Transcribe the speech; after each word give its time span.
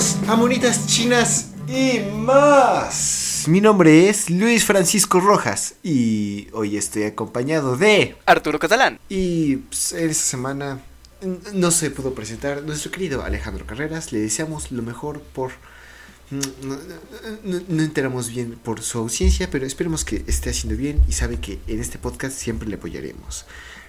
hola, 0.00 0.08
bienvenidos 0.08 0.16
a 0.28 0.36
Monitas 0.36 0.86
Chinas 0.86 1.46
y 1.68 2.00
más. 2.16 3.44
Mi 3.46 3.60
nombre 3.60 4.08
es 4.08 4.30
Luis 4.30 4.64
Francisco 4.64 5.20
Rojas 5.20 5.74
y 5.82 6.48
hoy 6.52 6.76
estoy 6.76 7.04
acompañado 7.04 7.76
de 7.76 8.16
Arturo 8.24 8.58
Catalán. 8.58 8.98
Y 9.10 9.56
pues, 9.56 9.92
en 9.92 10.10
esta 10.10 10.24
semana 10.24 10.80
no 11.52 11.70
se 11.70 11.90
pudo 11.90 12.14
presentar 12.14 12.62
nuestro 12.62 12.90
querido 12.90 13.22
Alejandro 13.22 13.66
Carreras. 13.66 14.12
Le 14.12 14.20
deseamos 14.20 14.72
lo 14.72 14.82
mejor 14.82 15.20
por... 15.20 15.52
No, 16.30 16.78
no, 17.42 17.82
enteramos 17.82 18.30
bien 18.30 18.52
por 18.52 18.82
su 18.82 18.98
ausencia, 18.98 19.50
pero 19.50 19.66
esperemos 19.66 20.04
que 20.04 20.24
esté 20.28 20.50
haciendo 20.50 20.78
bien 20.78 21.02
y 21.08 21.12
sabe 21.12 21.40
que 21.40 21.58
en 21.66 21.80
este 21.80 21.98
podcast 21.98 22.38
siempre 22.38 22.68
le 22.68 22.76
apoyaremos. 22.76 23.44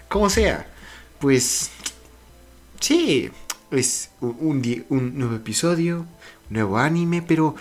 Como 0.09 0.29
sea, 0.29 0.67
pues 1.19 1.69
sí, 2.79 3.29
es 3.71 4.09
un, 4.19 4.61
nuevo 5.17 5.35
episodio, 5.35 5.99
un 5.99 6.07
nuevo 6.49 6.77
anime, 6.77 7.21
pero 7.21 7.55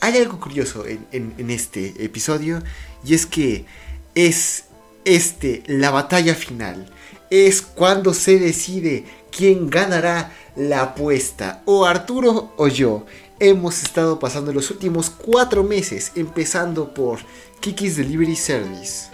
hay 0.00 0.16
algo 0.18 0.40
curioso 0.40 0.84
en, 0.86 1.50
este 1.50 2.04
episodio 2.04 2.62
y 3.04 3.14
es 3.14 3.26
que 3.26 3.66
es 4.14 4.64
este 5.04 5.62
la 5.66 5.90
batalla 5.90 6.34
final. 6.34 6.90
Es 7.30 7.62
cuando 7.62 8.14
se 8.14 8.38
decide 8.38 9.04
quién 9.30 9.70
ganará 9.70 10.32
la 10.56 10.82
apuesta, 10.82 11.62
o 11.64 11.84
Arturo 11.84 12.52
o 12.56 12.68
yo. 12.68 13.06
Hemos 13.38 13.82
estado 13.82 14.18
pasando 14.18 14.52
los 14.52 14.70
últimos 14.70 15.08
cuatro 15.08 15.64
meses, 15.64 16.12
empezando 16.14 16.92
por 16.92 17.20
Kiki's 17.60 17.96
Delivery 17.96 18.36
Service, 18.36 19.08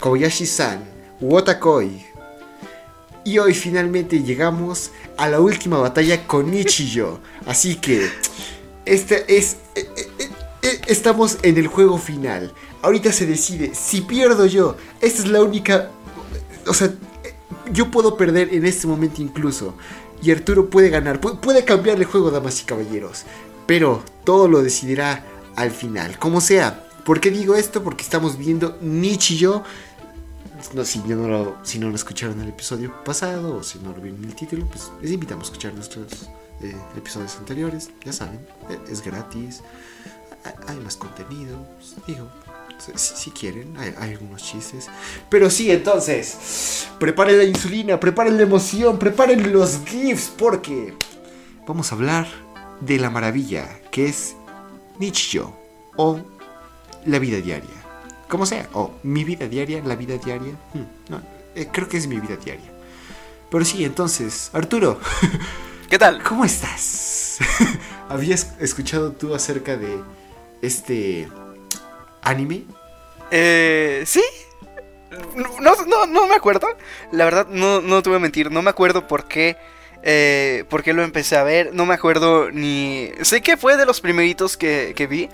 Kobayashi-san, 0.00 0.82
Wotakoi, 1.20 2.04
y 3.24 3.38
hoy 3.38 3.54
finalmente 3.54 4.22
llegamos 4.22 4.90
a 5.16 5.28
la 5.28 5.40
última 5.40 5.78
batalla 5.78 6.26
con 6.26 6.52
Ichiyo. 6.52 7.20
Así 7.46 7.76
que 7.76 8.08
este 8.84 9.36
es 9.36 9.56
eh, 9.74 9.88
eh, 9.96 10.30
eh, 10.62 10.80
estamos 10.86 11.38
en 11.42 11.56
el 11.56 11.66
juego 11.66 11.98
final. 11.98 12.52
Ahorita 12.82 13.12
se 13.12 13.26
decide 13.26 13.72
si 13.74 14.02
pierdo 14.02 14.46
yo. 14.46 14.76
Esta 15.00 15.22
es 15.22 15.28
la 15.28 15.42
única 15.42 15.90
o 16.66 16.74
sea, 16.74 16.92
yo 17.72 17.90
puedo 17.90 18.16
perder 18.16 18.52
en 18.52 18.64
este 18.66 18.86
momento 18.86 19.22
incluso 19.22 19.74
y 20.22 20.30
Arturo 20.30 20.70
puede 20.70 20.90
ganar, 20.90 21.20
puede 21.20 21.64
cambiar 21.64 21.98
el 21.98 22.04
juego, 22.04 22.30
damas 22.30 22.60
y 22.60 22.64
caballeros, 22.64 23.24
pero 23.66 24.02
todo 24.24 24.48
lo 24.48 24.62
decidirá 24.62 25.24
al 25.56 25.70
final, 25.70 26.18
como 26.18 26.40
sea. 26.40 26.86
¿Por 27.04 27.20
qué 27.20 27.30
digo 27.30 27.54
esto? 27.54 27.82
Porque 27.82 28.02
estamos 28.02 28.38
viendo 28.38 28.78
Nichiyo 28.80 29.62
si, 30.84 30.98
no 31.00 31.28
lo, 31.28 31.56
si 31.62 31.78
no 31.78 31.94
escucharon 31.94 32.40
el 32.40 32.48
episodio 32.48 32.92
pasado 33.04 33.56
o 33.56 33.62
si 33.62 33.78
no 33.78 33.90
lo 33.90 34.00
vieron 34.00 34.22
en 34.22 34.30
el 34.30 34.34
título, 34.34 34.66
pues 34.66 34.90
les 35.00 35.12
invitamos 35.12 35.44
a 35.44 35.52
escuchar 35.52 35.74
nuestros 35.74 36.28
eh, 36.62 36.76
episodios 36.96 37.36
anteriores. 37.36 37.90
Ya 38.04 38.12
saben, 38.12 38.40
eh, 38.70 38.78
es 38.90 39.02
gratis, 39.02 39.62
hay 40.66 40.76
más 40.78 40.96
contenido, 40.96 41.58
pues, 41.76 41.94
digo, 42.06 42.28
si, 42.96 43.30
quieren, 43.30 43.76
hay, 43.76 44.12
algunos 44.12 44.42
chistes. 44.42 44.88
Pero 45.28 45.50
sí, 45.50 45.70
entonces, 45.70 46.88
preparen 46.98 47.38
la 47.38 47.44
insulina, 47.44 48.00
preparen 48.00 48.36
la 48.36 48.42
emoción, 48.42 48.98
preparen 48.98 49.52
los 49.52 49.80
GIFs, 49.84 50.32
porque 50.36 50.94
vamos 51.66 51.92
a 51.92 51.94
hablar 51.94 52.26
de 52.80 52.98
la 52.98 53.10
maravilla 53.10 53.80
que 53.90 54.06
es 54.06 54.34
Nichio 54.98 55.54
o 55.96 56.20
la 57.06 57.18
vida 57.18 57.40
diaria 57.40 57.83
como 58.34 58.46
sea, 58.46 58.68
o 58.72 58.90
mi 59.04 59.22
vida 59.22 59.46
diaria, 59.46 59.80
la 59.84 59.94
vida 59.94 60.16
diaria. 60.16 60.54
Hmm, 60.72 61.14
eh, 61.54 61.68
creo 61.70 61.88
que 61.88 61.98
es 61.98 62.08
mi 62.08 62.18
vida 62.18 62.34
diaria. 62.34 62.68
Pero 63.48 63.64
sí, 63.64 63.84
entonces, 63.84 64.50
Arturo. 64.52 64.98
¿Qué 65.88 66.00
tal? 66.00 66.20
¿Cómo 66.20 66.44
estás? 66.44 67.38
¿Habías 68.08 68.54
escuchado 68.58 69.12
tú 69.12 69.36
acerca 69.36 69.76
de 69.76 70.00
este 70.62 71.28
anime? 72.22 72.64
Eh, 73.30 74.02
sí. 74.04 74.24
No, 75.60 76.06
no, 76.06 76.26
me 76.26 76.34
acuerdo. 76.34 76.66
La 77.12 77.24
verdad, 77.24 77.46
no, 77.48 77.80
no 77.80 78.02
te 78.02 78.10
voy 78.10 78.16
a 78.16 78.20
mentir. 78.20 78.50
No 78.50 78.62
me 78.62 78.70
acuerdo 78.70 79.06
por 79.06 79.28
qué. 79.28 79.56
Eh, 80.02 80.64
por 80.68 80.82
qué 80.82 80.92
lo 80.92 81.04
empecé 81.04 81.36
a 81.36 81.44
ver. 81.44 81.72
No 81.72 81.86
me 81.86 81.94
acuerdo 81.94 82.50
ni. 82.50 83.12
Sé 83.22 83.42
que 83.42 83.56
fue 83.56 83.76
de 83.76 83.86
los 83.86 84.00
primeritos 84.00 84.56
que, 84.56 84.92
que 84.96 85.06
vi. 85.06 85.28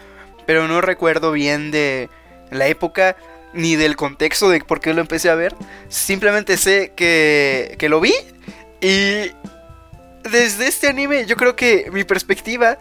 Pero 0.44 0.68
no 0.68 0.82
recuerdo 0.82 1.32
bien 1.32 1.70
de 1.70 2.10
la 2.50 2.66
época 2.66 3.16
ni 3.52 3.76
del 3.76 3.96
contexto 3.96 4.48
de 4.48 4.60
por 4.60 4.80
qué 4.80 4.94
lo 4.94 5.00
empecé 5.00 5.30
a 5.30 5.34
ver. 5.34 5.54
Simplemente 5.88 6.56
sé 6.56 6.92
que, 6.94 7.76
que 7.78 7.88
lo 7.88 8.00
vi 8.00 8.14
y 8.80 9.32
desde 10.22 10.66
este 10.66 10.88
anime 10.88 11.26
yo 11.26 11.36
creo 11.36 11.56
que 11.56 11.90
mi 11.92 12.04
perspectiva 12.04 12.78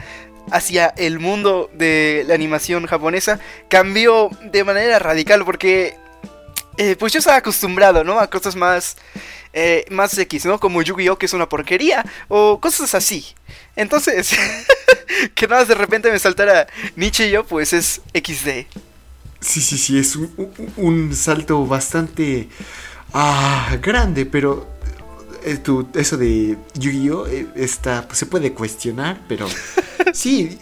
hacia 0.52 0.88
el 0.98 1.20
mundo 1.20 1.70
de 1.74 2.24
la 2.28 2.34
animación 2.34 2.86
japonesa 2.86 3.40
cambió 3.70 4.30
de 4.42 4.64
manera 4.64 5.00
radical 5.00 5.46
porque 5.46 5.96
eh, 6.78 6.96
pues 6.98 7.12
yo 7.12 7.20
estaba 7.20 7.38
acostumbrado. 7.38 8.00
A 8.20 8.30
cosas 8.30 8.56
más, 8.56 8.96
eh, 9.52 9.86
más 9.90 10.18
X, 10.18 10.46
¿no? 10.46 10.60
Como 10.60 10.82
Yu-Gi-Oh! 10.82 11.18
que 11.18 11.26
es 11.26 11.34
una 11.34 11.50
porquería 11.50 12.06
o 12.30 12.60
cosas 12.60 12.96
así. 12.96 13.26
Entonces, 13.76 14.32
que 15.36 15.48
nada, 15.48 15.66
de 15.66 15.76
repente 15.76 16.10
me 16.10 16.18
saltara 16.20 16.68
Nietzsche 16.96 17.28
y 17.28 17.32
yo, 17.32 17.46
pues 17.46 17.74
es 17.74 18.02
XD. 18.14 18.89
Sí, 19.42 19.62
sí, 19.62 19.78
sí, 19.78 19.98
es 19.98 20.18
un, 20.76 21.16
salto 21.16 21.66
bastante 21.66 22.50
ah, 23.14 23.78
grande, 23.82 24.26
pero 24.26 24.68
eh, 25.44 25.60
eso 25.94 26.18
de 26.18 26.58
Yu-Gi-Oh! 26.76 27.28
Eh, 27.28 27.68
se 27.68 28.26
puede 28.26 28.54
cuestionar, 28.54 29.24
pero 29.30 29.48
sí, 30.14 30.58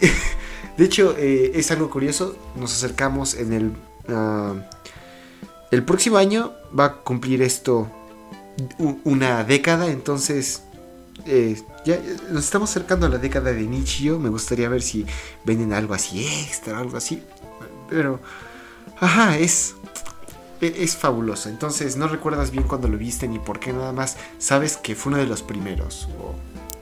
de 0.76 0.84
hecho 0.84 1.16
eh, 1.18 1.52
es 1.54 1.70
algo 1.72 1.90
curioso, 1.90 2.36
nos 2.56 2.72
acercamos 2.72 3.34
en 3.34 3.52
el... 3.52 3.72
Ah, 4.08 4.54
el 5.70 5.84
próximo 5.84 6.16
año 6.16 6.52
va 6.78 6.84
a 6.86 6.94
cumplir 6.94 7.42
esto 7.42 7.90
una 9.04 9.44
década, 9.44 9.88
entonces 9.88 10.62
ya 11.84 12.00
nos 12.30 12.44
estamos 12.44 12.70
acercando 12.70 13.06
a 13.06 13.10
la 13.10 13.18
década 13.18 13.52
de 13.52 13.62
Nichio. 13.62 14.18
Me 14.18 14.30
gustaría 14.30 14.68
ver 14.68 14.80
si 14.80 15.04
venden 15.44 15.74
algo 15.74 15.92
así 15.92 16.26
extra, 16.26 16.78
algo 16.78 16.96
así. 16.96 17.22
Pero 17.90 18.18
Ajá, 19.00 19.38
es, 19.38 19.74
es 20.60 20.96
fabuloso. 20.96 21.48
Entonces, 21.48 21.96
no 21.96 22.08
recuerdas 22.08 22.50
bien 22.50 22.64
cuando 22.64 22.88
lo 22.88 22.98
viste 22.98 23.28
ni 23.28 23.38
por 23.38 23.60
qué, 23.60 23.72
nada 23.72 23.92
más 23.92 24.16
sabes 24.38 24.76
que 24.76 24.94
fue 24.94 25.12
uno 25.12 25.20
de 25.20 25.26
los 25.26 25.42
primeros. 25.42 26.08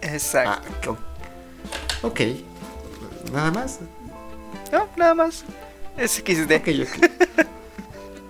Exacto. 0.00 0.97
Ah, 1.00 2.06
ok. 2.06 2.21
¿Nada 3.32 3.50
más? 3.50 3.81
No, 4.72 4.88
nada 4.97 5.15
más. 5.15 5.44
Es 5.97 6.12
XD. 6.12 6.49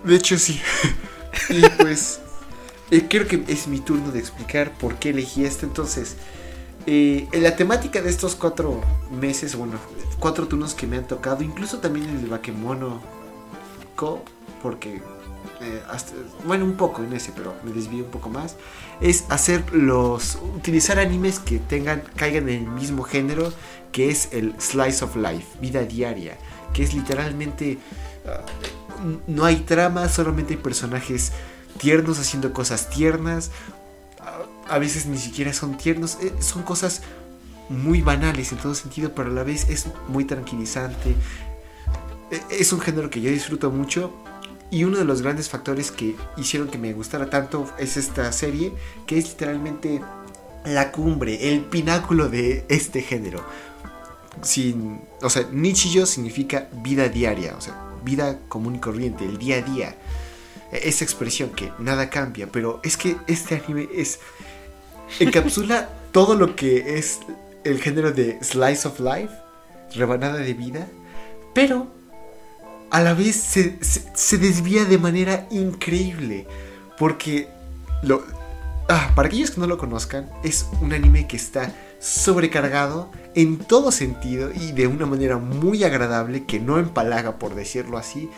De 0.03 0.15
hecho, 0.15 0.37
sí. 0.37 0.61
y 1.49 1.61
pues, 1.81 2.19
eh, 2.91 3.05
creo 3.09 3.27
que 3.27 3.43
es 3.47 3.67
mi 3.67 3.79
turno 3.79 4.11
de 4.11 4.19
explicar 4.19 4.71
por 4.71 4.95
qué 4.95 5.09
elegí 5.09 5.45
este. 5.45 5.65
Entonces, 5.65 6.15
eh, 6.85 7.27
la 7.33 7.55
temática 7.55 8.01
de 8.01 8.09
estos 8.09 8.35
cuatro 8.35 8.81
meses, 9.11 9.55
bueno, 9.55 9.77
cuatro 10.19 10.47
turnos 10.47 10.73
que 10.73 10.87
me 10.87 10.97
han 10.97 11.07
tocado, 11.07 11.43
incluso 11.43 11.79
también 11.79 12.09
el 12.09 12.21
de 12.21 12.29
Bakemono 12.29 13.01
porque 14.61 15.01
eh, 15.61 15.81
bueno, 16.45 16.65
un 16.65 16.75
poco 16.75 17.03
en 17.03 17.13
ese, 17.13 17.31
pero 17.31 17.55
me 17.63 17.71
desvío 17.71 18.03
un 18.05 18.11
poco 18.11 18.29
más, 18.29 18.55
es 19.01 19.25
hacer 19.29 19.73
los, 19.73 20.35
utilizar 20.55 20.99
animes 20.99 21.39
que 21.39 21.59
tengan, 21.59 22.03
caigan 22.15 22.49
en 22.49 22.65
el 22.65 22.69
mismo 22.69 23.03
género, 23.03 23.51
que 23.91 24.09
es 24.09 24.29
el 24.31 24.53
slice 24.59 25.03
of 25.03 25.15
life, 25.15 25.57
vida 25.59 25.83
diaria, 25.83 26.37
que 26.73 26.83
es 26.83 26.93
literalmente, 26.93 27.79
ah, 28.25 28.45
no 29.27 29.45
hay 29.45 29.57
trama, 29.57 30.09
solamente 30.09 30.53
hay 30.53 30.59
personajes 30.59 31.31
tiernos 31.79 32.19
haciendo 32.19 32.53
cosas 32.53 32.89
tiernas, 32.89 33.51
a 34.69 34.79
veces 34.79 35.05
ni 35.05 35.17
siquiera 35.17 35.53
son 35.53 35.77
tiernos, 35.77 36.17
eh, 36.21 36.33
son 36.39 36.63
cosas 36.63 37.01
muy 37.69 38.01
banales 38.01 38.51
en 38.51 38.57
todo 38.59 38.75
sentido, 38.75 39.13
pero 39.13 39.29
a 39.29 39.33
la 39.33 39.43
vez 39.43 39.69
es 39.69 39.87
muy 40.07 40.25
tranquilizante, 40.25 41.15
es 42.49 42.73
un 42.73 42.79
género 42.79 43.09
que 43.09 43.21
yo 43.21 43.31
disfruto 43.31 43.71
mucho 43.71 44.11
y 44.69 44.83
uno 44.83 44.97
de 44.97 45.05
los 45.05 45.21
grandes 45.21 45.49
factores 45.49 45.91
que 45.91 46.15
hicieron 46.35 46.67
que 46.67 46.77
me 46.77 46.93
gustara 46.93 47.29
tanto 47.29 47.69
es 47.77 47.95
esta 47.95 48.31
serie, 48.31 48.73
que 49.05 49.17
es 49.17 49.29
literalmente 49.29 50.01
la 50.65 50.91
cumbre, 50.91 51.53
el 51.53 51.61
pináculo 51.61 52.27
de 52.27 52.65
este 52.67 53.01
género. 53.01 53.43
Sin, 54.41 55.01
o 55.21 55.29
sea, 55.29 55.47
Nichiyo 55.51 56.05
significa 56.05 56.67
vida 56.83 57.07
diaria, 57.07 57.55
o 57.57 57.61
sea, 57.61 57.75
vida 58.03 58.39
común 58.49 58.75
y 58.75 58.79
corriente, 58.79 59.25
el 59.25 59.37
día 59.37 59.57
a 59.57 59.61
día. 59.61 59.95
E-, 60.71 60.89
esa 60.89 61.05
expresión 61.05 61.51
que 61.51 61.71
nada 61.79 62.09
cambia, 62.09 62.47
pero 62.51 62.81
es 62.83 62.97
que 62.97 63.15
este 63.27 63.55
anime 63.55 63.87
es 63.93 64.19
encapsula 65.19 65.89
todo 66.11 66.35
lo 66.35 66.55
que 66.55 66.97
es 66.97 67.19
el 67.63 67.79
género 67.81 68.11
de 68.11 68.37
slice 68.43 68.87
of 68.87 68.99
life, 68.99 69.33
rebanada 69.95 70.37
de 70.37 70.53
vida, 70.53 70.87
pero 71.53 71.87
a 72.91 73.01
la 73.01 73.13
vez 73.13 73.35
se, 73.35 74.37
desvía 74.37 74.85
de 74.85 74.97
manera 74.97 75.47
increíble. 75.51 76.47
Porque, 76.97 77.47
lo, 78.03 78.23
ah, 78.89 79.11
para 79.15 79.27
aquellos 79.27 79.51
que 79.51 79.61
no 79.61 79.67
lo 79.67 79.77
conozcan, 79.77 80.29
es 80.43 80.65
un 80.81 80.93
anime 80.93 81.27
que 81.27 81.37
está 81.37 81.73
sobrecargado 81.99 83.11
en 83.35 83.57
todo 83.57 83.91
sentido 83.91 84.51
y 84.53 84.71
de 84.71 84.87
una 84.87 85.05
manera 85.05 85.37
muy 85.37 85.83
agradable 85.83 86.45
que 86.45 86.59
no 86.59 86.79
empalaga 86.79 87.37
por 87.39 87.55
decirlo 87.55 87.97
así. 87.97 88.29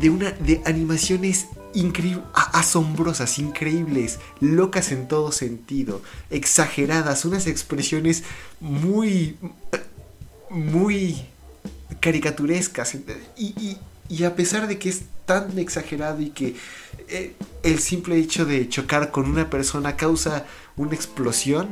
De 0.00 0.08
una 0.08 0.30
de 0.32 0.62
animaciones 0.64 1.48
asombrosas, 2.34 3.38
increíbles, 3.38 4.18
locas 4.40 4.92
en 4.92 5.08
todo 5.08 5.32
sentido, 5.32 6.02
exageradas, 6.30 7.24
unas 7.24 7.46
expresiones 7.46 8.24
muy 8.60 9.36
muy 10.50 11.26
caricaturescas 12.02 12.94
y, 13.36 13.78
y 14.10 14.24
a 14.24 14.36
pesar 14.36 14.68
de 14.68 14.78
que 14.78 14.90
es 14.90 15.04
tan 15.24 15.58
exagerado 15.58 16.20
y 16.20 16.30
que 16.30 16.54
eh, 17.08 17.34
el 17.62 17.78
simple 17.78 18.16
hecho 18.16 18.44
de 18.44 18.68
chocar 18.68 19.10
con 19.10 19.28
una 19.30 19.48
persona 19.48 19.96
causa 19.96 20.44
una 20.76 20.94
explosión, 20.94 21.68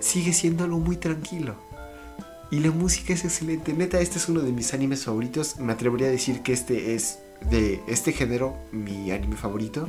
sigue 0.00 0.32
siendo 0.32 0.64
algo 0.64 0.78
muy 0.78 0.96
tranquilo. 0.96 1.54
Y 2.50 2.60
la 2.60 2.70
música 2.70 3.12
es 3.12 3.24
excelente. 3.24 3.72
Neta, 3.72 4.00
este 4.00 4.18
es 4.18 4.28
uno 4.28 4.40
de 4.40 4.52
mis 4.52 4.74
animes 4.74 5.04
favoritos. 5.04 5.58
Me 5.58 5.72
atrevería 5.72 6.08
a 6.08 6.10
decir 6.10 6.42
que 6.42 6.52
este 6.52 6.94
es 6.94 7.18
de 7.50 7.80
este 7.86 8.12
género 8.12 8.56
mi 8.72 9.10
anime 9.10 9.36
favorito. 9.36 9.88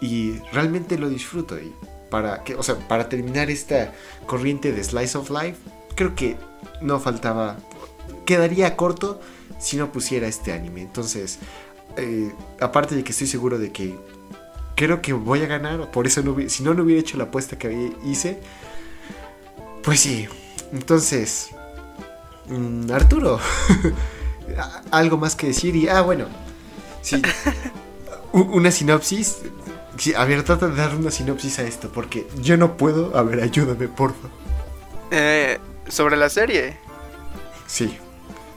Y 0.00 0.38
realmente 0.52 0.96
lo 0.96 1.10
disfruto. 1.10 1.58
Y 1.58 1.72
para, 2.08 2.44
que, 2.44 2.54
o 2.54 2.62
sea, 2.62 2.76
para 2.88 3.08
terminar 3.08 3.50
esta 3.50 3.92
corriente 4.26 4.72
de 4.72 4.82
Slice 4.82 5.18
of 5.18 5.30
Life, 5.30 5.58
creo 5.96 6.14
que 6.14 6.36
no 6.80 6.98
faltaba. 6.98 7.58
Quedaría 8.24 8.76
corto 8.76 9.20
si 9.58 9.76
no 9.76 9.92
pusiera 9.92 10.26
este 10.26 10.52
anime. 10.52 10.82
Entonces, 10.82 11.38
eh, 11.96 12.32
aparte 12.60 12.94
de 12.94 13.04
que 13.04 13.12
estoy 13.12 13.26
seguro 13.26 13.58
de 13.58 13.72
que 13.72 13.98
creo 14.76 15.02
que 15.02 15.12
voy 15.12 15.42
a 15.42 15.46
ganar, 15.46 15.90
por 15.90 16.06
eso 16.06 16.22
no, 16.22 16.36
si 16.48 16.62
no, 16.62 16.74
no 16.74 16.82
hubiera 16.84 17.00
hecho 17.00 17.16
la 17.16 17.24
apuesta 17.24 17.58
que 17.58 17.92
hice, 18.04 18.40
pues 19.82 20.00
sí. 20.00 20.28
Entonces, 20.72 21.50
mm, 22.48 22.90
Arturo, 22.92 23.40
algo 24.90 25.16
más 25.16 25.36
que 25.36 25.48
decir 25.48 25.76
y, 25.76 25.88
ah, 25.88 26.02
bueno, 26.02 26.26
sí, 27.02 27.20
una 28.32 28.70
sinopsis. 28.70 29.38
a 30.16 30.24
ver, 30.24 30.44
trata 30.44 30.68
de 30.68 30.76
dar 30.76 30.94
una 30.94 31.10
sinopsis 31.10 31.58
a 31.58 31.62
esto, 31.62 31.90
porque 31.92 32.26
yo 32.40 32.56
no 32.56 32.76
puedo. 32.76 33.16
A 33.16 33.22
ver, 33.22 33.42
ayúdame, 33.42 33.88
porfa. 33.88 34.28
Eh, 35.10 35.58
Sobre 35.90 36.16
la 36.16 36.28
serie. 36.28 36.78
Sí. 37.70 37.96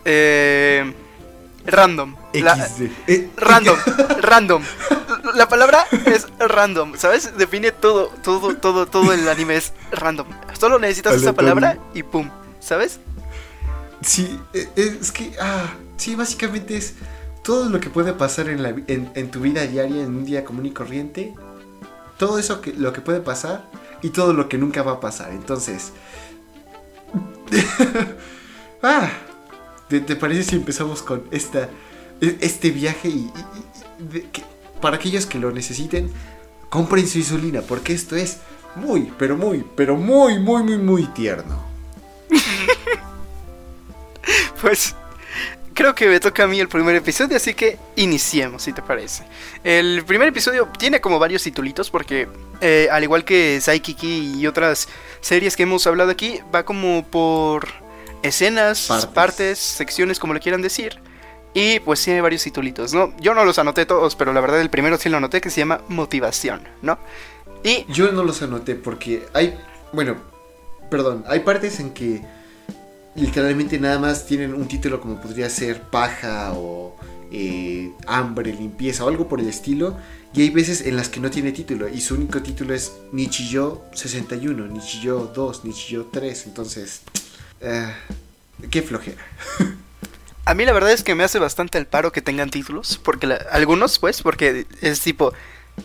Eh, 0.06 0.94
random. 1.65 2.15
Eh, 2.33 3.30
random, 3.38 3.77
random. 4.21 4.63
La 5.36 5.48
palabra 5.48 5.86
es 6.06 6.27
random, 6.39 6.98
¿sabes? 6.98 7.38
Define 7.38 7.71
todo, 7.71 8.07
todo, 8.24 8.56
todo, 8.56 8.88
todo 8.88 9.13
el 9.13 9.27
anime 9.30 9.57
es 9.57 9.74
random. 9.92 10.27
Solo 10.60 10.80
necesitas 10.80 11.15
esa 11.15 11.33
palabra 11.33 11.77
y 11.94 12.04
pum, 12.04 12.30
¿sabes? 12.60 13.00
Sí, 14.01 14.38
e, 14.54 14.68
es 14.75 15.12
que, 15.12 15.33
ah, 15.39 15.74
sí, 15.95 16.15
básicamente 16.15 16.75
es 16.75 16.95
todo 17.44 17.69
lo 17.69 17.80
que 17.80 17.89
puede 17.89 18.13
pasar 18.13 18.50
en, 18.50 18.63
la, 18.63 18.75
en, 18.88 19.31
tu 19.31 19.39
vida 19.39 19.65
diaria, 19.65 20.04
en 20.04 20.15
un 20.15 20.25
día 20.25 20.44
común 20.44 20.65
y 20.65 20.71
corriente. 20.71 21.33
Todo 22.18 22.39
eso 22.39 22.62
que 22.62 22.74
lo 22.74 22.94
que 22.94 23.01
puede 23.01 23.21
pasar 23.21 23.69
y 24.01 24.10
todo 24.10 24.33
lo 24.33 24.50
que 24.50 24.57
nunca 24.57 24.83
va 24.83 24.94
a 24.94 25.00
pasar. 25.00 25.31
Entonces, 25.31 25.94
ah, 28.83 29.09
¿Te, 29.88 30.15
parece 30.15 30.44
si 30.44 30.56
empezamos 30.56 31.03
con 31.03 31.24
esta, 31.31 31.69
e, 32.21 32.38
este 32.41 32.71
viaje 32.71 33.09
y, 33.09 33.31
para 34.81 34.97
aquellos 34.97 35.25
que 35.25 35.39
lo 35.39 35.51
necesiten, 35.51 36.12
compren 36.69 37.07
su 37.07 37.19
insulina 37.19 37.62
porque 37.62 37.94
esto 37.94 38.15
es 38.15 38.39
muy, 38.75 39.13
pero 39.18 39.38
muy, 39.38 39.63
pero 39.75 39.95
muy, 39.95 40.39
muy, 40.39 40.63
muy, 40.63 40.77
muy 40.77 41.06
tierno. 41.07 41.63
pues 44.62 44.95
creo 45.74 45.94
que 45.94 46.07
me 46.07 46.19
toca 46.19 46.44
a 46.44 46.47
mí 46.47 46.59
el 46.59 46.68
primer 46.68 46.95
episodio, 46.95 47.38
así 47.38 47.53
que 47.53 47.77
iniciemos, 47.95 48.63
si 48.63 48.74
te 48.74 48.81
parece. 48.81 49.24
El 49.63 50.03
primer 50.06 50.29
episodio 50.29 50.69
tiene 50.77 51.01
como 51.01 51.19
varios 51.19 51.44
titulitos 51.44 51.89
porque, 51.89 52.27
eh, 52.62 52.88
al 52.91 53.03
igual 53.03 53.25
que 53.25 53.59
Saikiki 53.62 54.39
y 54.39 54.47
otras 54.47 54.88
series 55.21 55.56
que 55.56 55.63
hemos 55.63 55.86
hablado 55.88 56.12
aquí, 56.12 56.39
va 56.53 56.63
como 56.63 57.06
por 57.06 57.68
escenas, 58.24 58.88
partes. 59.14 59.60
secciones, 59.60 60.20
como 60.20 60.34
le 60.34 60.40
quieran 60.40 60.62
decir. 60.62 61.00
Y 61.54 61.80
pues 61.81 62.04
tiene 62.04 62.22
varios 62.22 62.42
titulitos, 62.42 62.94
¿no? 62.94 63.14
Yo 63.20 63.36
no 63.36 63.46
los 63.46 63.60
anoté 63.60 63.86
todos, 63.86 64.16
pero 64.16 64.34
la 64.34 64.42
verdad 64.42 64.60
el 64.60 64.72
primero 64.72 64.98
sí 64.98 65.10
lo 65.10 65.18
anoté 65.18 65.40
que 65.40 65.52
se 65.52 65.62
llama 65.62 65.81
Motivación, 65.88 66.62
¿no? 66.81 66.98
Y... 67.64 67.86
Yo 67.90 68.12
no 68.12 68.24
los 68.24 68.42
anoté 68.42 68.74
porque 68.75 69.28
hay, 69.34 69.56
bueno, 69.92 70.16
perdón, 70.90 71.24
hay 71.28 71.42
partes 71.42 71.80
en 71.80 71.92
que 71.92 72.24
literalmente 73.16 73.80
nada 73.80 74.00
más 74.00 74.25
tienen 74.25 74.54
un 74.54 74.68
título 74.68 75.00
como 75.00 75.22
podría 75.22 75.50
ser 75.50 75.81
paja 75.81 76.54
o 76.54 76.96
eh, 77.31 77.92
hambre, 78.08 78.54
limpieza 78.54 79.06
o 79.06 79.08
algo 79.08 79.28
por 79.28 79.40
el 79.40 79.48
estilo. 79.48 79.96
Y 80.34 80.42
hay 80.42 80.50
veces 80.50 80.81
en 80.81 80.96
las 80.96 81.10
que 81.10 81.20
no 81.20 81.30
tiene 81.30 81.52
título 81.52 81.88
y 81.88 82.02
su 82.02 82.16
único 82.16 82.42
título 82.42 82.74
es 82.74 82.94
Nichiyo 83.12 83.84
61, 83.94 84.68
Nichiyo 84.68 85.31
2, 85.34 85.66
Nichiyo 85.66 86.08
3. 86.12 86.48
Entonces, 86.48 87.02
eh, 87.63 87.94
qué 88.69 88.81
flojera. 88.81 89.21
A 90.45 90.54
mí 90.56 90.65
la 90.65 90.74
verdad 90.74 90.92
es 90.92 91.04
que 91.04 91.15
me 91.15 91.24
hace 91.24 91.39
bastante 91.39 91.77
el 91.77 91.88
paro 91.88 92.12
que 92.12 92.21
tengan 92.21 92.50
títulos, 92.50 93.00
porque 93.01 93.38
algunos 93.50 93.98
pues, 93.98 94.21
porque 94.21 94.68
es 94.81 95.00
tipo, 95.00 95.33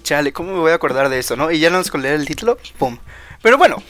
chale, 0.03 0.33
¿cómo 0.33 0.53
me 0.53 0.59
voy 0.59 0.73
a 0.73 0.75
acordar 0.75 1.09
de 1.09 1.21
eso, 1.21 1.37
no? 1.37 1.53
Y 1.53 1.61
ya 1.61 1.71
no 1.71 1.81
con 1.85 2.03
leer 2.03 2.17
el 2.17 2.27
título, 2.27 2.59
¡pum! 2.77 2.99
Pero 3.41 3.57
bueno, 3.57 3.81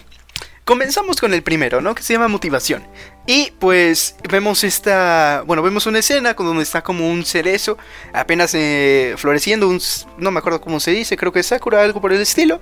comenzamos 0.64 1.22
con 1.22 1.32
el 1.32 1.42
primero, 1.42 1.80
¿no? 1.80 1.94
Que 1.94 2.02
se 2.02 2.12
llama 2.12 2.28
Motivación. 2.28 2.86
Y 3.26 3.52
pues 3.58 4.16
vemos 4.28 4.62
esta, 4.62 5.42
bueno, 5.46 5.62
vemos 5.62 5.86
una 5.86 6.00
escena 6.00 6.34
con 6.34 6.44
donde 6.44 6.64
está 6.64 6.82
como 6.82 7.08
un 7.08 7.24
cerezo 7.24 7.78
apenas 8.12 8.52
eh, 8.52 9.14
floreciendo, 9.16 9.66
un, 9.70 9.80
no 10.18 10.30
me 10.30 10.40
acuerdo 10.40 10.60
cómo 10.60 10.80
se 10.80 10.90
dice, 10.90 11.16
creo 11.16 11.32
que 11.32 11.40
es 11.40 11.46
Sakura, 11.46 11.82
algo 11.82 12.02
por 12.02 12.12
el 12.12 12.20
estilo. 12.20 12.60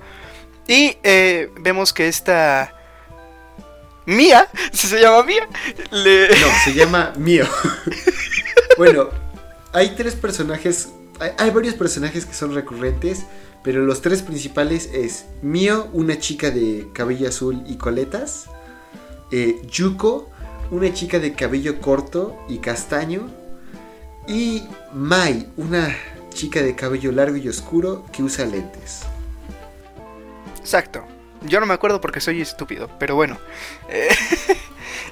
Y 0.68 0.96
eh, 1.02 1.50
vemos 1.60 1.92
que 1.92 2.06
esta 2.06 2.75
Mía, 4.06 4.48
si 4.72 4.86
se 4.86 5.00
llama 5.00 5.24
Mía, 5.24 5.48
No, 5.90 6.64
se 6.64 6.74
llama 6.74 7.12
Mío. 7.18 7.44
bueno, 8.78 9.08
hay 9.72 9.96
tres 9.96 10.14
personajes, 10.14 10.90
hay, 11.38 11.50
varios 11.50 11.74
personajes 11.74 12.24
que 12.24 12.32
son 12.32 12.54
recurrentes, 12.54 13.24
pero 13.64 13.84
los 13.84 14.02
tres 14.02 14.22
principales 14.22 14.88
es 14.92 15.26
Mio, 15.42 15.88
una 15.92 16.18
chica 16.18 16.52
de 16.52 16.88
cabello 16.92 17.28
azul 17.28 17.64
y 17.66 17.76
coletas, 17.76 18.46
eh, 19.32 19.60
Yuko, 19.68 20.30
una 20.70 20.94
chica 20.94 21.18
de 21.18 21.34
cabello 21.34 21.80
corto 21.80 22.38
y 22.48 22.58
castaño, 22.58 23.28
y 24.28 24.62
Mai, 24.94 25.48
una 25.56 25.94
chica 26.30 26.62
de 26.62 26.76
cabello 26.76 27.10
largo 27.10 27.36
y 27.36 27.48
oscuro 27.48 28.04
que 28.12 28.22
usa 28.22 28.46
lentes. 28.46 29.00
Exacto. 30.60 31.15
Yo 31.48 31.60
no 31.60 31.66
me 31.66 31.74
acuerdo 31.74 32.00
porque 32.00 32.20
soy 32.20 32.40
estúpido, 32.40 32.90
pero 32.98 33.14
bueno. 33.14 33.38
Eh, 33.88 34.08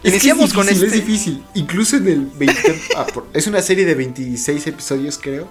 iniciamos 0.09 0.53
con 0.53 0.69
este. 0.69 0.87
Es 0.87 0.93
difícil, 0.93 1.43
incluso 1.55 1.97
en 1.97 2.09
el 2.09 2.27
20. 2.27 2.83
Ah, 2.97 3.07
es 3.33 3.47
una 3.47 3.63
serie 3.63 3.85
de 3.85 3.95
26 3.95 4.67
episodios, 4.67 5.19
creo. 5.19 5.49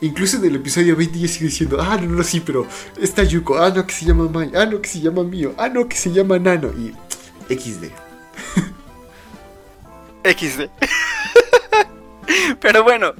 Incluso 0.00 0.36
en 0.36 0.44
el 0.44 0.56
episodio 0.56 0.94
20 0.94 1.18
yo 1.18 1.28
sigo 1.28 1.46
diciendo, 1.46 1.78
ah, 1.80 1.96
no, 1.96 2.08
no, 2.08 2.22
sí, 2.22 2.40
pero 2.40 2.66
está 3.00 3.24
Yuko, 3.24 3.58
ah, 3.58 3.70
no, 3.70 3.86
que 3.86 3.94
se 3.94 4.04
llama 4.04 4.28
Mai, 4.28 4.50
ah, 4.54 4.66
no, 4.66 4.80
que 4.80 4.88
se 4.88 5.00
llama 5.00 5.24
Mio, 5.24 5.54
ah, 5.58 5.68
no, 5.68 5.88
que 5.88 5.96
se 5.96 6.12
llama 6.12 6.38
Nano, 6.38 6.68
y 6.68 6.94
XD. 7.52 7.90
XD. 10.24 10.68
pero 12.60 12.84
bueno, 12.84 13.14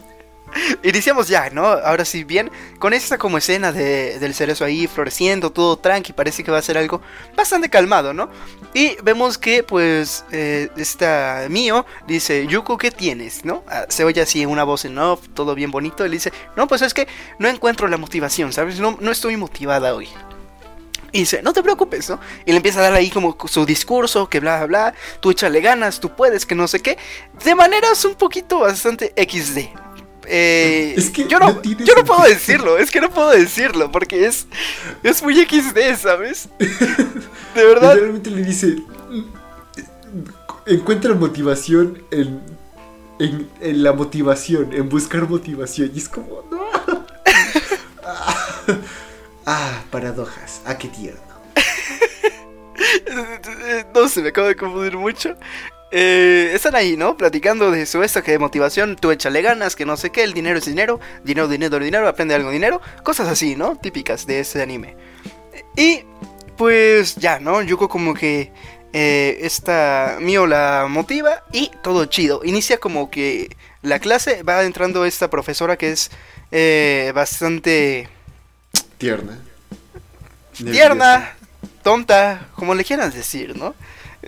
Iniciamos 0.82 1.28
ya, 1.28 1.50
¿no? 1.50 1.64
Ahora 1.66 2.04
sí, 2.04 2.24
bien, 2.24 2.50
con 2.78 2.92
esta 2.92 3.18
como 3.18 3.38
escena 3.38 3.72
de, 3.72 4.18
del 4.18 4.34
cerezo 4.34 4.64
ahí 4.64 4.86
floreciendo, 4.86 5.50
todo 5.50 5.76
tranqui, 5.78 6.12
parece 6.12 6.44
que 6.44 6.50
va 6.50 6.58
a 6.58 6.62
ser 6.62 6.78
algo 6.78 7.00
bastante 7.36 7.68
calmado, 7.68 8.12
¿no? 8.12 8.28
Y 8.74 8.96
vemos 9.02 9.38
que, 9.38 9.62
pues, 9.62 10.24
eh, 10.32 10.68
esta 10.76 11.46
mío 11.48 11.86
dice, 12.06 12.46
Yuko, 12.46 12.78
¿qué 12.78 12.90
tienes? 12.90 13.44
¿No? 13.44 13.64
Ah, 13.68 13.86
se 13.88 14.04
oye 14.04 14.20
así 14.20 14.44
una 14.46 14.64
voz 14.64 14.84
en 14.84 14.98
off, 14.98 15.28
todo 15.34 15.54
bien 15.54 15.70
bonito, 15.70 16.04
y 16.04 16.08
le 16.08 16.16
dice, 16.16 16.32
no, 16.56 16.66
pues 16.66 16.82
es 16.82 16.94
que 16.94 17.08
no 17.38 17.48
encuentro 17.48 17.88
la 17.88 17.96
motivación, 17.96 18.52
¿sabes? 18.52 18.80
No, 18.80 18.96
no 19.00 19.10
estoy 19.10 19.36
motivada 19.36 19.94
hoy. 19.94 20.08
Y 21.10 21.20
dice, 21.20 21.42
no 21.42 21.52
te 21.54 21.62
preocupes, 21.62 22.10
¿no? 22.10 22.20
Y 22.44 22.50
le 22.50 22.58
empieza 22.58 22.80
a 22.80 22.82
dar 22.82 22.92
ahí 22.92 23.08
como 23.10 23.36
su 23.46 23.64
discurso, 23.64 24.28
que 24.28 24.40
bla, 24.40 24.58
bla, 24.58 24.66
bla, 24.66 24.94
tú 25.20 25.30
échale 25.30 25.60
ganas, 25.60 26.00
tú 26.00 26.14
puedes, 26.14 26.44
que 26.44 26.54
no 26.54 26.68
sé 26.68 26.80
qué, 26.80 26.98
de 27.44 27.54
maneras 27.54 28.04
un 28.04 28.14
poquito 28.14 28.60
bastante 28.60 29.14
XD, 29.16 29.70
eh, 30.30 30.92
es 30.94 31.08
que 31.08 31.26
yo 31.26 31.38
no, 31.38 31.62
yo 31.62 31.94
no 31.94 32.04
puedo 32.04 32.28
decirlo, 32.28 32.76
es 32.76 32.90
que 32.90 33.00
no 33.00 33.08
puedo 33.08 33.30
decirlo, 33.30 33.90
porque 33.90 34.26
es, 34.26 34.46
es 35.02 35.22
muy 35.22 35.34
XD, 35.34 35.96
¿sabes? 35.98 36.50
De 36.58 37.64
verdad. 37.64 37.96
Realmente 37.96 38.30
le 38.30 38.42
dice, 38.42 38.76
encuentra 40.66 41.14
motivación 41.14 42.02
en, 42.10 42.42
en, 43.18 43.82
la 43.82 43.94
motivación, 43.94 44.74
en 44.74 44.90
buscar 44.90 45.26
motivación. 45.26 45.92
Y 45.94 45.98
es 45.98 46.10
como, 46.10 46.44
no. 46.50 46.60
ah, 49.46 49.82
paradojas, 49.90 50.60
ah, 50.66 50.76
qué 50.76 50.88
tierno. 50.88 51.22
no 53.94 54.08
se 54.08 54.20
me 54.20 54.28
acaba 54.28 54.48
de 54.48 54.56
confundir 54.56 54.98
mucho. 54.98 55.34
Eh, 55.90 56.50
están 56.54 56.74
ahí, 56.74 56.96
¿no? 56.96 57.16
Platicando 57.16 57.70
de 57.70 57.86
su 57.86 58.02
esto 58.02 58.22
que 58.22 58.32
de 58.32 58.38
motivación, 58.38 58.96
tú 58.96 59.10
échale 59.10 59.40
ganas, 59.40 59.74
que 59.74 59.86
no 59.86 59.96
sé 59.96 60.10
qué, 60.10 60.22
el 60.22 60.34
dinero 60.34 60.58
es 60.58 60.66
dinero, 60.66 61.00
dinero, 61.24 61.48
dinero, 61.48 61.78
dinero, 61.78 62.08
aprende 62.08 62.34
algo 62.34 62.50
dinero, 62.50 62.80
cosas 63.02 63.28
así, 63.28 63.56
¿no? 63.56 63.76
Típicas 63.76 64.26
de 64.26 64.40
ese 64.40 64.60
anime. 64.62 64.96
Y 65.76 66.02
pues 66.56 67.16
ya, 67.16 67.38
¿no? 67.38 67.62
Yuko 67.62 67.88
como 67.88 68.12
que 68.12 68.52
eh, 68.92 69.38
esta 69.42 70.18
Mio 70.20 70.46
la 70.46 70.86
motiva 70.88 71.44
y 71.52 71.70
todo 71.82 72.04
chido. 72.06 72.42
Inicia 72.44 72.78
como 72.78 73.10
que 73.10 73.56
la 73.82 73.98
clase 73.98 74.42
va 74.42 74.64
entrando 74.64 75.04
esta 75.04 75.30
profesora 75.30 75.76
que 75.76 75.92
es 75.92 76.10
eh, 76.50 77.12
bastante 77.14 78.08
tierna. 78.98 79.38
Tierna, 80.52 81.36
tonta, 81.82 82.48
como 82.56 82.74
le 82.74 82.84
quieran 82.84 83.12
decir, 83.12 83.56
¿no? 83.56 83.74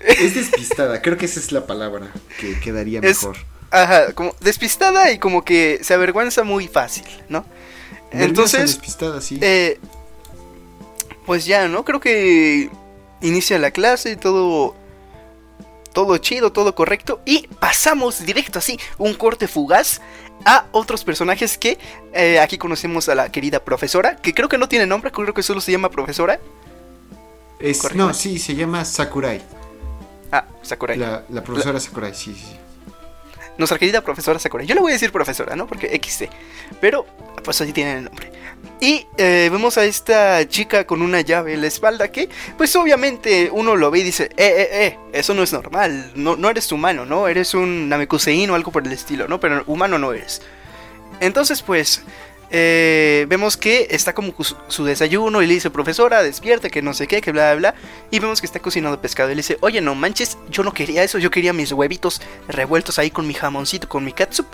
Es 0.05 0.35
despistada, 0.35 1.01
creo 1.01 1.17
que 1.17 1.25
esa 1.25 1.39
es 1.39 1.51
la 1.51 1.65
palabra 1.65 2.11
que 2.39 2.59
quedaría 2.59 3.01
mejor. 3.01 3.37
ajá, 3.69 4.13
como 4.13 4.35
despistada 4.39 5.11
y 5.11 5.19
como 5.19 5.43
que 5.43 5.79
se 5.83 5.93
avergüenza 5.93 6.43
muy 6.43 6.67
fácil, 6.67 7.05
¿no? 7.29 7.45
Entonces, 8.11 8.61
despistada, 8.61 9.21
sí. 9.21 9.39
Eh, 9.41 9.79
pues 11.25 11.45
ya, 11.45 11.67
¿no? 11.67 11.85
Creo 11.85 11.99
que 11.99 12.69
inicia 13.21 13.57
la 13.59 13.71
clase, 13.71 14.15
todo 14.15 14.75
todo 15.93 16.17
chido, 16.17 16.51
todo 16.51 16.73
correcto 16.73 17.21
y 17.25 17.47
pasamos 17.59 18.25
directo 18.25 18.59
así, 18.59 18.79
un 18.97 19.13
corte 19.13 19.47
fugaz 19.47 20.01
a 20.45 20.65
otros 20.71 21.03
personajes 21.03 21.57
que 21.57 21.77
eh, 22.13 22.39
aquí 22.39 22.57
conocemos 22.57 23.09
a 23.09 23.15
la 23.15 23.31
querida 23.31 23.63
profesora, 23.63 24.15
que 24.15 24.33
creo 24.33 24.49
que 24.49 24.57
no 24.57 24.67
tiene 24.67 24.87
nombre, 24.87 25.11
creo 25.11 25.33
que 25.33 25.43
solo 25.43 25.61
se 25.61 25.71
llama 25.71 25.89
profesora. 25.89 26.39
no, 27.93 28.13
sí, 28.13 28.39
se 28.39 28.55
llama 28.55 28.83
Sakurai. 28.85 29.41
Ah, 30.31 30.45
Sakurai. 30.61 30.97
La, 30.97 31.43
profesora 31.43 31.79
Sakurai, 31.79 32.13
sí, 32.13 32.33
sí. 32.33 32.57
Nuestra 33.57 33.77
querida 33.77 34.01
profesora 34.01 34.39
Sakurai. 34.39 34.65
Yo 34.65 34.75
le 34.75 34.81
voy 34.81 34.91
a 34.91 34.93
decir 34.93 35.11
profesora, 35.11 35.55
¿no? 35.55 35.67
Porque 35.67 35.87
XC. 36.01 36.29
Pero, 36.79 37.05
pues 37.43 37.59
así 37.59 37.73
tiene 37.73 37.97
el 37.97 38.03
nombre. 38.05 38.31
Y 38.79 39.05
eh, 39.17 39.49
vemos 39.51 39.77
a 39.77 39.85
esta 39.85 40.47
chica 40.47 40.85
con 40.85 41.01
una 41.01 41.21
llave 41.21 41.53
en 41.53 41.61
la 41.61 41.67
espalda 41.67 42.11
que, 42.11 42.29
pues 42.57 42.75
obviamente 42.75 43.49
uno 43.51 43.75
lo 43.75 43.91
ve 43.91 43.99
y 43.99 44.03
dice, 44.03 44.23
eh, 44.23 44.29
eh, 44.37 44.69
eh, 44.71 44.99
eso 45.13 45.33
no 45.33 45.43
es 45.43 45.53
normal, 45.53 46.11
no, 46.15 46.35
no 46.35 46.49
eres 46.49 46.71
humano, 46.71 47.05
¿no? 47.05 47.27
Eres 47.27 47.53
un 47.53 47.89
Namekusein 47.89 48.49
o 48.49 48.55
algo 48.55 48.71
por 48.71 48.85
el 48.85 48.93
estilo, 48.93 49.27
¿no? 49.27 49.39
Pero 49.39 49.63
humano 49.67 49.99
no 49.99 50.13
eres. 50.13 50.41
Entonces, 51.19 51.61
pues, 51.61 52.03
eh, 52.53 53.25
vemos 53.29 53.55
que 53.55 53.87
está 53.91 54.13
como 54.13 54.33
su, 54.67 54.83
desayuno 54.83 55.41
y 55.41 55.47
le 55.47 55.53
dice, 55.53 55.69
profesora, 55.69 56.21
despierte, 56.21 56.69
que 56.69 56.81
no 56.81 56.93
sé 56.93 57.07
qué, 57.07 57.21
que 57.21 57.31
bla, 57.31 57.55
bla, 57.55 57.71
bla. 57.71 57.81
Y 58.11 58.19
vemos 58.19 58.41
que 58.41 58.45
está 58.45 58.59
cocinando 58.59 58.99
pescado 58.99 59.31
y 59.31 59.35
le 59.35 59.39
dice, 59.39 59.57
oye, 59.61 59.79
no 59.79 59.95
manches, 59.95 60.37
yo 60.49 60.61
no 60.63 60.73
quería 60.73 61.01
eso, 61.03 61.17
yo 61.17 61.31
quería 61.31 61.53
mis 61.53 61.71
huevitos 61.71 62.21
revueltos 62.49 62.99
ahí 62.99 63.09
con 63.09 63.25
mi 63.25 63.33
jamoncito, 63.33 63.87
con 63.87 64.03
mi 64.03 64.11
catsup. 64.11 64.47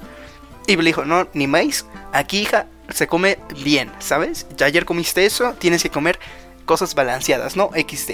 Y 0.68 0.76
le 0.76 0.84
dijo, 0.84 1.06
no, 1.06 1.28
ni 1.34 1.48
más, 1.48 1.86
aquí 2.14 2.42
hija 2.42 2.68
se 2.90 3.08
come 3.08 3.40
bien, 3.64 3.92
¿sabes? 4.00 4.46
Ya 4.56 4.68
ayer 4.68 4.86
comiste 4.86 5.26
eso, 5.26 5.54
tienes 5.58 5.82
que 5.82 5.90
comer 5.90 6.20
cosas 6.66 6.94
balanceadas, 6.94 7.56
¿no? 7.56 7.72
XD. 7.74 8.12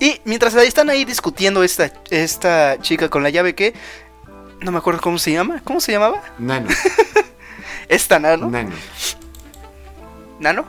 Y 0.00 0.20
mientras 0.24 0.54
están 0.56 0.90
ahí 0.90 1.04
discutiendo 1.04 1.62
esta, 1.62 1.92
esta 2.10 2.80
chica 2.80 3.08
con 3.08 3.22
la 3.22 3.30
llave 3.30 3.54
que... 3.54 3.74
No 4.60 4.70
me 4.70 4.78
acuerdo 4.78 5.00
cómo 5.00 5.18
se 5.18 5.32
llama. 5.32 5.60
¿Cómo 5.64 5.80
se 5.80 5.90
llamaba? 5.90 6.22
Nano. 6.38 6.68
¿Esta 7.92 8.18
Nano? 8.18 8.48
Nano. 8.48 8.72
¿Nano? 10.40 10.64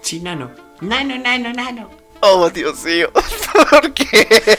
Sí, 0.00 0.18
Nano. 0.18 0.50
Nano, 0.80 1.18
Nano, 1.18 1.52
Nano. 1.52 1.90
Oh, 2.20 2.48
Dios 2.48 2.82
mío. 2.84 3.10
¿Por 3.70 3.92
qué? 3.92 4.58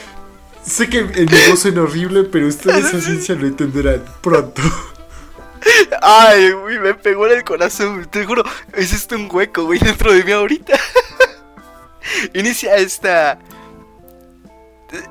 Sé 0.64 0.88
que 0.88 0.98
en 0.98 1.10
mi 1.10 1.48
voz 1.50 1.62
suena 1.62 1.82
horrible, 1.82 2.22
pero 2.22 2.46
ustedes 2.46 2.94
a 2.94 3.00
ciencia 3.00 3.34
lo 3.34 3.48
entenderán 3.48 4.04
pronto. 4.20 4.62
Ay, 6.00 6.52
güey, 6.52 6.78
me 6.78 6.94
pegó 6.94 7.26
en 7.26 7.38
el 7.38 7.44
corazón. 7.44 8.06
Te 8.08 8.24
juro, 8.24 8.44
hiciste 8.78 9.16
un 9.16 9.28
hueco, 9.28 9.64
güey, 9.64 9.80
dentro 9.80 10.12
de 10.12 10.22
mí 10.22 10.30
ahorita. 10.30 10.78
Inicia 12.34 12.76
esta. 12.76 13.40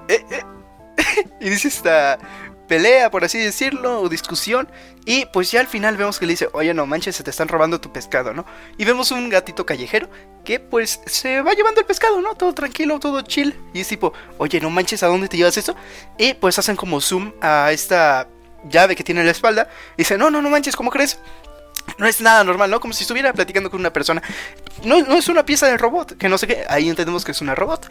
Eh, 0.08 0.26
eh, 0.30 0.44
inicia 1.42 1.68
esta 1.68 2.18
pelea, 2.70 3.12
por 3.12 3.26
así 3.26 3.38
decirlo, 3.38 4.00
o 4.00 4.08
discusión. 4.08 4.70
Y 5.06 5.26
pues 5.26 5.52
ya 5.52 5.60
al 5.60 5.68
final 5.68 5.98
vemos 5.98 6.18
que 6.18 6.26
le 6.26 6.34
dice, 6.34 6.50
oye, 6.54 6.74
no 6.74 6.86
manches, 6.86 7.16
se 7.16 7.24
te 7.24 7.30
están 7.30 7.48
robando 7.48 7.82
tu 7.82 7.92
pescado, 7.92 8.34
¿no? 8.34 8.46
Y 8.78 8.86
vemos 8.86 9.12
un 9.12 9.30
gatito 9.30 9.66
callejero 9.66 10.10
que 10.46 10.60
pues 10.60 11.02
se 11.06 11.42
va 11.42 11.54
llevando 11.54 11.82
el 11.82 11.86
pescado, 11.86 12.22
¿no? 12.22 12.36
Todo 12.36 12.54
tranquilo, 12.54 13.00
todo 13.00 13.22
chill. 13.22 13.54
Y 13.74 13.82
es 13.82 13.88
tipo, 13.88 14.14
oye, 14.38 14.62
no 14.62 14.70
manches, 14.70 15.04
¿a 15.04 15.08
dónde 15.08 15.28
te 15.28 15.38
llevas 15.38 15.58
eso? 15.58 15.76
Y 16.18 16.34
pues 16.34 16.58
hacen 16.58 16.76
como 16.76 17.02
zoom 17.02 17.34
a 17.42 17.72
esta 17.72 18.28
llave 18.70 18.96
que 18.96 19.04
tiene 19.04 19.22
en 19.22 19.28
la 19.28 19.32
espalda. 19.32 19.70
Y 19.98 20.04
dice, 20.04 20.18
no, 20.18 20.30
no, 20.30 20.42
no 20.42 20.50
manches, 20.50 20.76
¿cómo 20.76 20.90
crees? 20.90 21.20
No 21.98 22.08
es 22.08 22.22
nada 22.22 22.44
normal, 22.44 22.72
¿no? 22.72 22.80
Como 22.80 22.94
si 22.94 23.04
estuviera 23.04 23.34
platicando 23.34 23.70
con 23.70 23.80
una 23.80 23.92
persona. 23.92 24.22
No, 24.84 25.02
no 25.02 25.16
es 25.16 25.28
una 25.28 25.46
pieza 25.46 25.68
de 25.68 25.78
robot, 25.78 26.18
que 26.18 26.30
no 26.30 26.38
sé 26.38 26.48
qué. 26.48 26.64
Ahí 26.70 26.90
entendemos 26.90 27.26
que 27.26 27.32
es 27.32 27.42
una 27.42 27.56
robot. 27.56 27.90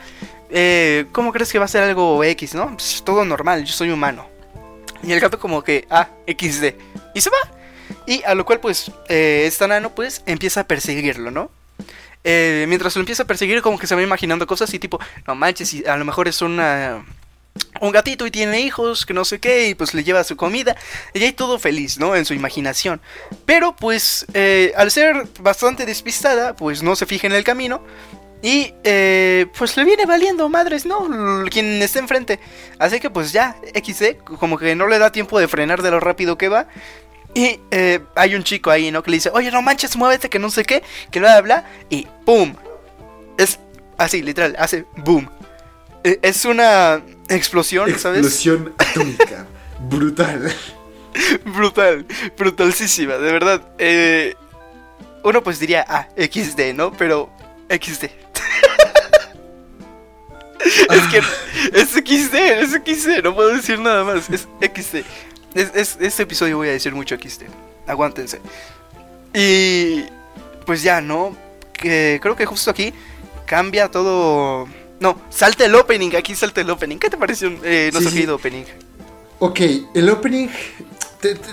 Eh, 0.50 1.07
¿Cómo 1.12 1.31
crees 1.33 1.52
que 1.52 1.59
va 1.59 1.66
a 1.66 1.69
ser 1.69 1.83
algo 1.83 2.25
X, 2.25 2.54
no? 2.54 2.69
Pues, 2.69 3.02
todo 3.04 3.25
normal, 3.25 3.64
yo 3.64 3.73
soy 3.73 3.90
humano. 3.90 4.31
Y 5.02 5.12
el 5.12 5.21
gato 5.21 5.38
como 5.38 5.62
que, 5.62 5.87
ah, 5.90 6.09
XD. 6.26 6.75
Y 7.14 7.21
se 7.21 7.30
va. 7.30 7.62
Y 8.06 8.23
a 8.25 8.35
lo 8.35 8.44
cual 8.44 8.61
pues 8.61 8.90
eh, 9.09 9.44
esta 9.47 9.66
nano 9.66 9.94
pues 9.94 10.23
empieza 10.26 10.61
a 10.61 10.64
perseguirlo, 10.66 11.30
¿no? 11.30 11.50
Eh, 12.25 12.66
mientras 12.68 12.94
lo 12.94 13.00
empieza 13.00 13.25
a 13.25 13.26
perseguir 13.26 13.62
como 13.62 13.78
que 13.78 13.87
se 13.87 13.94
va 13.94 14.02
imaginando 14.02 14.47
cosas 14.47 14.73
y 14.75 14.78
tipo, 14.78 15.00
no 15.26 15.35
manches, 15.35 15.75
y 15.75 15.85
a 15.87 15.97
lo 15.97 16.04
mejor 16.04 16.28
es 16.28 16.42
una... 16.42 17.04
Un 17.82 17.90
gatito 17.90 18.26
y 18.26 18.30
tiene 18.30 18.61
hijos, 18.62 19.04
que 19.04 19.12
no 19.12 19.26
sé 19.26 19.38
qué, 19.38 19.68
y 19.68 19.75
pues 19.75 19.92
le 19.92 20.04
lleva 20.04 20.25
su 20.25 20.37
comida. 20.37 20.75
Y 21.12 21.23
ahí 21.23 21.32
todo 21.32 21.59
feliz, 21.59 21.99
¿no? 21.99 22.16
En 22.16 22.25
su 22.25 22.32
imaginación. 22.32 23.00
Pero 23.44 23.76
pues 23.76 24.25
eh, 24.32 24.73
al 24.75 24.90
ser 24.90 25.26
bastante 25.40 25.85
despistada, 25.85 26.56
pues 26.56 26.82
no 26.82 26.97
se 26.97 27.04
fija 27.04 27.26
en 27.26 27.35
el 27.35 27.44
camino. 27.44 27.82
Y 28.42 28.75
eh, 28.82 29.46
pues 29.56 29.76
le 29.76 29.84
viene 29.84 30.04
valiendo 30.04 30.49
madres, 30.49 30.84
¿no? 30.84 31.08
Quien 31.49 31.80
esté 31.80 32.00
enfrente. 32.00 32.40
Así 32.78 32.99
que 32.99 33.08
pues 33.08 33.30
ya, 33.32 33.56
XD, 33.72 34.25
como 34.25 34.58
que 34.58 34.75
no 34.75 34.88
le 34.88 34.99
da 34.99 35.12
tiempo 35.12 35.38
de 35.38 35.46
frenar 35.46 35.80
de 35.80 35.92
lo 35.92 36.00
rápido 36.00 36.37
que 36.37 36.49
va. 36.49 36.66
Y 37.34 37.61
eh, 37.70 38.00
hay 38.16 38.34
un 38.34 38.42
chico 38.42 38.70
ahí, 38.70 38.90
¿no? 38.90 39.02
Que 39.02 39.12
le 39.12 39.18
dice, 39.18 39.30
oye, 39.32 39.50
no 39.52 39.62
manches, 39.62 39.96
muévete, 39.96 40.28
que 40.28 40.40
no 40.40 40.50
sé 40.50 40.64
qué, 40.64 40.82
que 41.11 41.20
no 41.20 41.28
habla. 41.28 41.64
Y 41.88 42.06
¡pum! 42.26 42.54
Es 43.38 43.61
así, 43.96 44.22
literal, 44.22 44.56
hace 44.58 44.87
¡boom! 44.96 45.30
E, 46.02 46.18
es 46.20 46.44
una 46.44 47.00
explosión, 47.28 47.96
¿sabes? 47.99 48.18
Explosión 48.26 48.75
atómica. 48.76 49.46
Brutal. 49.88 50.52
Brutal, 51.44 52.06
brutalísima, 52.38 53.18
de 53.18 53.32
verdad. 53.32 53.62
Eh, 53.78 54.34
uno 55.22 55.42
pues 55.42 55.58
diría, 55.58 55.84
ah, 55.88 56.08
XD, 56.16 56.75
¿no? 56.75 56.92
Pero 56.92 57.30
XD. 57.73 58.05
es 60.91 61.02
que 61.11 61.23
es 61.73 61.91
XD, 61.91 62.35
es 62.35 62.73
XD, 62.73 63.23
no 63.23 63.35
puedo 63.35 63.55
decir 63.55 63.79
nada 63.79 64.05
más, 64.05 64.29
es 64.31 64.49
XD. 64.61 64.97
Es, 65.55 65.97
este 66.00 66.23
episodio 66.23 66.57
voy 66.57 66.69
a 66.69 66.73
decir 66.73 66.95
mucho 66.95 67.17
XD, 67.17 67.43
aguántense. 67.87 68.41
Y 69.35 70.05
pues 70.67 70.83
ya, 70.83 71.00
¿no? 71.00 71.37
Que 71.73 72.19
creo 72.23 72.37
que 72.37 72.47
justo 72.47 72.71
aquí 72.71 72.93
cambia 73.47 73.91
todo... 73.91 74.69
No, 75.00 75.21
salta 75.31 75.64
el 75.64 75.75
opening, 75.75 76.14
aquí 76.17 76.35
salta 76.35 76.61
el 76.61 76.71
opening. 76.71 76.99
¿Qué 76.99 77.11
te 77.11 77.17
pareció 77.17 77.50
eh, 77.64 77.91
nuestro 77.93 78.12
querido 78.12 78.37
opening? 78.37 78.64
Ok, 79.41 79.61
el 79.95 80.09
opening... 80.09 80.49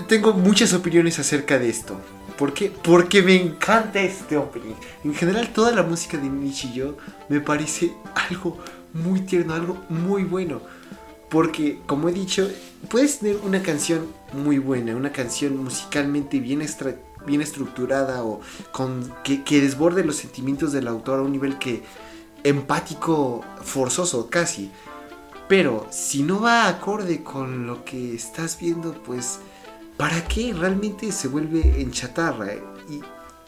tengo 0.08 0.32
muchas 0.32 0.72
opiniones 0.72 1.18
acerca 1.18 1.58
de 1.58 1.68
esto. 1.68 2.00
¿Por 2.40 2.54
qué? 2.54 2.70
Porque 2.70 3.20
me 3.20 3.36
encanta 3.36 4.00
este 4.00 4.38
opening. 4.38 4.72
En 5.04 5.14
general, 5.14 5.52
toda 5.52 5.72
la 5.72 5.82
música 5.82 6.16
de 6.16 6.26
Nichijou 6.26 6.96
me 7.28 7.38
parece 7.38 7.92
algo 8.30 8.56
muy 8.94 9.20
tierno, 9.20 9.52
algo 9.52 9.76
muy 9.90 10.24
bueno. 10.24 10.62
Porque, 11.28 11.82
como 11.84 12.08
he 12.08 12.12
dicho, 12.14 12.50
puedes 12.88 13.18
tener 13.18 13.36
una 13.44 13.60
canción 13.60 14.06
muy 14.32 14.56
buena, 14.56 14.96
una 14.96 15.12
canción 15.12 15.62
musicalmente 15.62 16.40
bien, 16.40 16.66
bien 17.26 17.42
estructurada 17.42 18.24
o 18.24 18.40
con, 18.72 19.12
que, 19.22 19.44
que, 19.44 19.60
desborde 19.60 20.02
los 20.02 20.16
sentimientos 20.16 20.72
del 20.72 20.88
autor 20.88 21.18
a 21.18 21.22
un 21.22 21.32
nivel 21.32 21.58
que 21.58 21.82
empático, 22.42 23.44
forzoso 23.62 24.30
casi. 24.30 24.70
Pero 25.46 25.86
si 25.90 26.22
no 26.22 26.40
va 26.40 26.68
acorde 26.68 27.22
con 27.22 27.66
lo 27.66 27.84
que 27.84 28.14
estás 28.14 28.58
viendo, 28.58 28.94
pues, 29.02 29.40
¿para 30.00 30.26
qué 30.26 30.54
realmente 30.54 31.12
se 31.12 31.28
vuelve 31.28 31.82
en 31.82 31.90
chatarra? 31.90 32.54
Y, 32.88 33.02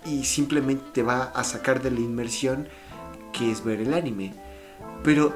y 0.05 0.25
simplemente 0.25 0.85
te 0.93 1.03
va 1.03 1.33
a 1.35 1.45
sacar 1.45 1.83
de 1.83 1.91
la 1.91 2.01
inmersión 2.01 2.69
que 3.33 3.51
es 3.51 3.65
ver 3.65 3.81
el 3.81 3.95
anime. 3.95 4.35
Pero 5.03 5.35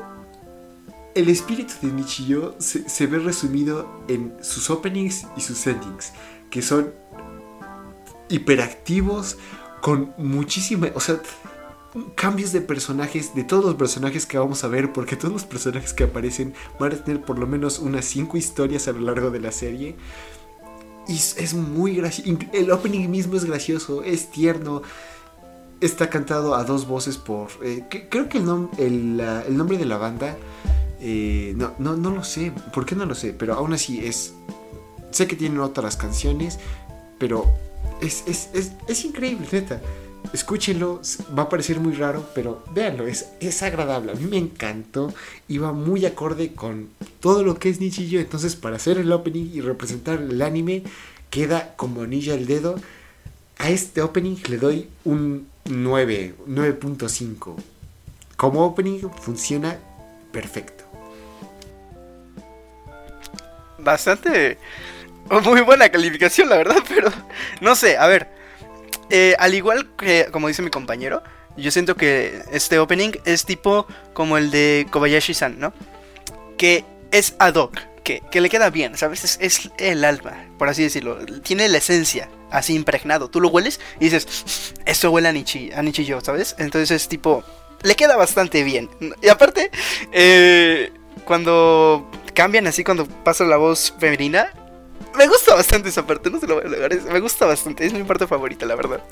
el 1.15 1.31
espíritu 1.31 1.73
de 1.81 1.91
Nichijou 1.91 2.55
se, 2.59 2.87
se, 2.87 3.07
ve 3.07 3.19
resumido 3.19 4.05
en 4.09 4.37
sus 4.43 4.69
openings 4.69 5.27
y 5.39 5.41
sus 5.41 5.67
endings, 5.67 6.13
que 6.51 6.61
son 6.61 6.93
hiperactivos, 8.29 9.39
con 9.81 10.13
muchísima... 10.19 10.89
O 10.95 11.01
sea, 11.01 11.19
cambios 12.15 12.53
de 12.53 12.61
personajes, 12.61 13.35
de 13.35 13.43
todos 13.43 13.65
los 13.65 13.77
personajes 13.77 14.27
que 14.27 14.37
vamos 14.37 14.65
a 14.65 14.69
ver, 14.69 14.93
porque 14.93 15.17
todos 15.17 15.33
los 15.33 15.45
personajes 15.45 15.95
que 15.95 16.05
aparecen 16.05 16.53
van 16.79 16.93
a 16.93 17.03
tener 17.03 17.23
por 17.23 17.39
lo 17.39 17.47
menos 17.47 17.79
unas 17.79 18.05
5 18.05 18.37
historias 18.37 18.87
a 18.87 18.93
lo 18.93 19.01
largo 19.01 19.31
de 19.31 19.41
la 19.41 19.51
serie. 19.51 19.97
Y 21.09 21.15
es 21.15 21.55
muy 21.55 21.97
gracioso. 21.97 22.39
El 22.53 22.71
opening 22.71 23.09
mismo 23.09 23.37
es 23.37 23.45
gracioso, 23.45 24.03
es 24.03 24.31
tierno. 24.31 24.83
Está 25.81 26.09
cantado 26.11 26.55
a 26.55 26.65
dos 26.65 26.87
voces 26.87 27.17
por... 27.17 27.49
Eh, 27.63 27.85
creo 28.11 28.29
que 28.29 28.39
el, 28.39 29.21
el, 29.21 29.57
nombre 29.57 29.79
de 29.79 29.85
la 29.85 29.99
banda... 29.99 30.37
Eh, 31.01 31.53
no, 31.57 31.75
no, 31.79 31.97
no 31.97 32.11
lo 32.11 32.25
sé. 32.25 32.53
¿Por 32.73 32.87
qué 32.87 32.95
no 32.95 33.05
lo 33.07 33.15
sé? 33.15 33.33
Pero 33.33 33.55
aún 33.55 33.73
así 33.73 34.05
es... 34.05 34.35
Sé 35.11 35.27
que 35.27 35.37
tienen 35.37 35.61
otras 35.61 35.97
canciones, 35.97 36.59
pero 37.19 37.47
es, 38.01 38.25
es, 38.27 38.51
es, 38.53 38.73
es 38.89 39.05
increíble, 39.05 39.47
neta 39.51 39.81
escúchenlo, 40.33 41.01
va 41.37 41.45
a 41.45 41.49
parecer 41.49 41.81
muy 41.81 41.95
raro, 41.95 42.29
pero 42.35 42.65
véanlo, 42.73 43.07
es, 43.07 43.31
es 43.41 43.63
agradable. 43.63 44.13
A 44.13 44.15
mí 44.15 44.27
me 44.27 44.39
encantó, 44.39 45.13
iba 45.49 45.73
muy 45.73 46.07
acorde 46.07 46.53
con 46.55 46.89
todo 47.21 47.43
lo 47.43 47.59
que 47.59 47.69
es 47.69 47.81
Nichijou. 47.81 48.21
Entonces, 48.21 48.57
para 48.57 48.77
hacer 48.77 48.99
el 48.99 49.13
opening 49.13 49.51
y 49.53 49.61
representar 49.61 50.21
el 50.21 50.41
anime, 50.43 50.83
queda 51.31 51.75
como 51.77 52.03
anilla 52.03 52.35
el 52.35 52.47
dedo. 52.47 52.77
A 53.59 53.71
este 53.71 54.03
opening 54.03 54.37
le 54.49 54.59
doy 54.59 54.89
un 55.05 55.49
9, 55.65 56.35
9.5. 56.47 57.55
Como 58.37 58.67
opening 58.67 59.09
funciona 59.21 59.79
perfecto. 60.33 60.85
Bastante. 63.79 64.59
Muy 65.45 65.61
buena 65.63 65.89
calificación, 65.89 66.49
la 66.49 66.57
verdad, 66.57 66.83
pero 66.89 67.11
no 67.61 67.75
sé, 67.75 67.97
a 67.97 68.07
ver. 68.07 68.46
Eh, 69.11 69.35
al 69.39 69.55
igual 69.55 69.95
que, 69.97 70.29
como 70.33 70.49
dice 70.49 70.63
mi 70.63 70.71
compañero, 70.71 71.23
yo 71.57 71.71
siento 71.71 71.97
que 71.97 72.43
este 72.53 72.79
opening 72.79 73.13
es 73.25 73.45
tipo 73.45 73.87
como 74.13 74.37
el 74.37 74.51
de 74.51 74.87
Kobayashi-san, 74.91 75.59
¿no? 75.59 75.73
Que 76.59 76.85
es 77.13 77.35
ad 77.39 77.55
hoc, 77.55 77.79
que, 78.03 78.41
le 78.41 78.49
queda 78.49 78.71
bien, 78.71 78.97
¿sabes? 78.97 79.39
Es, 79.41 79.71
el 79.79 80.05
alma, 80.05 80.47
por 80.59 80.69
así 80.69 80.83
decirlo. 80.83 81.19
Tiene 81.43 81.69
la 81.69 81.79
esencia 81.79 82.29
así 82.51 82.75
impregnado. 82.75 83.29
Tú 83.29 83.41
lo 83.41 83.49
hueles 83.49 83.81
y 83.99 84.05
dices, 84.05 84.75
esto 84.85 85.11
huele 85.11 85.29
a 85.29 85.33
Nichi, 85.33 85.73
a 85.73 86.21
¿sabes? 86.21 86.55
Entonces 86.59 86.91
es 86.91 87.09
tipo, 87.09 87.43
le 87.83 87.95
queda 87.97 88.17
bastante 88.17 88.63
bien. 88.63 88.89
Y 89.23 89.29
aparte, 89.29 89.71
eh, 90.13 90.93
cuando 91.25 92.11
cambian 92.35 92.67
así, 92.67 92.85
cuando 92.85 93.07
pasa 93.07 93.45
la 93.45 93.57
voz 93.57 93.95
femenina, 93.99 94.53
me 95.17 95.27
gusta 95.27 95.55
bastante 95.55 95.89
esa 95.89 96.07
parte, 96.07 96.31
no 96.31 96.39
se 96.39 96.47
lo 96.47 96.57
voy 96.57 96.67
a 96.67 96.69
negar. 96.69 97.03
Me 97.11 97.21
gusta 97.21 97.47
bastante, 97.47 97.87
es 97.87 97.93
mi 97.93 98.03
parte 98.03 98.27
favorita, 98.27 98.67
la 98.67 98.75
verdad. 98.75 99.03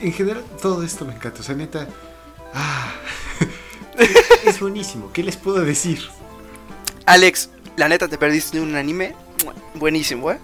En 0.00 0.12
general, 0.12 0.44
todo 0.60 0.82
esto 0.82 1.04
me 1.04 1.14
encanta. 1.14 1.40
O 1.40 1.42
sea, 1.42 1.54
neta. 1.54 1.88
Ah, 2.52 2.92
es 4.44 4.60
buenísimo. 4.60 5.10
¿Qué 5.12 5.22
les 5.22 5.36
puedo 5.36 5.60
decir? 5.64 6.00
Alex, 7.06 7.50
la 7.76 7.88
neta 7.88 8.08
te 8.08 8.18
perdiste 8.18 8.60
un 8.60 8.74
anime 8.74 9.14
buenísimo, 9.74 10.30
¿eh? 10.30 10.38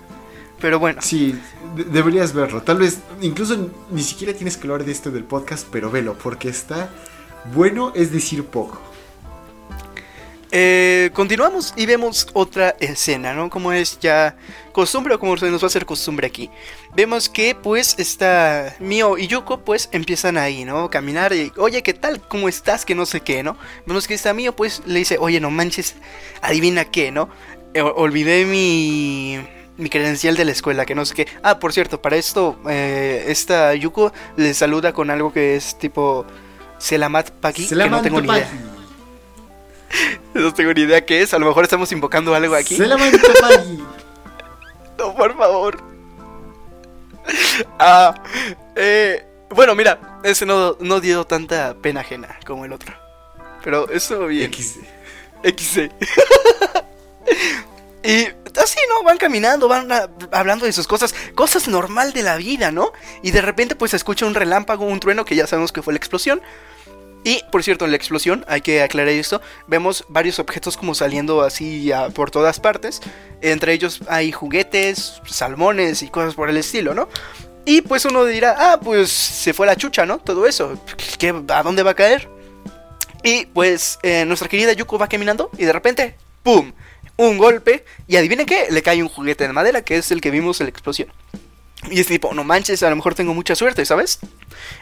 Pero 0.60 0.78
bueno. 0.78 1.02
Sí, 1.02 1.38
deberías 1.74 2.32
verlo. 2.32 2.62
Tal 2.62 2.78
vez, 2.78 2.98
incluso 3.20 3.70
ni 3.90 4.02
siquiera 4.02 4.32
tienes 4.32 4.56
que 4.56 4.68
hablar 4.68 4.84
de 4.84 4.92
esto 4.92 5.10
del 5.10 5.24
podcast, 5.24 5.66
pero 5.70 5.90
velo, 5.90 6.16
porque 6.16 6.48
está 6.48 6.90
bueno, 7.52 7.92
es 7.94 8.12
decir, 8.12 8.44
poco. 8.46 8.80
Eh, 10.54 11.08
continuamos 11.14 11.72
y 11.78 11.86
vemos 11.86 12.28
otra 12.34 12.76
escena, 12.78 13.32
¿no? 13.32 13.48
Como 13.48 13.72
es 13.72 13.98
ya 14.00 14.36
costumbre 14.72 15.14
o 15.14 15.18
como 15.18 15.34
se 15.38 15.50
nos 15.50 15.62
va 15.62 15.64
a 15.64 15.68
hacer 15.68 15.86
costumbre 15.86 16.26
aquí. 16.26 16.50
Vemos 16.94 17.30
que 17.30 17.54
pues 17.54 17.94
está 17.98 18.76
Mio 18.78 19.16
y 19.16 19.28
Yuko 19.28 19.64
pues 19.64 19.88
empiezan 19.92 20.36
ahí, 20.36 20.66
¿no? 20.66 20.90
Caminar 20.90 21.32
y, 21.32 21.50
oye, 21.56 21.82
¿qué 21.82 21.94
tal? 21.94 22.20
¿Cómo 22.28 22.50
estás? 22.50 22.84
Que 22.84 22.94
no 22.94 23.06
sé 23.06 23.22
qué, 23.22 23.42
¿no? 23.42 23.56
Vemos 23.86 24.06
que 24.06 24.12
está 24.12 24.34
Mio 24.34 24.54
pues 24.54 24.82
le 24.84 24.98
dice, 24.98 25.16
oye, 25.18 25.40
no 25.40 25.50
manches, 25.50 25.94
adivina 26.42 26.84
qué, 26.84 27.10
¿no? 27.10 27.30
Eh, 27.72 27.80
olvidé 27.80 28.44
mi 28.44 29.40
mi 29.78 29.88
credencial 29.88 30.36
de 30.36 30.44
la 30.44 30.52
escuela, 30.52 30.84
que 30.84 30.94
no 30.94 31.06
sé 31.06 31.14
qué. 31.14 31.28
Ah, 31.42 31.58
por 31.58 31.72
cierto, 31.72 32.02
para 32.02 32.16
esto, 32.16 32.60
eh, 32.68 33.24
esta 33.28 33.74
Yuko 33.74 34.12
le 34.36 34.52
saluda 34.52 34.92
con 34.92 35.08
algo 35.08 35.32
que 35.32 35.56
es 35.56 35.78
tipo 35.78 36.26
Selamat 36.76 37.30
Paki, 37.30 37.68
que 37.68 37.74
no 37.74 38.02
tengo 38.02 38.20
ni 38.20 38.28
idea. 38.28 38.50
No 40.34 40.52
tengo 40.52 40.72
ni 40.72 40.82
idea 40.82 41.04
qué 41.04 41.22
es. 41.22 41.34
A 41.34 41.38
lo 41.38 41.46
mejor 41.46 41.64
estamos 41.64 41.90
invocando 41.92 42.34
algo 42.34 42.54
aquí. 42.54 42.76
No, 44.98 45.14
por 45.14 45.36
favor. 45.36 45.82
Ah, 47.78 48.14
eh, 48.74 49.24
bueno, 49.50 49.74
mira, 49.74 50.20
ese 50.24 50.44
no, 50.44 50.76
no 50.80 51.00
dio 51.00 51.24
tanta 51.24 51.74
pena 51.74 52.00
ajena 52.00 52.38
como 52.44 52.64
el 52.64 52.72
otro. 52.72 52.92
Pero 53.62 53.88
eso 53.90 54.26
bien. 54.26 54.52
XC. 54.52 54.80
XC. 55.44 55.92
y 58.02 58.26
así, 58.60 58.78
¿no? 58.88 59.02
Van 59.04 59.18
caminando, 59.18 59.68
van 59.68 59.88
hablando 60.32 60.66
de 60.66 60.72
sus 60.72 60.86
cosas, 60.86 61.14
cosas 61.34 61.68
normal 61.68 62.12
de 62.12 62.22
la 62.22 62.36
vida, 62.36 62.72
¿no? 62.72 62.92
Y 63.22 63.30
de 63.30 63.40
repente 63.40 63.76
pues 63.76 63.92
se 63.92 63.96
escucha 63.96 64.26
un 64.26 64.34
relámpago, 64.34 64.84
un 64.84 65.00
trueno 65.00 65.24
que 65.24 65.36
ya 65.36 65.46
sabemos 65.46 65.72
que 65.72 65.82
fue 65.82 65.92
la 65.92 65.98
explosión. 65.98 66.42
Y 67.24 67.42
por 67.50 67.62
cierto, 67.62 67.84
en 67.84 67.92
la 67.92 67.96
explosión, 67.96 68.44
hay 68.48 68.62
que 68.62 68.82
aclarar 68.82 69.10
esto, 69.10 69.40
vemos 69.68 70.04
varios 70.08 70.38
objetos 70.38 70.76
como 70.76 70.94
saliendo 70.94 71.42
así 71.42 71.92
por 72.14 72.30
todas 72.30 72.58
partes. 72.58 73.00
Entre 73.40 73.72
ellos 73.72 74.00
hay 74.08 74.32
juguetes, 74.32 75.20
salmones 75.26 76.02
y 76.02 76.08
cosas 76.08 76.34
por 76.34 76.50
el 76.50 76.56
estilo, 76.56 76.94
¿no? 76.94 77.08
Y 77.64 77.82
pues 77.82 78.04
uno 78.04 78.24
dirá, 78.24 78.56
ah, 78.58 78.80
pues 78.80 79.10
se 79.10 79.54
fue 79.54 79.66
la 79.66 79.76
chucha, 79.76 80.04
¿no? 80.04 80.18
Todo 80.18 80.46
eso. 80.46 80.80
¿Qué, 81.18 81.28
¿A 81.48 81.62
dónde 81.62 81.84
va 81.84 81.92
a 81.92 81.94
caer? 81.94 82.28
Y 83.22 83.46
pues 83.46 83.98
eh, 84.02 84.24
nuestra 84.24 84.48
querida 84.48 84.72
Yuko 84.72 84.98
va 84.98 85.06
caminando 85.06 85.50
y 85.56 85.64
de 85.64 85.72
repente, 85.72 86.16
¡pum! 86.42 86.72
Un 87.16 87.38
golpe 87.38 87.84
y 88.08 88.16
adivinen 88.16 88.46
qué, 88.46 88.66
le 88.70 88.82
cae 88.82 89.02
un 89.02 89.08
juguete 89.08 89.46
de 89.46 89.52
madera 89.52 89.82
que 89.82 89.96
es 89.96 90.10
el 90.10 90.20
que 90.20 90.30
vimos 90.30 90.60
en 90.60 90.66
la 90.66 90.70
explosión. 90.70 91.12
Y 91.90 92.00
es 92.00 92.06
tipo, 92.06 92.32
no 92.32 92.44
manches, 92.44 92.82
a 92.82 92.90
lo 92.90 92.96
mejor 92.96 93.14
tengo 93.14 93.34
mucha 93.34 93.56
suerte, 93.56 93.84
¿sabes? 93.84 94.20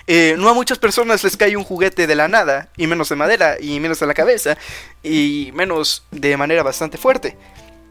Eh, 0.06 0.34
no 0.38 0.48
a 0.48 0.54
muchas 0.54 0.78
personas 0.78 1.24
les 1.24 1.36
cae 1.36 1.56
un 1.56 1.64
juguete 1.64 2.06
de 2.06 2.14
la 2.14 2.28
nada, 2.28 2.68
y 2.76 2.86
menos 2.86 3.08
de 3.08 3.16
madera, 3.16 3.56
y 3.60 3.80
menos 3.80 4.00
de 4.00 4.06
la 4.06 4.14
cabeza, 4.14 4.58
y 5.02 5.50
menos 5.54 6.04
de 6.10 6.36
manera 6.36 6.62
bastante 6.62 6.98
fuerte. 6.98 7.38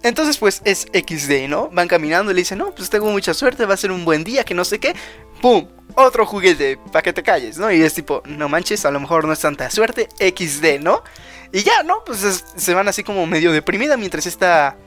Entonces, 0.04 0.38
pues 0.38 0.62
es 0.63 0.88
XD, 0.93 1.50
¿no? 1.50 1.69
Van 1.72 1.88
caminando 1.88 2.32
y 2.32 2.36
le 2.36 2.41
dicen, 2.41 2.60
no, 2.60 2.74
pues 2.74 2.89
tengo 2.89 3.12
mucha 3.12 3.34
suerte, 3.34 3.65
va 3.65 3.74
a 3.74 3.78
ser 3.78 3.91
un 3.91 4.06
buen 4.06 4.24
día, 4.24 4.43
que 4.43 4.54
no 4.54 4.63
sé 4.63 4.80
qué. 4.80 4.95
¡Pum! 5.41 5.67
Otro 5.95 6.26
juguete, 6.26 6.78
para 6.91 7.02
que 7.02 7.12
te 7.12 7.24
calles, 7.24 7.58
¿no? 7.58 7.72
Y 7.72 7.82
es 7.82 7.95
tipo, 7.95 8.22
no 8.26 8.48
manches, 8.48 8.86
a 8.86 8.91
lo 8.91 9.00
mejor 9.00 9.26
no 9.26 9.34
es 9.34 9.39
tanta 9.39 9.69
suerte, 9.69 10.08
XD, 10.19 10.80
¿no? 10.82 11.04
Y 11.52 11.63
ya, 11.63 11.84
¿no? 11.84 12.04
Pues 12.06 12.45
se 12.56 12.74
van 12.74 12.88
así 12.88 13.04
como 13.04 13.26
medio 13.26 13.52
deprimida 13.52 13.98
mientras 13.98 14.28
esta 14.28 14.78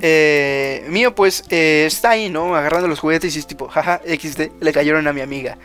eh, 0.00 0.84
mío 0.88 1.14
pues 1.14 1.44
eh, 1.50 1.84
está 1.86 2.10
ahí, 2.10 2.30
¿no? 2.30 2.54
Agarrando 2.54 2.88
los 2.88 3.00
juguetes 3.00 3.36
y 3.36 3.38
es 3.38 3.46
tipo, 3.46 3.68
jaja, 3.68 4.00
XD, 4.04 4.60
le 4.60 4.72
cayeron 4.72 5.06
a 5.06 5.12
mi 5.12 5.20
amiga. 5.20 5.58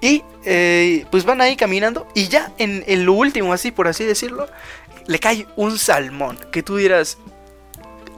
Y 0.00 0.24
eh, 0.44 1.06
pues 1.10 1.24
van 1.24 1.40
ahí 1.40 1.56
caminando 1.56 2.08
y 2.14 2.28
ya 2.28 2.52
en, 2.58 2.82
lo 3.04 3.12
último, 3.12 3.52
así 3.52 3.70
por 3.70 3.88
así 3.88 4.04
decirlo, 4.04 4.48
le 5.06 5.18
cae 5.18 5.46
un 5.56 5.78
salmón. 5.78 6.38
Que 6.50 6.62
tú 6.62 6.76
dirás, 6.76 7.18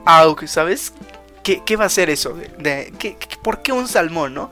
aunque 0.05 0.47
¿sabes? 0.47 0.93
¿Qué, 1.43 1.61
¿Qué, 1.63 1.75
va 1.75 1.85
a 1.85 1.89
ser 1.89 2.09
eso? 2.09 2.33
De, 2.57 2.91
por 3.43 3.61
qué 3.61 3.71
un 3.71 3.87
salmón, 3.87 4.33
no? 4.33 4.49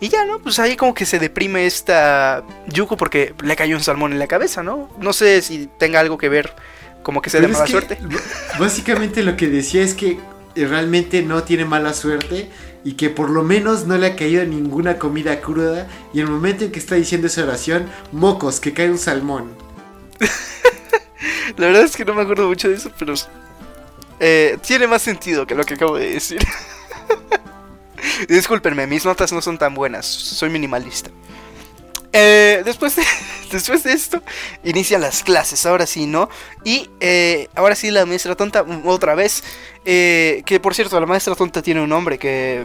Y 0.00 0.08
ya, 0.08 0.24
¿no? 0.24 0.38
Pues 0.38 0.58
ahí 0.58 0.76
como 0.76 0.94
que 0.94 1.04
se 1.04 1.18
deprime 1.18 1.66
esta 1.66 2.42
Yuko 2.68 2.96
porque 2.96 3.34
le 3.42 3.56
cayó 3.56 3.76
un 3.76 3.82
salmón 3.82 4.12
en 4.12 4.18
la 4.18 4.26
cabeza, 4.26 4.62
¿no? 4.62 4.90
No 4.98 5.12
sé 5.12 5.42
si 5.42 5.68
tenga 5.78 6.00
algo 6.00 6.16
que 6.16 6.30
ver 6.30 6.54
como 7.02 7.22
que 7.22 7.30
se 7.30 7.40
de 7.40 7.48
mala 7.48 7.66
suerte. 7.66 7.98
Básicamente 8.58 9.22
lo 9.22 9.36
que 9.36 9.48
decía 9.48 9.82
es 9.82 9.94
que 9.94 10.18
realmente 10.54 11.22
no 11.22 11.42
tiene 11.42 11.64
mala 11.64 11.92
suerte 11.94 12.50
y 12.84 12.94
que 12.94 13.10
por 13.10 13.30
lo 13.30 13.42
menos 13.42 13.86
no 13.86 13.98
le 13.98 14.06
ha 14.06 14.16
caído 14.16 14.44
ninguna 14.44 14.98
comida 14.98 15.40
cruda 15.40 15.88
y 16.12 16.20
en 16.20 16.26
el 16.26 16.32
momento 16.32 16.64
en 16.64 16.72
que 16.72 16.78
está 16.78 16.94
diciendo 16.94 17.26
esa 17.26 17.42
oración, 17.42 17.88
mocos, 18.12 18.60
que 18.60 18.72
cae 18.72 18.90
un 18.90 18.98
salmón. 18.98 19.54
La 21.56 21.66
verdad 21.66 21.82
es 21.82 21.96
que 21.96 22.04
no 22.04 22.14
me 22.14 22.22
acuerdo 22.22 22.48
mucho 22.48 22.68
de 22.68 22.74
eso, 22.76 22.90
pero 22.98 23.14
eh, 24.18 24.58
tiene 24.66 24.86
más 24.86 25.02
sentido 25.02 25.46
que 25.46 25.54
lo 25.54 25.64
que 25.64 25.74
acabo 25.74 25.96
de 25.96 26.14
decir. 26.14 26.40
Discúlpenme, 28.28 28.86
mis 28.86 29.04
notas 29.04 29.32
no 29.32 29.42
son 29.42 29.58
tan 29.58 29.74
buenas, 29.74 30.06
soy 30.06 30.50
minimalista. 30.50 31.10
Eh, 32.12 32.62
después, 32.64 32.96
de, 32.96 33.04
después 33.52 33.82
de 33.84 33.92
esto, 33.92 34.22
inician 34.64 35.00
las 35.00 35.22
clases, 35.22 35.64
ahora 35.66 35.86
sí, 35.86 36.06
¿no? 36.06 36.28
Y 36.64 36.90
eh, 37.00 37.48
ahora 37.54 37.74
sí, 37.74 37.90
la 37.90 38.06
maestra 38.06 38.34
tonta, 38.34 38.64
otra 38.84 39.14
vez. 39.14 39.44
Eh, 39.84 40.42
que 40.44 40.60
por 40.60 40.74
cierto, 40.74 40.98
la 41.00 41.06
maestra 41.06 41.34
tonta 41.34 41.62
tiene 41.62 41.80
un 41.80 41.88
nombre 41.88 42.18
que. 42.18 42.64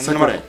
Sakurai. 0.00 0.42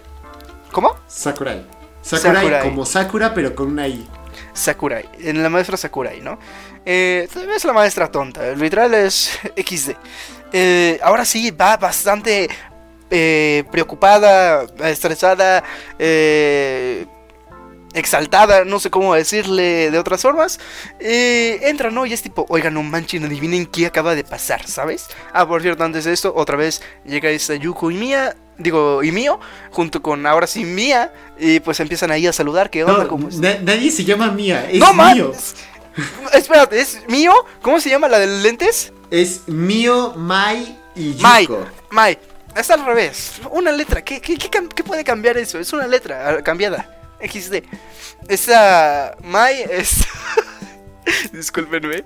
¿Cómo? 0.71 0.95
Sakurai. 1.07 1.65
Sakurai. 2.01 2.61
como 2.61 2.85
Sakura, 2.85 3.33
pero 3.33 3.53
con 3.53 3.67
una 3.67 3.87
I. 3.87 4.07
Sakurai. 4.53 5.07
En 5.19 5.43
la 5.43 5.49
maestra 5.49 5.77
Sakurai, 5.77 6.21
¿no? 6.21 6.39
Eh, 6.85 7.27
es 7.55 7.65
la 7.65 7.73
maestra 7.73 8.09
tonta. 8.09 8.47
El 8.47 8.59
literal 8.59 8.93
es 8.93 9.37
XD. 9.57 9.91
ahora 11.01 11.25
sí, 11.25 11.51
va 11.51 11.75
bastante 11.75 12.49
preocupada, 13.09 14.65
estresada. 14.79 15.63
Eh 15.99 17.05
exaltada, 17.97 18.63
no 18.63 18.79
sé 18.79 18.89
cómo 18.89 19.15
decirle 19.15 19.91
de 19.91 19.99
otras 19.99 20.21
formas. 20.21 20.59
Eh, 20.99 21.59
entra, 21.63 21.89
¿no? 21.91 22.05
Y 22.05 22.13
es 22.13 22.21
tipo, 22.21 22.45
oigan, 22.49 22.73
no 22.73 22.83
manchen, 22.83 23.25
adivinen 23.25 23.65
qué 23.65 23.85
acaba 23.87 24.15
de 24.15 24.23
pasar, 24.23 24.67
¿sabes? 24.67 25.07
Ah, 25.33 25.47
por 25.47 25.61
cierto, 25.61 25.83
antes 25.83 26.05
de 26.05 26.13
esto, 26.13 26.33
otra 26.35 26.55
vez 26.57 26.81
llega 27.05 27.29
esta 27.29 27.55
Yuko 27.55 27.91
y 27.91 27.95
Mía, 27.95 28.35
digo, 28.57 29.03
y 29.03 29.11
Mío, 29.11 29.39
junto 29.71 30.01
con 30.01 30.25
ahora 30.25 30.47
sí 30.47 30.63
Mía, 30.63 31.11
y 31.39 31.59
pues 31.59 31.79
empiezan 31.79 32.11
ahí 32.11 32.27
a 32.27 32.33
saludar, 32.33 32.69
¿qué 32.69 32.83
onda? 32.83 33.03
No, 33.03 33.09
¿Cómo 33.09 33.29
es? 33.29 33.39
na- 33.39 33.57
nadie 33.61 33.91
se 33.91 34.03
llama 34.03 34.31
Mía, 34.31 34.67
es 34.71 34.79
¡No 34.79 34.93
mío. 34.93 35.31
Espérate, 36.33 36.79
¿es 36.79 37.01
mío? 37.07 37.33
¿Cómo 37.61 37.79
se 37.79 37.89
llama 37.89 38.07
la 38.07 38.19
de 38.19 38.27
lentes? 38.27 38.93
Es 39.09 39.47
mío, 39.47 40.13
Mai 40.15 40.77
y 40.95 41.15
Mai. 41.19 41.47
Yuko. 41.47 41.65
Mai. 41.89 42.19
Está 42.55 42.73
al 42.73 42.85
revés. 42.85 43.33
Una 43.51 43.71
letra. 43.71 44.03
¿Qué, 44.03 44.19
qué, 44.19 44.35
qué 44.37 44.83
puede 44.83 45.03
cambiar 45.03 45.37
eso? 45.37 45.59
Es 45.59 45.71
una 45.73 45.85
letra 45.87 46.29
ah, 46.29 46.43
cambiada. 46.43 46.96
XD. 47.21 47.63
Esa 48.27 49.15
Mai 49.23 49.61
es. 49.69 50.05
Discúlpenme. 51.31 52.03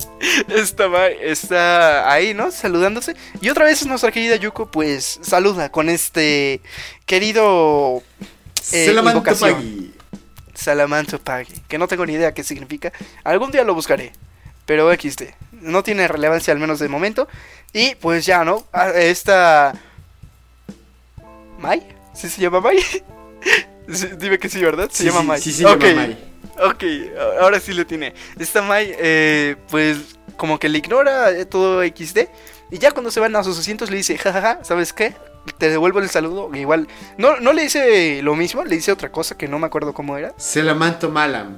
Esta 0.47 0.87
Mai 0.87 1.17
está 1.21 2.11
ahí, 2.11 2.33
¿no? 2.33 2.51
Saludándose. 2.51 3.15
Y 3.41 3.49
otra 3.49 3.65
vez 3.65 3.85
nuestra 3.85 4.11
querida 4.11 4.35
Yuko, 4.35 4.69
pues 4.69 5.19
saluda 5.23 5.71
con 5.71 5.89
este 5.89 6.61
querido 7.05 8.03
Eh, 8.71 8.85
Salamanto. 8.85 9.23
Pagi. 9.23 9.93
Salamanto 10.53 11.19
Pagi. 11.19 11.53
Que 11.67 11.77
no 11.77 11.87
tengo 11.87 12.05
ni 12.05 12.13
idea 12.13 12.33
qué 12.33 12.43
significa. 12.43 12.91
Algún 13.23 13.51
día 13.51 13.63
lo 13.63 13.73
buscaré. 13.73 14.11
Pero 14.65 14.93
XD. 14.93 15.23
No 15.53 15.81
tiene 15.83 16.07
relevancia 16.07 16.53
al 16.53 16.59
menos 16.59 16.79
de 16.79 16.87
momento. 16.87 17.27
Y 17.73 17.95
pues 17.95 18.25
ya, 18.25 18.43
¿no? 18.43 18.65
Ah, 18.71 18.89
Esta. 18.91 19.73
¿Mai? 21.59 21.81
¿Sí 22.13 22.29
se 22.29 22.41
llama 22.41 22.61
Mai? 22.61 22.77
Sí, 23.91 24.07
Dime 24.17 24.37
que 24.39 24.49
sí, 24.49 24.61
¿verdad? 24.61 24.89
Se 24.91 25.03
Sí, 25.03 25.09
llama 25.09 25.21
sí, 25.21 25.27
Mai. 25.27 25.41
Sí, 25.41 25.51
se 25.53 25.65
Ok, 25.65 25.81
llama 25.83 25.95
Mai. 26.01 26.17
Ok, 26.63 26.83
ahora 27.41 27.59
sí 27.59 27.73
le 27.73 27.85
tiene. 27.85 28.13
Esta 28.39 28.61
Mai, 28.61 28.93
eh, 28.97 29.55
pues 29.69 29.97
como 30.37 30.59
que 30.59 30.69
le 30.69 30.77
ignora 30.79 31.31
eh, 31.31 31.45
todo 31.45 31.81
XD. 31.83 32.19
Y 32.71 32.77
ya 32.77 32.91
cuando 32.91 33.11
se 33.11 33.19
van 33.19 33.35
a 33.35 33.43
sus 33.43 33.57
asientos 33.59 33.89
le 33.89 33.97
dice, 33.97 34.17
jajaja, 34.17 34.63
¿sabes 34.63 34.93
qué? 34.93 35.13
Te 35.57 35.69
devuelvo 35.69 35.99
el 35.99 36.09
saludo. 36.09 36.53
Igual, 36.55 36.87
no, 37.17 37.39
no 37.39 37.51
le 37.53 37.63
dice 37.63 38.21
lo 38.21 38.35
mismo, 38.35 38.63
le 38.63 38.75
dice 38.75 38.91
otra 38.91 39.11
cosa 39.11 39.37
que 39.37 39.47
no 39.47 39.59
me 39.59 39.67
acuerdo 39.67 39.93
cómo 39.93 40.17
era. 40.17 40.33
Salamanto 40.37 41.09
Malam. 41.09 41.57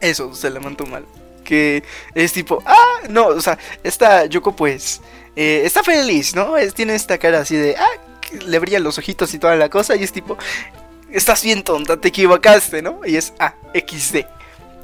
Eso, 0.00 0.34
se 0.34 0.50
la 0.50 0.60
mandó 0.60 0.84
mal. 0.86 1.04
Que 1.44 1.82
es 2.14 2.32
tipo, 2.32 2.62
ah, 2.66 3.00
no, 3.08 3.26
o 3.28 3.40
sea, 3.40 3.58
esta 3.82 4.26
Yoko 4.26 4.54
pues 4.56 5.00
eh, 5.36 5.62
está 5.64 5.82
feliz, 5.82 6.34
¿no? 6.34 6.56
Es- 6.56 6.74
tiene 6.74 6.94
esta 6.94 7.18
cara 7.18 7.40
así 7.40 7.56
de, 7.56 7.76
ah, 7.76 7.88
le 8.46 8.58
brillan 8.58 8.82
los 8.82 8.98
ojitos 8.98 9.32
y 9.34 9.38
toda 9.38 9.56
la 9.56 9.68
cosa. 9.68 9.96
Y 9.96 10.02
es 10.02 10.12
tipo, 10.12 10.36
estás 11.12 11.42
bien 11.42 11.62
tonta, 11.62 11.96
te 11.96 12.08
equivocaste, 12.08 12.82
¿no? 12.82 13.00
Y 13.04 13.16
es, 13.16 13.32
ah, 13.38 13.54
XD. 13.74 14.24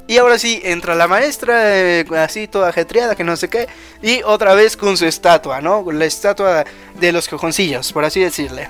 Y 0.09 0.17
ahora 0.17 0.39
sí, 0.39 0.61
entra 0.63 0.95
la 0.95 1.07
maestra, 1.07 1.77
eh, 1.77 2.05
así 2.17 2.47
toda 2.47 2.69
ajetreada, 2.69 3.15
que 3.15 3.25
no 3.25 3.35
sé 3.35 3.49
qué. 3.49 3.67
Y 4.01 4.21
otra 4.23 4.53
vez 4.55 4.77
con 4.77 4.95
su 4.95 5.05
estatua, 5.05 5.59
¿no? 5.59 5.83
La 5.91 6.05
estatua 6.05 6.63
de 6.97 7.11
los 7.11 7.27
cojoncillos, 7.27 7.91
por 7.91 8.05
así 8.05 8.21
decirle. 8.21 8.69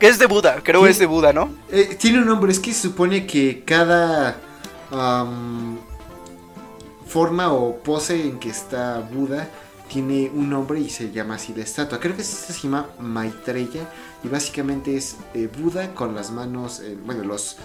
Que 0.00 0.08
es 0.08 0.18
de 0.18 0.26
Buda, 0.26 0.60
creo 0.62 0.84
Sí. 0.84 0.90
es 0.92 0.98
de 0.98 1.06
Buda, 1.06 1.32
¿no? 1.32 1.50
Eh, 1.70 1.96
tiene 2.00 2.20
un 2.20 2.26
nombre, 2.26 2.50
es 2.52 2.58
que 2.58 2.72
se 2.72 2.82
supone 2.88 3.26
que 3.26 3.62
cada 3.64 4.38
forma 7.06 7.52
o 7.52 7.76
pose 7.76 8.20
en 8.22 8.38
que 8.38 8.50
está 8.50 9.00
Buda 9.12 9.48
tiene 9.88 10.30
un 10.32 10.50
nombre 10.50 10.78
y 10.80 10.90
se 10.90 11.10
llama 11.10 11.34
así 11.36 11.52
la 11.54 11.62
estatua. 11.64 11.98
Creo 12.00 12.16
que 12.16 12.22
se 12.24 12.52
llama 12.62 12.86
Maitreya 12.98 13.90
y 14.22 14.28
básicamente 14.28 14.96
es 14.96 15.16
eh, 15.34 15.48
Buda 15.48 15.94
con 15.94 16.14
las 16.14 16.30
manos, 16.30 16.80
eh, 16.80 16.96
bueno, 17.04 17.24
los 17.24 17.56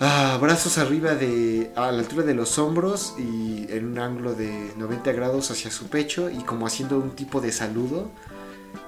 ah, 0.00 0.38
brazos 0.40 0.78
arriba 0.78 1.14
de, 1.14 1.70
a 1.76 1.92
la 1.92 2.00
altura 2.00 2.24
de 2.24 2.34
los 2.34 2.58
hombros 2.58 3.14
y 3.18 3.66
en 3.70 3.86
un 3.86 3.98
ángulo 3.98 4.34
de 4.34 4.72
90 4.76 5.12
grados 5.12 5.50
hacia 5.50 5.70
su 5.70 5.86
pecho 5.88 6.30
y 6.30 6.42
como 6.44 6.66
haciendo 6.66 6.98
un 6.98 7.16
tipo 7.16 7.40
de 7.40 7.52
saludo. 7.52 8.10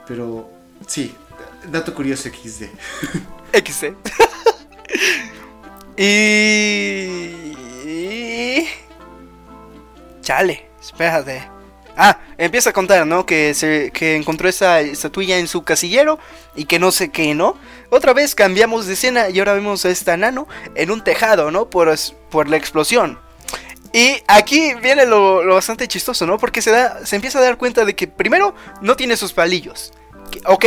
Pero 0.07 0.51
sí, 0.87 1.15
dato 1.71 1.95
curioso 1.95 2.29
XD. 2.29 2.65
XD. 3.53 3.95
y... 5.97 7.47
Chale, 10.21 10.69
espérate. 10.81 11.56
Ah, 11.97 12.19
empieza 12.37 12.71
a 12.71 12.73
contar, 12.75 13.07
¿no? 13.07 13.25
Que, 13.25 13.55
se, 13.55 13.91
que 13.91 14.17
encontró 14.17 14.49
esa 14.49 14.81
estatuilla 14.81 15.39
en 15.39 15.49
su 15.49 15.63
casillero 15.65 16.19
y 16.55 16.67
que 16.67 16.79
no 16.79 16.93
sé 16.93 17.11
qué, 17.11 17.35
¿no? 17.35 17.57
Otra 17.89 18.13
vez 18.13 18.35
cambiamos 18.35 18.87
de 18.87 18.93
escena 18.93 19.31
y 19.31 19.39
ahora 19.39 19.55
vemos 19.55 19.85
a 19.87 19.89
esta 19.91 20.17
nano 20.17 20.47
en 20.75 20.91
un 20.91 21.03
tejado, 21.03 21.51
¿no? 21.51 21.71
Por, 21.71 21.95
por 22.31 22.49
la 22.49 22.59
explosión. 22.59 23.19
Y 23.95 24.23
aquí 24.27 24.75
viene 24.75 25.07
lo, 25.07 25.43
lo 25.43 25.55
bastante 25.55 25.89
chistoso, 25.89 26.27
¿no? 26.27 26.37
Porque 26.37 26.61
se, 26.61 26.71
da, 26.71 27.07
se 27.07 27.17
empieza 27.17 27.39
a 27.39 27.43
dar 27.43 27.57
cuenta 27.57 27.87
de 27.87 27.97
que 27.97 28.07
primero 28.07 28.55
no 28.83 28.95
tiene 28.95 29.17
sus 29.17 29.33
palillos. 29.33 29.95
Ok, 30.45 30.67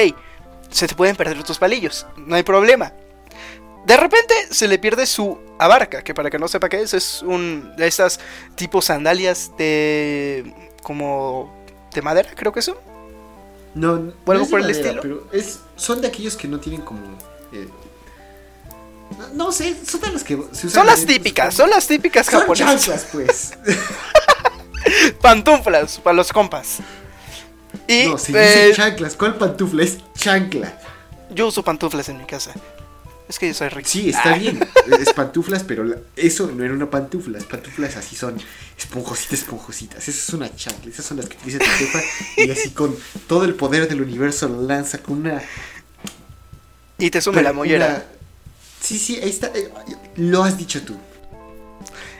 se 0.72 0.88
te 0.88 0.96
pueden 0.96 1.16
perder 1.16 1.44
tus 1.44 1.60
palillos, 1.60 2.08
no 2.18 2.36
hay 2.36 2.44
problema. 2.44 2.94
De 3.86 3.98
repente 3.98 4.34
se 4.52 4.68
le 4.68 4.80
pierde 4.80 5.06
su 5.06 5.40
abarca, 5.60 6.04
que 6.04 6.14
para 6.14 6.30
que 6.30 6.40
no 6.40 6.48
sepa 6.48 6.70
qué 6.70 6.82
es, 6.82 6.94
es 6.94 7.22
un 7.22 7.76
de 7.76 7.88
estas 7.88 8.20
tipo 8.56 8.82
sandalias 8.82 9.52
de 9.58 10.54
como 10.90 11.54
de 11.94 12.02
madera, 12.02 12.32
creo 12.36 12.52
que 12.52 12.64
son. 12.64 12.76
No, 13.76 13.98
no 13.98 14.14
¿O 14.26 14.32
algo 14.32 14.44
es 14.44 14.50
de 14.50 14.52
por 14.52 14.60
el 14.62 14.66
madera, 14.66 14.80
estilo? 14.80 15.02
Pero 15.04 15.28
es, 15.32 15.60
son 15.76 16.02
de 16.02 16.08
aquellos 16.08 16.36
que 16.36 16.48
no 16.48 16.60
tienen 16.60 16.82
como. 16.82 17.00
eh, 17.54 17.70
no, 19.20 19.46
no 19.46 19.52
sé, 19.52 19.78
son 19.86 20.02
de 20.02 20.08
los 20.10 20.24
que 20.24 20.36
se 20.52 20.66
usan. 20.66 20.72
Son 20.72 20.88
las 20.88 21.06
típicas, 21.06 21.54
son 21.54 21.70
las 21.70 21.86
típicas 21.86 22.26
Son 22.26 22.40
japonesas. 22.40 22.86
chanclas, 22.86 23.08
pues. 23.12 23.54
Pantuflas 25.22 26.00
para 26.00 26.16
los 26.16 26.34
compas. 26.34 26.78
Y 27.88 28.08
no, 28.08 28.18
se 28.18 28.32
eh, 28.32 28.70
dice 28.72 28.74
chanclas. 28.74 29.16
¿Cuál 29.16 29.36
pantufla? 29.36 29.84
Es 29.84 30.00
chancla. 30.16 30.76
yo 31.30 31.50
uso 31.50 31.62
pantuflas 31.62 32.10
en 32.10 32.18
mi 32.18 32.26
casa. 32.26 32.52
Es 33.30 33.38
que 33.40 33.48
yo 33.48 33.54
soy 33.54 33.70
rico. 33.70 33.88
Sí, 33.88 34.10
está 34.10 34.34
Ah. 34.34 34.38
bien. 34.38 34.60
Es 35.00 35.14
pantuflas, 35.14 35.64
pero 35.64 35.84
la- 35.86 35.98
eso 36.16 36.52
no 36.54 36.64
era 36.66 36.74
una 36.74 36.90
pantufla. 36.90 37.38
Las 37.38 37.46
pantuflas 37.48 37.96
así 37.96 38.16
son 38.16 38.36
esponjositas, 38.78 39.40
esponjositas. 39.40 40.06
Esas 40.08 40.24
son 40.24 40.42
una 40.42 40.54
chancla. 40.56 40.92
Esas 40.92 41.06
son 41.06 41.18
las 41.18 41.28
que 41.30 41.38
utiliza 41.38 41.60
tu 41.60 41.66
jefa. 41.66 42.00
Y 42.38 42.50
así 42.50 42.72
con 42.72 42.98
todo 43.28 43.46
el 43.46 43.54
poder 43.54 43.88
del 43.88 44.02
universo 44.02 44.50
lo 44.50 44.62
lanza 44.64 44.98
con 44.98 45.20
una. 45.20 45.42
Y 46.98 47.10
te 47.12 47.22
sume 47.22 47.42
la 47.44 47.52
una- 47.52 47.58
mollera. 47.58 48.06
Sí, 48.82 48.98
sí, 48.98 49.18
ahí 49.22 49.30
está. 49.30 49.48
eh, 49.54 49.72
Lo 50.18 50.44
has 50.44 50.58
dicho 50.58 50.82
tú. 50.82 50.98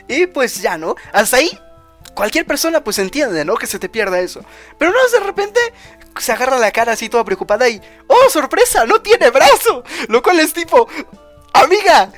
Y 0.08 0.28
pues 0.28 0.62
ya, 0.62 0.78
¿no? 0.78 0.96
Hasta 1.12 1.38
ahí 1.38 1.50
cualquier 2.14 2.46
persona 2.46 2.84
pues 2.84 3.00
entiende, 3.00 3.46
¿no? 3.46 3.56
Que 3.56 3.68
se 3.68 3.80
te 3.80 3.90
pierda 3.90 4.20
eso. 4.20 4.42
Pero 4.78 4.92
no, 4.92 4.98
de 5.10 5.26
repente 5.26 5.60
se 6.20 6.32
agarra 6.32 6.58
la 6.58 6.72
cara 6.72 6.94
así 6.94 7.10
toda 7.10 7.24
preocupada 7.24 7.68
y 7.70 7.82
¡Oh, 8.08 8.30
sorpresa! 8.30 8.86
¡No 8.86 9.02
tiene 9.02 9.30
brazo! 9.30 9.84
Lo 10.08 10.22
cual 10.22 10.40
es 10.40 10.54
tipo, 10.54 10.88
amiga, 11.54 12.12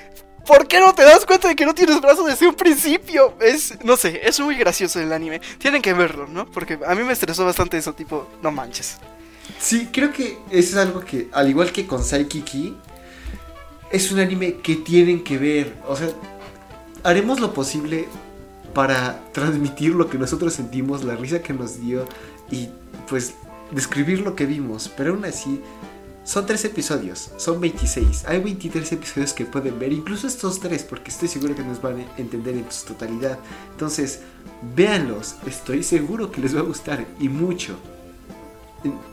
¿por 0.45 0.67
qué 0.67 0.79
no 0.79 0.93
te 0.93 1.03
das 1.03 1.25
cuenta 1.25 1.47
de 1.47 1.55
que 1.55 1.65
no 1.65 1.73
tienes 1.73 2.01
brazo 2.01 2.23
desde 2.23 2.47
un 2.47 2.55
principio? 2.55 3.35
Es, 3.39 3.83
no 3.83 3.97
sé, 3.97 4.21
es 4.23 4.39
muy 4.39 4.55
gracioso 4.55 4.99
el 4.99 5.13
anime. 5.13 5.39
Tienen 5.57 5.81
que 5.81 5.93
verlo, 5.93 6.27
¿no? 6.27 6.45
Porque 6.45 6.79
a 6.85 6.95
mí 6.95 7.03
me 7.03 7.13
estresó 7.13 7.45
bastante 7.45 7.77
eso, 7.77 7.93
tipo, 7.93 8.27
no 8.41 8.51
manches. 8.51 8.97
Sí, 9.59 9.89
creo 9.91 10.11
que 10.11 10.37
eso 10.49 10.71
es 10.71 10.77
algo 10.77 11.01
que, 11.01 11.29
al 11.31 11.49
igual 11.49 11.71
que 11.71 11.85
con 11.85 12.03
Saikiki, 12.03 12.77
es 13.91 14.11
un 14.11 14.19
anime 14.19 14.57
que 14.57 14.75
tienen 14.75 15.23
que 15.23 15.37
ver. 15.37 15.75
O 15.87 15.95
sea, 15.95 16.09
haremos 17.03 17.39
lo 17.39 17.53
posible 17.53 18.07
para 18.73 19.31
transmitir 19.33 19.95
lo 19.95 20.09
que 20.09 20.17
nosotros 20.17 20.53
sentimos, 20.53 21.03
la 21.03 21.15
risa 21.15 21.41
que 21.41 21.53
nos 21.53 21.79
dio 21.81 22.05
y 22.49 22.69
pues 23.09 23.33
describir 23.71 24.19
lo 24.19 24.35
que 24.35 24.45
vimos. 24.45 24.89
Pero 24.95 25.13
aún 25.13 25.25
así, 25.25 25.61
son 26.23 26.45
tres 26.45 26.63
episodios, 26.65 27.31
son 27.37 27.59
26. 27.59 28.25
Hay 28.27 28.39
23 28.39 28.91
episodios 28.91 29.33
que 29.33 29.45
pueden 29.45 29.79
ver, 29.79 29.91
incluso 29.91 30.27
estos 30.27 30.59
tres, 30.59 30.83
porque 30.83 31.09
estoy 31.09 31.27
seguro 31.27 31.55
que 31.55 31.63
nos 31.63 31.81
van 31.81 31.99
a 31.99 32.17
entender 32.17 32.55
en 32.55 32.71
su 32.71 32.85
totalidad. 32.85 33.39
Entonces, 33.71 34.19
véanlos, 34.75 35.35
estoy 35.47 35.83
seguro 35.83 36.31
que 36.31 36.41
les 36.41 36.55
va 36.55 36.59
a 36.59 36.63
gustar 36.63 37.05
y 37.19 37.27
mucho. 37.27 37.77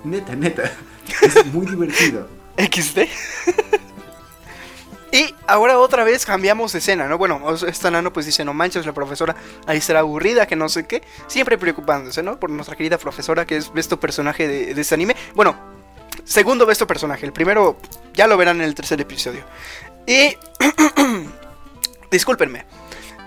Neta, 0.04 0.34
neta. 0.34 0.70
Es 1.22 1.46
muy 1.46 1.66
divertido. 1.66 2.28
XD. 2.58 3.00
Y 5.10 5.34
ahora 5.46 5.78
otra 5.78 6.04
vez 6.04 6.26
cambiamos 6.26 6.72
de 6.72 6.80
escena, 6.80 7.08
¿no? 7.08 7.16
Bueno, 7.16 7.40
esta 7.66 7.90
nano 7.90 8.12
pues 8.12 8.26
dice, 8.26 8.44
no 8.44 8.52
manches, 8.52 8.84
la 8.84 8.92
profesora 8.92 9.36
ahí 9.66 9.80
será 9.80 10.00
aburrida, 10.00 10.46
que 10.46 10.56
no 10.56 10.68
sé 10.68 10.86
qué. 10.86 11.02
Siempre 11.26 11.56
preocupándose, 11.56 12.22
¿no? 12.22 12.38
Por 12.38 12.50
nuestra 12.50 12.76
querida 12.76 12.98
profesora, 12.98 13.46
que 13.46 13.56
es 13.56 13.72
besto 13.72 13.98
personaje 13.98 14.46
de, 14.46 14.78
este 14.78 14.94
anime. 14.94 15.16
Bueno, 15.34 15.56
segundo 16.24 16.66
besto 16.66 16.86
personaje. 16.86 17.24
El 17.24 17.32
primero 17.32 17.78
ya 18.12 18.26
lo 18.26 18.36
verán 18.36 18.56
en 18.56 18.64
el 18.64 18.74
tercer 18.74 19.00
episodio. 19.00 19.44
Y... 20.06 20.36
Discúlpenme. 22.10 22.64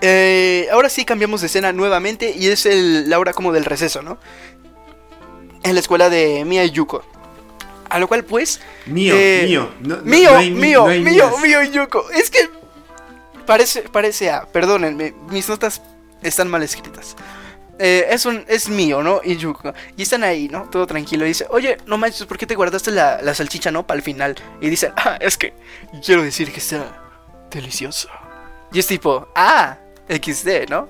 Eh, 0.00 0.66
ahora 0.72 0.88
sí 0.88 1.04
cambiamos 1.04 1.40
de 1.40 1.46
escena 1.46 1.72
nuevamente 1.72 2.34
y 2.36 2.48
es 2.48 2.66
la 2.66 3.20
hora 3.20 3.32
como 3.32 3.52
del 3.52 3.64
receso, 3.64 4.02
¿no? 4.02 4.18
En 5.62 5.74
la 5.74 5.80
escuela 5.80 6.10
de 6.10 6.44
Mia 6.44 6.64
y 6.64 6.70
Yuko. 6.72 7.04
A 7.92 7.98
lo 7.98 8.08
cual 8.08 8.24
pues 8.24 8.60
Mío, 8.86 9.14
Eh, 9.16 9.44
mío. 9.46 9.70
No, 9.80 9.96
no- 9.96 10.02
Mío, 10.02 10.30
no 10.32 10.38
hay 10.38 10.50
mi- 10.50 10.60
mío, 10.60 10.86
hay 10.86 11.00
mío, 11.00 11.30
mío, 11.38 11.62
Yuko. 11.62 12.10
Es 12.10 12.30
que 12.30 12.48
parece, 13.46 13.82
parece 13.82 14.30
A, 14.30 14.46
perdónenme, 14.46 15.14
mis 15.30 15.48
notas 15.48 15.82
están 16.22 16.48
mal 16.48 16.62
escritas. 16.62 17.16
Eh, 17.78 18.06
es, 18.10 18.26
un, 18.26 18.44
es 18.48 18.68
mío, 18.68 19.02
¿no? 19.02 19.20
Y 19.24 19.36
Yuko. 19.36 19.72
Y 19.96 20.02
están 20.02 20.22
ahí, 20.24 20.48
¿no? 20.48 20.68
Todo 20.70 20.86
tranquilo. 20.86 21.24
Y 21.24 21.28
dice, 21.28 21.46
oye, 21.50 21.78
no 21.86 21.98
manches, 21.98 22.26
¿por 22.26 22.38
qué 22.38 22.46
te 22.46 22.54
guardaste 22.54 22.90
la, 22.92 23.20
la 23.22 23.34
salchicha, 23.34 23.70
no? 23.72 23.86
Para 23.86 23.98
el 23.98 24.04
final. 24.04 24.36
Y 24.60 24.68
dice, 24.70 24.92
ah, 24.96 25.16
es 25.20 25.36
que 25.36 25.52
quiero 26.04 26.22
decir 26.22 26.52
que 26.52 26.60
está 26.60 27.00
delicioso. 27.50 28.08
Y 28.72 28.78
es 28.78 28.86
tipo, 28.86 29.28
ah, 29.34 29.78
XD, 30.08 30.68
¿no? 30.70 30.88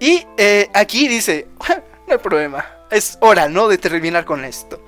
Y 0.00 0.26
eh, 0.36 0.68
aquí 0.74 1.06
dice, 1.08 1.46
no 2.08 2.12
hay 2.12 2.18
problema. 2.18 2.66
Es 2.90 3.16
hora, 3.20 3.48
¿no? 3.48 3.68
De 3.68 3.78
terminar 3.78 4.24
con 4.24 4.44
esto. 4.44 4.83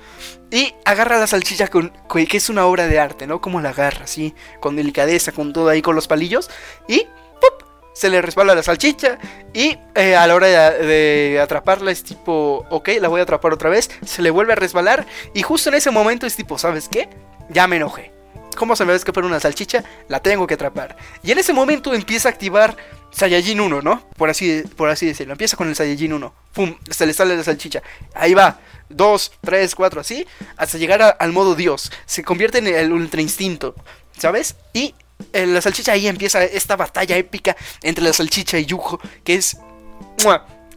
Y 0.50 0.74
agarra 0.84 1.18
la 1.18 1.26
salchicha 1.26 1.68
con, 1.68 1.92
que 2.08 2.36
es 2.36 2.48
una 2.48 2.66
obra 2.66 2.86
de 2.86 3.00
arte, 3.00 3.26
¿no? 3.26 3.40
Como 3.40 3.60
la 3.60 3.70
agarra, 3.70 4.04
así, 4.04 4.34
con 4.60 4.76
delicadeza, 4.76 5.32
con 5.32 5.52
todo 5.52 5.68
ahí, 5.68 5.82
con 5.82 5.96
los 5.96 6.06
palillos. 6.06 6.50
Y 6.86 7.00
¡pup! 7.40 7.66
se 7.94 8.10
le 8.10 8.22
resbala 8.22 8.54
la 8.54 8.62
salchicha. 8.62 9.18
Y 9.52 9.76
eh, 9.94 10.14
a 10.14 10.26
la 10.26 10.34
hora 10.34 10.70
de, 10.70 11.40
atraparla 11.42 11.90
es 11.90 12.04
tipo, 12.04 12.64
ok, 12.70 12.90
la 13.00 13.08
voy 13.08 13.20
a 13.20 13.24
atrapar 13.24 13.52
otra 13.52 13.70
vez. 13.70 13.90
Se 14.04 14.22
le 14.22 14.30
vuelve 14.30 14.52
a 14.52 14.56
resbalar. 14.56 15.06
Y 15.34 15.42
justo 15.42 15.68
en 15.68 15.74
ese 15.74 15.90
momento 15.90 16.26
es 16.26 16.36
tipo, 16.36 16.58
¿sabes 16.58 16.88
qué? 16.88 17.08
Ya 17.48 17.66
me 17.66 17.76
enojé. 17.76 18.15
¿Cómo 18.56 18.74
se 18.74 18.84
me 18.84 18.88
va 18.88 18.94
a 18.94 18.96
escapar 18.96 19.24
una 19.24 19.38
salchicha? 19.38 19.84
La 20.08 20.20
tengo 20.20 20.46
que 20.46 20.54
atrapar. 20.54 20.96
Y 21.22 21.30
en 21.30 21.38
ese 21.38 21.52
momento 21.52 21.94
empieza 21.94 22.28
a 22.28 22.32
activar 22.32 22.76
Saiyajin 23.12 23.60
1, 23.60 23.82
¿no? 23.82 24.02
Por 24.16 24.30
así, 24.30 24.62
por 24.76 24.88
así 24.88 25.06
decirlo. 25.06 25.32
Empieza 25.32 25.56
con 25.56 25.68
el 25.68 25.76
Saiyajin 25.76 26.12
1. 26.12 26.34
¡Pum! 26.52 26.76
Se 26.90 27.06
le 27.06 27.12
sale 27.12 27.36
la 27.36 27.44
salchicha. 27.44 27.82
Ahí 28.14 28.34
va. 28.34 28.58
2, 28.88 29.32
3, 29.42 29.74
4, 29.74 30.00
así. 30.00 30.26
Hasta 30.56 30.78
llegar 30.78 31.16
al 31.18 31.32
modo 31.32 31.54
Dios. 31.54 31.92
Se 32.06 32.24
convierte 32.24 32.58
en 32.58 32.66
el 32.66 32.92
ultra 32.92 33.20
instinto. 33.20 33.74
¿Sabes? 34.18 34.56
Y 34.72 34.94
en 35.32 35.54
la 35.54 35.60
salchicha 35.60 35.92
ahí 35.92 36.08
empieza 36.08 36.42
esta 36.44 36.76
batalla 36.76 37.16
épica 37.16 37.56
entre 37.82 38.04
la 38.04 38.12
salchicha 38.12 38.58
y 38.58 38.66
Yuko. 38.66 39.00
Que 39.22 39.34
es... 39.34 39.56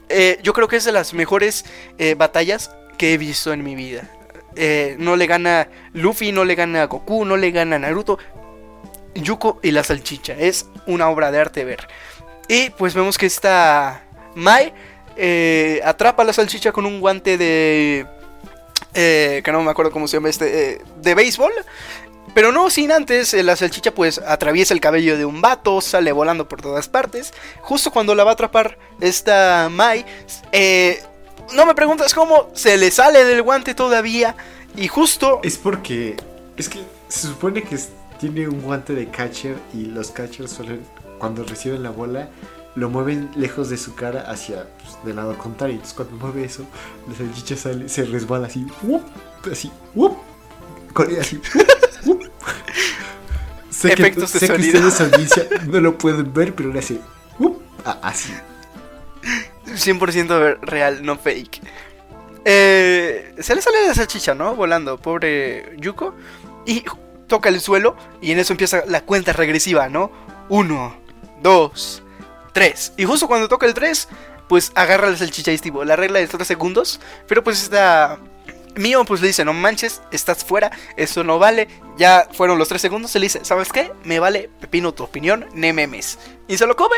Eh, 0.10 0.40
yo 0.44 0.54
creo 0.54 0.68
que 0.68 0.76
es 0.76 0.86
de 0.86 0.92
las 0.92 1.14
mejores 1.14 1.66
eh, 1.98 2.16
batallas 2.16 2.72
que 2.98 3.14
he 3.14 3.18
visto 3.18 3.54
en 3.54 3.64
mi 3.64 3.76
vida. 3.76 4.10
Eh, 4.56 4.96
no 5.00 5.16
le 5.16 5.28
gana 5.28 5.70
Luffy, 5.94 6.32
no 6.32 6.44
le 6.44 6.56
gana 6.56 6.86
Goku, 6.86 7.26
no 7.26 7.38
le 7.38 7.52
gana 7.52 7.80
Naruto. 7.80 8.18
Yuko 9.16 9.60
y 9.64 9.72
la 9.72 9.84
salchicha. 9.84 10.34
Es 10.34 10.68
una 10.86 11.10
obra 11.10 11.32
de 11.32 11.40
arte 11.40 11.66
ver. 11.66 11.88
Y 12.48 12.70
pues 12.72 12.94
vemos 12.94 13.18
que 13.18 13.26
esta 13.26 14.04
Mai 14.36 14.74
eh, 15.16 15.82
atrapa 15.84 16.24
la 16.24 16.34
salchicha 16.34 16.72
con 16.72 16.86
un 16.86 17.00
guante 17.00 17.38
de... 17.38 18.06
Eh, 18.96 19.42
que 19.44 19.52
no 19.52 19.62
me 19.62 19.70
acuerdo 19.70 19.92
cómo 19.92 20.08
se 20.08 20.18
llama 20.18 20.30
este... 20.30 20.82
de 20.98 21.16
béisbol. 21.16 21.52
Pero 22.34 22.52
no 22.52 22.70
sin 22.70 22.92
antes, 22.92 23.34
la 23.34 23.56
salchicha 23.56 23.92
pues 23.92 24.20
atraviesa 24.20 24.74
el 24.74 24.80
cabello 24.80 25.18
de 25.18 25.26
un 25.26 25.42
vato, 25.42 25.82
sale 25.82 26.12
volando 26.12 26.48
por 26.48 26.62
todas 26.62 26.88
partes. 26.88 27.34
Justo 27.62 27.92
cuando 27.92 28.14
la 28.14 28.24
va 28.24 28.32
a 28.32 28.34
atrapar 28.34 28.78
esta 29.02 29.68
Mai, 29.72 30.06
no 31.56 31.66
me 31.66 31.76
preguntas 31.76 32.14
cómo, 32.14 32.50
se 32.54 32.78
le 32.78 32.92
sale 32.92 33.24
del 33.26 33.42
guante 33.42 33.76
todavía. 33.76 34.36
Y 34.76 34.88
justo. 34.88 35.40
Es 35.44 35.58
porque. 35.58 36.16
Es 36.58 36.70
que 36.70 36.80
se 37.08 37.28
supone 37.28 37.64
que 37.64 37.78
tiene 38.20 38.48
un 38.48 38.62
guante 38.62 38.94
de 38.94 39.08
catcher 39.10 39.58
y 39.74 39.86
los 39.86 40.12
catchers 40.12 40.52
suelen, 40.52 40.82
cuando 41.18 41.44
reciben 41.44 41.84
la 41.84 41.90
bola, 41.90 42.30
lo 42.76 42.90
mueven 42.90 43.30
lejos 43.36 43.70
de 43.70 43.78
su 43.78 43.96
cara 43.96 44.30
hacia 44.30 44.68
pues, 44.82 44.98
del 45.04 45.16
lado 45.16 45.38
contrario. 45.38 45.76
Entonces 45.76 45.96
cuando 45.96 46.18
mueve 46.18 46.44
eso, 46.46 46.66
la 47.08 47.16
salchicha 47.16 47.56
sale, 47.56 47.90
se 47.90 48.06
resbala 48.06 48.48
así, 48.48 48.66
así, 49.52 49.72
así. 51.20 51.42
sé 53.70 53.94
Efectos 53.94 54.32
que, 54.32 54.40
de 54.40 54.48
sé 54.48 54.54
que 54.54 54.62
ustedes 54.82 55.68
no 55.68 55.80
lo 55.80 55.98
pueden 55.98 56.34
ver, 56.34 56.54
pero 56.54 56.74
le 56.74 56.80
hace 56.80 57.00
así. 58.02 58.34
100% 59.72 60.60
real, 60.62 61.04
no 61.04 61.18
fake. 61.18 61.62
Eh, 62.46 63.36
se 63.40 63.56
le 63.56 63.62
sale 63.62 63.80
de 63.80 63.92
esa 63.92 64.08
chicha, 64.08 64.34
¿no? 64.34 64.56
Volando, 64.56 64.98
pobre 64.98 65.76
Yuko. 65.78 66.16
Y 66.66 66.84
toca 67.28 67.50
el 67.50 67.62
suelo 67.62 67.96
y 68.22 68.32
en 68.32 68.40
eso 68.40 68.54
empieza 68.54 68.84
la 68.88 69.02
cuenta 69.02 69.34
regresiva, 69.34 69.90
¿no? 69.90 70.12
Uno, 70.50 70.96
dos, 71.42 72.04
tres. 72.54 72.94
Y 72.98 73.06
justo 73.06 73.28
cuando 73.28 73.48
toca 73.48 73.66
el 73.66 73.74
tres, 73.74 74.08
pues 74.48 74.72
agarra 74.76 75.10
la 75.10 75.18
salchicha 75.18 75.52
y 75.52 75.58
tipo, 75.58 75.86
la 75.86 75.96
regla 75.96 76.20
de 76.20 76.28
3 76.28 76.46
segundos. 76.46 77.00
Pero 77.28 77.44
pues 77.44 77.64
está 77.64 78.20
Mío 78.76 79.04
pues 79.04 79.22
le 79.22 79.28
dice, 79.28 79.44
no 79.44 79.54
manches, 79.54 80.02
estás 80.12 80.46
fuera, 80.46 80.72
eso 80.96 81.24
no 81.24 81.40
vale, 81.40 81.68
ya 81.98 82.28
fueron 82.32 82.58
los 82.58 82.68
3 82.70 82.82
segundos, 82.82 83.12
se 83.12 83.20
le 83.20 83.26
dice, 83.26 83.44
¿sabes 83.44 83.72
qué? 83.72 83.92
Me 84.04 84.20
vale 84.20 84.50
pepino 84.60 84.94
tu 84.94 85.04
opinión, 85.04 85.46
ne 85.54 85.74
memes. 85.74 86.20
Y 86.48 86.58
se 86.58 86.66
lo 86.66 86.76
come 86.76 86.96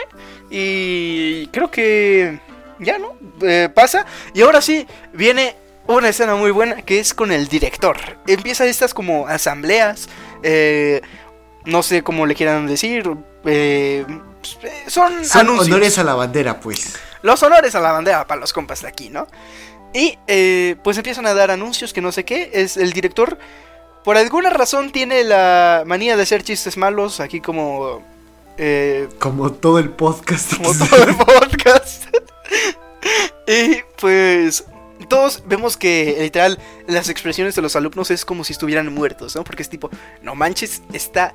y 0.50 1.48
creo 1.48 1.72
que 1.72 2.40
ya, 2.82 2.98
¿no? 2.98 3.16
Eh, 3.42 3.70
pasa. 3.74 4.06
Y 4.34 4.42
ahora 4.42 4.62
sí, 4.62 4.86
viene 5.14 5.56
una 5.88 6.10
escena 6.10 6.36
muy 6.36 6.52
buena 6.52 6.82
que 6.82 7.00
es 7.00 7.14
con 7.14 7.32
el 7.32 7.48
director. 7.48 7.98
Empieza 8.28 8.66
estas 8.66 8.94
como 8.94 9.28
asambleas, 9.28 10.10
eh, 10.44 11.02
no 11.66 11.84
sé 11.84 12.04
cómo 12.04 12.26
le 12.26 12.36
quieran 12.36 12.68
decir, 12.68 13.10
eh, 13.46 14.06
son, 14.88 15.14
honores 15.60 15.98
a 16.00 16.04
la 16.04 16.16
bandera, 16.16 16.60
pues. 16.60 16.96
Los 17.22 17.42
honores 17.44 17.76
a 17.76 17.80
la 17.80 17.92
bandera 17.92 18.26
para 18.26 18.42
los 18.42 18.52
compas 18.52 18.82
de 18.82 18.88
aquí, 18.88 19.10
¿no? 19.10 19.28
Y 19.94 20.18
pues 20.84 20.98
empiezan 20.98 21.26
a 21.28 21.34
dar 21.34 21.52
anuncios 21.52 21.94
que 21.94 22.02
no 22.02 22.12
sé 22.12 22.26
qué. 22.26 22.50
Es 22.54 22.78
el 22.78 22.94
director, 22.94 23.38
por 24.04 24.18
alguna 24.18 24.50
razón, 24.50 24.92
tiene 24.92 25.24
la 25.24 25.84
manía 25.86 26.16
de 26.16 26.24
hacer 26.24 26.44
chistes 26.44 26.78
malos, 26.78 27.20
aquí 27.20 27.42
como... 27.42 28.02
como 29.20 29.52
todo 29.52 29.78
el 29.78 29.90
podcast. 29.90 30.56
Como 30.56 30.74
todo 30.74 31.04
el 31.04 31.16
podcast. 31.16 32.06
y 33.48 33.82
pues 34.00 34.66
todos 35.10 35.44
vemos 35.46 35.78
que 35.78 36.18
literal 36.20 36.60
las 36.88 37.10
expresiones 37.10 37.56
de 37.56 37.62
los 37.62 37.76
alumnos 37.76 38.12
es 38.12 38.26
como 38.26 38.44
si 38.44 38.54
estuvieran 38.54 38.94
muertos, 38.94 39.36
¿no? 39.36 39.44
Porque 39.44 39.64
es 39.64 39.70
tipo, 39.70 39.90
no 40.22 40.36
manches, 40.36 40.82
está 40.94 41.34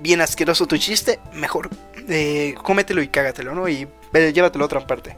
bien 0.00 0.20
asqueroso 0.20 0.66
tu 0.66 0.76
chiste, 0.78 1.20
mejor 1.32 1.68
eh, 2.08 2.54
cómetelo 2.62 3.02
y 3.02 3.08
cágatelo, 3.08 3.54
¿no? 3.54 3.68
Y 3.68 3.88
llévatelo 4.12 4.64
a 4.64 4.66
otra 4.66 4.86
parte. 4.86 5.16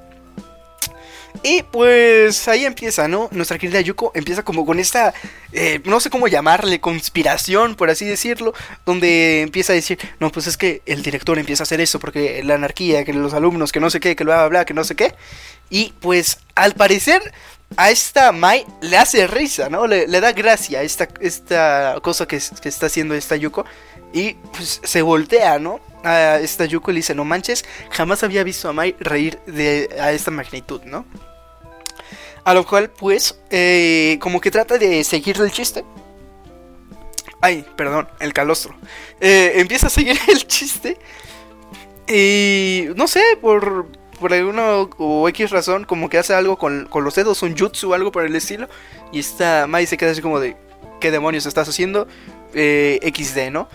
Y 1.42 1.62
pues 1.62 2.48
ahí 2.48 2.64
empieza, 2.64 3.06
¿no? 3.06 3.28
Nuestra 3.30 3.58
querida 3.58 3.80
Yuko 3.80 4.10
empieza 4.14 4.42
como 4.42 4.66
con 4.66 4.80
esta, 4.80 5.14
eh, 5.52 5.80
no 5.84 6.00
sé 6.00 6.10
cómo 6.10 6.26
llamarle, 6.26 6.80
conspiración, 6.80 7.76
por 7.76 7.90
así 7.90 8.04
decirlo, 8.04 8.54
donde 8.84 9.42
empieza 9.42 9.72
a 9.72 9.76
decir, 9.76 9.98
no, 10.18 10.32
pues 10.32 10.46
es 10.46 10.56
que 10.56 10.82
el 10.86 11.02
director 11.02 11.38
empieza 11.38 11.62
a 11.62 11.64
hacer 11.64 11.80
eso 11.80 12.00
porque 12.00 12.42
la 12.42 12.54
anarquía, 12.54 13.04
que 13.04 13.12
los 13.12 13.34
alumnos, 13.34 13.70
que 13.70 13.80
no 13.80 13.90
sé 13.90 14.00
qué, 14.00 14.16
que 14.16 14.24
bla, 14.24 14.36
bla, 14.38 14.48
bla, 14.48 14.64
que 14.64 14.74
no 14.74 14.84
sé 14.84 14.96
qué. 14.96 15.14
Y 15.70 15.92
pues 16.00 16.38
al 16.54 16.74
parecer 16.74 17.22
a 17.76 17.90
esta 17.90 18.32
Mai 18.32 18.64
le 18.80 18.96
hace 18.96 19.26
risa, 19.26 19.68
¿no? 19.68 19.86
Le, 19.86 20.06
da 20.06 20.32
gracia 20.32 20.82
esta, 20.82 21.08
esta 21.20 21.98
cosa 22.02 22.26
que, 22.26 22.36
está 22.36 22.86
haciendo 22.86 23.14
esta 23.14 23.36
Yuko. 23.36 23.64
Y 24.12 24.34
pues 24.34 24.80
se 24.82 25.02
voltea, 25.02 25.58
¿no? 25.58 25.80
A 26.02 26.38
esta 26.38 26.64
Yuko 26.64 26.90
y 26.90 26.94
le 26.94 26.98
dice, 26.98 27.14
no 27.14 27.24
manches, 27.24 27.64
jamás 27.90 28.22
había 28.22 28.42
visto 28.42 28.68
a 28.68 28.72
Mai 28.72 28.96
reír 28.98 29.38
de, 29.46 29.88
a 30.00 30.12
esta 30.12 30.30
magnitud, 30.30 30.82
¿no? 30.84 31.04
A 32.44 32.54
lo 32.54 32.66
cual, 32.66 32.88
pues, 32.90 33.38
eh, 33.50 34.18
como 34.20 34.40
que 34.40 34.50
trata 34.50 34.78
de 34.78 35.04
seguirle 35.04 35.44
el 35.44 35.52
chiste. 35.52 35.84
Ay, 37.40 37.64
perdón, 37.76 38.08
el 38.20 38.32
calostro. 38.32 38.74
Eh, 39.20 39.52
empieza 39.56 39.88
a 39.88 39.90
seguir 39.90 40.18
el 40.28 40.46
chiste. 40.46 40.98
Y 42.08 42.86
no 42.96 43.06
sé, 43.06 43.22
por, 43.40 43.86
por 44.18 44.32
alguna 44.32 44.72
o 44.98 45.28
X 45.28 45.50
razón, 45.50 45.84
como 45.84 46.08
que 46.08 46.18
hace 46.18 46.34
algo 46.34 46.56
con, 46.56 46.86
con 46.86 47.04
los 47.04 47.14
dedos, 47.14 47.42
un 47.42 47.56
jutsu 47.56 47.90
o 47.90 47.94
algo 47.94 48.12
por 48.12 48.24
el 48.24 48.34
estilo. 48.36 48.68
Y 49.12 49.20
esta 49.20 49.66
Mai 49.66 49.86
se 49.86 49.96
queda 49.96 50.10
así 50.10 50.22
como 50.22 50.40
de, 50.40 50.56
¿qué 51.00 51.10
demonios 51.10 51.46
estás 51.46 51.68
haciendo? 51.68 52.06
Eh, 52.54 53.00
XD, 53.14 53.50
¿no? 53.50 53.68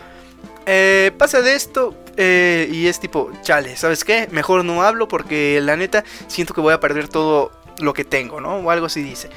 Eh, 0.66 1.12
pasa 1.18 1.42
de 1.42 1.56
esto 1.56 1.96
eh, 2.16 2.70
y 2.72 2.88
es 2.88 3.00
tipo, 3.00 3.32
chale, 3.42 3.76
¿sabes 3.76 4.04
qué? 4.04 4.28
Mejor 4.32 4.64
no 4.64 4.84
hablo 4.84 5.08
porque 5.08 5.60
la 5.62 5.76
neta 5.76 6.04
siento 6.28 6.54
que 6.54 6.62
voy 6.62 6.74
a 6.74 6.80
perder 6.80 7.08
todo 7.08 7.52
lo 7.80 7.94
que 7.94 8.06
tengo, 8.06 8.40
¿no? 8.40 8.58
O 8.58 8.70
algo 8.70 8.86
así 8.86 9.02
dice. 9.02 9.30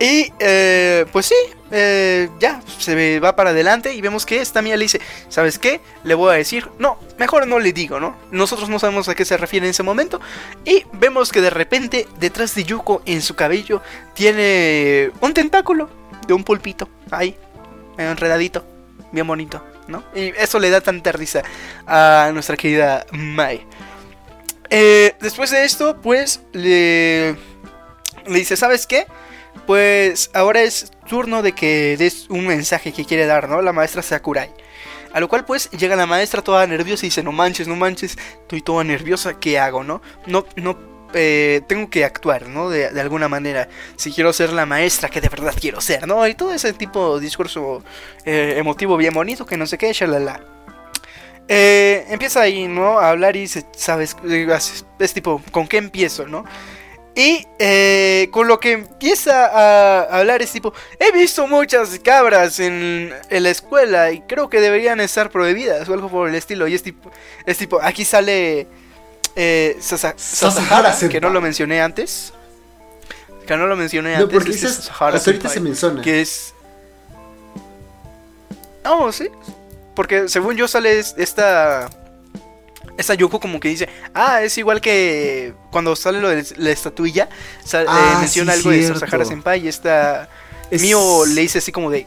Y 0.00 0.32
eh, 0.38 1.06
pues 1.12 1.26
sí, 1.26 1.34
eh, 1.70 2.28
ya 2.38 2.62
se 2.78 3.18
va 3.20 3.34
para 3.34 3.50
adelante 3.50 3.92
y 3.92 4.00
vemos 4.00 4.24
que 4.24 4.40
esta 4.40 4.62
mía 4.62 4.76
le 4.76 4.84
dice, 4.84 5.00
¿sabes 5.28 5.58
qué? 5.58 5.80
Le 6.04 6.14
voy 6.14 6.32
a 6.32 6.36
decir, 6.36 6.68
no, 6.78 6.98
mejor 7.18 7.46
no 7.46 7.58
le 7.58 7.72
digo, 7.72 7.98
¿no? 7.98 8.16
Nosotros 8.30 8.68
no 8.68 8.78
sabemos 8.78 9.08
a 9.08 9.14
qué 9.14 9.24
se 9.24 9.36
refiere 9.36 9.66
en 9.66 9.70
ese 9.70 9.82
momento. 9.82 10.20
Y 10.64 10.84
vemos 10.92 11.32
que 11.32 11.40
de 11.40 11.50
repente 11.50 12.06
detrás 12.20 12.54
de 12.54 12.64
Yuko 12.64 13.02
en 13.06 13.22
su 13.22 13.34
cabello 13.34 13.82
tiene 14.14 15.10
un 15.20 15.34
tentáculo 15.34 15.90
de 16.26 16.34
un 16.34 16.44
pulpito, 16.44 16.88
ahí, 17.10 17.36
enredadito, 17.96 18.64
bien 19.10 19.26
bonito, 19.26 19.64
¿no? 19.88 20.04
Y 20.14 20.28
eso 20.38 20.60
le 20.60 20.70
da 20.70 20.80
tanta 20.80 21.10
risa 21.10 21.42
a 21.86 22.30
nuestra 22.32 22.56
querida 22.56 23.04
Mai. 23.10 23.66
Eh, 24.70 25.16
después 25.20 25.50
de 25.50 25.64
esto, 25.64 26.00
pues 26.00 26.40
le, 26.52 27.32
le 28.26 28.38
dice, 28.38 28.56
¿sabes 28.56 28.86
qué? 28.86 29.06
Pues 29.66 30.30
ahora 30.34 30.62
es 30.62 30.90
turno 31.08 31.42
de 31.42 31.52
que 31.52 31.96
des 31.96 32.28
un 32.30 32.46
mensaje 32.46 32.92
que 32.92 33.04
quiere 33.04 33.26
dar, 33.26 33.48
¿no? 33.48 33.62
La 33.62 33.72
maestra 33.72 34.02
Sakurai. 34.02 34.50
A 35.12 35.20
lo 35.20 35.28
cual 35.28 35.44
pues 35.44 35.70
llega 35.70 35.96
la 35.96 36.06
maestra 36.06 36.42
toda 36.42 36.66
nerviosa 36.66 37.06
y 37.06 37.08
dice, 37.08 37.22
no 37.22 37.32
manches, 37.32 37.66
no 37.66 37.76
manches, 37.76 38.16
estoy 38.42 38.60
toda 38.60 38.84
nerviosa, 38.84 39.40
¿qué 39.40 39.58
hago, 39.58 39.82
no? 39.82 40.02
No, 40.26 40.44
no, 40.56 40.76
eh, 41.14 41.62
tengo 41.66 41.88
que 41.88 42.04
actuar, 42.04 42.48
¿no? 42.48 42.68
De, 42.68 42.86
alguna 43.00 43.28
manera. 43.28 43.68
Si 43.96 44.12
quiero 44.12 44.32
ser 44.32 44.52
la 44.52 44.66
maestra 44.66 45.08
que 45.08 45.20
de 45.20 45.28
verdad 45.28 45.54
quiero 45.58 45.80
ser, 45.80 46.06
¿no? 46.06 46.26
Y 46.26 46.34
todo 46.34 46.52
ese 46.52 46.72
tipo 46.72 47.18
de 47.18 47.24
discurso 47.24 47.82
eh, 48.24 48.54
emotivo 48.58 48.96
bien 48.96 49.14
bonito, 49.14 49.46
que 49.46 49.56
no 49.56 49.66
sé 49.66 49.78
qué, 49.78 49.92
shalala. 49.92 50.40
Eh, 51.48 52.04
empieza 52.10 52.42
ahí, 52.42 52.68
¿no? 52.68 52.98
A 52.98 53.08
hablar 53.08 53.36
y 53.36 53.40
dice, 53.40 53.64
¿sabes? 53.74 54.14
Es 54.98 55.14
tipo, 55.14 55.42
¿con 55.50 55.66
qué 55.66 55.78
empiezo, 55.78 56.28
no? 56.28 56.44
Y 57.18 57.44
eh, 57.58 58.28
con 58.30 58.46
lo 58.46 58.60
que 58.60 58.70
empieza 58.70 59.46
a 59.46 60.02
hablar 60.20 60.40
es 60.40 60.52
tipo, 60.52 60.72
he 61.00 61.10
visto 61.10 61.48
muchas 61.48 61.98
cabras 61.98 62.60
en, 62.60 63.12
la 63.28 63.50
escuela 63.50 64.12
y 64.12 64.20
creo 64.20 64.48
que 64.48 64.60
deberían 64.60 65.00
estar 65.00 65.28
prohibidas 65.28 65.88
o 65.88 65.94
algo 65.94 66.08
por 66.08 66.28
el 66.28 66.36
estilo. 66.36 66.68
Y 66.68 66.76
es 66.76 66.84
tipo, 66.84 67.10
es 67.44 67.58
tipo 67.58 67.80
aquí 67.82 68.04
sale 68.04 68.68
eh, 69.34 69.76
Sasahara, 69.80 70.96
que 70.96 71.20
no 71.20 71.30
lo 71.30 71.40
mencioné 71.40 71.82
antes. 71.82 72.32
Que 73.48 73.56
no 73.56 73.66
lo 73.66 73.74
mencioné 73.74 74.14
antes. 74.14 74.32
No, 74.32 74.32
porque 74.32 74.52
es 74.52 74.88
ahorita 75.00 75.48
se 75.48 75.58
menciona. 75.58 76.00
Que 76.00 76.20
es... 76.20 76.54
Oh, 78.84 79.10
sí. 79.10 79.28
Porque 79.96 80.28
según 80.28 80.56
yo 80.56 80.68
sale 80.68 81.00
esta 81.00 81.90
esta 82.98 83.14
Yoko 83.14 83.40
como 83.40 83.60
que 83.60 83.68
dice, 83.68 83.88
ah, 84.12 84.42
es 84.42 84.58
igual 84.58 84.80
que 84.80 85.54
cuando 85.70 85.96
sale 85.96 86.20
lo 86.20 86.28
de 86.28 86.44
la 86.56 86.70
estatuilla, 86.70 87.28
eh, 87.72 87.84
ah, 87.88 88.18
menciona 88.20 88.52
algo 88.52 88.70
de 88.70 88.86
Sasahara 88.86 89.24
Senpai 89.24 89.64
y 89.64 89.68
esta 89.68 90.28
Mio 90.72 91.24
le 91.24 91.40
dice 91.40 91.58
así 91.58 91.72
como 91.72 91.90
de, 91.90 92.06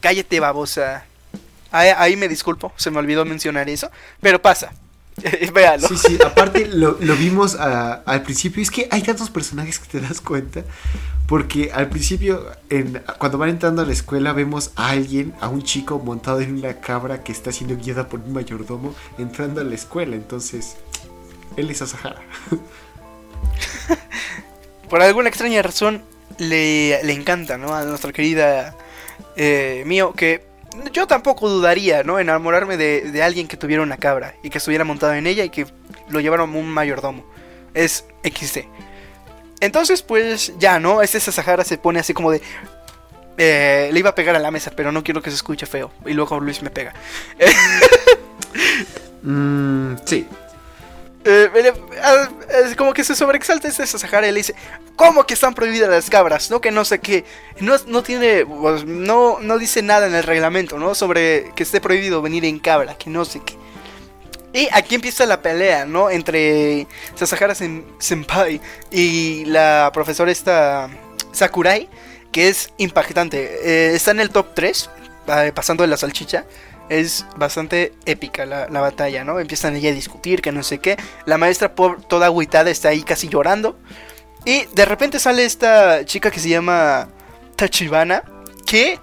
cállate 0.00 0.40
babosa. 0.40 1.04
Ahí, 1.70 2.16
me 2.16 2.26
disculpo, 2.26 2.72
se 2.76 2.90
me 2.90 2.98
olvidó 2.98 3.24
mencionar 3.24 3.68
eso, 3.68 3.90
pero 4.20 4.42
pasa. 4.42 4.72
Véalo. 5.54 5.86
Sí, 5.86 5.96
sí, 5.96 6.18
aparte 6.24 6.66
lo, 6.66 6.94
vimos 6.96 7.54
al 7.54 8.22
principio. 8.22 8.60
Es 8.62 8.70
que 8.70 8.88
hay 8.90 9.02
tantos 9.02 9.30
personajes 9.30 9.78
que 9.78 9.86
te 9.86 10.00
das 10.00 10.20
cuenta. 10.20 10.64
Porque 11.30 11.70
al 11.72 11.88
principio, 11.88 12.44
cuando 13.18 13.38
van 13.38 13.50
entrando 13.50 13.82
a 13.82 13.84
la 13.84 13.92
escuela, 13.92 14.32
vemos 14.32 14.72
a 14.74 14.90
alguien, 14.90 15.32
a 15.40 15.48
un 15.48 15.62
chico 15.62 16.00
montado 16.00 16.40
en 16.40 16.58
una 16.58 16.80
cabra 16.80 17.22
que 17.22 17.30
está 17.30 17.52
siendo 17.52 17.76
guiada 17.76 18.08
por 18.08 18.18
un 18.18 18.32
mayordomo 18.32 18.96
entrando 19.16 19.60
a 19.60 19.64
la 19.64 19.76
escuela. 19.76 20.16
Entonces, 20.16 20.78
él 21.56 21.70
es 21.70 21.82
Asahara. 21.82 22.20
por 24.90 25.02
alguna 25.02 25.28
extraña 25.28 25.62
razón, 25.62 26.02
le, 26.38 27.00
le 27.04 27.12
encanta, 27.12 27.56
¿no? 27.56 27.76
A 27.76 27.84
nuestra 27.84 28.12
querida 28.12 28.76
eh, 29.36 29.84
Mío, 29.86 30.12
que 30.12 30.42
yo 30.92 31.06
tampoco 31.06 31.48
dudaría, 31.48 32.02
¿no? 32.02 32.18
Enamorarme 32.18 32.76
de, 32.76 33.22
alguien 33.22 33.46
que 33.46 33.56
tuviera 33.56 33.84
una 33.84 33.98
cabra 33.98 34.34
y 34.42 34.50
que 34.50 34.58
estuviera 34.58 34.82
montado 34.82 35.14
en 35.14 35.28
ella 35.28 35.44
y 35.44 35.50
que 35.50 35.66
lo 36.08 36.18
llevara 36.18 36.42
como 36.42 36.58
un 36.58 36.68
mayordomo. 36.68 37.24
Es 37.72 38.04
XD. 38.24 38.64
Entonces, 39.60 40.02
pues 40.02 40.54
ya, 40.58 40.80
¿no? 40.80 41.02
Este 41.02 41.20
Sahara 41.20 41.64
se 41.64 41.78
pone 41.78 42.00
así 42.00 42.14
como 42.14 42.30
de. 42.30 42.40
Eh, 43.36 43.90
le 43.92 43.98
iba 43.98 44.10
a 44.10 44.14
pegar 44.14 44.34
a 44.36 44.38
la 44.38 44.50
mesa, 44.50 44.72
pero 44.74 44.92
no 44.92 45.04
quiero 45.04 45.22
que 45.22 45.30
se 45.30 45.36
escuche 45.36 45.66
feo. 45.66 45.90
Y 46.06 46.12
luego 46.12 46.40
Luis 46.40 46.62
me 46.62 46.70
pega. 46.70 46.92
mm, 49.22 49.94
sí. 50.04 50.26
Eh, 51.22 51.72
es 52.64 52.74
como 52.76 52.94
que 52.94 53.04
se 53.04 53.14
sobreexalta 53.14 53.68
este 53.68 53.86
Sahara 53.86 54.26
y 54.26 54.32
le 54.32 54.38
dice: 54.38 54.54
¿Cómo 54.96 55.26
que 55.26 55.34
están 55.34 55.54
prohibidas 55.54 55.90
las 55.90 56.08
cabras? 56.08 56.50
No, 56.50 56.62
que 56.62 56.70
no 56.70 56.86
sé 56.86 56.98
qué. 57.00 57.24
No, 57.60 57.76
no 57.86 58.02
tiene. 58.02 58.46
Pues, 58.46 58.86
no, 58.86 59.38
no 59.40 59.58
dice 59.58 59.82
nada 59.82 60.06
en 60.06 60.14
el 60.14 60.22
reglamento, 60.22 60.78
¿no? 60.78 60.94
Sobre 60.94 61.52
que 61.54 61.62
esté 61.62 61.82
prohibido 61.82 62.22
venir 62.22 62.46
en 62.46 62.58
cabra, 62.58 62.96
que 62.96 63.10
no 63.10 63.26
sé 63.26 63.40
qué. 63.44 63.59
Y 64.52 64.68
aquí 64.72 64.96
empieza 64.96 65.26
la 65.26 65.42
pelea, 65.42 65.84
¿no? 65.84 66.10
Entre 66.10 66.86
Sasahara 67.14 67.54
Senpai 67.54 68.60
y 68.90 69.44
la 69.44 69.90
profesora 69.92 70.32
esta 70.32 70.90
Sakurai, 71.32 71.88
que 72.32 72.48
es 72.48 72.72
impactante. 72.78 73.60
Eh, 73.62 73.94
está 73.94 74.10
en 74.10 74.20
el 74.20 74.30
top 74.30 74.54
3, 74.54 74.90
eh, 75.28 75.52
pasando 75.54 75.82
de 75.82 75.88
la 75.88 75.96
salchicha. 75.96 76.46
Es 76.88 77.24
bastante 77.36 77.92
épica 78.04 78.44
la, 78.46 78.66
batalla, 78.66 79.22
¿no? 79.22 79.38
Empiezan 79.38 79.76
ella 79.76 79.90
a 79.90 79.94
discutir, 79.94 80.42
que 80.42 80.50
no 80.50 80.64
sé 80.64 80.78
qué. 80.78 80.96
La 81.24 81.38
maestra, 81.38 81.72
toda 82.08 82.26
agüitada, 82.26 82.70
está 82.70 82.88
ahí 82.88 83.02
casi 83.02 83.28
llorando. 83.28 83.78
Y 84.44 84.64
de 84.74 84.84
repente 84.84 85.20
sale 85.20 85.44
esta 85.44 86.04
chica 86.04 86.32
que 86.32 86.40
se 86.40 86.48
llama 86.48 87.08
Tachibana, 87.54 88.24
que 88.66 88.98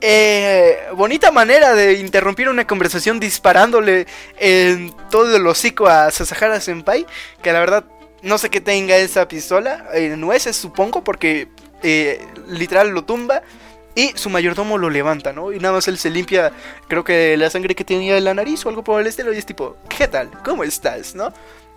eh, 0.00 0.78
bonita 0.94 1.30
manera 1.30 1.74
de 1.74 1.94
interrumpir 1.94 2.48
una 2.48 2.66
conversación 2.66 3.20
disparándole 3.20 4.06
en 4.38 4.94
todo 5.10 5.36
el 5.36 5.46
hocico 5.46 5.86
a 5.86 6.10
Sasahara 6.10 6.60
Senpai. 6.60 7.06
Que 7.42 7.52
la 7.52 7.60
verdad 7.60 7.84
no 8.22 8.38
sé 8.38 8.50
qué 8.50 8.60
tenga 8.60 8.96
esa 8.96 9.28
pistola. 9.28 9.86
Eh, 9.94 10.16
nueces 10.16 10.56
supongo 10.56 11.04
porque 11.04 11.48
eh, 11.82 12.24
literal 12.48 12.90
lo 12.90 13.04
tumba. 13.04 13.42
Y 13.96 14.12
su 14.14 14.30
mayordomo 14.30 14.78
lo 14.78 14.88
levanta, 14.88 15.32
¿no? 15.32 15.52
Y 15.52 15.58
nada 15.58 15.74
más 15.74 15.88
él 15.88 15.98
se 15.98 16.10
limpia, 16.10 16.52
creo 16.86 17.02
que 17.02 17.36
la 17.36 17.50
sangre 17.50 17.74
que 17.74 17.84
tenía 17.84 18.16
en 18.16 18.24
la 18.24 18.34
nariz 18.34 18.64
o 18.64 18.68
algo 18.68 18.84
por 18.84 19.00
el 19.00 19.08
estilo. 19.08 19.32
Y 19.32 19.38
es 19.38 19.46
tipo, 19.46 19.76
¿qué 19.88 20.06
tal? 20.06 20.30
¿Cómo 20.44 20.62
estás? 20.62 21.16
¿No? 21.16 21.32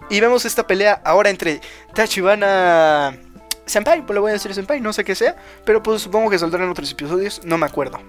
Y 0.09 0.19
vemos 0.19 0.45
esta 0.45 0.67
pelea 0.67 1.01
ahora 1.03 1.31
entre 1.31 1.59
Tachibana 1.95 3.17
Senpai, 3.65 4.06
pues 4.06 4.13
le 4.13 4.19
voy 4.19 4.30
a 4.32 4.34
decir 4.34 4.54
Senpai, 4.54 4.82
no 4.82 4.93
sé 4.93 5.04
qué 5.04 5.15
sea, 5.15 5.36
pero 5.65 5.82
pues 5.82 6.02
supongo 6.02 6.30
que 6.30 6.39
saldrán 6.39 6.69
otros 6.69 6.91
episodios, 6.91 7.41
no 7.43 7.58
me 7.58 7.65
acuerdo. 7.65 7.99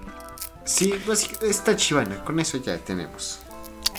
Sí, 0.65 0.95
pues 1.05 1.31
es 1.43 1.63
Tachibana, 1.63 2.25
con 2.25 2.41
eso 2.41 2.59
ya 2.59 2.79
tenemos. 2.79 3.41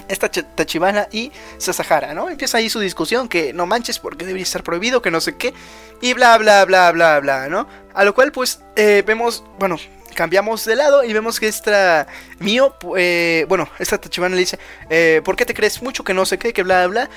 Esta 0.08 0.30
Tachibana 0.30 1.08
y 1.12 1.32
Sasahara, 1.58 2.14
¿no? 2.14 2.30
Empieza 2.30 2.58
ahí 2.58 2.70
su 2.70 2.80
discusión 2.80 3.28
que 3.28 3.54
no 3.54 3.66
manches 3.66 4.00
porque 4.00 4.26
debería 4.26 4.44
estar 4.44 4.64
prohibido, 4.64 5.02
que 5.02 5.12
no 5.12 5.22
sé 5.22 5.36
qué, 5.36 5.54
y 6.02 6.14
bla, 6.14 6.38
bla, 6.38 6.66
bla, 6.66 6.92
bla, 6.92 7.20
bla, 7.20 7.48
¿no? 7.48 7.68
A 7.94 8.04
lo 8.04 8.14
cual 8.14 8.32
pues 8.32 8.62
eh, 8.76 9.04
vemos, 9.06 9.44
bueno, 9.60 9.78
cambiamos 10.16 10.66
de 10.66 10.76
lado 10.76 11.04
y 11.04 11.14
vemos 11.14 11.40
que 11.40 11.48
esta 11.48 12.08
mío, 12.40 12.76
eh, 12.98 13.46
bueno, 13.48 13.70
esta 13.78 14.00
Tachibana 14.00 14.34
le 14.34 14.40
dice, 14.42 14.58
eh, 14.90 15.22
¿por 15.24 15.36
qué 15.36 15.46
te 15.46 15.54
crees 15.54 15.82
mucho 15.84 16.04
que 16.04 16.16
no 16.16 16.26
sé 16.26 16.40
qué, 16.40 16.54
que 16.54 16.64
bla, 16.64 16.88
bla? 16.88 17.10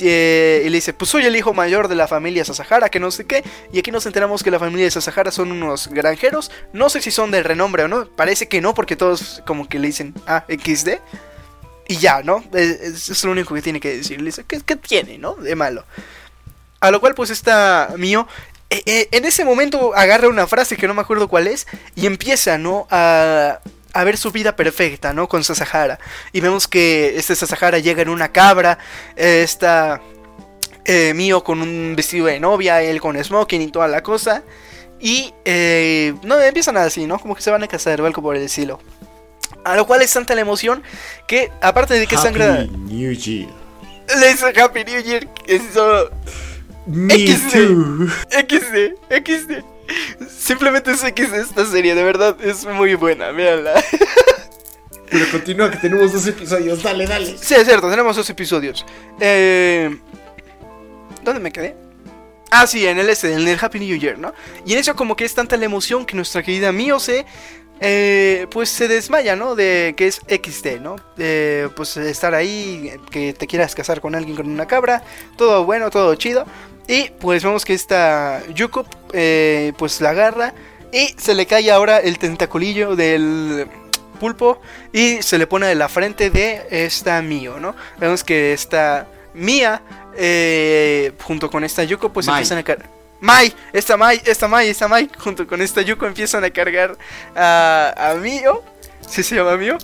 Eh, 0.00 0.62
y 0.66 0.68
le 0.68 0.78
dice, 0.78 0.92
pues 0.92 1.10
soy 1.10 1.24
el 1.24 1.36
hijo 1.36 1.54
mayor 1.54 1.86
de 1.86 1.94
la 1.94 2.08
familia 2.08 2.44
Sasahara, 2.44 2.88
que 2.88 2.98
no 2.98 3.12
sé 3.12 3.26
qué. 3.26 3.44
Y 3.72 3.78
aquí 3.78 3.92
nos 3.92 4.06
enteramos 4.06 4.42
que 4.42 4.50
la 4.50 4.58
familia 4.58 4.86
de 4.86 4.90
Sasahara 4.90 5.30
son 5.30 5.52
unos 5.52 5.86
granjeros. 5.88 6.50
No 6.72 6.88
sé 6.88 7.00
si 7.00 7.12
son 7.12 7.30
de 7.30 7.42
renombre 7.42 7.84
o 7.84 7.88
no, 7.88 8.08
parece 8.08 8.48
que 8.48 8.60
no, 8.60 8.74
porque 8.74 8.96
todos 8.96 9.42
como 9.46 9.68
que 9.68 9.78
le 9.78 9.86
dicen, 9.86 10.14
ah, 10.26 10.44
XD. 10.48 10.98
Y 11.88 11.98
ya, 11.98 12.22
¿no? 12.24 12.42
Es, 12.52 13.08
es 13.08 13.24
lo 13.24 13.30
único 13.30 13.54
que 13.54 13.62
tiene 13.62 13.78
que 13.78 13.98
decir. 13.98 14.18
Le 14.18 14.26
dice, 14.26 14.44
¿qué, 14.48 14.60
¿qué 14.60 14.74
tiene, 14.74 15.18
no? 15.18 15.34
De 15.34 15.54
malo. 15.54 15.84
A 16.80 16.90
lo 16.90 17.00
cual 17.00 17.14
pues 17.14 17.30
esta 17.30 17.94
mío 17.96 18.26
en 18.70 19.24
ese 19.24 19.44
momento 19.44 19.94
agarra 19.94 20.28
una 20.28 20.46
frase 20.46 20.76
que 20.76 20.88
no 20.88 20.94
me 20.94 21.00
acuerdo 21.00 21.28
cuál 21.28 21.46
es 21.46 21.66
y 21.94 22.06
empieza, 22.06 22.58
¿no? 22.58 22.86
A, 22.90 23.60
a 23.92 24.04
ver 24.04 24.16
su 24.16 24.30
vida 24.30 24.56
perfecta, 24.56 25.12
¿no? 25.12 25.28
Con 25.28 25.44
Sasahara. 25.44 25.98
Y 26.32 26.40
vemos 26.40 26.68
que 26.68 27.16
este 27.16 27.34
Sasahara 27.36 27.78
llega 27.78 28.02
en 28.02 28.08
una 28.08 28.32
cabra, 28.32 28.78
eh, 29.16 29.42
está 29.42 30.00
mío 31.14 31.42
con 31.42 31.62
un 31.62 31.94
vestido 31.96 32.26
de 32.26 32.38
novia, 32.38 32.80
él 32.80 33.00
con 33.00 33.22
smoking 33.22 33.62
y 33.62 33.68
toda 33.68 33.88
la 33.88 34.02
cosa. 34.02 34.42
Y 35.00 35.32
no 36.22 36.40
empiezan 36.40 36.76
así, 36.76 37.06
¿no? 37.06 37.18
Como 37.18 37.34
que 37.34 37.42
se 37.42 37.50
van 37.50 37.62
a 37.62 37.68
casar 37.68 38.00
o 38.00 38.06
algo 38.06 38.22
por 38.22 38.36
el 38.36 38.42
estilo. 38.42 38.80
A 39.64 39.74
lo 39.74 39.86
cual 39.86 40.02
es 40.02 40.12
tanta 40.12 40.34
la 40.34 40.42
emoción 40.42 40.82
que, 41.26 41.50
aparte 41.60 41.94
de 41.94 42.06
que 42.06 42.16
sangra. 42.16 42.66
New 42.66 43.12
Year. 43.12 43.48
Le 44.20 44.28
dice 44.28 44.52
Happy 44.60 44.84
New 44.84 45.02
Year. 45.02 45.28
Eso 45.46 46.10
me 46.86 47.14
XD, 47.14 48.08
XD, 48.30 48.94
XD. 49.10 49.64
Simplemente 50.28 50.92
es 50.92 51.00
XD 51.00 51.34
esta 51.34 51.66
serie, 51.66 51.94
de 51.94 52.02
verdad, 52.02 52.36
es 52.42 52.64
muy 52.64 52.94
buena, 52.94 53.30
véanla. 53.30 53.82
Pero 55.10 55.24
continúa 55.30 55.70
que 55.70 55.76
tenemos 55.78 56.12
dos 56.12 56.26
episodios, 56.26 56.82
dale, 56.82 57.06
dale. 57.06 57.36
Sí, 57.38 57.54
es 57.54 57.64
cierto, 57.64 57.88
tenemos 57.88 58.16
dos 58.16 58.28
episodios. 58.28 58.84
Eh, 59.20 59.96
¿Dónde 61.22 61.40
me 61.40 61.52
quedé? 61.52 61.76
Ah, 62.50 62.66
sí, 62.66 62.86
en 62.86 62.98
el 62.98 63.08
este, 63.08 63.32
en 63.32 63.46
el 63.46 63.58
Happy 63.60 63.78
New 63.78 63.98
Year, 63.98 64.18
¿no? 64.18 64.32
Y 64.64 64.72
en 64.72 64.78
eso 64.78 64.94
como 64.94 65.16
que 65.16 65.24
es 65.24 65.34
tanta 65.34 65.56
la 65.56 65.64
emoción 65.64 66.06
que 66.06 66.16
nuestra 66.16 66.42
querida 66.42 66.72
Mio 66.72 66.98
se 66.98 67.26
eh, 67.80 68.46
pues 68.50 68.70
se 68.70 68.88
desmaya, 68.88 69.36
¿no? 69.36 69.54
De 69.54 69.94
que 69.96 70.06
es 70.06 70.20
XD, 70.26 70.80
¿no? 70.80 70.96
De, 71.16 71.68
pues 71.76 71.96
estar 71.96 72.34
ahí, 72.34 72.92
que 73.10 73.34
te 73.34 73.46
quieras 73.46 73.74
casar 73.74 74.00
con 74.00 74.14
alguien 74.14 74.36
con 74.36 74.48
una 74.48 74.66
cabra, 74.66 75.02
todo 75.36 75.64
bueno, 75.64 75.90
todo 75.90 76.14
chido. 76.14 76.46
Y 76.88 77.10
pues 77.20 77.42
vemos 77.42 77.64
que 77.64 77.74
esta 77.74 78.42
Yuko, 78.54 78.86
eh, 79.12 79.72
pues 79.76 80.00
la 80.00 80.10
agarra 80.10 80.54
y 80.92 81.14
se 81.18 81.34
le 81.34 81.46
cae 81.46 81.70
ahora 81.70 81.98
el 81.98 82.18
tentaculillo 82.18 82.94
del 82.94 83.66
pulpo 84.20 84.60
y 84.92 85.22
se 85.22 85.38
le 85.38 85.46
pone 85.46 85.66
de 85.66 85.74
la 85.74 85.88
frente 85.88 86.30
de 86.30 86.66
esta 86.70 87.20
Mio, 87.22 87.58
¿no? 87.58 87.74
Vemos 87.98 88.24
que 88.24 88.52
esta 88.52 89.06
Mia, 89.34 89.82
eh, 90.16 91.12
junto 91.22 91.50
con 91.50 91.64
esta 91.64 91.84
Yuko, 91.84 92.12
pues 92.12 92.28
empiezan 92.28 92.58
a 92.58 92.62
caer 92.62 92.86
Mai, 93.20 93.52
esta 93.72 93.96
Mai, 93.96 94.20
esta 94.24 94.46
Mai, 94.46 94.68
esta 94.68 94.88
Mai, 94.88 95.10
junto 95.18 95.46
con 95.46 95.60
esta 95.60 95.82
Yuko 95.82 96.06
empiezan 96.06 96.44
a 96.44 96.50
cargar 96.50 96.96
a, 97.34 97.94
a 97.96 98.14
Mio. 98.14 98.62
¿Sí 99.08 99.22
se 99.22 99.36
llama 99.36 99.56
Mio? 99.56 99.78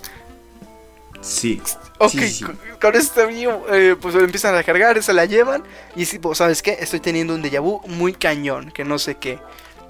Sí. 1.22 1.62
Ok, 1.98 2.10
Sí, 2.10 2.28
sí. 2.28 2.44
Con, 2.44 2.58
con 2.80 2.94
este 2.96 3.26
mío, 3.26 3.62
eh, 3.70 3.96
pues 4.00 4.14
lo 4.14 4.20
empiezan 4.22 4.54
a 4.56 4.62
cargar, 4.62 5.02
se 5.02 5.12
la 5.12 5.24
llevan. 5.24 5.62
Y 5.96 6.04
sí, 6.04 6.18
pues, 6.18 6.38
¿sabes 6.38 6.62
qué? 6.62 6.76
Estoy 6.80 7.00
teniendo 7.00 7.34
un 7.34 7.42
déjà 7.42 7.60
vu 7.60 7.80
muy 7.86 8.12
cañón, 8.12 8.70
que 8.72 8.84
no 8.84 8.98
sé 8.98 9.14
qué. 9.16 9.38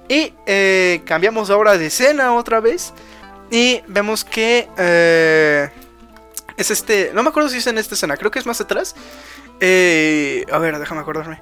Y 0.07 0.33
eh, 0.45 1.01
cambiamos 1.05 1.49
ahora 1.49 1.77
de 1.77 1.87
escena 1.87 2.33
otra 2.35 2.59
vez. 2.59 2.93
Y 3.49 3.81
vemos 3.87 4.23
que 4.23 4.69
eh, 4.77 5.69
es 6.57 6.71
este. 6.71 7.11
No 7.13 7.23
me 7.23 7.29
acuerdo 7.29 7.49
si 7.49 7.57
es 7.57 7.67
en 7.67 7.77
esta 7.77 7.95
escena, 7.95 8.15
creo 8.17 8.31
que 8.31 8.39
es 8.39 8.45
más 8.45 8.61
atrás. 8.61 8.95
Eh, 9.59 10.45
a 10.51 10.57
ver, 10.59 10.77
déjame 10.77 11.01
acordarme. 11.01 11.41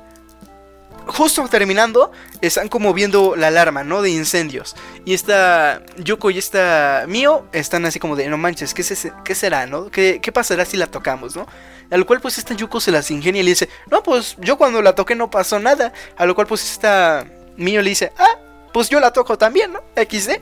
Justo 1.14 1.46
terminando, 1.50 2.12
están 2.42 2.70
como 2.70 2.94
viendo 2.94 3.36
la 3.36 3.48
alarma, 3.48 3.84
¿no? 3.84 4.02
De 4.02 4.10
incendios. 4.10 4.76
Y 5.04 5.14
esta 5.14 5.82
Yuko 5.98 6.32
y 6.32 6.38
esta 6.38 7.04
Mio 7.08 7.46
están 7.52 7.86
así 7.86 8.00
como 8.00 8.16
de, 8.16 8.28
no 8.30 8.38
manches, 8.38 8.74
¿qué, 8.74 8.82
ese- 8.82 9.12
qué 9.26 9.36
será, 9.36 9.66
no? 9.68 9.92
¿Qué, 9.92 10.20
¿Qué 10.22 10.32
pasará 10.32 10.64
si 10.64 10.78
la 10.78 10.88
tocamos, 10.88 11.36
no? 11.36 11.48
A 11.92 11.98
lo 11.98 12.06
cual 12.06 12.22
pues 12.22 12.38
esta 12.38 12.54
Yuko 12.54 12.80
se 12.80 12.92
las 12.92 13.12
ingenia 13.12 13.42
y 13.42 13.44
le 13.44 13.52
dice, 13.52 13.68
no, 13.90 14.02
pues 14.04 14.38
yo 14.40 14.58
cuando 14.58 14.82
la 14.82 14.96
toqué 14.96 15.16
no 15.16 15.30
pasó 15.30 15.60
nada. 15.60 15.92
A 16.18 16.26
lo 16.26 16.34
cual 16.34 16.48
pues 16.48 16.64
esta 16.64 17.26
Mio 17.58 17.82
le 17.82 17.90
dice, 17.90 18.14
ah, 18.18 18.38
pues 18.72 18.90
yo 18.90 19.00
la 19.02 19.12
toco 19.12 19.38
también, 19.38 19.74
¿no? 19.74 19.82
XD. 19.98 20.40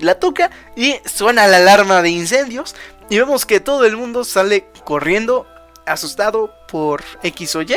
La 0.00 0.18
toca 0.18 0.50
y 0.76 0.96
suena 1.04 1.46
la 1.46 1.58
alarma 1.58 2.02
de 2.02 2.10
incendios. 2.10 2.74
Y 3.08 3.18
vemos 3.18 3.46
que 3.46 3.60
todo 3.60 3.84
el 3.84 3.96
mundo 3.96 4.24
sale 4.24 4.66
corriendo, 4.84 5.46
asustado 5.88 6.52
por 6.68 7.02
X 7.22 7.56
o 7.56 7.62
Y. 7.62 7.74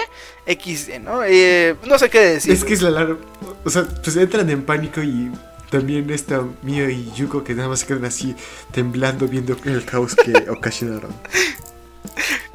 XD, 0.48 1.00
¿no? 1.00 1.24
Eh, 1.24 1.76
no 1.86 1.98
sé 2.00 2.10
qué 2.10 2.20
decir. 2.20 2.52
Es 2.54 2.64
que 2.64 2.74
es 2.74 2.82
la 2.82 2.90
alarma. 2.90 3.18
O 3.64 3.70
sea, 3.70 3.86
pues 4.04 4.16
entran 4.18 4.50
en 4.50 4.64
pánico 4.64 5.02
y 5.02 5.32
también 5.70 6.10
está 6.10 6.44
Mio 6.64 6.90
y 6.90 7.12
Yuko 7.16 7.44
que 7.44 7.54
nada 7.54 7.70
más 7.70 7.80
se 7.82 7.88
quedan 7.88 8.06
así 8.06 8.36
temblando 8.72 9.28
viendo 9.28 9.56
el 9.66 9.86
caos 9.86 10.16
que 10.16 10.34
ocasionaron. 10.50 11.14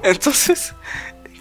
Entonces, 0.03 0.75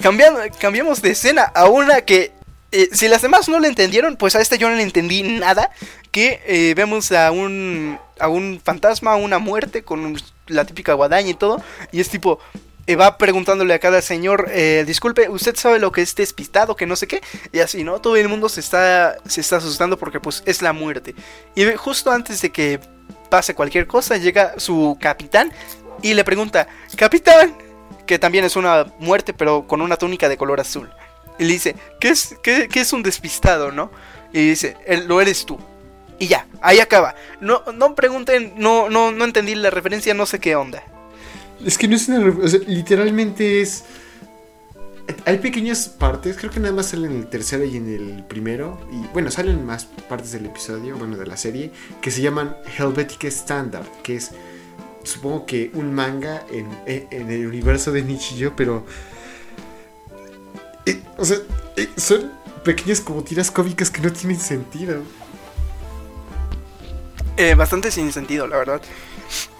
cambiando, 0.01 0.39
cambiamos 0.59 1.01
de 1.01 1.11
escena 1.11 1.43
a 1.43 1.65
una 1.67 2.01
que, 2.01 2.31
eh, 2.71 2.89
si 2.91 3.07
las 3.07 3.21
demás 3.21 3.49
no 3.49 3.59
le 3.59 3.67
entendieron, 3.67 4.15
pues 4.17 4.35
a 4.35 4.41
esta 4.41 4.55
yo 4.55 4.69
no 4.69 4.75
le 4.75 4.83
entendí 4.83 5.23
nada. 5.23 5.69
Que 6.11 6.41
eh, 6.45 6.73
vemos 6.75 7.11
a 7.11 7.31
un, 7.31 7.99
a 8.19 8.29
un 8.29 8.61
fantasma, 8.63 9.11
a 9.11 9.15
una 9.17 9.37
muerte 9.37 9.83
con 9.83 10.05
un- 10.05 10.21
la 10.47 10.63
típica 10.63 10.93
guadaña 10.93 11.29
y 11.31 11.33
todo. 11.33 11.61
Y 11.91 11.99
es 11.99 12.09
tipo, 12.09 12.39
eh, 12.87 12.95
va 12.95 13.17
preguntándole 13.17 13.73
a 13.73 13.79
cada 13.79 14.01
señor, 14.01 14.47
eh, 14.51 14.83
disculpe, 14.85 15.27
¿usted 15.29 15.55
sabe 15.55 15.79
lo 15.79 15.91
que 15.91 16.01
es 16.01 16.13
despistado? 16.15 16.75
Que 16.75 16.85
no 16.85 16.95
sé 16.95 17.07
qué. 17.07 17.21
Y 17.51 17.59
así, 17.59 17.83
¿no? 17.83 17.99
Todo 17.99 18.15
el 18.15 18.29
mundo 18.29 18.47
se 18.49 18.59
está, 18.59 19.17
se 19.27 19.41
está 19.41 19.57
asustando 19.57 19.97
porque 19.97 20.19
pues 20.19 20.43
es 20.45 20.61
la 20.61 20.73
muerte. 20.73 21.15
Y 21.55 21.65
justo 21.75 22.11
antes 22.11 22.41
de 22.41 22.51
que 22.51 22.79
pase 23.29 23.55
cualquier 23.55 23.87
cosa, 23.87 24.17
llega 24.17 24.53
su 24.59 24.97
capitán 25.01 25.51
y 26.01 26.13
le 26.13 26.23
pregunta, 26.23 26.67
capitán, 26.95 27.55
que 28.05 28.19
también 28.19 28.45
es 28.45 28.55
una 28.55 28.85
muerte, 28.99 29.33
pero 29.33 29.65
con 29.65 29.81
una 29.81 29.97
túnica 29.97 30.29
de 30.29 30.37
color 30.37 30.59
azul. 30.59 30.89
Y 31.39 31.45
le 31.45 31.53
dice, 31.53 31.75
¿qué 31.99 32.09
es, 32.09 32.35
qué, 32.43 32.67
qué 32.71 32.81
es 32.81 32.93
un 32.93 33.01
despistado, 33.03 33.71
no? 33.71 33.91
Y 34.31 34.49
dice, 34.49 34.77
"El- 34.85 35.07
lo 35.07 35.19
eres 35.21 35.45
tú. 35.45 35.57
Y 36.19 36.27
ya, 36.27 36.45
ahí 36.61 36.79
acaba. 36.79 37.15
No, 37.41 37.63
no 37.73 37.95
pregunten, 37.95 38.53
no, 38.57 38.89
no, 38.89 39.11
no 39.11 39.25
entendí 39.25 39.55
la 39.55 39.69
referencia, 39.69 40.13
no 40.13 40.25
sé 40.25 40.39
qué 40.39 40.55
onda. 40.55 40.83
Es 41.63 41.77
que 41.77 41.87
no 41.87 41.95
es 41.95 42.07
una. 42.09 42.27
O 42.43 42.47
sea, 42.47 42.59
literalmente 42.67 43.61
es. 43.61 43.83
Hay 45.25 45.37
pequeñas 45.37 45.87
partes, 45.87 46.35
creo 46.35 46.49
que 46.49 46.59
nada 46.59 46.73
más 46.73 46.87
salen 46.87 47.11
en 47.11 47.17
el 47.19 47.27
tercero 47.27 47.63
y 47.63 47.77
en 47.77 47.87
el 47.93 48.23
primero. 48.23 48.79
Y 48.91 49.05
bueno, 49.13 49.29
salen 49.29 49.63
más 49.65 49.85
partes 49.85 50.31
del 50.31 50.47
episodio, 50.47 50.97
bueno, 50.97 51.15
de 51.15 51.27
la 51.27 51.37
serie, 51.37 51.71
que 52.01 52.09
se 52.09 52.21
llaman 52.21 52.55
Helvetic 52.77 53.23
Standard, 53.25 53.85
que 54.03 54.15
es. 54.15 54.31
Supongo 55.03 55.45
que 55.45 55.69
un 55.75 55.93
manga 55.93 56.43
en, 56.51 56.67
en- 56.87 57.07
en 57.11 57.29
el 57.29 57.45
universo 57.45 57.91
de 57.91 58.01
Nichijou, 58.01 58.53
pero. 58.55 58.83
eh, 60.87 61.01
o 61.17 61.25
sea, 61.25 61.37
eh, 61.75 61.87
son 61.97 62.31
pequeñas 62.63 62.99
como 63.01 63.23
tiras 63.23 63.51
cómicas 63.51 63.91
que 63.91 64.01
no 64.01 64.11
tienen 64.11 64.39
sentido. 64.39 65.03
Eh, 67.37 67.53
bastante 67.53 67.91
sin 67.91 68.11
sentido, 68.11 68.47
la 68.47 68.57
verdad. 68.57 68.81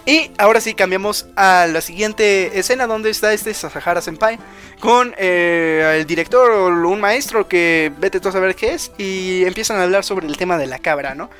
Y 0.05 0.29
ahora 0.37 0.61
sí 0.61 0.75
cambiamos 0.75 1.25
a 1.35 1.67
la 1.67 1.81
siguiente 1.81 2.59
escena 2.59 2.85
donde 2.85 3.09
está 3.09 3.33
este 3.33 3.53
Sasahara 3.53 4.01
Senpai 4.01 4.37
con 4.79 5.15
eh, 5.17 5.97
el 5.99 6.05
director 6.05 6.51
o 6.51 6.67
un 6.67 7.01
maestro 7.01 7.47
que 7.47 7.91
vete 7.97 8.19
tú 8.19 8.29
a 8.29 8.31
saber 8.31 8.55
qué 8.55 8.73
es 8.73 8.91
y 8.99 9.43
empiezan 9.45 9.77
a 9.77 9.83
hablar 9.83 10.03
sobre 10.03 10.27
el 10.27 10.37
tema 10.37 10.59
de 10.59 10.67
la 10.67 10.77
cabra, 10.77 11.15
¿no? 11.15 11.31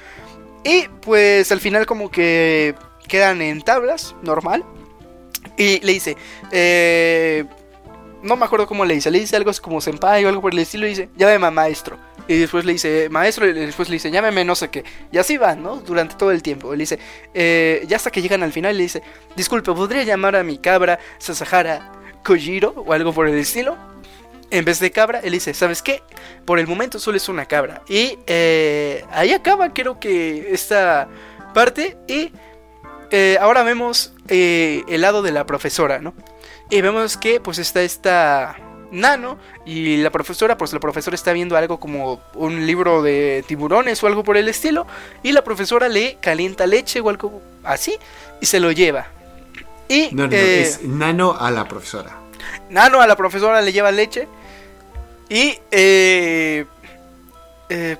Y 0.64 0.88
pues 1.02 1.52
al 1.52 1.60
final 1.60 1.86
como 1.86 2.10
que 2.10 2.74
quedan 3.08 3.42
en 3.44 3.62
tablas, 3.62 4.16
normal. 4.24 4.64
Y 5.58 5.80
le 5.82 5.94
dice, 5.94 6.18
eh, 6.52 7.46
no 8.24 8.36
me 8.36 8.46
acuerdo 8.46 8.66
cómo 8.66 8.84
le 8.84 8.96
dice, 8.96 9.12
le 9.12 9.20
dice 9.20 9.36
algo 9.36 9.52
como 9.62 9.80
senpai 9.80 10.26
o 10.26 10.30
algo 10.30 10.42
por 10.42 10.54
el 10.54 10.60
estilo 10.60 10.88
y 10.88 10.90
dice, 10.90 11.10
llámeme 11.16 11.52
maestro. 11.52 11.98
Y 12.28 12.38
después 12.38 12.66
le 12.66 12.74
dice, 12.74 13.08
maestro, 13.10 13.48
y 13.48 13.54
después 13.54 13.90
le 13.90 13.94
dice, 13.94 14.10
llámeme 14.10 14.44
no 14.44 14.56
sé 14.56 14.70
qué. 14.70 14.84
Y 15.12 15.18
así 15.18 15.38
van, 15.38 15.62
¿no? 15.62 15.78
Durante 15.78 16.16
todo 16.16 16.32
el 16.32 16.42
tiempo. 16.42 16.74
Y 16.74 16.78
le 16.78 16.82
dice, 16.84 17.00
eh, 17.34 17.86
ya 17.88 17.98
hasta 17.98 18.10
que 18.12 18.22
llegan 18.22 18.42
al 18.44 18.52
final, 18.52 18.76
le 18.76 18.84
dice, 18.84 19.02
disculpe, 19.36 19.72
¿podría 19.74 20.04
llamar 20.04 20.36
a 20.36 20.44
mi 20.44 20.58
cabra 20.58 21.00
Sasahara 21.20 21.92
Kojiro 22.24 22.74
o 22.76 22.94
algo 22.94 23.14
por 23.14 23.28
el 23.28 23.38
estilo? 23.38 23.78
En 24.52 24.64
vez 24.66 24.80
de 24.80 24.92
cabra, 24.92 25.20
él 25.24 25.34
dice, 25.34 25.54
¿sabes 25.54 25.82
qué? 25.82 26.02
Por 26.46 26.60
el 26.60 26.68
momento 26.68 27.00
solo 27.00 27.18
es 27.18 27.28
una 27.30 27.46
cabra. 27.46 27.82
Y 27.88 28.18
eh, 28.28 29.04
ahí 29.12 29.34
acaba, 29.34 29.74
creo 29.74 30.00
que 30.00 30.54
esta 30.54 31.08
parte. 31.54 31.98
Y 32.08 32.32
eh, 33.12 33.38
ahora 33.40 33.64
vemos 33.64 34.14
eh, 34.28 34.84
el 34.88 35.02
lado 35.02 35.22
de 35.22 35.32
la 35.32 35.46
profesora, 35.46 36.00
¿no? 36.00 36.14
Y 36.70 36.82
vemos 36.82 37.18
que 37.18 37.40
pues 37.40 37.60
está 37.60 37.82
esta 37.82 38.56
nano 38.96 39.38
y 39.66 39.98
la 39.98 40.10
profesora, 40.10 40.58
pues 40.58 40.74
la 40.74 40.80
profesora 40.80 41.16
está 41.16 41.34
viendo 41.34 41.56
algo 41.58 41.80
como 41.80 42.22
un 42.34 42.66
libro 42.66 43.02
de 43.02 43.44
tiburones 43.48 44.04
o 44.04 44.08
algo 44.08 44.24
por 44.24 44.38
el 44.38 44.48
estilo. 44.48 44.88
Y 45.24 45.32
la 45.32 45.44
profesora 45.44 45.90
le 45.90 46.18
calienta 46.20 46.66
leche 46.66 47.00
o 47.02 47.10
algo 47.10 47.42
así 47.64 47.98
y 48.42 48.46
se 48.46 48.60
lo 48.60 48.72
lleva. 48.72 49.08
Y 49.88 50.10
No, 50.12 50.28
no, 50.28 50.34
eh, 50.36 50.62
es 50.62 50.84
nano 50.84 51.38
a 51.40 51.52
la 51.52 51.68
profesora. 51.68 52.18
Nano 52.70 53.02
a 53.02 53.08
la 53.08 53.16
profesora 53.16 53.62
le 53.62 53.72
lleva 53.72 53.92
leche. 53.92 54.28
Y, 55.30 55.60
eh, 55.72 56.66
eh. 57.70 57.98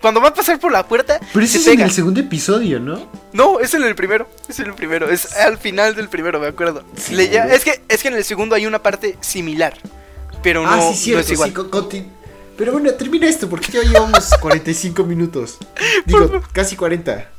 Cuando 0.00 0.20
va 0.20 0.28
a 0.28 0.34
pasar 0.34 0.60
por 0.60 0.70
la 0.70 0.86
puerta, 0.86 1.18
Pero 1.32 1.46
se 1.46 1.58
ese 1.58 1.70
es 1.70 1.74
en 1.76 1.80
el 1.80 1.90
segundo 1.90 2.20
episodio, 2.20 2.78
¿no? 2.78 3.08
No, 3.32 3.58
es 3.60 3.74
en 3.74 3.82
el 3.82 3.94
primero. 3.94 4.28
Es 4.48 4.58
en 4.60 4.66
el 4.66 4.74
primero. 4.74 5.10
Es 5.10 5.36
al 5.36 5.58
final 5.58 5.94
del 5.96 6.08
primero, 6.08 6.38
me 6.38 6.46
acuerdo. 6.46 6.84
Le 7.10 7.24
es, 7.54 7.64
que, 7.64 7.80
es 7.88 8.02
que 8.02 8.08
en 8.08 8.14
el 8.14 8.24
segundo 8.24 8.54
hay 8.54 8.66
una 8.66 8.82
parte 8.82 9.16
similar. 9.20 9.76
Pero 10.42 10.62
no, 10.62 10.70
ah, 10.70 10.80
sí, 10.80 10.86
no 10.88 10.94
cierto, 10.94 11.20
es 11.22 11.30
igual. 11.32 11.48
sí, 11.50 11.54
con- 11.54 11.88
Pero 12.56 12.72
bueno, 12.72 12.92
termina 12.94 13.28
esto, 13.28 13.48
porque 13.48 13.72
ya 13.72 13.82
llevamos 13.82 14.30
45 14.40 15.02
minutos. 15.04 15.58
Digo, 16.06 16.42
casi 16.52 16.76
40. 16.76 17.30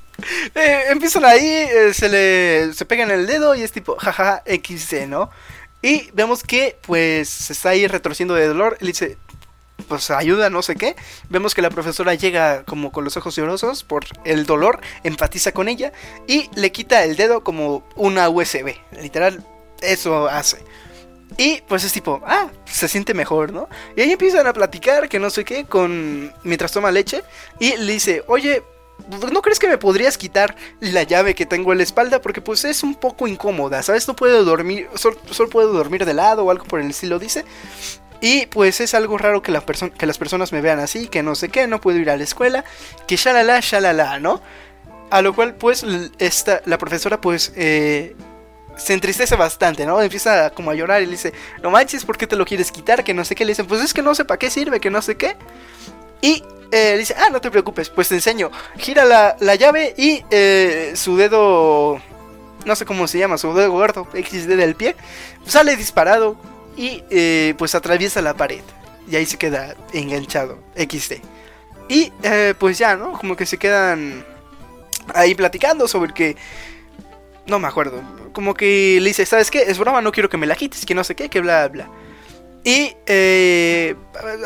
Eh, 0.54 0.84
empiezan 0.90 1.24
ahí, 1.24 1.46
eh, 1.46 1.94
se 1.94 2.10
le 2.10 2.74
se 2.74 2.84
pegan 2.84 3.10
el 3.10 3.26
dedo 3.26 3.56
y 3.56 3.62
es 3.62 3.72
tipo 3.72 3.96
jajaja 3.96 4.44
XC, 4.46 5.08
¿no? 5.08 5.30
Y 5.82 6.10
vemos 6.12 6.44
que 6.44 6.78
pues 6.82 7.30
se 7.30 7.54
está 7.54 7.70
ahí 7.70 7.88
retorciendo 7.88 8.34
de 8.36 8.48
dolor. 8.48 8.78
Y 8.82 8.84
le 8.84 8.92
dice, 8.92 9.18
pues 9.88 10.12
ayuda, 10.12 10.50
no 10.50 10.62
sé 10.62 10.76
qué. 10.76 10.96
Vemos 11.30 11.56
que 11.56 11.62
la 11.62 11.70
profesora 11.70 12.14
llega 12.14 12.64
como 12.64 12.92
con 12.92 13.04
los 13.04 13.16
ojos 13.18 13.36
llorosos 13.36 13.84
por 13.84 14.06
el 14.26 14.46
dolor, 14.46 14.82
empatiza 15.04 15.52
con 15.52 15.68
ella 15.70 15.92
y 16.28 16.50
le 16.56 16.72
quita 16.72 17.04
el 17.04 17.16
dedo 17.16 17.44
como 17.44 17.84
una 17.96 18.30
USB. 18.30 18.76
Literal, 19.02 19.46
eso 19.82 20.28
hace. 20.28 20.58
Y 21.38 21.62
pues 21.68 21.84
es 21.84 21.94
tipo, 21.94 22.22
ah, 22.26 22.50
se 22.66 22.88
siente 22.88 23.14
mejor, 23.14 23.54
¿no? 23.54 23.70
Y 23.96 24.02
ahí 24.02 24.12
empiezan 24.12 24.48
a 24.48 24.54
platicar, 24.54 25.08
que 25.08 25.20
no 25.20 25.30
sé 25.30 25.46
qué, 25.46 25.66
con 25.66 26.34
mientras 26.44 26.72
toma 26.72 26.92
leche. 26.92 27.24
Y 27.60 27.78
le 27.78 27.94
dice, 27.94 28.24
oye, 28.28 28.64
¿no 29.32 29.42
crees 29.42 29.60
que 29.60 29.68
me 29.68 29.78
podrías 29.78 30.18
quitar 30.18 30.56
la 30.80 31.04
llave 31.04 31.36
que 31.36 31.46
tengo 31.46 31.72
en 31.72 31.78
la 31.78 31.84
espalda? 31.84 32.20
Porque 32.20 32.42
pues 32.42 32.66
es 32.66 32.82
un 32.84 32.96
poco 32.96 33.28
incómoda, 33.28 33.84
¿sabes? 33.84 34.08
No 34.08 34.16
puedo 34.16 34.44
dormir, 34.44 34.90
sol- 34.96 35.18
solo, 35.30 35.50
puedo 35.50 35.72
dormir 35.72 36.04
de 36.04 36.16
lado 36.16 36.44
o 36.46 36.52
algo 36.52 36.66
por 36.66 36.80
el 36.82 36.90
estilo, 36.90 37.20
dice. 37.20 37.46
Y 38.22 38.48
pues 38.48 38.82
es 38.82 38.94
algo 38.94 39.18
raro 39.18 39.42
que, 39.42 39.58
que 39.98 40.06
las 40.06 40.18
personas 40.18 40.52
me 40.52 40.62
vean 40.62 40.80
así, 40.80 41.08
que 41.08 41.24
no 41.24 41.36
sé 41.36 41.50
qué, 41.50 41.68
no 41.68 41.80
puedo 41.80 41.98
ir 41.98 42.10
a 42.10 42.18
la 42.18 42.24
escuela, 42.24 42.66
que 43.08 43.16
shalala, 43.16 43.60
shalala, 43.62 44.20
¿no? 44.20 44.42
A 45.10 45.22
lo 45.22 45.34
cual 45.34 45.56
pues 45.56 45.86
esta, 46.20 46.62
la 46.66 46.78
profesora 46.78 47.22
pues 47.22 47.54
eh, 47.56 48.16
se 48.76 48.94
entristece 48.94 49.36
bastante, 49.36 49.86
¿no? 49.86 50.02
Empieza 50.02 50.50
como 50.52 50.72
a 50.72 50.76
llorar 50.76 51.02
y 51.02 51.06
le 51.06 51.12
dice, 51.12 51.34
no 51.64 51.72
manches, 51.72 52.06
¿por 52.06 52.18
qué 52.18 52.28
te 52.28 52.36
lo 52.36 52.46
quieres 52.46 52.72
quitar? 52.72 53.04
Que 53.04 53.14
no 53.14 53.24
sé 53.24 53.36
qué. 53.36 53.46
Le 53.46 53.52
dicen, 53.52 53.68
pues 53.68 53.82
es 53.82 53.94
que 53.94 54.02
no 54.02 54.14
sé 54.16 54.26
para 54.26 54.38
qué 54.38 54.50
sirve, 54.50 54.80
que 54.80 54.90
no 54.90 55.02
sé 55.02 55.16
qué. 55.16 55.36
Y 56.22 56.44
eh, 56.72 56.92
le 56.92 56.98
dice, 57.00 57.16
ah, 57.18 57.30
no 57.32 57.42
te 57.42 57.50
preocupes, 57.52 57.90
pues 57.90 58.10
te 58.10 58.16
enseño. 58.16 58.52
Gira 58.78 59.06
la, 59.06 59.36
la 59.40 59.56
llave 59.56 59.94
y 59.98 60.24
eh, 60.30 60.94
su 60.96 61.18
dedo, 61.18 62.02
no 62.66 62.76
sé 62.76 62.86
cómo 62.86 63.08
se 63.08 63.18
llama, 63.18 63.38
su 63.38 63.54
dedo 63.54 63.72
gordo, 63.72 64.08
XD 64.14 64.56
del 64.56 64.76
pie, 64.76 64.96
sale 65.46 65.76
disparado 65.76 66.38
y 66.76 67.04
eh, 67.10 67.54
pues 67.58 67.76
atraviesa 67.76 68.22
la 68.22 68.34
pared. 68.34 68.62
Y 69.10 69.16
ahí 69.16 69.26
se 69.26 69.38
queda 69.38 69.76
enganchado, 69.94 70.60
XD. 70.76 71.14
Y 71.90 72.14
eh, 72.22 72.54
pues 72.58 72.78
ya, 72.78 72.96
¿no? 72.96 73.14
Como 73.14 73.36
que 73.36 73.46
se 73.46 73.58
quedan 73.58 74.24
ahí 75.14 75.36
platicando 75.36 75.88
sobre 75.88 76.14
que... 76.14 76.36
No 77.48 77.58
me 77.58 77.68
acuerdo. 77.68 78.04
como 78.32 78.54
que 78.54 79.00
le 79.02 79.10
dice, 79.10 79.26
¿sabes 79.26 79.50
qué? 79.50 79.64
Es 79.64 79.80
broma, 79.80 80.02
no 80.02 80.12
quiero 80.12 80.30
que 80.30 80.38
me 80.38 80.46
la 80.46 80.56
quites, 80.56 80.86
que 80.86 80.94
no 80.94 81.04
sé 81.04 81.16
qué, 81.16 81.30
que 81.30 81.42
bla, 81.42 81.68
bla. 81.68 81.90
Y 82.64 82.96
eh, 83.08 83.96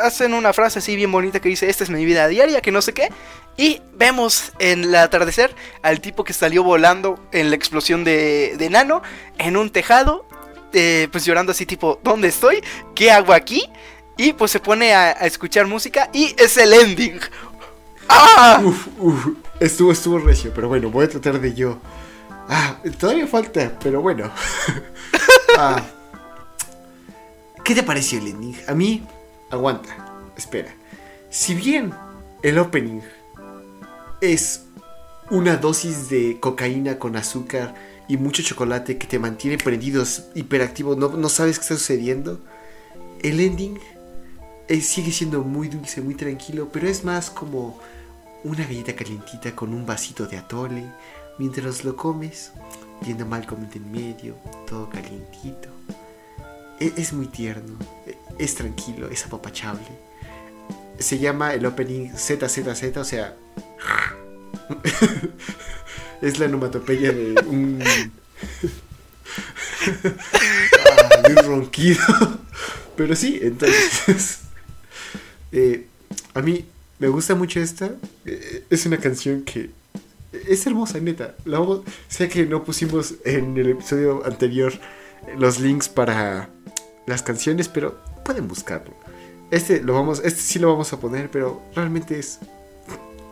hacen 0.02 0.34
una 0.34 0.54
frase 0.54 0.80
así 0.80 0.96
bien 0.96 1.12
bonita 1.12 1.40
que 1.42 1.50
dice, 1.50 1.70
esta 1.70 1.84
es 1.84 1.90
mi 1.90 2.06
vida 2.06 2.28
diaria, 2.28 2.62
que 2.62 2.72
no 2.72 2.82
sé 2.82 2.94
qué. 2.94 3.10
Y 3.58 3.82
vemos 3.94 4.54
en 4.60 4.86
el 4.86 4.96
atardecer 4.96 5.54
al 5.82 6.00
tipo 6.00 6.24
que 6.24 6.34
salió 6.34 6.64
volando 6.64 7.20
en 7.32 7.50
la 7.50 7.56
explosión 7.56 8.04
de, 8.04 8.56
de 8.58 8.70
Nano 8.70 9.02
en 9.38 9.58
un 9.58 9.70
tejado, 9.70 10.26
eh, 10.74 11.08
pues 11.12 11.26
llorando 11.26 11.52
así 11.52 11.66
tipo, 11.66 12.00
¿dónde 12.04 12.28
estoy? 12.28 12.64
¿Qué 12.96 13.12
hago 13.12 13.34
aquí? 13.34 13.64
Y 14.18 14.34
pues 14.34 14.52
se 14.52 14.60
pone 14.60 14.94
a, 14.94 15.12
escuchar 15.12 15.68
música 15.68 16.10
y 16.14 16.36
es 16.38 16.58
el 16.58 16.74
ending. 16.74 17.20
¡Ah! 18.10 18.62
Uf, 18.64 18.88
uf, 19.00 19.28
estuvo, 19.60 19.92
estuvo 19.92 20.20
recio, 20.20 20.52
pero 20.54 20.68
bueno, 20.68 20.90
voy 20.90 21.06
a 21.06 21.10
tratar 21.10 21.40
de 21.40 21.54
yo. 21.54 21.80
Ah, 22.50 22.78
todavía 23.00 23.28
falta, 23.28 23.78
pero 23.82 24.02
bueno. 24.02 24.32
Ah, 25.56 25.84
¿Qué 27.64 27.76
te 27.76 27.84
pareció 27.84 28.18
el 28.18 28.26
ending? 28.26 28.58
A 28.68 28.74
mí, 28.74 29.04
aguanta, 29.52 29.96
espera. 30.36 30.74
Si 31.30 31.54
bien 31.54 31.94
el 32.42 32.58
opening 32.58 33.02
es 34.20 34.64
una 35.30 35.58
dosis 35.58 36.10
de 36.10 36.40
cocaína 36.40 36.98
con 36.98 37.16
azúcar 37.16 37.76
y 38.14 38.18
mucho 38.18 38.44
chocolate 38.44 39.00
que 39.00 39.08
te 39.08 39.18
mantiene 39.18 39.58
prendidos, 39.58 40.26
hiperactivo, 40.36 40.96
no, 40.96 41.10
no 41.10 41.30
sabes 41.30 41.58
qué 41.58 41.64
está 41.64 41.76
sucediendo, 41.78 42.40
el 43.24 43.40
ending 43.40 43.80
eh, 44.68 44.82
sigue 44.82 45.12
siendo 45.12 45.42
muy 45.42 45.68
dulce, 45.68 46.00
muy 46.00 46.14
tranquilo, 46.14 46.70
pero 46.72 46.88
es 46.88 47.04
más 47.04 47.32
como 47.32 47.80
una 48.44 48.66
galleta 48.68 48.94
calientita 48.96 49.56
con 49.56 49.74
un 49.74 49.88
vasito 49.88 50.28
de 50.28 50.38
atole, 50.38 50.84
mientras 51.40 51.84
lo 51.84 51.96
comes, 51.96 52.52
viendo 53.02 53.26
Malcolm 53.26 53.68
en 53.74 53.92
medio, 53.92 54.36
todo 54.68 54.88
calientito. 54.92 55.70
E- 56.80 56.94
Es, 56.96 57.14
muy 57.14 57.26
tierno, 57.26 57.80
e- 58.06 58.16
es 58.38 58.54
tranquilo, 58.54 59.10
es 59.10 59.26
apapachable. 59.26 59.88
Se 61.00 61.18
llama 61.18 61.56
el 61.56 61.66
opening 61.66 62.12
ZZZ, 62.16 62.96
o 62.98 63.04
sea... 63.04 63.36
es 66.22 66.40
la 66.40 66.46
onomatopeya 66.48 67.12
de 67.12 67.36
un... 67.48 67.82
Ah, 69.86 71.22
de 71.28 71.34
un 71.34 71.46
ronquido. 71.48 72.00
Pero 72.96 73.16
sí, 73.16 73.40
entonces... 73.42 74.40
eh, 75.52 75.88
a 76.34 76.42
mí 76.42 76.66
me 77.00 77.08
gusta 77.08 77.36
mucho 77.36 77.60
esta. 77.60 77.92
eh, 78.26 78.64
es 78.70 78.86
una 78.86 78.98
canción 78.98 79.44
que 79.44 79.72
es 80.48 80.66
hermosa, 80.66 81.00
neta. 81.00 81.36
La 81.46 81.60
vamos- 81.60 81.82
sé 82.08 82.30
que 82.30 82.46
no 82.46 82.64
pusimos 82.64 83.16
en 83.26 83.58
el 83.58 83.70
episodio 83.72 84.26
anterior 84.26 84.74
los 85.38 85.60
links 85.60 85.90
para 85.90 86.50
las 87.08 87.22
canciones, 87.24 87.68
pero 87.70 88.00
pueden 88.26 88.48
buscarlo. 88.48 88.94
Este 89.52 89.82
lo 89.82 89.94
vamos, 89.94 90.22
este 90.24 90.42
sí 90.42 90.60
lo 90.60 90.70
vamos 90.72 90.92
a 90.94 91.00
poner, 91.00 91.30
pero 91.30 91.62
realmente 91.76 92.18
es 92.18 92.40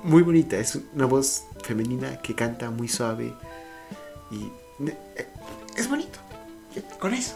muy 0.03 0.21
bonita. 0.23 0.57
Es 0.57 0.77
una 0.93 1.05
voz 1.05 1.45
femenina 1.63 2.21
que 2.21 2.35
canta 2.35 2.69
muy 2.69 2.87
suave 2.87 3.33
y 4.31 4.51
eh, 4.87 5.27
es 5.77 5.89
bonito. 5.89 6.19
Con 6.99 7.13
eso, 7.13 7.35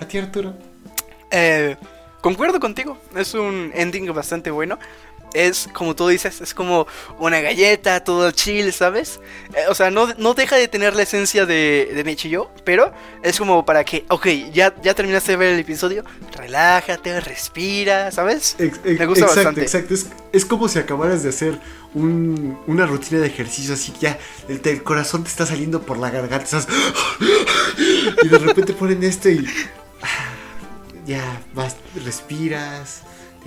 a 0.00 0.06
ti 0.06 0.18
Arturo. 0.18 0.54
Eh, 1.30 1.76
concuerdo 2.20 2.60
contigo, 2.60 2.98
es 3.16 3.34
un 3.34 3.72
ending 3.74 4.12
bastante 4.14 4.50
bueno. 4.50 4.78
Es 5.36 5.68
como 5.72 5.94
tú 5.94 6.08
dices, 6.08 6.40
es 6.40 6.54
como 6.54 6.86
una 7.18 7.40
galleta, 7.40 8.02
todo 8.02 8.30
chill, 8.30 8.72
¿sabes? 8.72 9.20
Eh, 9.54 9.64
o 9.68 9.74
sea, 9.74 9.90
no, 9.90 10.08
no 10.18 10.34
deja 10.34 10.56
de 10.56 10.68
tener 10.68 10.94
la 10.94 11.02
esencia 11.02 11.44
de, 11.46 11.90
de 11.94 12.16
pero 12.64 12.92
es 13.22 13.38
como 13.38 13.64
para 13.64 13.84
que, 13.84 14.04
ok, 14.08 14.26
ya, 14.52 14.74
ya 14.82 14.94
terminaste 14.94 15.32
de 15.32 15.36
ver 15.36 15.52
el 15.54 15.60
episodio, 15.60 16.04
relájate, 16.34 17.20
respira, 17.20 18.10
¿sabes? 18.10 18.56
Ex- 18.58 18.80
Me 18.84 19.06
gusta 19.06 19.26
exacto, 19.26 19.34
bastante. 19.34 19.62
exacto. 19.62 19.94
Es, 19.94 20.06
es 20.32 20.44
como 20.46 20.68
si 20.68 20.78
acabaras 20.78 21.22
de 21.22 21.28
hacer 21.28 21.58
un- 21.94 22.58
una 22.66 22.86
rutina 22.86 23.20
de 23.20 23.26
ejercicio 23.26 23.74
así, 23.74 23.92
ya 24.00 24.18
el, 24.48 24.82
corazón 24.82 25.24
te 25.24 25.30
está 25.30 25.44
saliendo 25.46 25.82
por 25.82 25.98
la 25.98 26.10
garganta, 26.10 26.44
estás- 26.44 26.68
y 28.22 28.28
de 28.28 28.38
repente 28.38 28.72
ponen 28.72 29.02
esto 29.02 29.28
y 29.28 29.46
ya 31.06 31.40
vas, 31.54 31.76
respiras, 32.04 33.02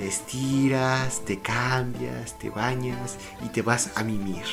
estiras, 0.08 1.24
te 1.26 1.40
cambias, 1.40 2.38
te 2.40 2.50
bañas 2.50 3.18
y 3.46 3.50
te 3.50 3.62
vas 3.62 3.90
a 3.96 4.04
mimir 4.04 4.46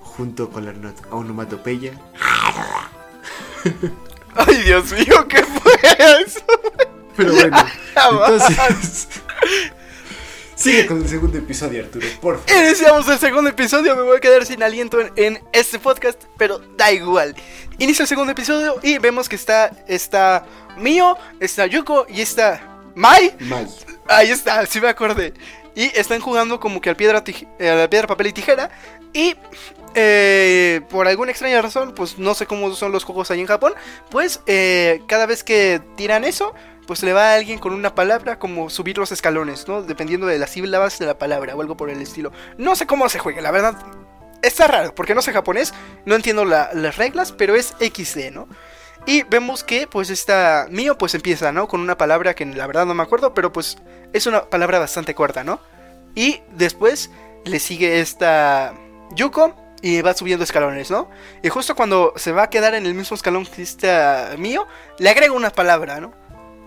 junto 0.00 0.50
con 0.50 0.64
la 0.64 0.72
ono- 0.72 0.94
onomatopeya. 1.10 1.92
Ay, 4.34 4.56
Dios 4.64 4.92
mío, 4.92 5.26
¿qué 5.28 5.42
fue 5.42 6.22
eso? 6.24 6.40
Pero 7.16 7.32
bueno, 7.34 7.56
entonces 7.96 9.08
sigue 10.54 10.86
con 10.86 11.02
el 11.02 11.08
segundo 11.08 11.36
episodio, 11.38 11.84
Arturo, 11.84 12.06
por 12.20 12.40
favor. 12.40 12.64
Iniciamos 12.64 13.08
el 13.08 13.18
segundo 13.18 13.50
episodio, 13.50 13.94
me 13.96 14.02
voy 14.02 14.16
a 14.16 14.20
quedar 14.20 14.46
sin 14.46 14.62
aliento 14.62 15.00
en, 15.00 15.12
en 15.16 15.42
este 15.52 15.78
podcast, 15.78 16.22
pero 16.38 16.58
da 16.76 16.90
igual. 16.92 17.34
Inicia 17.78 18.04
el 18.04 18.08
segundo 18.08 18.32
episodio 18.32 18.78
y 18.82 18.98
vemos 18.98 19.28
que 19.28 19.36
está, 19.36 19.70
está 19.86 20.46
Mio, 20.78 21.16
está 21.40 21.66
Yuko 21.66 22.06
y 22.08 22.20
está 22.22 22.80
Mai. 22.94 23.34
Mal. 23.40 23.68
Ahí 24.08 24.30
está, 24.30 24.64
sí 24.66 24.80
me 24.80 24.88
acordé. 24.88 25.32
Y 25.74 25.84
están 25.98 26.20
jugando 26.20 26.60
como 26.60 26.80
que 26.80 26.90
al 26.90 26.96
piedra, 26.96 27.24
tij- 27.24 27.48
eh, 27.58 27.70
a 27.70 27.74
la 27.74 27.88
piedra, 27.90 28.06
papel 28.06 28.28
y 28.28 28.32
tijera. 28.32 28.70
Y 29.12 29.36
eh, 29.94 30.80
por 30.90 31.08
alguna 31.08 31.30
extraña 31.30 31.62
razón, 31.62 31.94
pues 31.94 32.18
no 32.18 32.34
sé 32.34 32.46
cómo 32.46 32.74
son 32.74 32.92
los 32.92 33.04
juegos 33.04 33.30
ahí 33.30 33.40
en 33.40 33.46
Japón. 33.46 33.74
Pues 34.10 34.40
eh, 34.46 35.02
cada 35.06 35.26
vez 35.26 35.44
que 35.44 35.80
tiran 35.96 36.24
eso, 36.24 36.54
pues 36.86 37.02
le 37.02 37.12
va 37.12 37.30
a 37.32 37.34
alguien 37.36 37.58
con 37.58 37.72
una 37.72 37.94
palabra 37.94 38.38
como 38.38 38.68
subir 38.68 38.98
los 38.98 39.12
escalones, 39.12 39.66
¿no? 39.68 39.82
Dependiendo 39.82 40.26
de 40.26 40.38
las 40.38 40.50
sílabas 40.50 40.98
de 40.98 41.06
la 41.06 41.16
palabra 41.18 41.54
o 41.56 41.60
algo 41.62 41.76
por 41.76 41.88
el 41.90 42.02
estilo. 42.02 42.32
No 42.58 42.74
sé 42.76 42.86
cómo 42.86 43.08
se 43.08 43.18
juega, 43.18 43.40
la 43.40 43.50
verdad. 43.50 43.76
Está 44.42 44.66
raro, 44.66 44.94
porque 44.94 45.14
no 45.14 45.22
sé 45.22 45.32
japonés, 45.32 45.72
no 46.04 46.16
entiendo 46.16 46.44
la- 46.44 46.70
las 46.74 46.96
reglas, 46.96 47.30
pero 47.32 47.54
es 47.54 47.74
XD, 47.78 48.30
¿no? 48.32 48.48
Y 49.06 49.24
vemos 49.24 49.64
que 49.64 49.86
pues 49.86 50.10
esta 50.10 50.66
mío 50.70 50.96
pues 50.96 51.14
empieza, 51.14 51.50
¿no? 51.52 51.66
Con 51.66 51.80
una 51.80 51.98
palabra 51.98 52.34
que 52.34 52.46
la 52.46 52.66
verdad 52.66 52.86
no 52.86 52.94
me 52.94 53.02
acuerdo, 53.02 53.34
pero 53.34 53.52
pues 53.52 53.78
es 54.12 54.26
una 54.26 54.44
palabra 54.44 54.78
bastante 54.78 55.14
corta, 55.14 55.42
¿no? 55.42 55.60
Y 56.14 56.40
después 56.52 57.10
le 57.44 57.58
sigue 57.58 58.00
esta 58.00 58.74
Yuko 59.14 59.56
y 59.82 60.00
va 60.00 60.14
subiendo 60.14 60.44
escalones, 60.44 60.90
¿no? 60.90 61.10
Y 61.42 61.48
justo 61.48 61.74
cuando 61.74 62.12
se 62.16 62.30
va 62.30 62.44
a 62.44 62.50
quedar 62.50 62.74
en 62.74 62.86
el 62.86 62.94
mismo 62.94 63.16
escalón 63.16 63.44
que 63.44 63.62
esta 63.62 64.34
mío, 64.38 64.66
le 64.98 65.10
agrega 65.10 65.32
una 65.32 65.50
palabra, 65.50 66.00
¿no? 66.00 66.12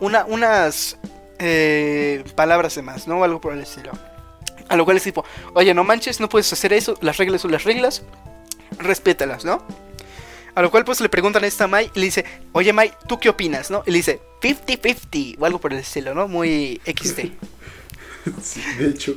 Una, 0.01 0.25
unas 0.25 0.97
eh, 1.39 2.23
palabras 2.35 2.75
de 2.75 2.81
más, 2.81 3.07
¿no? 3.07 3.23
Algo 3.23 3.39
por 3.39 3.53
el 3.53 3.61
estilo. 3.61 3.91
A 4.67 4.75
lo 4.75 4.83
cual 4.83 4.97
es 4.97 5.03
tipo, 5.03 5.23
oye, 5.53 5.73
no 5.73 5.85
manches, 5.85 6.19
no 6.19 6.27
puedes 6.27 6.51
hacer 6.51 6.73
eso, 6.73 6.97
las 6.99 7.17
reglas 7.17 7.41
son 7.41 7.51
las 7.51 7.63
reglas, 7.63 8.03
respétalas, 8.77 9.45
¿no? 9.45 9.63
A 10.55 10.61
lo 10.61 10.71
cual 10.71 10.85
pues 10.85 11.01
le 11.01 11.09
preguntan 11.09 11.43
a 11.43 11.47
esta 11.47 11.67
Mai 11.67 11.91
y 11.93 11.99
le 11.99 12.05
dice, 12.05 12.25
oye 12.53 12.71
Mai, 12.73 12.93
¿tú 13.07 13.19
qué 13.19 13.29
opinas? 13.29 13.69
¿no? 13.69 13.83
Y 13.85 13.91
le 13.91 13.97
dice, 13.97 14.21
50-50 14.41 15.35
o 15.39 15.45
algo 15.45 15.59
por 15.59 15.73
el 15.73 15.79
estilo, 15.79 16.13
¿no? 16.13 16.27
Muy 16.27 16.81
XD. 16.85 17.19
Sí, 18.41 18.59
de 18.79 18.89
hecho, 18.89 19.13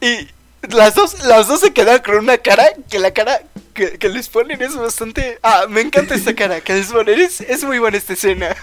Y 0.00 0.26
las 0.74 0.94
dos, 0.94 1.22
las 1.26 1.48
dos 1.48 1.60
se 1.60 1.72
quedan 1.74 1.98
con 2.00 2.16
una 2.16 2.38
cara 2.38 2.64
que 2.88 2.98
la 2.98 3.12
cara 3.12 3.42
que, 3.74 3.98
que 3.98 4.08
les 4.08 4.28
ponen 4.30 4.62
es 4.62 4.74
bastante... 4.74 5.38
Ah, 5.42 5.66
me 5.68 5.82
encanta 5.82 6.14
esta 6.14 6.34
cara 6.34 6.62
que 6.62 6.72
les 6.72 6.86
ponen, 6.86 7.20
es, 7.20 7.42
es 7.42 7.62
muy 7.64 7.78
buena 7.78 7.98
esta 7.98 8.14
escena. 8.14 8.56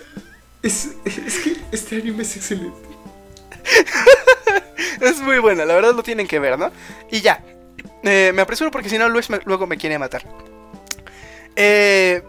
es, 0.62 0.88
es 1.06 1.38
que 1.38 1.56
este 1.72 1.96
anime 1.96 2.22
es 2.24 2.36
excelente. 2.36 2.76
Es 5.00 5.18
muy 5.20 5.38
buena, 5.38 5.64
la 5.64 5.74
verdad 5.74 5.94
lo 5.94 6.02
tienen 6.02 6.28
que 6.28 6.38
ver, 6.38 6.58
¿no? 6.58 6.70
Y 7.10 7.20
ya, 7.22 7.42
eh, 8.04 8.32
me 8.34 8.42
apresuro 8.42 8.70
porque 8.70 8.88
si 8.88 8.98
no 8.98 9.08
Luis 9.08 9.30
me- 9.30 9.40
luego 9.44 9.66
me 9.66 9.76
quiere 9.78 9.98
matar. 9.98 10.24
Eh, 11.56 12.22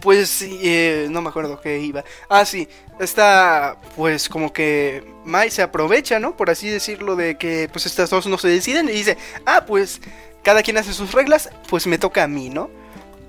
pues 0.00 0.42
eh, 0.42 1.08
no 1.10 1.22
me 1.22 1.28
acuerdo 1.28 1.60
qué 1.60 1.80
iba. 1.80 2.04
Ah, 2.28 2.44
sí, 2.44 2.68
está 3.00 3.76
pues 3.96 4.28
como 4.28 4.52
que 4.52 5.04
Mai 5.24 5.50
se 5.50 5.62
aprovecha, 5.62 6.20
¿no? 6.20 6.36
Por 6.36 6.50
así 6.50 6.68
decirlo, 6.68 7.16
de 7.16 7.36
que 7.36 7.68
pues 7.72 7.84
estas 7.86 8.10
dos 8.10 8.26
no 8.26 8.38
se 8.38 8.48
deciden 8.48 8.88
y 8.88 8.92
dice, 8.92 9.16
ah, 9.44 9.64
pues 9.66 10.00
cada 10.44 10.62
quien 10.62 10.78
hace 10.78 10.92
sus 10.92 11.12
reglas, 11.12 11.50
pues 11.68 11.86
me 11.88 11.98
toca 11.98 12.22
a 12.22 12.28
mí, 12.28 12.48
¿no? 12.48 12.70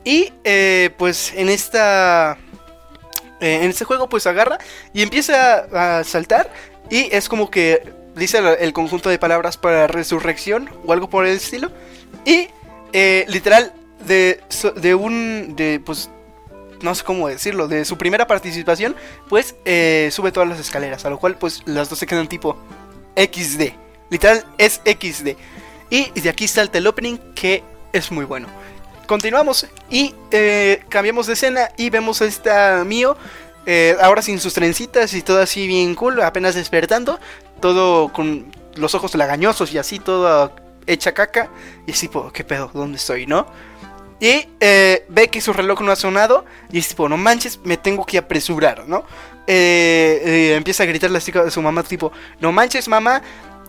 Y 0.04 0.32
eh, 0.44 0.92
pues 0.98 1.34
en 1.36 1.50
esta... 1.50 2.38
eh, 3.42 3.60
en 3.64 3.70
este 3.72 3.84
juego 3.86 4.08
pues 4.08 4.28
agarra 4.28 4.60
y 4.94 5.02
empieza 5.02 6.00
a 6.00 6.04
saltar 6.04 6.52
y 6.90 7.10
es 7.14 7.28
como 7.28 7.50
que 7.50 7.82
dice 8.16 8.38
el, 8.38 8.46
el 8.60 8.74
conjunto 8.74 9.10
de 9.10 9.18
palabras 9.18 9.58
para 9.58 9.88
resurrección 9.88 10.70
o 10.86 10.94
algo 10.94 11.10
por 11.10 11.26
el 11.26 11.36
estilo. 11.36 11.72
Y 12.26 12.50
literal, 13.28 13.74
de, 14.06 14.42
de 14.76 14.96
un. 14.96 15.56
de 15.56 15.82
pues. 15.84 16.10
No 16.82 16.96
sé 16.96 17.04
cómo 17.04 17.28
decirlo, 17.28 17.68
de 17.68 17.84
su 17.84 17.98
primera 17.98 18.26
participación, 18.26 18.96
pues 19.28 19.56
eh, 19.66 20.08
sube 20.14 20.32
todas 20.32 20.48
las 20.48 20.62
escaleras, 20.62 21.04
a 21.04 21.10
lo 21.10 21.20
cual 21.20 21.38
pues 21.38 21.62
las 21.66 21.90
dos 21.90 22.00
se 22.00 22.08
quedan 22.08 22.30
tipo 22.30 22.56
XD. 23.18 23.74
Literal 24.10 24.46
es 24.58 24.80
XD. 24.86 25.36
Y 25.90 26.12
de 26.22 26.30
aquí 26.30 26.48
salta 26.48 26.78
el 26.78 26.88
opening 26.88 27.18
que 27.36 27.64
es 27.92 28.12
muy 28.12 28.24
bueno. 28.24 28.48
continuamos 29.08 29.68
y 29.90 30.14
eh, 30.32 30.84
cambiamos 30.88 31.28
de 31.28 31.34
escena 31.34 31.70
y 31.76 31.90
vemos 31.90 32.22
a 32.22 32.26
esta 32.26 32.84
mío. 32.86 33.18
eh, 33.66 33.98
ahora 34.02 34.22
sin 34.22 34.40
sus 34.40 34.54
trencitas 34.54 35.14
y 35.14 35.22
todo 35.22 35.42
así 35.42 35.68
bien 35.68 35.96
cool, 35.96 36.22
apenas 36.22 36.56
despertando, 36.56 37.20
todo 37.60 38.14
con 38.14 38.52
los 38.76 38.96
ojos 38.96 39.16
lagañosos 39.16 39.74
y 39.74 39.78
así, 39.78 40.00
todo 40.00 40.54
hecha 40.88 41.14
caca. 41.14 41.50
Y 41.86 41.92
es 41.92 42.00
tipo, 42.00 42.32
¿qué 42.32 42.44
pedo? 42.44 42.72
¿Dónde 42.74 42.98
estoy? 42.98 43.26
¿No? 43.28 43.48
Y 44.20 44.48
eh, 44.60 45.06
ve 45.10 45.30
que 45.30 45.40
su 45.42 45.54
reloj 45.54 45.82
no 45.82 45.92
ha 45.92 45.96
sonado 45.96 46.46
y 46.72 46.80
es 46.80 46.90
tipo, 46.90 47.08
no 47.08 47.16
manches, 47.18 47.60
me 47.64 47.78
tengo 47.78 48.06
que 48.06 48.18
apresurar, 48.18 48.88
¿no? 48.88 49.04
Eh, 49.48 50.22
eh, 50.26 50.56
empieza 50.56 50.84
a 50.84 50.86
gritarle 50.86 51.18
así 51.18 51.32
a 51.38 51.50
su 51.50 51.62
mamá, 51.62 51.84
tipo, 51.84 52.12
no 52.40 52.52
manches, 52.52 52.88
mamá, 52.88 53.22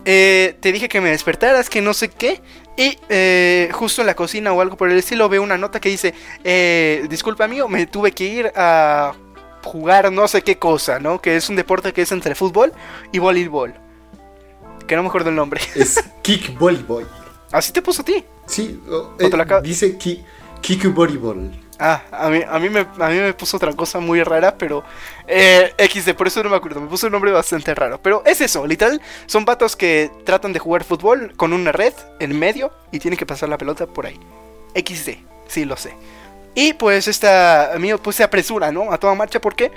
eh, 0.03 0.55
te 0.59 0.71
dije 0.71 0.89
que 0.89 0.99
me 1.01 1.09
despertaras, 1.09 1.69
que 1.69 1.81
no 1.81 1.93
sé 1.93 2.09
qué. 2.09 2.41
Y 2.77 2.97
eh, 3.09 3.69
justo 3.73 4.01
en 4.01 4.07
la 4.07 4.15
cocina 4.15 4.51
o 4.53 4.61
algo 4.61 4.75
por 4.77 4.89
el 4.89 4.97
estilo 4.97 5.29
veo 5.29 5.41
una 5.43 5.57
nota 5.57 5.79
que 5.79 5.89
dice, 5.89 6.13
eh, 6.43 7.05
disculpa 7.09 7.45
amigo, 7.45 7.67
me 7.67 7.85
tuve 7.87 8.11
que 8.11 8.23
ir 8.25 8.51
a 8.55 9.13
jugar 9.63 10.11
no 10.11 10.27
sé 10.27 10.41
qué 10.41 10.57
cosa, 10.57 10.99
¿no? 10.99 11.21
Que 11.21 11.35
es 11.35 11.49
un 11.49 11.55
deporte 11.55 11.93
que 11.93 12.01
es 12.01 12.11
entre 12.11 12.35
fútbol 12.35 12.73
y 13.11 13.19
voleibol. 13.19 13.73
Que 14.87 14.95
no 14.95 15.03
me 15.03 15.09
acuerdo 15.09 15.29
el 15.29 15.35
nombre. 15.35 15.61
Es 15.75 16.03
Kick 16.23 16.57
Volleyball. 16.57 17.07
Así 17.51 17.71
te 17.71 17.81
puso 17.81 18.01
a 18.01 18.05
ti. 18.05 18.23
Sí, 18.47 18.81
o- 18.89 19.15
te 19.17 19.29
dice 19.61 19.97
ki- 19.97 20.23
Kick 20.61 20.93
Volleyball. 20.93 21.51
Ah, 21.83 22.03
a 22.11 22.29
mí, 22.29 22.41
a, 22.47 22.59
mí 22.59 22.69
me, 22.69 22.81
a 22.81 23.09
mí 23.09 23.17
me 23.17 23.33
puso 23.33 23.57
otra 23.57 23.73
cosa 23.73 23.99
muy 23.99 24.21
rara, 24.21 24.55
pero 24.55 24.83
eh, 25.27 25.73
XD, 25.79 26.13
por 26.13 26.27
eso 26.27 26.43
no 26.43 26.49
me 26.51 26.55
acuerdo, 26.55 26.79
me 26.79 26.87
puso 26.87 27.07
un 27.07 27.11
nombre 27.11 27.31
bastante 27.31 27.73
raro. 27.73 27.99
Pero 28.01 28.21
es 28.23 28.39
eso, 28.39 28.67
literal, 28.67 29.01
son 29.25 29.45
vatos 29.45 29.75
que 29.75 30.11
tratan 30.23 30.53
de 30.53 30.59
jugar 30.59 30.83
fútbol 30.83 31.33
con 31.35 31.53
una 31.53 31.71
red 31.71 31.93
en 32.19 32.37
medio 32.37 32.71
y 32.91 32.99
tienen 32.99 33.17
que 33.17 33.25
pasar 33.25 33.49
la 33.49 33.57
pelota 33.57 33.87
por 33.87 34.05
ahí. 34.05 34.19
XD, 34.75 35.09
sí 35.47 35.65
lo 35.65 35.75
sé. 35.75 35.95
Y 36.53 36.73
pues 36.73 37.07
esta 37.07 37.73
amigo 37.73 37.97
pues 37.97 38.15
se 38.17 38.23
apresura, 38.23 38.71
¿no? 38.71 38.91
A 38.91 38.99
toda 38.99 39.15
marcha 39.15 39.41
porque 39.41 39.71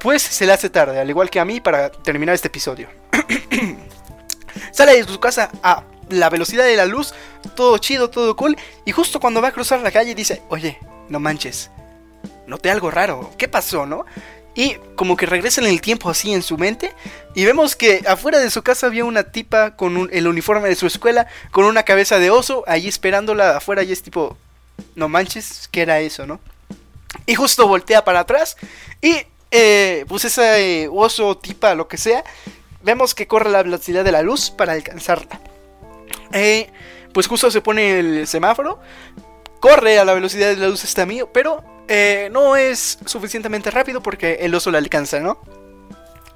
pues 0.00 0.22
se 0.22 0.46
le 0.46 0.52
hace 0.52 0.70
tarde, 0.70 0.98
al 0.98 1.10
igual 1.10 1.28
que 1.28 1.38
a 1.38 1.44
mí 1.44 1.60
para 1.60 1.90
terminar 1.90 2.34
este 2.34 2.48
episodio. 2.48 2.88
Sale 4.72 4.96
de 4.96 5.04
su 5.04 5.20
casa 5.20 5.50
a 5.62 5.84
la 6.12 6.30
velocidad 6.30 6.64
de 6.64 6.76
la 6.76 6.86
luz, 6.86 7.14
todo 7.54 7.78
chido, 7.78 8.10
todo 8.10 8.36
cool, 8.36 8.56
y 8.84 8.92
justo 8.92 9.20
cuando 9.20 9.42
va 9.42 9.48
a 9.48 9.52
cruzar 9.52 9.80
la 9.80 9.90
calle 9.90 10.14
dice, 10.14 10.42
oye, 10.48 10.78
no 11.08 11.20
manches, 11.20 11.70
noté 12.46 12.70
algo 12.70 12.90
raro, 12.90 13.30
¿qué 13.38 13.48
pasó, 13.48 13.86
no? 13.86 14.04
Y 14.54 14.76
como 14.96 15.16
que 15.16 15.24
regresa 15.24 15.62
en 15.62 15.66
el 15.66 15.80
tiempo 15.80 16.10
así 16.10 16.32
en 16.32 16.42
su 16.42 16.58
mente, 16.58 16.92
y 17.34 17.44
vemos 17.44 17.74
que 17.74 18.02
afuera 18.06 18.38
de 18.38 18.50
su 18.50 18.62
casa 18.62 18.86
había 18.86 19.04
una 19.04 19.24
tipa 19.24 19.76
con 19.76 20.10
el 20.12 20.26
uniforme 20.28 20.68
de 20.68 20.76
su 20.76 20.86
escuela, 20.86 21.26
con 21.50 21.64
una 21.64 21.84
cabeza 21.84 22.18
de 22.18 22.30
oso, 22.30 22.64
ahí 22.66 22.86
esperándola 22.86 23.56
afuera, 23.56 23.82
y 23.82 23.92
es 23.92 24.02
tipo, 24.02 24.36
no 24.94 25.08
manches, 25.08 25.68
¿qué 25.70 25.82
era 25.82 26.00
eso, 26.00 26.26
no? 26.26 26.40
Y 27.26 27.34
justo 27.34 27.66
voltea 27.66 28.04
para 28.04 28.20
atrás, 28.20 28.56
y 29.00 29.16
eh, 29.50 30.04
pues 30.08 30.24
ese 30.24 30.82
eh, 30.84 30.88
oso, 30.90 31.36
tipa, 31.36 31.74
lo 31.74 31.88
que 31.88 31.98
sea, 31.98 32.24
vemos 32.82 33.14
que 33.14 33.26
corre 33.26 33.50
la 33.50 33.62
velocidad 33.62 34.04
de 34.04 34.12
la 34.12 34.22
luz 34.22 34.50
para 34.50 34.72
alcanzarla. 34.72 35.40
Eh, 36.32 36.70
pues 37.12 37.26
justo 37.26 37.50
se 37.50 37.60
pone 37.60 37.98
el 37.98 38.26
semáforo, 38.26 38.80
corre 39.60 39.98
a 39.98 40.04
la 40.04 40.14
velocidad 40.14 40.48
de 40.48 40.56
la 40.56 40.68
luz 40.68 40.84
está 40.84 41.06
mío, 41.06 41.30
pero 41.32 41.62
eh, 41.88 42.28
no 42.32 42.56
es 42.56 42.98
suficientemente 43.04 43.70
rápido 43.70 44.02
porque 44.02 44.38
el 44.40 44.54
oso 44.54 44.70
la 44.70 44.78
alcanza, 44.78 45.20
¿no? 45.20 45.38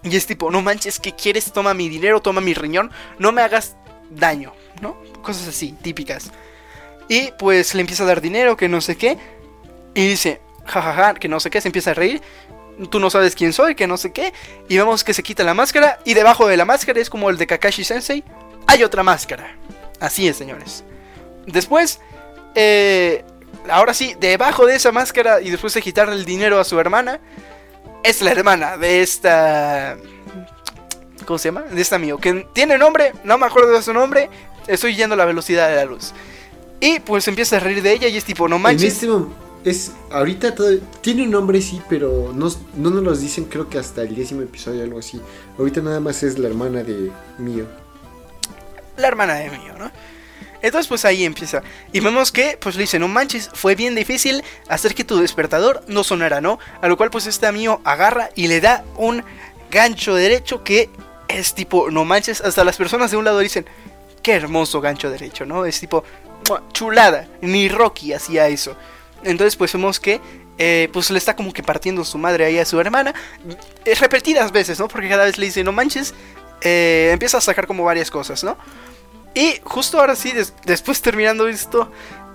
Y 0.03 0.14
es 0.14 0.27
tipo, 0.27 0.51
no 0.51 0.62
manches, 0.62 1.01
¿qué 1.01 1.12
quieres? 1.12 1.53
Toma 1.53 1.74
mi 1.74 1.89
dinero, 1.89 2.20
toma 2.20 2.41
mi 2.41 2.55
riñón, 2.55 2.91
no 3.18 3.33
me 3.33 3.43
hagas 3.43 3.77
daño, 4.11 4.53
¿no? 4.81 4.97
Cosas 5.22 5.49
así, 5.49 5.72
típicas. 5.83 6.31
Y 7.09 7.33
pues 7.39 7.74
le 7.74 7.81
empieza 7.81 8.05
a 8.05 8.07
dar 8.07 8.20
dinero, 8.20 8.57
que 8.57 8.68
no 8.68 8.81
sé 8.81 8.97
qué, 8.97 9.18
y 9.95 10.07
dice, 10.07 10.41
jajaja, 10.66 11.14
que 11.14 11.29
no 11.29 11.41
sé 11.41 11.51
qué, 11.51 11.61
se 11.61 11.68
empieza 11.68 11.93
a 11.93 11.95
reír. 11.95 12.20
Tú 12.91 13.01
no 13.01 13.09
sabes 13.09 13.35
quién 13.35 13.53
soy, 13.53 13.74
que 13.74 13.87
no 13.87 13.97
sé 13.97 14.12
qué. 14.12 14.35
Y 14.68 14.77
vemos 14.77 15.03
que 15.03 15.14
se 15.14 15.22
quita 15.22 15.43
la 15.43 15.55
máscara. 15.55 15.99
Y 16.05 16.12
debajo 16.14 16.47
de 16.47 16.59
la 16.59 16.66
máscara 16.66 17.01
es 17.01 17.09
como 17.09 17.31
el 17.31 17.39
de 17.39 17.47
Kakashi 17.47 17.85
Sensei. 17.85 18.22
Hay 18.66 18.85
otra 18.85 19.03
máscara. 19.03 19.57
Así 20.01 20.28
es, 20.28 20.36
señores. 20.36 20.84
Después, 21.47 22.01
eh, 22.55 23.24
ahora 23.68 23.94
sí, 23.94 24.14
debajo 24.20 24.66
de 24.66 24.76
esa 24.76 24.92
máscara 24.92 25.40
y 25.40 25.51
después 25.51 25.72
de 25.74 25.82
quitarle 25.82 26.14
el 26.14 26.24
dinero 26.24 26.59
a 26.61 26.64
su 26.64 26.78
hermana, 26.80 27.20
es 28.03 28.22
la 28.22 28.30
hermana 28.32 28.76
de 28.76 29.03
esta... 29.03 29.97
¿Cómo 31.24 31.38
se 31.38 31.49
llama? 31.49 31.62
De 31.62 31.80
esta 31.80 31.99
mío. 31.99 32.18
Que 32.18 32.47
tiene 32.53 32.78
nombre, 32.78 33.12
no 33.24 33.36
me 33.38 33.47
acuerdo 33.47 33.72
de 33.72 33.82
su 33.82 33.92
nombre. 33.92 34.30
Estoy 34.68 34.94
yendo 34.94 35.14
a 35.14 35.16
la 35.16 35.24
velocidad 35.24 35.68
de 35.68 35.76
la 35.76 35.84
luz. 35.84 36.12
Y 36.78 37.01
pues 37.01 37.26
empieza 37.26 37.57
a 37.57 37.61
reír 37.61 37.82
de 37.82 37.92
ella 37.92 38.09
y 38.09 38.16
es 38.16 38.24
tipo, 38.24 38.47
no 38.49 38.57
En 38.57 38.62
manches. 38.62 38.92
este 38.94 39.09
mom- 39.09 39.28
es 39.64 39.90
ahorita 40.12 40.55
todo 40.55 40.68
tiene 41.01 41.24
un 41.24 41.30
nombre 41.32 41.61
sí, 41.61 41.82
pero 41.88 42.30
no, 42.32 42.49
no 42.76 42.90
nos 42.90 43.03
los 43.03 43.20
dicen 43.20 43.47
creo 43.47 43.68
que 43.68 43.78
hasta 43.78 44.03
el 44.03 44.14
décimo 44.14 44.42
episodio 44.42 44.80
o 44.82 44.84
algo 44.84 44.99
así. 45.01 45.20
Ahorita 45.59 45.80
nada 45.80 45.99
más 45.99 46.22
es 46.22 46.38
la 46.38 46.47
hermana 46.47 46.84
de 46.84 47.11
Mío. 47.38 47.66
La 48.97 49.09
hermana 49.09 49.34
de 49.34 49.51
mío, 49.51 49.74
¿no? 49.78 49.90
Entonces 50.62 50.88
pues 50.88 51.05
ahí 51.05 51.24
empieza. 51.24 51.62
Y 51.92 52.01
vemos 52.01 52.32
que 52.32 52.59
pues 52.61 52.76
le 52.76 52.82
dice, 52.82 52.99
no 52.99 53.09
manches, 53.09 53.51
fue 53.53 53.74
bien 53.74 53.94
difícil 53.94 54.42
hacer 54.68 54.94
que 54.94 55.05
tu 55.05 55.18
despertador 55.18 55.84
no 55.86 56.03
sonara, 56.03 56.40
¿no? 56.40 56.59
A 56.80 56.88
lo 56.88 56.97
cual 56.97 57.11
pues 57.11 57.26
este 57.26 57.51
mío 57.53 57.80
agarra 57.84 58.30
y 58.34 58.49
le 58.49 58.61
da 58.61 58.84
un 58.97 59.22
gancho 59.70 60.14
derecho 60.14 60.64
que 60.64 60.90
es 61.28 61.55
tipo, 61.55 61.90
no 61.90 62.05
manches, 62.05 62.40
hasta 62.40 62.64
las 62.64 62.76
personas 62.76 63.11
de 63.11 63.16
un 63.16 63.24
lado 63.24 63.38
dicen, 63.38 63.66
qué 64.22 64.32
hermoso 64.32 64.80
gancho 64.80 65.11
derecho, 65.11 65.44
¿no? 65.44 65.66
Es 65.66 65.78
tipo, 65.78 66.05
chulada, 66.72 67.28
ni 67.40 67.68
Rocky 67.68 68.12
hacía 68.12 68.49
eso. 68.49 68.76
Entonces 69.22 69.57
pues 69.57 69.72
vemos 69.72 70.01
que 70.01 70.20
eh, 70.59 70.88
pues 70.92 71.11
le 71.11 71.18
está 71.18 71.36
como 71.36 71.53
que 71.53 71.62
partiendo 71.62 72.05
su 72.05 72.16
madre 72.18 72.47
ahí 72.47 72.59
a 72.59 72.64
su 72.64 72.80
hermana. 72.80 73.14
eh, 73.84 73.94
repetidas 73.94 74.53
veces, 74.53 74.78
¿no? 74.78 74.88
Porque 74.88 75.09
cada 75.09 75.24
vez 75.24 75.38
le 75.38 75.47
dice, 75.47 75.62
no 75.62 75.72
manches, 75.72 76.14
eh, 76.62 77.11
empieza 77.12 77.38
a 77.38 77.40
sacar 77.40 77.66
como 77.66 77.84
varias 77.84 78.11
cosas, 78.11 78.42
¿no? 78.44 78.57
Y 79.34 79.61
justo 79.64 79.98
ahora 80.00 80.16
sí, 80.16 80.32
des- 80.32 80.54
después 80.64 81.00
terminando 81.02 81.46
esto, 81.48 81.90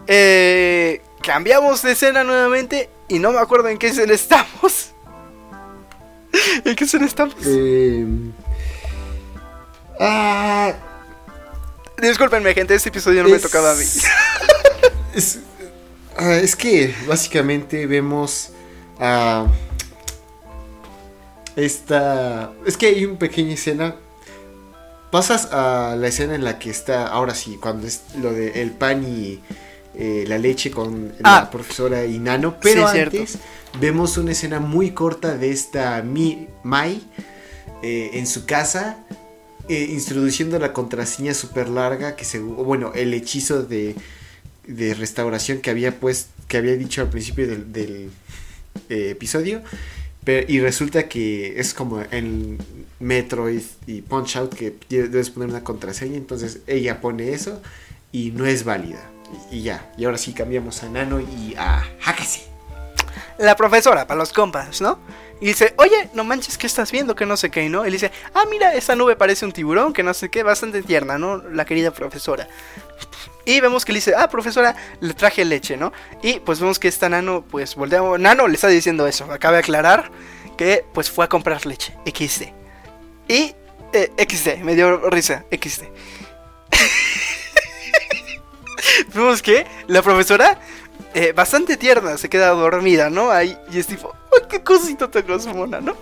eh, 0.08 1.02
cambiamos 1.24 1.82
de 1.82 1.94
escena 1.94 2.24
nuevamente 2.24 2.90
y 3.08 3.20
no 3.20 3.32
me 3.32 3.40
acuerdo 3.40 3.70
en 3.70 3.78
qué 3.78 3.88
escena 3.88 4.14
estamos. 4.14 4.92
¿En 6.66 6.76
qué 6.76 6.84
escena 6.84 7.06
estamos? 7.06 7.36
Eh, 7.46 8.06
ah, 10.00 10.74
Discúlpenme, 11.98 12.54
gente, 12.56 12.74
este 12.74 12.90
episodio 12.90 13.22
no 13.24 13.30
me 13.30 13.38
tocaba 13.40 13.72
a 13.72 13.76
mí. 13.76 13.84
Es, 15.14 15.40
ah, 16.18 16.36
es 16.36 16.56
que 16.56 16.96
básicamente 17.06 17.86
vemos 17.86 18.52
a 18.98 19.46
esta. 21.56 22.52
Es 22.66 22.78
que 22.78 22.88
hay 22.88 23.06
una 23.06 23.20
pequeña 23.20 23.54
escena. 23.54 23.96
Pasas 25.12 25.50
a 25.52 25.96
la 25.98 26.08
escena 26.08 26.36
en 26.36 26.44
la 26.46 26.58
que 26.58 26.70
está, 26.70 27.08
ahora 27.08 27.36
sí, 27.36 27.58
cuando 27.62 27.86
es 27.86 28.02
lo 28.22 28.32
de 28.32 28.62
el 28.62 28.72
pan 28.72 29.04
y 29.04 29.42
eh, 29.96 30.24
la 30.28 30.38
leche 30.38 30.72
con 30.72 31.12
Ah. 31.24 31.42
la 31.44 31.52
profesora 31.52 32.06
y 32.06 32.18
Nano. 32.18 32.56
Pero 32.62 32.88
Sí, 32.88 32.94
cierto. 32.94 33.18
antes 33.18 33.38
vemos 33.80 34.18
una 34.18 34.32
escena 34.32 34.60
muy 34.62 34.92
corta 34.92 35.38
de 35.38 35.52
esta 35.52 36.02
Mi, 36.02 36.48
Mai 36.64 37.02
eh, 37.84 38.12
en 38.14 38.26
su 38.28 38.46
casa. 38.46 38.98
eh, 39.70 39.88
introduciendo 39.92 40.58
la 40.60 40.74
contraseña 40.74 41.34
súper 41.34 41.70
larga 41.70 42.16
que 42.16 42.26
se 42.26 42.40
bueno 42.40 42.92
el 42.96 43.14
hechizo 43.14 43.64
de, 43.64 43.96
de 44.68 44.94
restauración 44.96 45.60
que 45.62 45.70
había 45.70 45.98
pues 46.00 46.28
que 46.48 46.58
había 46.58 46.76
dicho 46.76 47.02
al 47.02 47.10
principio 47.10 47.48
del, 47.48 47.72
del, 47.72 48.10
episodio 48.90 49.62
pero- 50.24 50.46
y 50.52 50.60
resulta 50.60 51.08
que 51.10 51.60
es 51.60 51.74
como 51.74 52.02
en 52.12 52.58
Metroid 53.00 53.64
y 53.88 54.02
Punch 54.02 54.36
Out 54.38 54.54
que 54.54 54.76
debes 54.90 55.30
poner 55.30 55.50
una 55.50 55.64
contraseña 55.64 56.18
entonces 56.18 56.60
ella 56.68 57.02
pone 57.02 57.34
eso 57.34 57.62
y 58.12 58.32
no 58.32 58.46
es 58.46 58.64
válida 58.64 59.02
y, 59.50 59.64
ya 59.64 59.92
y 59.98 60.06
ahora 60.06 60.18
sí 60.18 60.34
cambiamos 60.34 60.84
a 60.84 60.90
Nano 60.90 61.20
y 61.20 61.56
a 61.58 61.84
Hakase 62.06 62.42
La 63.38 63.56
profesora, 63.56 64.06
para 64.06 64.20
los 64.20 64.34
compas, 64.34 64.82
¿no? 64.82 65.00
Y 65.40 65.48
dice, 65.48 65.74
oye, 65.78 66.10
no 66.14 66.24
manches, 66.24 66.60
¿qué 66.60 66.68
estás 66.68 66.92
viendo? 66.92 67.16
Que 67.16 67.26
no 67.26 67.36
sé 67.36 67.50
qué, 67.50 67.68
¿no? 67.68 67.82
Y 67.84 67.90
le 67.90 67.94
dice, 67.94 68.12
ah, 68.36 68.44
mira, 68.48 68.76
esa 68.76 68.96
nube 68.96 69.16
parece 69.16 69.44
un 69.46 69.52
tiburón, 69.52 69.92
que 69.94 70.04
no 70.04 70.14
sé 70.14 70.30
qué, 70.30 70.44
bastante 70.44 70.84
tierna, 70.84 71.18
¿no? 71.18 71.38
La 71.38 71.66
querida 71.66 71.90
profesora. 71.90 72.48
Y 73.52 73.60
vemos 73.60 73.84
que 73.84 73.92
le 73.92 73.98
dice, 73.98 74.14
ah, 74.16 74.30
profesora, 74.30 74.74
le 75.02 75.14
traje 75.14 75.44
leche, 75.44 75.76
¿no? 75.76 75.92
Y 76.22 76.40
pues 76.40 76.62
vemos 76.62 76.80
que 76.80 76.88
esta 76.88 77.10
nano, 77.10 77.44
pues 77.44 77.76
volteamos, 77.76 78.18
nano 78.18 78.48
le 78.48 78.54
está 78.54 78.70
diciendo 78.70 79.06
eso, 79.06 79.30
acaba 79.30 79.56
de 79.56 79.60
aclarar 79.60 80.10
que 80.58 80.86
pues 80.94 81.12
fue 81.12 81.26
a 81.26 81.28
comprar 81.28 81.66
leche, 81.66 81.94
XD. 82.06 82.44
Y, 83.28 83.54
eh, 83.92 84.10
XD, 84.18 84.64
me 84.64 84.74
dio 84.74 85.10
risa, 85.10 85.44
XD. 85.52 85.84
vemos 89.14 89.42
que 89.42 89.68
la 89.88 90.02
profesora, 90.02 90.58
eh, 91.14 91.34
bastante 91.34 91.76
tierna, 91.76 92.18
se 92.18 92.30
queda 92.30 92.52
dormida, 92.52 93.10
¿no? 93.10 93.32
Ahí, 93.32 93.58
y 93.70 93.80
es 93.80 93.88
tipo, 93.88 94.16
¡ay, 94.32 94.48
qué 94.50 94.64
cosita 94.64 95.12
tan 95.12 95.26
mona, 95.54 95.82
¿no? 95.82 95.98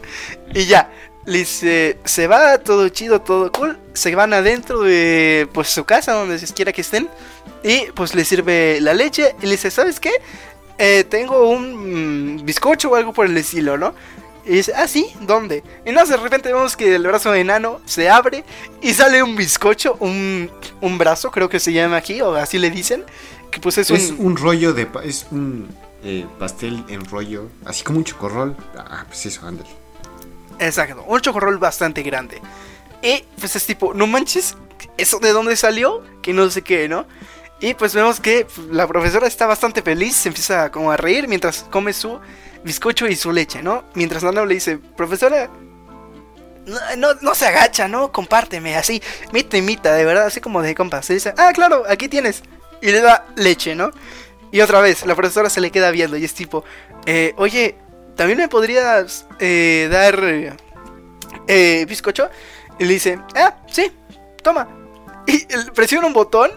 Y 0.54 0.68
ya, 0.68 0.92
le 1.30 1.40
dice, 1.40 1.98
se 2.06 2.26
va 2.26 2.58
todo 2.58 2.90
chido, 2.90 3.22
todo 3.22 3.52
cool. 3.52 3.78
Se 3.94 4.14
van 4.16 4.34
adentro 4.34 4.82
de 4.82 5.48
pues 5.54 5.68
su 5.70 5.86
casa, 5.86 6.14
donde 6.14 6.40
quiera 6.56 6.74
que 6.74 6.82
estén. 6.82 7.08
Y 7.64 7.92
pues 7.94 8.16
le 8.16 8.26
sirve 8.26 8.80
la 8.82 8.94
leche 8.94 9.36
y 9.40 9.46
le 9.46 9.52
dice, 9.52 9.70
¿sabes 9.70 10.00
qué? 10.00 10.12
Eh, 10.80 11.04
tengo 11.08 11.48
un 11.50 12.38
mm, 12.38 12.46
bizcocho 12.46 12.90
o 12.90 12.96
algo 12.96 13.14
por 13.14 13.28
el 13.28 13.38
estilo, 13.38 13.78
¿no? 13.78 13.94
Y 14.44 14.54
dice, 14.54 14.74
ah, 14.76 14.88
sí, 14.88 15.12
¿dónde? 15.22 15.64
Y 15.86 15.92
no, 15.92 16.04
de 16.04 16.18
repente 16.18 16.52
vemos 16.52 16.76
que 16.76 16.96
el 16.96 17.04
brazo 17.04 17.32
de 17.32 17.42
enano 17.42 17.80
se 17.86 18.10
abre 18.10 18.44
y 18.82 18.94
sale 18.94 19.22
un 19.22 19.36
bizcocho, 19.36 19.98
un, 20.00 20.50
un 20.82 20.98
brazo, 20.98 21.30
creo 21.30 21.48
que 21.48 21.60
se 21.60 21.74
llama 21.74 21.98
aquí, 21.98 22.22
o 22.22 22.34
así 22.34 22.58
le 22.58 22.72
dicen. 22.72 23.06
Que 23.52 23.60
pues 23.60 23.78
es, 23.78 23.92
Es 23.92 24.12
un, 24.12 24.26
un 24.28 24.38
rollo 24.38 24.74
de. 24.74 24.88
Es 25.04 25.28
un 25.30 25.68
eh, 26.04 26.26
pastel 26.40 26.84
en 26.88 27.06
rollo. 27.06 27.50
Así 27.66 27.84
como 27.84 28.00
un 28.00 28.04
chocorrol. 28.04 28.56
Ah, 28.76 29.06
pues 29.08 29.26
eso, 29.28 29.46
ándale. 29.46 29.70
Exacto, 30.60 31.04
un 31.08 31.22
chocorrol 31.22 31.58
bastante 31.58 32.04
grande. 32.04 32.42
Y 33.02 33.24
pues 33.40 33.56
es 33.56 33.66
tipo, 33.66 33.94
no 33.94 34.08
manches, 34.08 34.56
¿eso 34.98 35.20
de 35.20 35.32
dónde 35.32 35.56
salió? 35.56 36.04
Que 36.22 36.34
no 36.34 36.50
sé 36.50 36.62
qué, 36.62 36.90
¿no? 36.90 37.06
Y 37.62 37.74
pues 37.74 37.94
vemos 37.94 38.20
que 38.20 38.46
pues, 38.46 38.68
la 38.68 38.88
profesora 38.88 39.28
está 39.28 39.46
bastante 39.46 39.82
feliz, 39.82 40.16
se 40.16 40.30
empieza 40.30 40.72
como 40.72 40.92
a 40.92 40.98
reír 40.98 41.28
mientras 41.28 41.66
come 41.70 41.94
su 41.94 42.20
bizcocho 42.64 43.08
y 43.08 43.16
su 43.16 43.32
leche, 43.32 43.62
¿no? 43.62 43.84
Mientras 43.94 44.24
Nano 44.24 44.46
le 44.46 44.56
dice, 44.56 44.78
profesora, 44.78 45.50
no, 46.66 46.80
no, 46.98 47.14
no 47.22 47.36
se 47.36 47.48
agacha, 47.48 47.88
¿no? 47.88 48.12
Compárteme, 48.12 48.76
así, 48.76 49.02
mita 49.32 49.58
y 49.58 49.62
mita, 49.62 49.94
de 49.94 50.06
verdad, 50.06 50.26
así 50.26 50.40
como 50.40 50.62
de 50.62 50.76
compas. 50.76 51.06
Se 51.06 51.14
dice, 51.14 51.34
ah, 51.38 51.52
claro, 51.54 51.84
aquí 51.88 52.08
tienes. 52.08 52.44
Y 52.82 52.92
le 52.92 53.02
da 53.02 53.26
leche, 53.36 53.76
¿no? 53.76 53.92
Y 54.52 54.62
otra 54.62 54.80
vez, 54.82 55.06
la 55.06 55.16
profesora 55.16 55.50
se 55.50 55.62
le 55.62 55.72
queda 55.72 55.92
viendo 55.92 56.18
y 56.18 56.26
es 56.26 56.34
tipo, 56.34 56.64
eh, 57.06 57.34
oye, 57.38 57.76
¿también 58.20 58.38
me 58.38 58.50
podrías 58.50 59.26
eh, 59.40 59.88
dar 59.90 60.22
eh, 61.48 61.86
bizcocho? 61.88 62.30
Y 62.78 62.84
le 62.84 62.94
dice, 62.96 63.18
ah, 63.34 63.56
sí, 63.72 63.90
toma. 64.44 64.68
Y 65.26 65.46
presiona 65.74 66.06
un 66.06 66.12
botón 66.14 66.52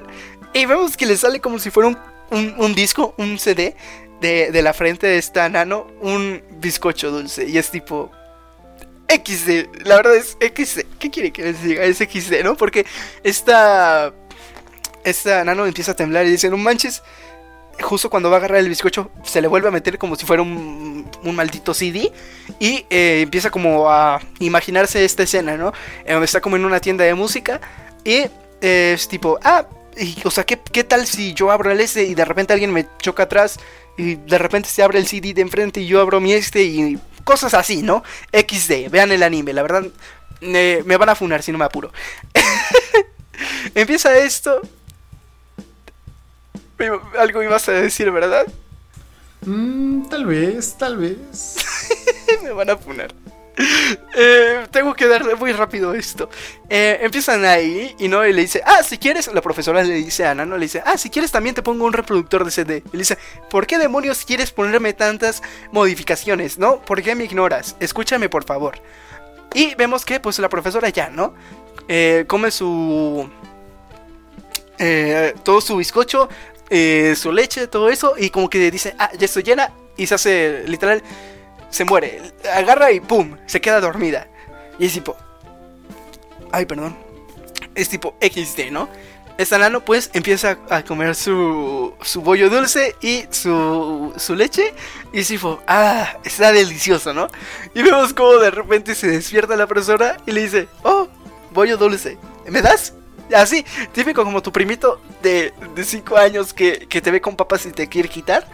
y 0.52 0.66
vemos 0.66 0.96
que 0.96 1.06
le 1.06 1.16
sale 1.16 1.38
como 1.40 1.60
si 1.60 1.70
fuera 1.70 1.88
un, 1.88 1.98
un- 2.32 2.54
un 2.58 2.74
disco, 2.74 3.14
un 3.16 3.38
CD 3.38 3.76
de, 4.20 4.50
de 4.50 4.62
la 4.62 4.72
frente 4.72 5.06
de 5.06 5.18
esta 5.18 5.48
nano, 5.48 5.86
un 6.00 6.42
bizcocho 6.60 7.12
dulce. 7.12 7.44
Y 7.48 7.58
es 7.58 7.70
tipo, 7.70 8.10
XD, 9.08 9.84
la 9.86 9.96
verdad 9.96 10.16
es 10.16 10.36
XD. 10.40 10.80
¿Qué 10.98 11.10
quiere 11.10 11.32
que 11.32 11.42
les 11.44 11.62
diga? 11.62 11.84
Es 11.84 11.98
XD, 11.98 12.42
¿no? 12.42 12.56
Porque 12.56 12.86
esta, 13.22 14.12
esta 15.04 15.44
nano 15.44 15.64
empieza 15.66 15.92
a 15.92 15.96
temblar 15.96 16.26
y 16.26 16.30
dice, 16.32 16.50
no 16.50 16.56
manches. 16.56 17.02
Justo 17.80 18.10
cuando 18.10 18.30
va 18.30 18.36
a 18.36 18.38
agarrar 18.38 18.58
el 18.58 18.68
bizcocho, 18.68 19.10
se 19.24 19.40
le 19.40 19.48
vuelve 19.48 19.68
a 19.68 19.70
meter 19.70 19.98
como 19.98 20.16
si 20.16 20.26
fuera 20.26 20.42
un, 20.42 21.10
un 21.22 21.34
maldito 21.34 21.74
CD. 21.74 22.12
Y 22.60 22.86
eh, 22.90 23.20
empieza 23.22 23.50
como 23.50 23.90
a 23.90 24.20
imaginarse 24.38 25.04
esta 25.04 25.22
escena, 25.22 25.56
¿no? 25.56 25.72
En 26.04 26.12
donde 26.12 26.26
está 26.26 26.40
como 26.40 26.56
en 26.56 26.64
una 26.64 26.80
tienda 26.80 27.04
de 27.04 27.14
música. 27.14 27.60
Y 28.04 28.26
eh, 28.60 28.92
es 28.94 29.08
tipo, 29.08 29.38
ah, 29.42 29.66
y, 29.96 30.16
o 30.24 30.30
sea, 30.30 30.44
¿qué, 30.44 30.58
¿qué 30.58 30.84
tal 30.84 31.06
si 31.06 31.34
yo 31.34 31.50
abro 31.50 31.70
el 31.70 31.80
este 31.80 32.04
y 32.04 32.14
de 32.14 32.24
repente 32.24 32.52
alguien 32.52 32.72
me 32.72 32.86
choca 32.98 33.24
atrás? 33.24 33.58
Y 33.96 34.14
de 34.14 34.38
repente 34.38 34.68
se 34.68 34.82
abre 34.82 34.98
el 34.98 35.06
CD 35.06 35.34
de 35.34 35.42
enfrente 35.42 35.80
y 35.80 35.86
yo 35.86 36.00
abro 36.00 36.20
mi 36.20 36.32
este 36.32 36.62
y 36.62 36.98
cosas 37.24 37.54
así, 37.54 37.82
¿no? 37.82 38.02
XD, 38.32 38.90
vean 38.90 39.12
el 39.12 39.22
anime, 39.22 39.52
la 39.52 39.62
verdad 39.62 39.84
me, 40.40 40.82
me 40.84 40.96
van 40.96 41.08
a 41.08 41.14
funar 41.14 41.42
si 41.42 41.52
no 41.52 41.58
me 41.58 41.64
apuro. 41.64 41.92
Empieza 43.74 44.16
esto. 44.18 44.60
Algo 47.18 47.42
ibas 47.42 47.68
a 47.68 47.72
decir, 47.72 48.10
¿verdad? 48.10 48.46
Mm, 49.44 50.08
tal 50.08 50.26
vez, 50.26 50.76
tal 50.78 50.96
vez. 50.96 51.56
me 52.42 52.52
van 52.52 52.70
a 52.70 52.76
funar. 52.76 53.12
Eh, 54.14 54.66
tengo 54.70 54.94
que 54.94 55.06
darle 55.06 55.34
muy 55.34 55.52
rápido 55.52 55.94
esto. 55.94 56.28
Eh, 56.68 56.98
empiezan 57.02 57.44
ahí 57.44 57.94
y 57.98 58.08
no 58.08 58.26
y 58.26 58.32
le 58.32 58.42
dice, 58.42 58.62
ah, 58.64 58.82
si 58.82 58.98
quieres, 58.98 59.32
la 59.32 59.40
profesora 59.40 59.82
le 59.82 59.94
dice 59.94 60.24
a 60.24 60.30
Ana, 60.30 60.46
no 60.46 60.56
le 60.56 60.66
dice, 60.66 60.82
ah, 60.84 60.96
si 60.96 61.10
quieres 61.10 61.30
también 61.30 61.54
te 61.54 61.62
pongo 61.62 61.84
un 61.84 61.92
reproductor 61.92 62.44
de 62.44 62.50
CD. 62.50 62.82
Y 62.92 62.92
le 62.96 62.98
dice, 62.98 63.18
¿por 63.50 63.66
qué 63.66 63.78
demonios 63.78 64.24
quieres 64.24 64.50
ponerme 64.50 64.92
tantas 64.92 65.42
modificaciones? 65.70 66.58
¿No? 66.58 66.80
¿Por 66.80 67.02
qué 67.02 67.14
me 67.14 67.24
ignoras? 67.24 67.76
Escúchame 67.80 68.28
por 68.28 68.44
favor. 68.44 68.78
Y 69.54 69.74
vemos 69.74 70.04
que 70.04 70.18
pues 70.20 70.38
la 70.38 70.48
profesora 70.48 70.88
ya, 70.88 71.10
¿no? 71.10 71.34
Eh, 71.88 72.24
come 72.26 72.50
su... 72.50 73.28
todo 75.44 75.60
su 75.60 75.76
bizcocho, 75.76 76.28
eh, 76.72 77.14
su 77.16 77.30
leche, 77.32 77.68
todo 77.68 77.90
eso, 77.90 78.14
y 78.18 78.30
como 78.30 78.48
que 78.48 78.70
dice, 78.70 78.94
ah, 78.98 79.10
ya 79.16 79.26
estoy 79.26 79.42
llena, 79.42 79.72
y 79.96 80.06
se 80.06 80.14
hace 80.14 80.64
literal 80.66 81.02
se 81.72 81.84
muere. 81.84 82.20
Agarra 82.54 82.92
y 82.92 83.00
pum, 83.00 83.36
se 83.46 83.60
queda 83.60 83.80
dormida. 83.80 84.28
Y 84.78 84.86
es 84.86 84.92
tipo. 84.92 85.16
Ay, 86.52 86.66
perdón. 86.66 86.96
Es 87.74 87.88
tipo 87.88 88.14
XD, 88.20 88.70
¿no? 88.70 88.88
Esta 89.38 89.56
nano 89.56 89.82
pues 89.82 90.10
empieza 90.12 90.58
a 90.68 90.84
comer 90.84 91.14
su, 91.14 91.94
su 92.02 92.20
bollo 92.20 92.50
dulce 92.50 92.94
y 93.00 93.24
su, 93.30 94.12
su 94.16 94.34
leche. 94.34 94.74
Y 95.12 95.20
es 95.20 95.28
tipo, 95.28 95.60
ah, 95.66 96.18
está 96.24 96.52
delicioso, 96.52 97.14
¿no? 97.14 97.28
Y 97.74 97.82
vemos 97.82 98.12
como 98.12 98.34
de 98.34 98.50
repente 98.50 98.94
se 98.94 99.08
despierta 99.08 99.56
la 99.56 99.66
profesora 99.66 100.18
y 100.26 100.32
le 100.32 100.42
dice, 100.42 100.68
oh, 100.82 101.08
bollo 101.52 101.78
dulce, 101.78 102.18
¿me 102.46 102.60
das? 102.60 102.92
Así, 103.34 103.64
típico 103.92 104.24
como 104.24 104.42
tu 104.42 104.52
primito 104.52 105.00
de 105.22 105.52
5 105.76 106.16
años 106.16 106.52
que, 106.52 106.86
que 106.88 107.00
te 107.00 107.10
ve 107.10 107.20
con 107.20 107.36
papas 107.36 107.66
y 107.66 107.72
te 107.72 107.88
quiere 107.88 108.08
quitar. 108.08 108.46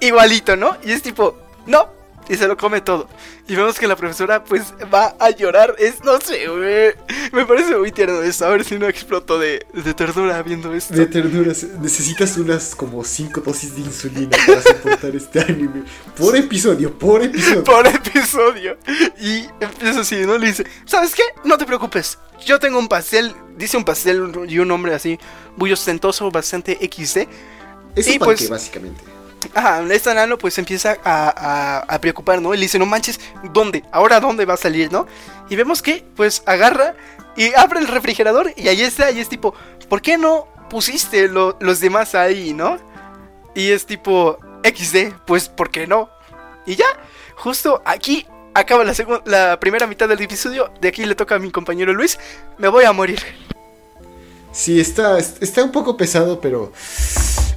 Igualito, 0.00 0.56
¿no? 0.56 0.76
Y 0.84 0.92
es 0.92 1.02
tipo, 1.02 1.36
no, 1.66 1.88
y 2.28 2.36
se 2.36 2.46
lo 2.46 2.56
come 2.56 2.80
todo. 2.80 3.08
Y 3.48 3.56
vemos 3.56 3.78
que 3.78 3.86
la 3.86 3.96
profesora 3.96 4.44
pues 4.44 4.72
va 4.92 5.16
a 5.18 5.30
llorar. 5.30 5.74
Es, 5.78 6.02
no 6.04 6.20
sé, 6.20 6.46
güey. 6.48 6.94
Me 7.32 7.44
parece 7.44 7.76
muy 7.76 7.90
tierno 7.92 8.22
esto. 8.22 8.46
A 8.46 8.50
ver 8.50 8.64
si 8.64 8.78
no 8.78 8.86
exploto 8.88 9.38
de, 9.38 9.66
de 9.72 9.94
ternura 9.94 10.42
viendo 10.42 10.72
esto. 10.72 10.94
De 10.94 11.06
ternuras, 11.06 11.64
necesitas 11.80 12.36
unas 12.36 12.74
como 12.74 13.02
5 13.04 13.40
dosis 13.40 13.74
de 13.74 13.80
insulina 13.82 14.36
para 14.46 14.62
soportar 14.62 15.16
este 15.16 15.40
anime. 15.40 15.82
Por 16.16 16.36
episodio, 16.36 16.96
por 16.96 17.22
episodio. 17.22 17.64
Por 17.64 17.86
episodio. 17.86 18.76
Y 19.20 19.46
empieza 19.60 20.00
así, 20.00 20.16
¿no? 20.26 20.38
Le 20.38 20.46
dice, 20.48 20.66
¿sabes 20.84 21.14
qué? 21.14 21.22
No 21.44 21.58
te 21.58 21.66
preocupes. 21.66 22.18
Yo 22.46 22.58
tengo 22.58 22.78
un 22.78 22.88
pastel. 22.88 23.34
Dice 23.56 23.76
un 23.76 23.84
pastel 23.84 24.32
y 24.48 24.58
un 24.58 24.68
nombre 24.68 24.94
así 24.94 25.18
muy 25.56 25.72
ostentoso, 25.72 26.30
bastante 26.30 26.74
XD. 26.80 27.28
Es 27.94 28.08
y 28.08 28.12
un 28.12 28.18
pues- 28.20 28.38
panque, 28.40 28.48
básicamente. 28.48 29.02
Ajá, 29.54 29.82
esta 29.90 30.14
nano 30.14 30.38
pues 30.38 30.58
empieza 30.58 30.96
a, 31.04 31.98
preocupar, 32.00 32.40
¿no? 32.40 32.54
Y 32.54 32.58
dice, 32.58 32.78
no 32.78 32.86
manches, 32.86 33.20
¿dónde? 33.52 33.84
¿Ahora 33.92 34.20
dónde 34.20 34.44
va 34.44 34.54
a 34.54 34.56
salir, 34.58 34.90
no? 34.92 35.06
Y 35.48 35.56
vemos 35.56 35.82
que 35.82 36.04
pues 36.16 36.42
agarra 36.46 36.94
y 37.36 37.52
abre 37.54 37.80
el 37.80 37.88
refrigerador 37.88 38.52
y 38.56 38.68
ahí 38.68 38.82
está, 38.82 39.10
y 39.10 39.20
es 39.20 39.28
tipo, 39.28 39.54
¿por 39.88 40.02
qué 40.02 40.18
no 40.18 40.46
pusiste 40.70 41.28
lo- 41.28 41.56
los 41.60 41.80
demás 41.80 42.14
ahí, 42.14 42.52
no? 42.54 42.78
Y 43.54 43.70
es 43.70 43.86
tipo, 43.86 44.38
XD, 44.64 45.12
pues 45.26 45.48
¿por 45.48 45.70
qué 45.70 45.86
no? 45.86 46.08
Y 46.66 46.76
ya, 46.76 46.86
justo 47.36 47.82
aquí 47.84 48.26
acaba 48.54 48.84
la, 48.84 48.92
la 49.24 49.60
primera 49.60 49.86
mitad 49.86 50.08
del 50.08 50.20
episodio, 50.20 50.72
de 50.80 50.88
aquí 50.88 51.04
le 51.04 51.14
toca 51.14 51.34
a 51.36 51.38
mi 51.38 51.50
compañero 51.50 51.92
Luis, 51.92 52.18
me 52.58 52.68
voy 52.68 52.84
a 52.84 52.92
morir. 52.92 53.20
Sí, 54.52 54.80
está, 54.80 55.18
está 55.18 55.64
un 55.64 55.72
poco 55.72 55.96
pesado, 55.96 56.40
pero 56.40 56.72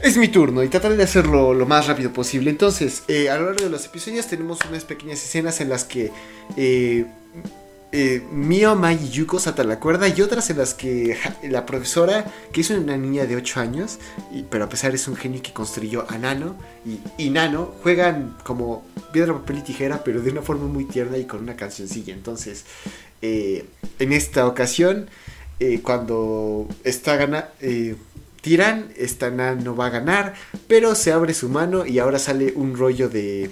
es 0.01 0.17
mi 0.17 0.29
turno 0.29 0.63
y 0.63 0.69
trataré 0.69 0.95
de 0.95 1.03
hacerlo 1.03 1.53
lo 1.53 1.65
más 1.65 1.87
rápido 1.87 2.13
posible. 2.13 2.49
Entonces, 2.49 3.03
eh, 3.07 3.29
a 3.29 3.37
lo 3.37 3.47
largo 3.47 3.63
de 3.63 3.69
los 3.69 3.85
episodios 3.85 4.27
tenemos 4.27 4.59
unas 4.69 4.85
pequeñas 4.85 5.21
escenas 5.21 5.59
en 5.59 5.69
las 5.69 5.83
que 5.83 6.11
eh, 6.55 7.05
eh, 7.91 8.21
Mio, 8.31 8.75
Mai 8.75 8.97
y 9.03 9.09
Yuko 9.09 9.39
saltan 9.39 9.67
la 9.67 9.79
cuerda 9.79 10.07
y 10.07 10.21
otras 10.21 10.49
en 10.49 10.57
las 10.57 10.73
que 10.73 11.17
la 11.43 11.65
profesora, 11.65 12.31
que 12.53 12.61
es 12.61 12.69
una 12.69 12.95
niña 12.95 13.25
de 13.25 13.35
8 13.35 13.59
años, 13.59 13.99
pero 14.49 14.65
a 14.65 14.69
pesar 14.69 14.95
es 14.95 15.07
un 15.07 15.15
genio 15.15 15.41
que 15.41 15.51
construyó 15.51 16.05
a 16.09 16.17
Nano 16.17 16.55
y, 16.85 16.99
y 17.17 17.29
Nano, 17.29 17.73
juegan 17.83 18.37
como 18.43 18.85
piedra, 19.11 19.33
papel 19.33 19.59
y 19.59 19.61
tijera, 19.61 20.03
pero 20.03 20.21
de 20.21 20.31
una 20.31 20.41
forma 20.41 20.65
muy 20.67 20.85
tierna 20.85 21.17
y 21.17 21.25
con 21.25 21.41
una 21.41 21.55
cancioncilla. 21.55 22.13
Entonces, 22.13 22.65
eh, 23.21 23.65
en 23.97 24.13
esta 24.13 24.45
ocasión 24.45 25.07
eh, 25.59 25.79
cuando 25.81 26.67
está 26.83 27.15
gana, 27.15 27.49
eh, 27.61 27.95
tiran, 28.41 28.89
esta 28.97 29.29
no 29.31 29.75
va 29.75 29.87
a 29.87 29.89
ganar, 29.89 30.35
pero 30.67 30.95
se 30.95 31.11
abre 31.11 31.33
su 31.33 31.49
mano 31.49 31.85
y 31.85 31.99
ahora 31.99 32.19
sale 32.19 32.53
un 32.55 32.77
rollo 32.77 33.09
de, 33.09 33.49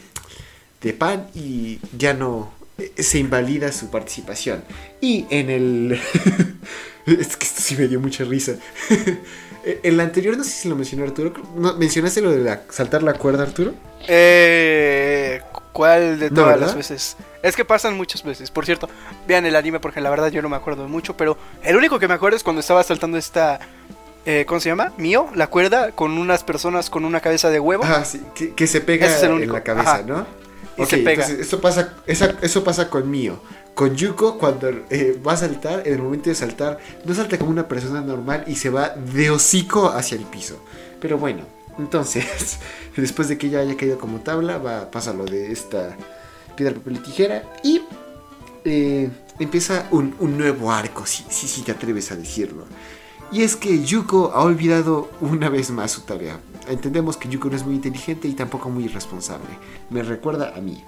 de 0.81 0.93
pan 0.93 1.27
y 1.33 1.79
ya 1.97 2.13
no 2.13 2.51
eh, 2.77 2.91
se 3.01 3.19
invalida 3.19 3.71
su 3.71 3.89
participación. 3.89 4.63
Y 5.01 5.25
en 5.29 5.49
el... 5.49 5.93
es 7.05 7.37
que 7.37 7.45
esto 7.45 7.61
sí 7.61 7.75
me 7.75 7.87
dio 7.87 7.99
mucha 7.99 8.23
risa. 8.23 8.55
en 9.63 9.97
la 9.97 10.03
anterior, 10.03 10.37
no 10.37 10.43
sé 10.43 10.51
si 10.51 10.69
lo 10.69 10.75
mencionó 10.75 11.05
Arturo. 11.05 11.33
¿Mencionaste 11.77 12.21
lo 12.21 12.31
de 12.31 12.59
saltar 12.69 13.03
la 13.03 13.13
cuerda, 13.13 13.43
Arturo? 13.43 13.73
Eh, 14.07 15.41
¿Cuál 15.73 16.19
de 16.19 16.29
todas 16.29 16.59
las 16.59 16.75
veces? 16.75 17.17
Es 17.41 17.55
que 17.55 17.65
pasan 17.65 17.97
muchas 17.97 18.23
veces. 18.23 18.49
Por 18.51 18.65
cierto, 18.65 18.87
vean 19.27 19.45
el 19.45 19.55
anime 19.55 19.79
porque 19.79 19.99
la 19.99 20.09
verdad 20.09 20.29
yo 20.29 20.41
no 20.41 20.47
me 20.47 20.55
acuerdo 20.55 20.87
mucho. 20.87 21.17
Pero 21.17 21.37
el 21.63 21.75
único 21.75 21.99
que 21.99 22.07
me 22.07 22.13
acuerdo 22.13 22.37
es 22.37 22.43
cuando 22.43 22.59
estaba 22.61 22.83
saltando 22.83 23.17
esta. 23.17 23.59
eh, 24.25 24.45
¿Cómo 24.47 24.59
se 24.61 24.69
llama? 24.69 24.93
Mío, 24.97 25.27
la 25.35 25.47
cuerda 25.47 25.91
con 25.91 26.17
unas 26.17 26.43
personas 26.43 26.89
con 26.89 27.03
una 27.03 27.19
cabeza 27.19 27.49
de 27.49 27.59
huevo. 27.59 27.83
Ah, 27.85 28.05
sí, 28.05 28.21
que, 28.35 28.53
que 28.53 28.67
se 28.67 28.79
pega 28.79 29.07
es 29.07 29.21
en 29.23 29.51
la 29.51 29.63
cabeza, 29.63 29.95
Ajá. 29.95 30.03
¿no? 30.03 30.25
Y 30.77 30.85
se 30.85 30.97
pega. 30.99 31.23
entonces, 31.23 31.39
esto 31.39 31.59
pasa, 31.59 31.93
esa- 32.07 32.35
eso 32.41 32.63
pasa 32.63 32.89
con 32.89 33.09
Mio. 33.11 33.39
con 33.75 33.95
Yuko 33.95 34.37
cuando 34.37 34.69
eh, 34.89 35.19
va 35.25 35.33
a 35.33 35.37
saltar, 35.37 35.81
en 35.87 35.93
el 35.95 36.01
momento 36.01 36.29
de 36.29 36.35
saltar, 36.35 36.77
no 37.05 37.13
salta 37.15 37.37
como 37.39 37.49
una 37.51 37.67
persona 37.67 38.01
normal 38.01 38.43
y 38.47 38.55
se 38.55 38.69
va 38.69 38.89
de 38.89 39.29
hocico 39.31 39.89
hacia 39.89 40.15
el 40.17 40.23
piso. 40.25 40.63
Pero 41.01 41.17
bueno, 41.17 41.43
entonces, 41.77 42.59
después 42.95 43.27
de 43.27 43.37
que 43.37 43.49
ya 43.49 43.59
haya 43.59 43.75
caído 43.75 43.97
como 43.97 44.19
tabla, 44.19 44.57
va, 44.57 44.91
pasa 44.91 45.13
lo 45.13 45.25
de 45.25 45.51
esta 45.51 45.95
piedra, 46.55 46.75
papel 46.75 46.97
y 46.97 46.99
tijera 46.99 47.43
y 47.63 47.81
eh, 48.65 49.09
empieza 49.39 49.87
un, 49.91 50.15
nuevo 50.37 50.71
arco, 50.71 51.05
si, 51.05 51.23
si, 51.29 51.47
si 51.47 51.61
te 51.61 51.71
atreves 51.71 52.11
a 52.11 52.15
decirlo. 52.15 52.65
Y 53.31 53.41
es 53.41 53.55
que 53.55 53.83
Yuko 53.83 54.31
ha 54.33 54.43
olvidado 54.43 55.09
una 55.19 55.49
vez 55.49 55.71
más 55.71 55.91
su 55.91 56.01
tarea. 56.01 56.39
Entendemos 56.67 57.17
que 57.17 57.27
Yuko 57.27 57.49
no 57.49 57.55
es 57.55 57.65
muy 57.65 57.75
inteligente 57.75 58.27
y 58.27 58.33
tampoco 58.33 58.69
muy 58.69 58.85
irresponsable. 58.85 59.49
Me 59.89 60.03
recuerda 60.03 60.53
a 60.55 60.61
mí. 60.61 60.83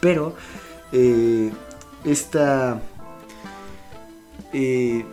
Pero 0.00 0.36
eh, 0.92 1.50
esta... 2.04 2.80
Eh, 4.52 5.04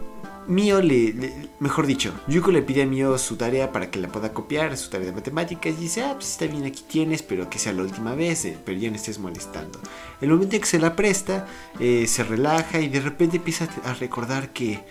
Mio 0.48 0.82
le, 0.82 1.50
Mejor 1.60 1.88
dicho, 1.88 2.14
Yuko 2.28 2.52
le 2.52 2.62
pide 2.62 2.84
a 2.84 2.86
Mio 2.86 3.18
su 3.18 3.36
tarea 3.36 3.72
para 3.72 3.90
que 3.90 4.00
la 4.00 4.10
pueda 4.10 4.34
copiar, 4.34 4.78
su 4.78 4.90
tarea 4.90 5.08
de 5.08 5.14
matemáticas, 5.14 5.74
y 5.78 5.82
dice, 5.82 6.04
ah, 6.04 6.14
pues 6.14 6.32
está 6.32 6.46
bien, 6.46 6.66
aquí 6.66 6.84
tienes, 6.88 7.24
pero 7.24 7.50
que 7.50 7.58
sea 7.58 7.74
la 7.74 7.82
última 7.82 8.14
vez, 8.14 8.46
eh, 8.46 8.58
pero 8.64 8.78
ya 8.78 8.90
no 8.90 8.96
estés 8.96 9.18
molestando. 9.18 9.80
El 10.22 10.30
momento 10.30 10.56
en 10.56 10.62
que 10.62 10.68
se 10.68 10.80
la 10.80 10.96
presta, 10.96 11.48
eh, 11.80 12.06
se 12.08 12.24
relaja 12.24 12.80
y 12.80 12.90
de 12.90 13.00
repente 13.00 13.38
empieza 13.38 13.68
a 13.84 13.94
recordar 13.94 14.50
que 14.50 14.84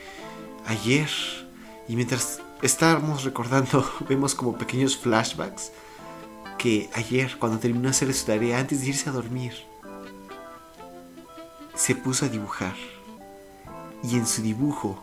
ayer, 0.66 1.09
y 1.88 1.94
mientras 1.96 2.40
estábamos 2.62 3.24
recordando, 3.24 3.88
vemos 4.09 4.34
como 4.34 4.59
pequeños 4.59 4.96
flashbacks, 4.96 5.70
que 6.59 6.88
ayer, 6.94 7.36
cuando 7.38 7.59
terminó 7.59 7.84
de 7.84 7.90
hacer 7.90 8.12
su 8.12 8.26
tarea, 8.26 8.59
antes 8.59 8.80
de 8.80 8.88
irse 8.88 9.09
a 9.09 9.12
dormir, 9.12 9.52
se 11.74 11.94
puso 11.94 12.24
a 12.24 12.28
dibujar. 12.28 12.74
Y 14.02 14.16
en 14.16 14.26
su 14.26 14.42
dibujo 14.42 15.02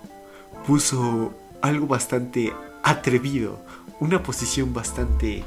puso 0.66 1.34
algo 1.62 1.88
bastante 1.88 2.53
atrevido, 2.84 3.59
una 3.99 4.22
posición 4.22 4.74
bastante... 4.74 5.43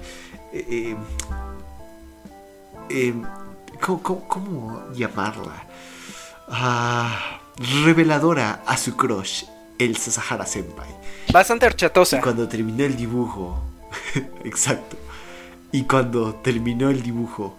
Eh, 0.52 0.96
eh, 2.90 3.14
¿cómo, 3.80 4.02
cómo, 4.02 4.28
cómo, 4.28 4.82
llamarla? 4.94 5.66
Ah, 6.48 7.40
reveladora 7.84 8.62
a 8.66 8.76
su 8.76 8.96
crush, 8.96 9.44
el 9.78 9.96
Sasahara 9.96 10.46
Senpai. 10.46 10.88
Bastante 11.32 11.66
horchatosa. 11.66 12.18
Y 12.18 12.20
cuando 12.20 12.48
terminó 12.48 12.84
el 12.84 12.96
dibujo, 12.96 13.60
exacto. 14.44 14.96
Y 15.72 15.84
cuando 15.84 16.34
terminó 16.36 16.90
el 16.90 17.02
dibujo, 17.02 17.56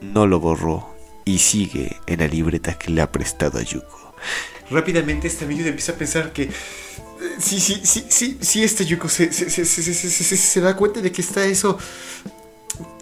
no 0.00 0.26
lo 0.26 0.38
borró 0.38 0.94
y 1.24 1.38
sigue 1.38 1.96
en 2.06 2.20
la 2.20 2.28
libreta 2.28 2.74
que 2.78 2.90
le 2.90 3.00
ha 3.00 3.10
prestado 3.10 3.58
a 3.58 3.62
Yuko. 3.62 4.14
Rápidamente 4.74 5.28
este 5.28 5.44
amigo 5.44 5.64
empieza 5.64 5.92
a 5.92 5.94
pensar 5.94 6.32
que 6.32 6.50
sí, 7.38 7.60
sí, 7.60 7.80
sí, 7.84 8.04
sí, 8.08 8.38
sí, 8.40 8.64
este 8.64 8.84
Yuko 8.84 9.08
se, 9.08 9.32
se, 9.32 9.48
se, 9.48 10.36
se, 10.36 10.60
da 10.60 10.76
cuenta 10.76 11.00
de 11.00 11.12
que 11.12 11.22
está 11.22 11.46
eso. 11.46 11.78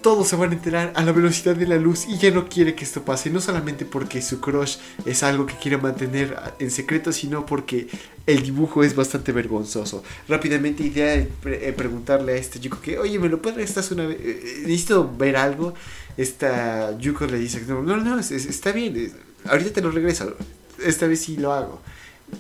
Todos 0.03 0.29
se 0.29 0.37
van 0.37 0.51
a 0.51 0.53
enterar 0.55 0.93
a 0.97 1.03
la 1.03 1.13
velocidad 1.13 1.57
de 1.57 1.67
la 1.67 1.77
luz 1.77 2.07
y 2.07 2.19
ya 2.19 2.31
no 2.31 2.47
quiere 2.49 2.75
que 2.75 2.85
esto 2.85 3.05
pase. 3.05 3.31
No 3.31 3.41
solamente 3.41 3.87
porque 3.87 4.21
su 4.21 4.41
crush 4.41 4.77
es 5.07 5.23
algo 5.23 5.47
que 5.47 5.55
quiere 5.55 5.79
mantener 5.79 6.37
en 6.59 6.71
secreto, 6.71 7.11
sino 7.11 7.47
porque 7.47 7.89
el 8.27 8.43
dibujo 8.43 8.85
es 8.85 8.95
bastante 8.95 9.33
vergonzoso. 9.33 10.03
Rápidamente 10.29 10.83
idea 10.83 11.17
de 11.17 11.23
pre 11.25 11.73
preguntarle 11.73 12.33
a 12.33 12.37
este 12.37 12.61
Yuko 12.61 12.81
que, 12.83 12.99
oye, 12.99 13.19
¿me 13.19 13.31
lo 13.31 13.41
puedes 13.41 13.91
una 13.93 14.07
vez? 14.07 14.19
Necesito 14.63 15.11
ver 15.17 15.37
algo. 15.37 15.73
Esta 16.19 16.99
Yuko 16.99 17.27
le 17.27 17.39
dice, 17.39 17.63
no, 17.67 17.83
no, 17.83 17.97
no, 17.97 18.19
está 18.19 18.73
bien, 18.73 19.13
ahorita 19.47 19.73
te 19.73 19.81
lo 19.81 19.91
regreso. 19.91 20.37
Esta 20.85 21.07
vez 21.07 21.21
sí 21.21 21.37
lo 21.37 21.53
hago 21.53 21.81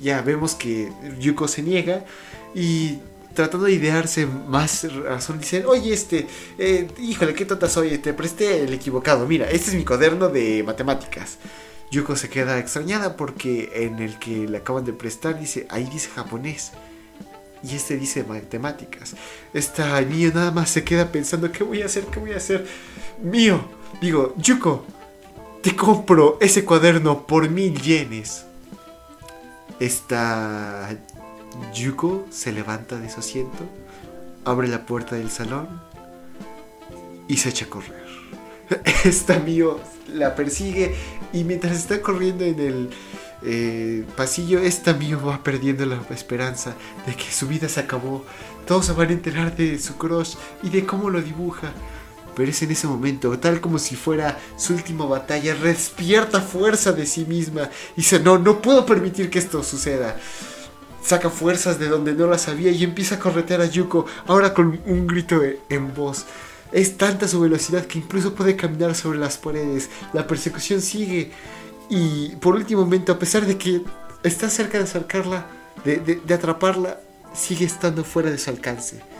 ya 0.00 0.22
vemos 0.22 0.54
que 0.54 0.90
Yuko 1.18 1.48
se 1.48 1.62
niega 1.62 2.04
y 2.54 2.98
tratando 3.34 3.66
de 3.66 3.72
idearse 3.72 4.26
más 4.26 4.90
razón 4.92 5.38
dice, 5.38 5.64
oye, 5.64 5.92
este, 5.92 6.26
eh, 6.58 6.88
híjole, 6.98 7.34
qué 7.34 7.44
tonta 7.44 7.68
soy, 7.68 7.98
te 7.98 8.12
presté 8.12 8.62
el 8.62 8.72
equivocado, 8.72 9.26
mira, 9.26 9.50
este 9.50 9.70
es 9.70 9.76
mi 9.76 9.84
cuaderno 9.84 10.28
de 10.28 10.62
matemáticas. 10.62 11.38
Yuko 11.90 12.16
se 12.16 12.30
queda 12.30 12.58
extrañada 12.58 13.16
porque 13.16 13.70
en 13.74 13.98
el 13.98 14.18
que 14.18 14.48
le 14.48 14.58
acaban 14.58 14.84
de 14.84 14.94
prestar 14.94 15.38
dice, 15.38 15.66
ahí 15.68 15.84
dice 15.92 16.08
japonés. 16.14 16.72
Y 17.62 17.76
este 17.76 17.96
dice 17.96 18.24
matemáticas. 18.24 19.14
Esta 19.54 20.00
niño 20.00 20.32
nada 20.34 20.50
más 20.50 20.70
se 20.70 20.84
queda 20.84 21.12
pensando, 21.12 21.52
¿qué 21.52 21.62
voy 21.62 21.82
a 21.82 21.86
hacer? 21.86 22.04
¿Qué 22.06 22.18
voy 22.18 22.32
a 22.32 22.38
hacer? 22.38 22.66
Mío, 23.22 23.62
digo, 24.00 24.34
Yuko, 24.38 24.84
te 25.62 25.76
compro 25.76 26.38
ese 26.40 26.64
cuaderno 26.64 27.26
por 27.26 27.48
mil 27.48 27.80
yenes. 27.80 28.44
Esta 29.78 30.90
Yuko 31.72 32.26
se 32.30 32.52
levanta 32.52 32.98
de 32.98 33.08
su 33.08 33.20
asiento, 33.20 33.64
abre 34.44 34.68
la 34.68 34.84
puerta 34.86 35.16
del 35.16 35.30
salón 35.30 35.68
y 37.28 37.36
se 37.36 37.50
echa 37.50 37.66
a 37.66 37.68
correr. 37.68 38.04
Esta 39.04 39.38
mío 39.38 39.80
la 40.12 40.34
persigue 40.34 40.94
y 41.32 41.44
mientras 41.44 41.76
está 41.76 42.02
corriendo 42.02 42.44
en 42.44 42.60
el 42.60 42.90
eh, 43.44 44.04
pasillo, 44.16 44.60
esta 44.60 44.92
mío 44.92 45.20
va 45.24 45.42
perdiendo 45.42 45.84
la 45.86 46.00
esperanza 46.10 46.74
de 47.06 47.14
que 47.14 47.30
su 47.30 47.48
vida 47.48 47.68
se 47.68 47.80
acabó. 47.80 48.24
Todos 48.66 48.86
se 48.86 48.92
van 48.92 49.08
a 49.08 49.12
enterar 49.12 49.56
de 49.56 49.78
su 49.78 49.96
crush 49.96 50.34
y 50.62 50.70
de 50.70 50.84
cómo 50.86 51.10
lo 51.10 51.20
dibuja. 51.20 51.72
Pero 52.34 52.50
es 52.50 52.62
en 52.62 52.70
ese 52.70 52.86
momento, 52.86 53.38
tal 53.38 53.60
como 53.60 53.78
si 53.78 53.96
fuera 53.96 54.38
su 54.56 54.74
última 54.74 55.04
batalla, 55.04 55.54
despierta 55.54 56.40
fuerza 56.40 56.92
de 56.92 57.06
sí 57.06 57.24
misma 57.26 57.68
y 57.96 58.02
dice, 58.02 58.20
no, 58.20 58.38
no 58.38 58.62
puedo 58.62 58.86
permitir 58.86 59.30
que 59.30 59.38
esto 59.38 59.62
suceda. 59.62 60.16
Saca 61.04 61.30
fuerzas 61.30 61.78
de 61.78 61.88
donde 61.88 62.14
no 62.14 62.26
las 62.26 62.48
había 62.48 62.70
y 62.70 62.84
empieza 62.84 63.16
a 63.16 63.18
corretear 63.18 63.60
a 63.60 63.66
Yuko, 63.66 64.06
ahora 64.26 64.54
con 64.54 64.80
un 64.86 65.06
grito 65.06 65.40
en 65.68 65.94
voz. 65.94 66.24
Es 66.72 66.96
tanta 66.96 67.28
su 67.28 67.40
velocidad 67.40 67.84
que 67.84 67.98
incluso 67.98 68.34
puede 68.34 68.56
caminar 68.56 68.94
sobre 68.94 69.18
las 69.18 69.36
paredes. 69.36 69.90
La 70.14 70.26
persecución 70.26 70.80
sigue. 70.80 71.30
Y 71.90 72.30
por 72.36 72.54
último 72.54 72.82
momento, 72.82 73.12
a 73.12 73.18
pesar 73.18 73.44
de 73.44 73.58
que 73.58 73.82
está 74.22 74.48
cerca 74.48 74.78
de 74.78 74.84
acercarla, 74.84 75.46
de, 75.84 76.34
atraparla, 76.34 76.98
sigue 77.34 77.66
estando 77.66 78.04
fuera 78.04 78.30
de 78.30 78.38
su 78.38 78.48
alcance. 78.48 79.11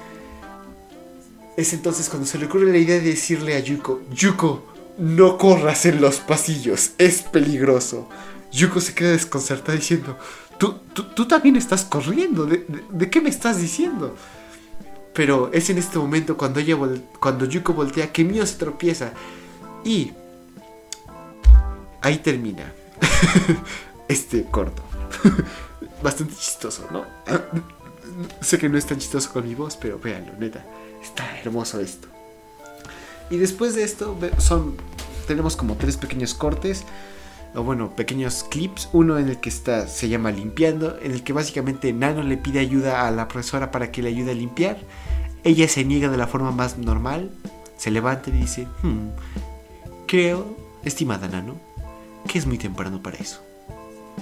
Es 1.57 1.73
entonces 1.73 2.09
cuando 2.09 2.27
se 2.27 2.39
le 2.39 2.47
ocurre 2.47 2.71
la 2.73 2.79
idea 2.79 2.99
de 2.99 3.11
decirle 3.11 3.55
a 3.55 3.61
Yuko, 3.61 4.03
Yuko, 4.11 4.65
no 4.99 5.37
corras 5.37 5.85
en 5.87 6.01
los 6.01 6.19
pasillos, 6.19 6.93
es 6.99 7.23
peligroso. 7.23 8.09
Yuko 8.53 8.81
se 8.81 8.95
queda 8.95 9.11
desconcertada 9.11 9.77
diciendo, 9.77 10.19
tú, 10.59 10.75
tú, 10.95 11.05
tú 11.15 11.27
también 11.27 11.57
estás 11.57 11.85
corriendo, 11.85 12.47
¿De, 12.47 12.59
¿De, 12.69 12.85
de, 12.91 13.11
qué 13.11 13.21
me 13.21 13.31
estás 13.31 13.61
diciendo? 13.61 14.17
Pero 15.15 15.51
es 15.53 15.69
en 15.69 15.79
este 15.79 15.99
momento 15.99 16.37
cuando, 16.37 16.61
ella 16.61 16.77
cuando 17.21 17.45
Yuko 17.45 17.75
voltea 17.75 18.13
que 18.13 18.25
Mio 18.25 18.47
se 18.47 18.57
tropieza 18.57 19.13
y 19.85 20.13
ahí 22.01 22.19
termina 22.19 22.73
este 24.09 24.45
corto. 24.45 24.83
Bastante 26.03 26.35
chistoso, 26.35 26.89
¿no? 26.91 27.05
sé 28.41 28.59
que 28.59 28.69
no 28.69 28.77
es 28.77 28.87
tan 28.87 28.99
chistoso 28.99 29.33
con 29.33 29.47
mi 29.47 29.55
voz, 29.55 29.77
pero 29.77 29.99
véanlo, 29.99 30.33
neta. 30.39 30.65
Está 31.13 31.39
hermoso 31.41 31.79
esto. 31.79 32.09
Y 33.29 33.37
después 33.37 33.75
de 33.75 33.85
esto 33.85 34.19
son 34.39 34.77
tenemos 35.27 35.57
como 35.57 35.77
tres 35.77 35.99
pequeños 35.99 36.33
cortes 36.33 36.85
o 37.55 37.63
bueno, 37.63 37.95
pequeños 37.95 38.45
clips, 38.45 38.89
uno 38.95 39.19
en 39.19 39.29
el 39.29 39.39
que 39.39 39.51
está 39.51 39.87
se 39.87 40.09
llama 40.09 40.31
limpiando, 40.31 40.99
en 41.03 41.13
el 41.13 41.23
que 41.23 41.35
básicamente 41.35 41.93
Nano 41.93 42.23
le 42.23 42.39
pide 42.39 42.61
ayuda 42.61 43.07
a 43.07 43.11
la 43.11 43.29
profesora 43.29 43.71
para 43.71 43.93
que 43.93 44.01
le 44.01 44.09
ayude 44.09 44.31
a 44.31 44.35
limpiar. 44.35 44.79
Ella 45.45 45.69
se 45.69 45.85
niega 45.85 46.09
de 46.09 46.17
la 46.17 46.27
forma 46.27 46.51
más 46.51 46.79
normal, 46.79 47.31
se 47.77 47.91
levanta 47.91 48.31
y 48.31 48.33
dice, 48.33 48.67
hmm, 48.83 49.09
creo, 50.07 50.57
estimada 50.83 51.29
Nano, 51.29 51.57
que 52.27 52.39
es 52.39 52.47
muy 52.47 52.57
temprano 52.57 53.03
para 53.03 53.19
eso. 53.19 53.43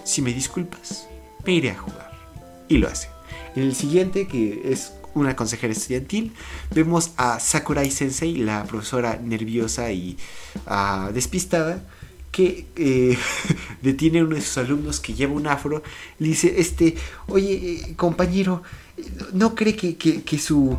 Si 0.03 0.23
me 0.23 0.33
disculpas, 0.33 1.07
me 1.47 1.53
iré 1.53 1.71
a 1.71 1.79
jugar. 1.79 2.11
Y 2.67 2.79
lo 2.79 2.89
hace. 2.89 3.11
En 3.55 3.63
el 3.63 3.77
siguiente, 3.77 4.27
que 4.27 4.73
es 4.73 4.93
una 5.15 5.37
consejera 5.37 5.73
estudiantil, 5.73 6.33
vemos 6.75 7.13
a 7.17 7.41
Sakurai 7.41 7.91
Sensei, 7.91 8.37
la 8.37 8.65
profesora 8.65 9.19
nerviosa 9.23 9.91
y 9.93 10.17
uh, 10.67 11.13
despistada, 11.13 11.83
que 12.31 12.67
eh, 12.77 13.19
detiene 13.83 14.21
a 14.21 14.25
uno 14.25 14.37
de 14.37 14.43
sus 14.43 14.59
alumnos 14.59 15.01
que 15.01 15.15
lleva 15.15 15.33
un 15.33 15.47
afro, 15.47 15.83
le 16.19 16.29
dice, 16.29 16.61
este, 16.61 16.97
oye, 17.29 17.55
eh, 17.55 17.95
compañero, 17.97 18.63
¿no 19.33 19.55
cree 19.55 19.77
que, 19.77 19.97
que, 19.97 20.39
su 20.39 20.79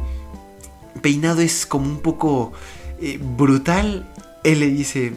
peinado 1.01 1.41
es 1.41 1.65
como 1.65 1.89
un 1.89 1.99
poco 1.99 2.53
eh, 3.01 3.19
brutal? 3.21 4.11
Él 4.43 4.59
le 4.59 4.67
dice, 4.67 5.13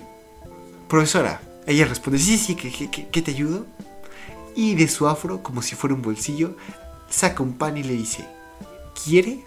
profesora, 0.89 1.41
ella 1.67 1.87
responde, 1.87 2.19
sí, 2.19 2.37
sí, 2.37 2.57
que, 2.57 2.91
que 2.91 3.23
te 3.23 3.31
ayudo. 3.31 3.67
Y 4.57 4.77
de 4.77 4.87
su 4.87 5.09
afro, 5.09 5.43
como 5.43 5.62
si 5.62 5.75
fuera 5.75 5.95
un 5.95 6.03
bolsillo, 6.03 6.57
saca 7.11 7.43
un 7.43 7.55
pan 7.55 7.77
y 7.77 7.83
le 7.83 7.95
dice, 7.95 8.25
¿quiere? 9.03 9.45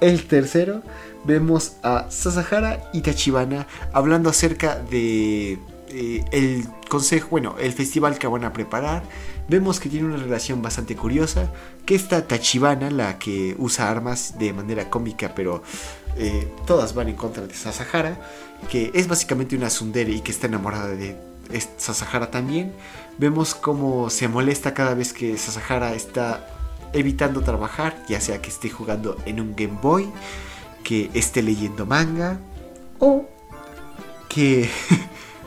El 0.00 0.26
tercero, 0.26 0.82
vemos 1.24 1.76
a 1.82 2.10
Sasahara 2.10 2.90
y 2.92 3.00
Tachibana 3.00 3.66
hablando 3.92 4.28
acerca 4.30 4.76
de 4.76 5.58
eh, 5.88 6.24
el 6.32 6.66
consejo, 6.88 7.28
bueno, 7.30 7.56
el 7.58 7.72
festival 7.72 8.18
que 8.18 8.26
van 8.26 8.44
a 8.44 8.52
preparar, 8.52 9.02
vemos 9.48 9.80
que 9.80 9.88
tiene 9.88 10.06
una 10.06 10.16
relación 10.16 10.62
bastante 10.62 10.96
curiosa, 10.96 11.50
que 11.86 11.94
esta 11.94 12.26
Tachibana, 12.26 12.90
la 12.90 13.18
que 13.18 13.54
usa 13.58 13.90
armas 13.90 14.38
de 14.38 14.52
manera 14.52 14.90
cómica, 14.90 15.34
pero 15.34 15.62
eh, 16.16 16.48
todas 16.66 16.94
van 16.94 17.08
en 17.08 17.16
contra 17.16 17.46
de 17.46 17.54
Sasahara, 17.54 18.18
que 18.70 18.90
es 18.94 19.08
básicamente 19.08 19.56
una 19.56 19.70
Sundere 19.70 20.12
y 20.12 20.20
que 20.20 20.32
está 20.32 20.46
enamorada 20.46 20.88
de 20.88 21.16
Sasahara 21.76 22.30
también, 22.30 22.72
vemos 23.18 23.54
cómo 23.54 24.10
se 24.10 24.28
molesta 24.28 24.74
cada 24.74 24.94
vez 24.94 25.12
que 25.12 25.36
Sasahara 25.38 25.94
está 25.94 26.53
evitando 26.94 27.42
trabajar, 27.42 28.02
ya 28.08 28.20
sea 28.20 28.40
que 28.40 28.48
esté 28.48 28.70
jugando 28.70 29.16
en 29.26 29.40
un 29.40 29.54
Game 29.54 29.78
Boy, 29.82 30.10
que 30.82 31.10
esté 31.14 31.42
leyendo 31.42 31.86
manga 31.86 32.38
o 32.98 33.28
que 34.28 34.68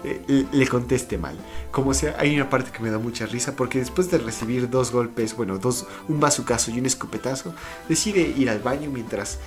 le 0.51 0.67
conteste 0.67 1.17
mal. 1.17 1.35
Como 1.71 1.93
sea, 1.93 2.15
hay 2.19 2.35
una 2.35 2.49
parte 2.49 2.71
que 2.71 2.81
me 2.81 2.89
da 2.89 2.99
mucha 2.99 3.25
risa 3.25 3.55
porque 3.55 3.79
después 3.79 4.09
de 4.09 4.17
recibir 4.17 4.69
dos 4.69 4.91
golpes, 4.91 5.35
bueno, 5.35 5.57
dos, 5.57 5.85
un 6.07 6.19
bazucazo 6.19 6.71
y 6.71 6.79
un 6.79 6.85
escopetazo, 6.85 7.53
decide 7.87 8.21
ir 8.21 8.49
al 8.49 8.59
baño 8.59 8.89
mientras 8.91 9.39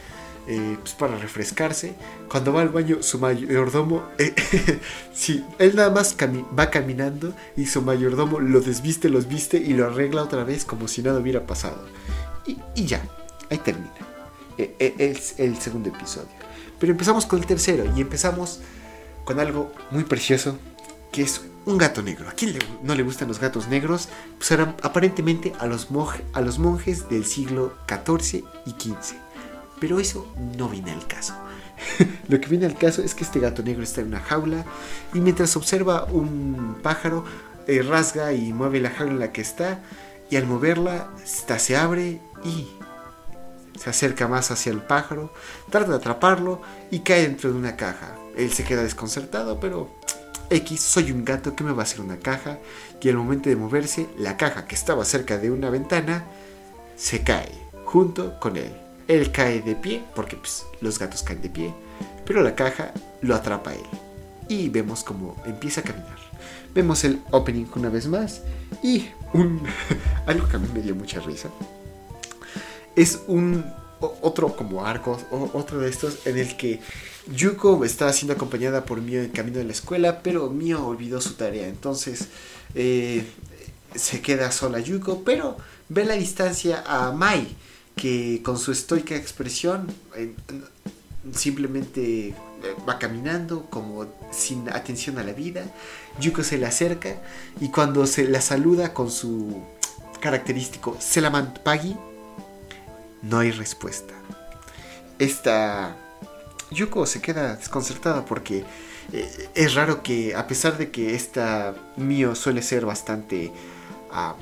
eh, 0.47 0.77
pues 0.81 0.95
para 0.95 1.17
refrescarse. 1.17 1.95
Cuando 2.29 2.53
va 2.53 2.63
al 2.63 2.71
baño, 2.71 3.03
su 3.03 3.19
mayordomo, 3.19 4.03
eh, 4.19 4.35
sí, 5.15 5.45
él 5.59 5.77
nada 5.77 5.91
más 5.91 6.17
va 6.19 6.71
caminando 6.71 7.35
y 7.57 7.67
su 7.67 7.83
mayordomo 7.83 8.41
lo 8.41 8.61
desviste, 8.61 9.09
los 9.09 9.29
viste 9.29 9.59
y 9.59 9.75
lo 9.75 9.87
arregla 9.87 10.23
otra 10.23 10.45
vez 10.45 10.65
como 10.65 10.89
si 10.89 11.03
nada 11.03 11.21
hubiera 11.21 11.47
pasado. 11.47 11.87
Y, 12.47 12.87
ya, 12.87 13.03
ahí 13.51 13.59
termina. 13.59 13.93
E, 14.59 14.75
e, 14.79 14.95
es 14.99 15.39
el 15.39 15.57
segundo 15.59 15.91
episodio. 15.91 16.29
Pero 16.79 16.93
empezamos 16.93 17.27
con 17.27 17.39
el 17.39 17.47
tercero 17.47 17.85
y 17.97 18.01
empezamos 18.01 18.61
con 19.25 19.39
algo 19.39 19.73
muy 19.91 20.05
precioso 20.05 20.59
que 21.13 21.23
es 21.23 21.43
un 21.67 21.79
gato 21.79 22.03
negro. 22.03 22.29
¿A 22.29 22.33
quién 22.33 22.59
no 22.83 22.95
le 22.95 23.03
gustan 23.03 23.29
los 23.29 23.39
gatos 23.39 23.69
negros? 23.69 24.09
Pues 24.39 24.51
eran 24.51 24.77
aparentemente 24.83 25.53
a 25.59 25.67
los, 25.67 25.89
a 26.33 26.41
los 26.41 26.59
monjes 26.59 27.09
del 27.09 27.25
siglo 27.25 27.75
XIV 27.87 28.45
y 28.67 28.71
XV. 28.71 29.30
Pero 29.81 29.99
eso 29.99 30.33
no 30.57 30.69
viene 30.69 30.93
al 30.93 31.07
caso. 31.07 31.35
Lo 32.29 32.41
que 32.41 32.49
viene 32.49 32.67
al 32.67 32.77
caso 32.77 33.03
es 33.03 33.15
que 33.15 33.25
este 33.25 33.41
gato 33.41 33.63
negro 33.63 33.83
está 33.83 34.03
en 34.03 34.09
una 34.09 34.21
jaula 34.21 34.65
y 35.15 35.21
mientras 35.21 35.57
observa 35.57 36.05
un 36.05 36.77
pájaro, 36.83 37.25
eh, 37.67 37.83
rasga 37.83 38.33
y 38.33 38.53
mueve 38.53 38.81
la 38.81 38.91
jaula 38.91 39.13
en 39.13 39.19
la 39.21 39.33
que 39.33 39.41
está 39.41 39.81
y 40.31 40.37
al 40.37 40.47
moverla, 40.47 41.11
esta 41.25 41.59
se 41.59 41.77
abre 41.77 42.21
y 42.45 42.69
se 43.79 43.91
acerca 43.91 44.29
más 44.29 44.51
hacia 44.51 44.71
el 44.71 44.81
pájaro, 44.81 45.33
trata 45.71 45.91
de 45.91 45.97
atraparlo 45.97 46.61
y 46.91 47.01
cae 47.01 47.23
dentro 47.23 47.51
de 47.51 47.59
una 47.59 47.77
caja. 47.77 48.15
Él 48.37 48.53
se 48.53 48.65
queda 48.65 48.83
desconcertado, 48.83 49.59
pero 49.59 49.91
X, 50.51 50.81
soy 50.81 51.13
un 51.13 51.25
gato 51.25 51.55
que 51.55 51.65
me 51.65 51.73
va 51.73 51.83
a 51.83 51.85
hacer 51.85 52.01
una 52.01 52.19
caja. 52.19 52.59
Y 53.01 53.09
al 53.09 53.17
momento 53.17 53.49
de 53.49 53.57
moverse, 53.57 54.09
la 54.19 54.37
caja 54.37 54.67
que 54.67 54.75
estaba 54.75 55.05
cerca 55.05 55.39
de 55.39 55.51
una 55.51 55.71
ventana 55.71 56.25
se 56.97 57.23
cae 57.23 57.51
junto 57.85 58.39
con 58.39 58.57
él. 58.57 58.80
Él 59.11 59.33
cae 59.33 59.61
de 59.61 59.75
pie, 59.75 60.05
porque 60.15 60.37
pues, 60.37 60.65
los 60.81 60.97
gatos 61.01 61.25
caen 61.25 61.43
de 61.43 61.51
pie, 61.51 61.75
pero 62.25 62.43
la 62.43 62.55
caja 62.55 62.95
lo 63.23 63.35
atrapa 63.35 63.71
a 63.71 63.75
él. 63.75 63.87
Y 64.49 64.69
vemos 64.69 65.03
como 65.03 65.35
empieza 65.45 65.81
a 65.81 65.85
caminar. 65.85 66.17
Vemos 66.73 67.03
el 67.03 67.21
opening 67.33 67.67
una 67.75 67.89
vez 67.89 68.07
más 68.07 68.43
y 68.85 69.09
un 69.33 69.63
algo 70.27 70.49
que 70.49 70.55
a 70.55 70.59
mí 70.61 70.69
me 70.73 70.81
dio 70.81 70.95
mucha 70.95 71.19
risa. 71.19 71.49
Es 72.95 73.19
un 73.27 73.65
otro 73.99 74.55
como 74.55 74.87
arco, 74.87 75.19
otro 75.55 75.81
de 75.81 75.91
estos 75.91 76.25
en 76.25 76.39
el 76.39 76.57
que 76.57 76.79
Yuko 77.35 77.85
está 77.85 78.13
siendo 78.13 78.35
acompañada 78.35 78.85
por 78.85 79.01
Mio 79.01 79.21
en 79.21 79.31
camino 79.31 79.59
de 79.59 79.65
la 79.65 79.73
escuela, 79.73 80.23
pero 80.23 80.51
Mio 80.51 80.87
olvidó 80.87 81.21
su 81.21 81.35
tarea. 81.35 81.67
Entonces 81.67 82.29
eh, 82.77 83.27
se 83.97 84.21
queda 84.21 84.53
sola 84.53 84.79
Yuko, 84.79 85.25
pero 85.25 85.57
ve 85.89 86.05
la 86.05 86.15
distancia 86.15 86.85
a 86.87 87.11
Mai, 87.11 87.57
que 88.01 88.41
con 88.43 88.59
su 88.59 88.73
estoica 88.73 89.15
expresión 89.15 89.87
simplemente 91.35 92.29
eh, 92.29 92.35
va 92.89 92.99
caminando 92.99 93.67
como 93.67 94.07
sin 94.31 94.71
atención 94.71 95.19
a 95.19 95.23
la 95.23 95.35
vida. 95.35 95.65
Yuko 96.19 96.43
se 96.43 96.57
le 96.57 96.65
acerca 96.65 97.21
y 97.61 97.69
cuando 97.69 98.07
se 98.07 98.27
la 98.27 98.41
saluda 98.41 98.95
con 98.95 99.11
su 99.11 99.63
característico 100.19 100.97
Selaman 100.99 101.53
Pagi, 101.63 101.95
no 103.21 103.39
hay 103.39 103.51
respuesta. 103.51 104.15
Esta 105.19 105.95
Yuko 106.71 107.05
se 107.05 107.21
queda 107.21 107.57
desconcertada 107.57 108.25
porque 108.25 108.65
eh, 109.13 109.49
es 109.55 109.75
raro 109.75 110.03
que 110.03 110.35
a 110.35 110.47
pesar 110.47 110.79
de 110.79 110.91
que 110.91 111.15
esta 111.15 111.75
Mio 111.99 112.35
suele 112.35 112.63
ser 112.63 112.87
bastante 112.87 113.53
ah, 114.11 114.37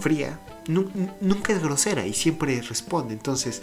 fría, 0.00 0.40
nunca 0.68 1.52
es 1.52 1.62
grosera 1.62 2.06
y 2.06 2.14
siempre 2.14 2.60
responde. 2.62 3.14
Entonces 3.14 3.62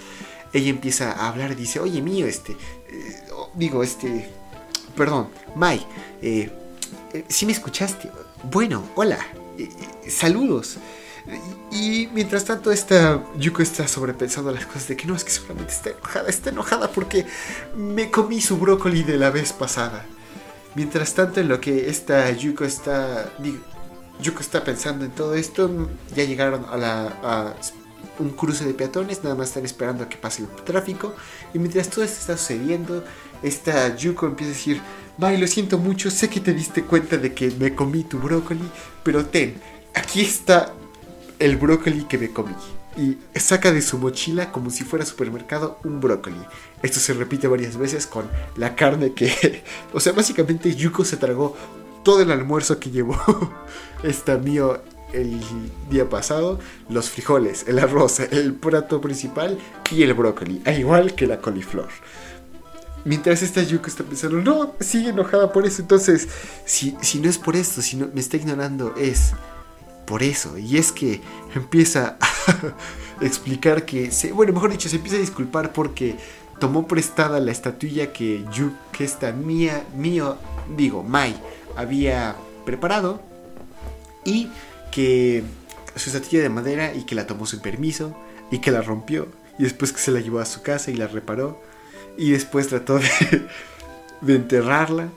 ella 0.53 0.69
empieza 0.69 1.11
a 1.11 1.29
hablar 1.29 1.51
y 1.51 1.55
dice, 1.55 1.79
oye 1.79 2.01
Mio, 2.01 2.27
este, 2.27 2.53
eh, 2.53 3.23
digo, 3.53 3.83
este, 3.83 4.29
perdón, 4.95 5.29
Mai, 5.55 5.85
eh, 6.21 6.51
si 7.29 7.45
me 7.45 7.51
escuchaste, 7.51 8.09
bueno, 8.51 8.83
hola, 8.95 9.19
saludos. 10.07 10.77
Y 11.71 12.07
mientras 12.13 12.45
tanto, 12.45 12.71
esta 12.71 13.23
Yuko 13.37 13.61
está 13.61 13.87
sobrepensando 13.87 14.51
las 14.51 14.65
cosas 14.65 14.87
de 14.87 14.95
que 14.95 15.05
no, 15.05 15.15
es 15.15 15.23
que 15.23 15.31
seguramente 15.31 15.73
está 15.73 15.89
enojada, 15.89 16.29
está 16.29 16.49
enojada 16.51 16.91
porque 16.91 17.25
me 17.75 18.11
comí 18.11 18.41
su 18.41 18.57
brócoli 18.57 19.03
de 19.03 19.17
la 19.17 19.31
vez 19.31 19.51
pasada. 19.51 20.05
Mientras 20.75 21.13
tanto, 21.13 21.39
en 21.39 21.47
lo 21.47 21.59
que 21.59 21.89
esta 21.89 22.29
Yuko 22.31 22.63
está, 22.63 23.33
Yuko 24.21 24.39
está 24.39 24.63
pensando 24.63 25.05
en 25.05 25.11
todo 25.11 25.35
esto, 25.35 25.89
ya 26.15 26.23
llegaron 26.23 26.65
a, 26.69 27.53
un 28.17 28.29
cruce 28.29 28.63
de 28.63 28.73
peatones, 28.73 29.23
nada 29.23 29.35
más 29.35 29.49
están 29.49 29.65
esperando 29.65 30.03
a 30.03 30.09
que 30.09 30.17
pase 30.17 30.43
el 30.43 30.49
tráfico. 30.63 31.13
Y 31.53 31.59
mientras 31.59 31.89
todo 31.89 32.05
esto 32.05 32.19
está 32.19 32.37
sucediendo, 32.37 33.03
esta 33.43 33.95
Yuko 33.95 34.27
empieza 34.27 34.51
a 34.51 34.55
decir, 34.55 34.81
Bye, 35.17 35.37
lo 35.37 35.47
siento 35.47 35.77
mucho, 35.77 36.11
sé 36.11 36.29
que 36.29 36.41
te 36.41 36.53
diste 36.53 36.83
cuenta 36.83 37.15
de 37.15 37.33
que 37.33 37.49
me 37.51 37.73
comí 37.73 38.03
tu 38.03 38.19
brócoli, 38.19 38.69
pero 39.01 39.25
ten, 39.25 39.55
aquí 39.93 40.19
está 40.19 40.73
el 41.39 41.55
brócoli 41.55 42.03
que 42.03 42.17
me 42.17 42.31
comí. 42.31 42.53
Y 42.97 43.17
saca 43.39 43.71
de 43.71 43.81
su 43.81 43.97
mochila 43.97 44.51
como 44.51 44.69
si 44.69 44.83
fuera 44.83 45.05
supermercado 45.05 45.79
un 45.85 46.01
brócoli. 46.01 46.39
Esto 46.81 46.99
se 46.99 47.13
repite 47.13 47.47
varias 47.47 47.77
veces 47.77 48.07
con 48.07 48.29
la 48.57 48.75
carne 48.75 49.13
que... 49.13 49.63
O 49.93 50.01
sea, 50.01 50.11
básicamente 50.11 50.75
Yuko 50.75 51.05
se 51.05 51.15
tragó 51.15 51.55
todo 52.05 52.21
el 52.21 52.31
almuerzo 52.31 52.79
que 52.79 52.91
llevó 52.91 53.17
esta 54.03 54.37
mío 54.37 54.79
el 55.11 55.41
día 55.89 56.07
pasado. 56.09 56.59
Los 56.87 57.09
frijoles, 57.09 57.65
el 57.67 57.79
arroz, 57.79 58.21
el 58.21 58.53
plato 58.53 59.01
principal 59.01 59.57
y 59.91 60.03
el 60.03 60.13
brócoli. 60.13 60.61
Al 60.65 60.79
igual 60.79 61.15
que 61.15 61.27
la 61.27 61.41
coliflor. 61.41 61.89
Mientras 63.03 63.41
esta 63.41 63.61
Yuko 63.61 63.87
está 63.87 64.03
pensando, 64.03 64.37
no, 64.37 64.73
sigue 64.79 65.09
enojada 65.09 65.51
por 65.51 65.65
eso. 65.65 65.81
Entonces, 65.81 66.29
si, 66.63 66.95
si 67.01 67.19
no 67.19 67.29
es 67.29 67.37
por 67.37 67.55
esto, 67.55 67.81
si 67.81 67.97
no 67.97 68.07
me 68.13 68.21
está 68.21 68.37
ignorando, 68.37 68.95
es 68.95 69.33
por 70.05 70.23
eso. 70.23 70.57
Y 70.57 70.77
es 70.77 70.91
que 70.91 71.21
empieza 71.53 72.17
a 72.19 73.23
explicar 73.25 73.85
que, 73.85 74.11
se, 74.11 74.31
bueno, 74.31 74.53
mejor 74.53 74.71
dicho, 74.71 74.89
se 74.89 74.95
empieza 74.95 75.17
a 75.17 75.21
disculpar 75.21 75.73
porque 75.73 76.15
tomó 76.59 76.87
prestada 76.87 77.39
la 77.39 77.51
estatuilla 77.51 78.13
que 78.13 78.45
Yu, 78.51 78.71
que 78.91 79.03
esta 79.03 79.31
mía, 79.31 79.85
mío, 79.95 80.37
digo, 80.75 81.03
Mai, 81.03 81.35
había 81.75 82.35
preparado 82.65 83.21
y 84.23 84.49
que 84.91 85.43
su 85.95 86.09
estatuilla 86.09 86.43
de 86.43 86.49
madera 86.49 86.93
y 86.93 87.03
que 87.03 87.15
la 87.15 87.27
tomó 87.27 87.45
sin 87.45 87.59
permiso 87.59 88.15
y 88.51 88.59
que 88.59 88.71
la 88.71 88.81
rompió 88.81 89.27
y 89.57 89.63
después 89.63 89.91
que 89.91 89.99
se 89.99 90.11
la 90.11 90.19
llevó 90.19 90.39
a 90.39 90.45
su 90.45 90.61
casa 90.61 90.91
y 90.91 90.95
la 90.95 91.07
reparó 91.07 91.61
y 92.17 92.31
después 92.31 92.67
trató 92.67 92.99
de, 92.99 93.47
de 94.21 94.35
enterrarla 94.35 95.09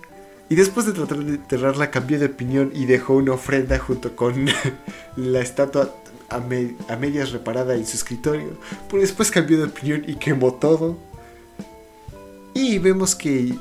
y 0.50 0.54
después 0.54 0.86
de 0.86 0.92
tratar 0.92 1.18
de 1.18 1.34
enterrarla, 1.34 1.90
cambió 1.90 2.18
de 2.18 2.26
opinión 2.26 2.72
y 2.74 2.86
dejó 2.86 3.14
una 3.14 3.32
ofrenda 3.32 3.78
junto 3.78 4.16
con 4.16 4.46
la 5.16 5.40
estatua 5.40 5.94
a, 6.30 6.40
medias 6.96 7.32
reparada 7.32 7.74
en 7.74 7.86
su 7.86 7.96
escritorio. 7.96 8.58
Pero 8.88 9.02
después 9.02 9.30
cambió 9.30 9.58
de 9.58 9.64
opinión 9.64 10.04
y 10.06 10.14
quemó 10.14 10.54
todo. 10.54 10.98
Y 12.54 12.78
vemos 12.78 13.14
que 13.14 13.54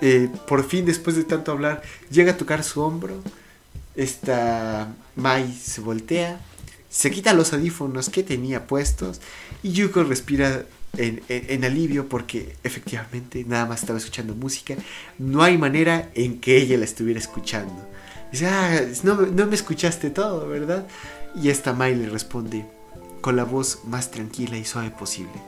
eh, 0.00 0.28
por 0.46 0.66
fin, 0.66 0.84
después 0.84 1.16
de 1.16 1.24
tanto 1.24 1.52
hablar, 1.52 1.82
llega 2.10 2.32
a 2.32 2.36
tocar 2.36 2.64
su 2.64 2.80
hombro. 2.80 3.22
Esta 3.96 4.92
Mai 5.16 5.52
se 5.52 5.80
voltea, 5.80 6.40
se 6.90 7.10
quita 7.10 7.32
los 7.32 7.52
audífonos 7.52 8.08
que 8.08 8.22
tenía 8.22 8.66
puestos 8.66 9.20
y 9.62 9.72
Yuko 9.72 10.02
respira 10.04 10.64
en, 10.96 11.64
alivio 11.64 12.08
porque 12.08 12.54
efectivamente 12.62 13.44
nada 13.46 13.66
más 13.66 13.80
estaba 13.80 13.98
escuchando 13.98 14.34
música. 14.34 14.76
No 15.18 15.42
hay 15.42 15.58
manera 15.58 16.10
en 16.14 16.40
que 16.40 16.56
ella 16.56 16.78
la 16.78 16.84
estuviera 16.84 17.18
escuchando. 17.18 17.88
Dice, 18.30 18.46
ah, 18.46 18.80
no, 19.04 19.16
me 19.16 19.54
escuchaste 19.54 20.10
todo, 20.10 20.48
¿verdad? 20.48 20.86
Y 21.40 21.48
esta 21.48 21.72
Mai 21.72 21.94
le 21.94 22.08
responde 22.08 22.66
con 23.20 23.36
la 23.36 23.44
voz 23.44 23.80
más 23.84 24.10
tranquila 24.10 24.56
y 24.56 24.64
suave 24.64 24.90
posible. 24.90 25.40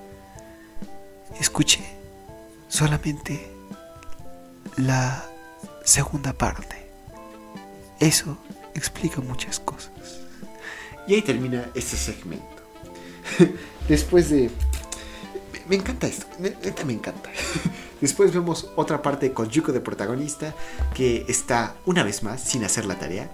Escuché 1.41 1.85
solamente 2.69 3.56
la 4.77 5.25
segunda 5.85 6.33
parte. 6.33 6.87
Eso 8.01 8.39
explica 8.75 9.21
muchas 9.21 9.61
cosas. 9.61 9.91
Y 11.07 11.15
ahí 11.15 11.23
termina 11.23 11.71
este 11.75 11.97
segmento. 11.97 12.45
Después 13.89 14.31
de... 14.31 14.51
Me 15.69 15.77
encanta 15.77 16.07
esto, 16.07 16.27
neta 16.39 16.85
me 16.85 16.93
encanta. 16.93 17.31
Después 18.01 18.33
vemos 18.33 18.71
otra 18.77 19.03
parte 19.03 19.33
con 19.33 19.49
Yuko 19.49 19.73
de 19.73 19.81
protagonista 19.81 20.55
que 20.95 21.25
está 21.29 21.75
una 21.87 22.05
vez 22.05 22.23
más 22.23 22.41
sin 22.43 22.65
hacer 22.65 22.85
la 22.85 22.99
tarea. 22.99 23.31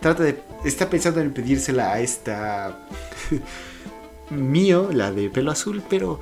Trata 0.00 0.22
de... 0.24 0.42
Está 0.64 0.90
pensando 0.90 1.20
en 1.20 1.32
pedírsela 1.32 1.92
a 1.92 2.00
esta... 2.00 2.86
Mío, 4.30 4.90
la 4.92 5.12
de 5.12 5.28
pelo 5.28 5.50
azul, 5.50 5.82
pero 5.88 6.18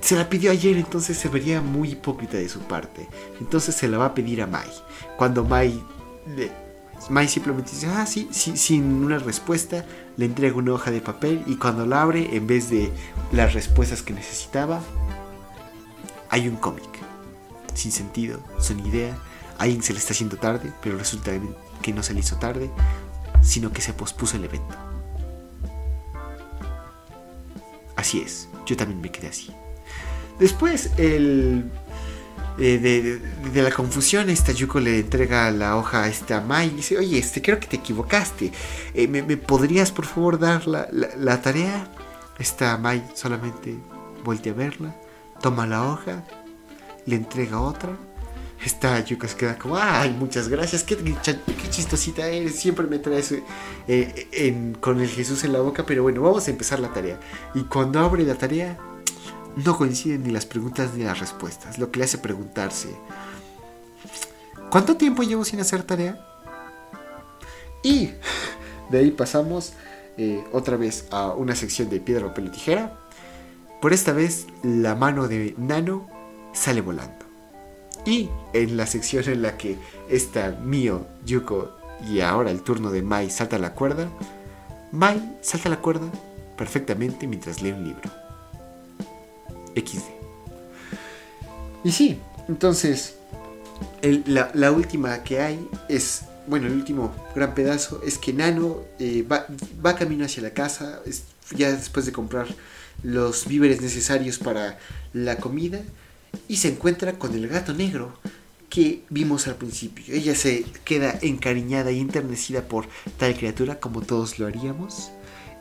se 0.00 0.16
la 0.16 0.28
pidió 0.28 0.50
ayer, 0.50 0.76
entonces 0.76 1.18
se 1.18 1.28
vería 1.28 1.60
muy 1.60 1.90
hipócrita 1.90 2.36
de 2.36 2.48
su 2.48 2.60
parte. 2.60 3.08
Entonces 3.40 3.74
se 3.74 3.88
la 3.88 3.98
va 3.98 4.06
a 4.06 4.14
pedir 4.14 4.42
a 4.42 4.46
Mai. 4.46 4.68
Cuando 5.16 5.44
Mai, 5.44 5.82
Mai 7.10 7.28
simplemente 7.28 7.72
dice, 7.72 7.86
ah, 7.86 8.06
sí, 8.06 8.28
sí, 8.30 8.56
sin 8.56 9.04
una 9.04 9.18
respuesta, 9.18 9.84
le 10.16 10.24
entrega 10.24 10.56
una 10.56 10.72
hoja 10.72 10.90
de 10.90 11.00
papel 11.00 11.42
y 11.46 11.56
cuando 11.56 11.86
la 11.86 12.02
abre, 12.02 12.34
en 12.34 12.46
vez 12.46 12.70
de 12.70 12.90
las 13.32 13.52
respuestas 13.52 14.02
que 14.02 14.12
necesitaba, 14.12 14.80
hay 16.30 16.48
un 16.48 16.56
cómic. 16.56 16.88
Sin 17.74 17.92
sentido, 17.92 18.40
sin 18.58 18.84
idea. 18.86 19.16
A 19.58 19.64
alguien 19.64 19.82
se 19.82 19.92
le 19.92 19.98
está 19.98 20.12
haciendo 20.12 20.36
tarde, 20.36 20.72
pero 20.82 20.96
resulta 20.96 21.32
que 21.82 21.92
no 21.92 22.02
se 22.02 22.14
le 22.14 22.20
hizo 22.20 22.36
tarde, 22.36 22.70
sino 23.42 23.72
que 23.72 23.82
se 23.82 23.92
pospuso 23.92 24.36
el 24.36 24.44
evento. 24.44 24.76
Así 27.96 28.20
es, 28.20 28.48
yo 28.64 28.76
también 28.76 29.00
me 29.02 29.10
quedé 29.10 29.28
así. 29.28 29.54
Después, 30.40 30.90
eh, 30.96 31.62
de, 32.56 33.62
la 33.62 33.70
confusión, 33.70 34.30
esta 34.30 34.52
Yuko 34.52 34.80
le 34.80 35.00
entrega 35.00 35.50
la 35.50 35.76
hoja 35.76 36.04
a 36.04 36.08
esta 36.08 36.40
Mai 36.40 36.68
y 36.68 36.76
dice, 36.76 36.96
oye, 36.98 37.18
este, 37.18 37.42
creo 37.42 37.60
que 37.60 37.66
te 37.66 37.76
equivocaste. 37.76 38.50
Eh, 38.94 39.06
¿me, 39.06 39.22
podrías, 39.36 39.92
por 39.92 40.06
favor, 40.06 40.38
dar 40.38 40.66
la, 40.66 41.42
tarea? 41.42 41.92
Esta 42.38 42.78
Mai 42.78 43.04
solamente 43.14 43.76
voltea 44.24 44.52
a 44.52 44.56
verla, 44.56 44.96
toma 45.42 45.66
la 45.66 45.84
hoja, 45.84 46.24
le 47.04 47.16
entrega 47.16 47.60
otra. 47.60 47.90
Esta 48.64 49.02
Yuko 49.04 49.26
se 49.26 49.36
queda 49.36 49.58
como, 49.58 49.76
ay, 49.76 50.10
muchas 50.10 50.48
gracias, 50.48 50.84
qué, 50.84 50.96
qué 50.96 51.70
chistosita 51.70 52.28
eres, 52.28 52.56
siempre 52.56 52.86
me 52.86 52.98
traes 52.98 53.34
eh, 53.88 54.72
con 54.80 55.00
el 55.00 55.08
Jesús 55.08 55.44
en 55.44 55.54
la 55.54 55.60
boca, 55.60 55.84
pero 55.86 56.02
bueno, 56.02 56.20
vamos 56.22 56.46
a 56.46 56.50
empezar 56.50 56.78
la 56.78 56.92
tarea. 56.92 57.18
Y 57.54 57.62
cuando 57.62 58.00
abre 58.00 58.22
la 58.24 58.34
tarea, 58.34 58.78
no 59.56 59.76
coinciden 59.76 60.22
ni 60.22 60.30
las 60.30 60.46
preguntas 60.46 60.94
ni 60.94 61.04
las 61.04 61.20
respuestas, 61.20 61.78
lo 61.78 61.90
que 61.90 61.98
le 61.98 62.04
hace 62.04 62.18
preguntarse, 62.18 62.88
¿cuánto 64.70 64.96
tiempo 64.96 65.22
llevo 65.22 65.44
sin 65.44 65.60
hacer 65.60 65.82
tarea? 65.82 66.26
Y 67.82 68.10
de 68.90 68.98
ahí 68.98 69.10
pasamos 69.10 69.72
eh, 70.16 70.44
otra 70.52 70.76
vez 70.76 71.06
a 71.10 71.32
una 71.32 71.54
sección 71.54 71.88
de 71.88 72.00
piedra, 72.00 72.26
papel 72.28 72.46
y 72.46 72.50
tijera. 72.50 72.98
Por 73.80 73.92
esta 73.92 74.12
vez 74.12 74.46
la 74.62 74.94
mano 74.94 75.28
de 75.28 75.54
Nano 75.56 76.06
sale 76.52 76.80
volando. 76.80 77.24
Y 78.04 78.28
en 78.52 78.76
la 78.76 78.86
sección 78.86 79.24
en 79.28 79.42
la 79.42 79.56
que 79.56 79.76
está 80.08 80.58
Mio, 80.62 81.06
Yuko 81.24 81.70
y 82.08 82.20
ahora 82.20 82.50
el 82.50 82.62
turno 82.62 82.90
de 82.90 83.02
Mai 83.02 83.30
salta 83.30 83.58
la 83.58 83.74
cuerda, 83.74 84.08
Mai 84.90 85.38
salta 85.42 85.68
la 85.68 85.80
cuerda 85.80 86.10
perfectamente 86.56 87.26
mientras 87.26 87.62
lee 87.62 87.72
un 87.72 87.84
libro. 87.84 88.10
XD. 89.76 90.02
Y 91.84 91.92
sí, 91.92 92.18
entonces, 92.48 93.14
la, 94.26 94.72
última 94.72 95.22
que 95.22 95.40
hay 95.40 95.68
es, 95.88 96.22
bueno, 96.46 96.66
el 96.66 96.74
último 96.74 97.14
gran 97.34 97.54
pedazo 97.54 98.02
es 98.04 98.18
que 98.18 98.32
Nano 98.32 98.82
eh, 98.98 99.24
va, 99.30 99.46
va, 99.84 99.96
camino 99.96 100.24
hacia 100.24 100.42
la 100.42 100.50
casa, 100.50 101.00
ya 101.56 101.72
después 101.72 102.06
de 102.06 102.12
comprar 102.12 102.46
los 103.02 103.46
víveres 103.46 103.80
necesarios 103.80 104.38
para 104.38 104.78
la 105.12 105.36
comida, 105.36 105.80
y 106.48 106.56
se 106.56 106.68
encuentra 106.68 107.14
con 107.14 107.34
el 107.34 107.48
gato 107.48 107.72
negro 107.72 108.12
que 108.70 109.02
vimos 109.10 109.48
al 109.48 109.56
principio. 109.56 110.14
Ella 110.14 110.34
se 110.34 110.64
queda 110.84 111.18
encariñada 111.22 111.90
y 111.90 112.00
enternecida 112.00 112.62
por 112.62 112.86
tal 113.18 113.36
criatura 113.36 113.80
como 113.80 114.00
todos 114.00 114.38
lo 114.38 114.46
haríamos. 114.46 115.10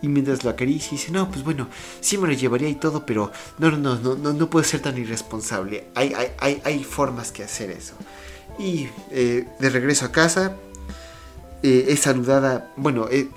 Y 0.02 0.08
mientras 0.08 0.44
lo 0.44 0.50
acaricia 0.50 0.92
dice, 0.92 1.12
no, 1.12 1.30
pues 1.30 1.44
bueno, 1.44 1.68
sí 2.00 2.18
me 2.18 2.28
lo 2.28 2.34
llevaría 2.34 2.70
y 2.70 2.76
todo, 2.76 3.06
pero 3.06 3.32
no, 3.58 3.72
no, 3.72 3.96
no, 3.96 4.16
no, 4.16 4.34
no 4.34 4.50
puedo 4.50 4.64
ser 4.64 4.82
tan 4.82 4.98
irresponsable. 4.98 5.88
Hay, 5.96 6.14
hay, 6.40 6.62
hay, 6.64 6.84
formas 6.84 7.32
que 7.32 7.44
hacer 7.44 7.70
eso. 7.70 7.96
Y 8.58 8.88
eh, 9.12 9.46
de 9.60 9.70
regreso 9.70 10.06
a 10.06 10.12
casa, 10.12 10.56
eh, 11.64 11.86
es 11.90 12.00
saludada, 12.00 12.72
bueno, 12.78 13.08
eh, 13.12 13.30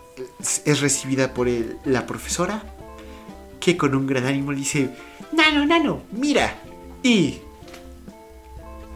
es 0.64 0.80
recibida 0.80 1.34
por 1.34 1.48
la 1.84 2.06
profesora, 2.06 2.62
que 3.58 3.76
con 3.76 3.94
un 3.94 4.06
gran 4.06 4.26
ánimo 4.26 4.52
dice, 4.52 4.90
Nano, 5.32 5.64
Nano, 5.66 6.02
mira. 6.12 6.54
Y 7.02 7.40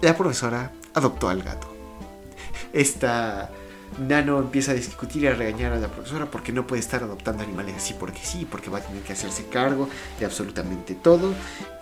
la 0.00 0.16
profesora 0.16 0.72
adoptó 0.94 1.28
al 1.28 1.42
gato. 1.42 1.68
Esta 2.72 3.50
Nano 3.98 4.38
empieza 4.38 4.72
a 4.72 4.74
discutir 4.74 5.22
y 5.22 5.26
a 5.26 5.34
regañar 5.34 5.72
a 5.72 5.78
la 5.78 5.88
profesora 5.88 6.30
porque 6.30 6.52
no 6.52 6.66
puede 6.66 6.80
estar 6.80 7.02
adoptando 7.02 7.42
animales 7.42 7.76
así 7.76 7.94
porque 7.94 8.20
sí, 8.22 8.46
porque 8.50 8.70
va 8.70 8.78
a 8.78 8.80
tener 8.82 9.02
que 9.02 9.12
hacerse 9.12 9.46
cargo 9.46 9.88
de 10.18 10.26
absolutamente 10.26 10.94
todo 10.94 11.32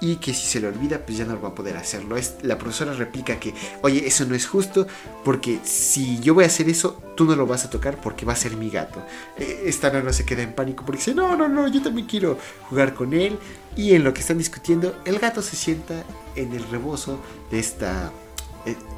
y 0.00 0.16
que 0.16 0.32
si 0.32 0.46
se 0.46 0.60
le 0.60 0.68
olvida 0.68 0.98
pues 0.98 1.18
ya 1.18 1.24
no 1.24 1.40
va 1.40 1.50
a 1.50 1.54
poder 1.54 1.76
hacerlo. 1.76 2.16
la 2.42 2.58
profesora 2.58 2.92
replica 2.92 3.40
que, 3.40 3.54
oye, 3.82 4.06
eso 4.06 4.24
no 4.24 4.34
es 4.34 4.46
justo 4.46 4.86
porque 5.24 5.58
si 5.64 6.20
yo 6.20 6.34
voy 6.34 6.44
a 6.44 6.48
hacer 6.48 6.68
eso, 6.68 7.02
tú 7.16 7.24
no 7.24 7.36
lo 7.36 7.46
vas 7.46 7.64
a 7.64 7.70
tocar 7.70 8.00
porque 8.00 8.24
va 8.24 8.32
a 8.32 8.36
ser 8.36 8.56
mi 8.56 8.70
gato. 8.70 9.02
Eh, 9.36 9.64
esta 9.66 9.90
Nano 9.90 10.12
se 10.12 10.24
queda 10.24 10.42
en 10.42 10.52
pánico 10.52 10.84
porque 10.84 10.98
dice, 10.98 11.14
no, 11.14 11.36
no, 11.36 11.48
no, 11.48 11.68
yo 11.68 11.82
también 11.82 12.06
quiero 12.06 12.38
jugar 12.68 12.94
con 12.94 13.12
él 13.12 13.38
y 13.76 13.94
en 13.94 14.04
lo 14.04 14.14
que 14.14 14.20
están 14.20 14.38
discutiendo, 14.38 14.96
el 15.04 15.18
gato 15.18 15.42
se 15.42 15.56
sienta 15.56 16.04
en 16.36 16.52
el 16.52 16.64
rebozo 16.68 17.18
de 17.50 17.58
esta 17.58 18.12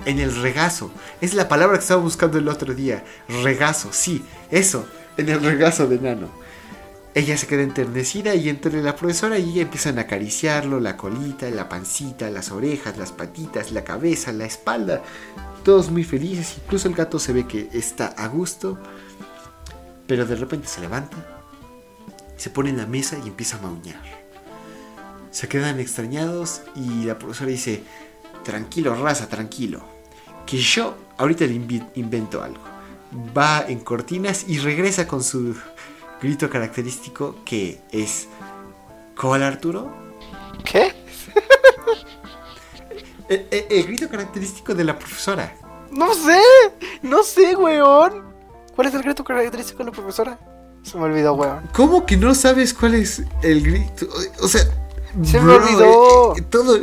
en 0.05 0.19
el 0.19 0.35
regazo. 0.41 0.91
Es 1.21 1.35
la 1.35 1.49
palabra 1.49 1.77
que 1.77 1.83
estaba 1.83 2.03
buscando 2.03 2.39
el 2.39 2.49
otro 2.49 2.75
día. 2.75 3.05
Regazo, 3.43 3.93
sí, 3.93 4.25
eso, 4.51 4.87
en 5.17 5.29
el 5.29 5.43
regazo 5.43 5.87
de 5.87 5.99
Nano. 5.99 6.29
Ella 7.15 7.39
se 7.39 7.47
queda 7.47 7.63
enternecida 7.63 8.35
y 8.35 8.51
entre 8.51 8.83
la 8.83 8.95
profesora 8.95 9.39
y 9.39 9.53
ella 9.53 9.63
empiezan 9.63 9.99
a 9.99 10.03
acariciarlo, 10.03 10.81
la 10.81 10.99
colita, 10.99 11.49
la 11.49 11.67
pancita, 11.67 12.29
las 12.29 12.51
orejas, 12.51 12.99
las 12.99 13.11
patitas, 13.13 13.73
la 13.73 13.85
cabeza, 13.85 14.33
la 14.33 14.45
espalda. 14.45 15.03
Todos 15.65 15.91
muy 15.91 16.05
felices, 16.05 16.57
incluso 16.63 16.89
el 16.89 16.95
gato 16.95 17.19
se 17.19 17.33
ve 17.33 17.47
que 17.47 17.71
está 17.73 18.09
a 18.09 18.29
gusto. 18.29 18.79
Pero 20.07 20.27
de 20.27 20.37
repente 20.37 20.69
se 20.69 20.83
levanta, 20.83 21.17
se 22.37 22.51
pone 22.51 22.69
en 22.71 22.77
la 22.77 22.87
mesa 22.87 23.17
y 23.25 23.29
empieza 23.29 23.57
a 23.57 23.63
mauñar. 23.63 24.03
Se 25.31 25.49
quedan 25.49 25.81
extrañados 25.81 26.63
y 26.75 27.05
la 27.05 27.19
profesora 27.19 27.51
dice, 27.51 27.83
tranquilo, 28.47 28.95
raza, 28.95 29.29
tranquilo. 29.29 29.81
Que 30.47 30.57
yo 30.57 30.95
ahorita 31.19 31.45
le 31.47 31.55
invento 31.97 32.43
algo. 32.43 32.63
Va 33.37 33.65
en 33.67 33.81
cortinas 33.81 34.45
y 34.47 34.59
regresa 34.59 35.09
con 35.09 35.23
su 35.23 35.57
grito 36.23 36.49
característico 36.49 37.37
que 37.45 37.81
es... 37.91 38.29
¿Cuál 39.21 39.43
Arturo? 39.43 39.93
¿Qué? 40.65 40.95
el, 43.29 43.87
grito 43.87 44.09
característico 44.09 44.75
de 44.75 44.85
la 44.85 44.97
profesora. 44.99 45.53
No 45.91 46.15
sé, 46.15 46.41
no 47.03 47.23
sé, 47.23 47.57
weón. 47.57 48.25
¿Cuál 48.77 48.89
es 48.89 48.95
el 48.95 49.03
grito 49.03 49.25
característico 49.25 49.79
de 49.79 49.85
la 49.87 49.93
profesora? 49.93 50.39
Se 50.83 50.97
me 50.99 51.05
olvidó, 51.05 51.35
weón. 51.35 51.69
¿Cómo 51.73 52.07
que 52.07 52.17
no 52.17 52.35
sabes 52.35 52.73
cuál 52.75 52.95
es 52.95 53.23
el 53.43 53.63
grito? 53.63 54.07
O 54.41 54.47
sea, 54.47 54.63
se 55.25 55.41
me 55.41 55.55
olvidó. 55.55 56.37
Eh, 56.37 56.43
todo 56.43 56.79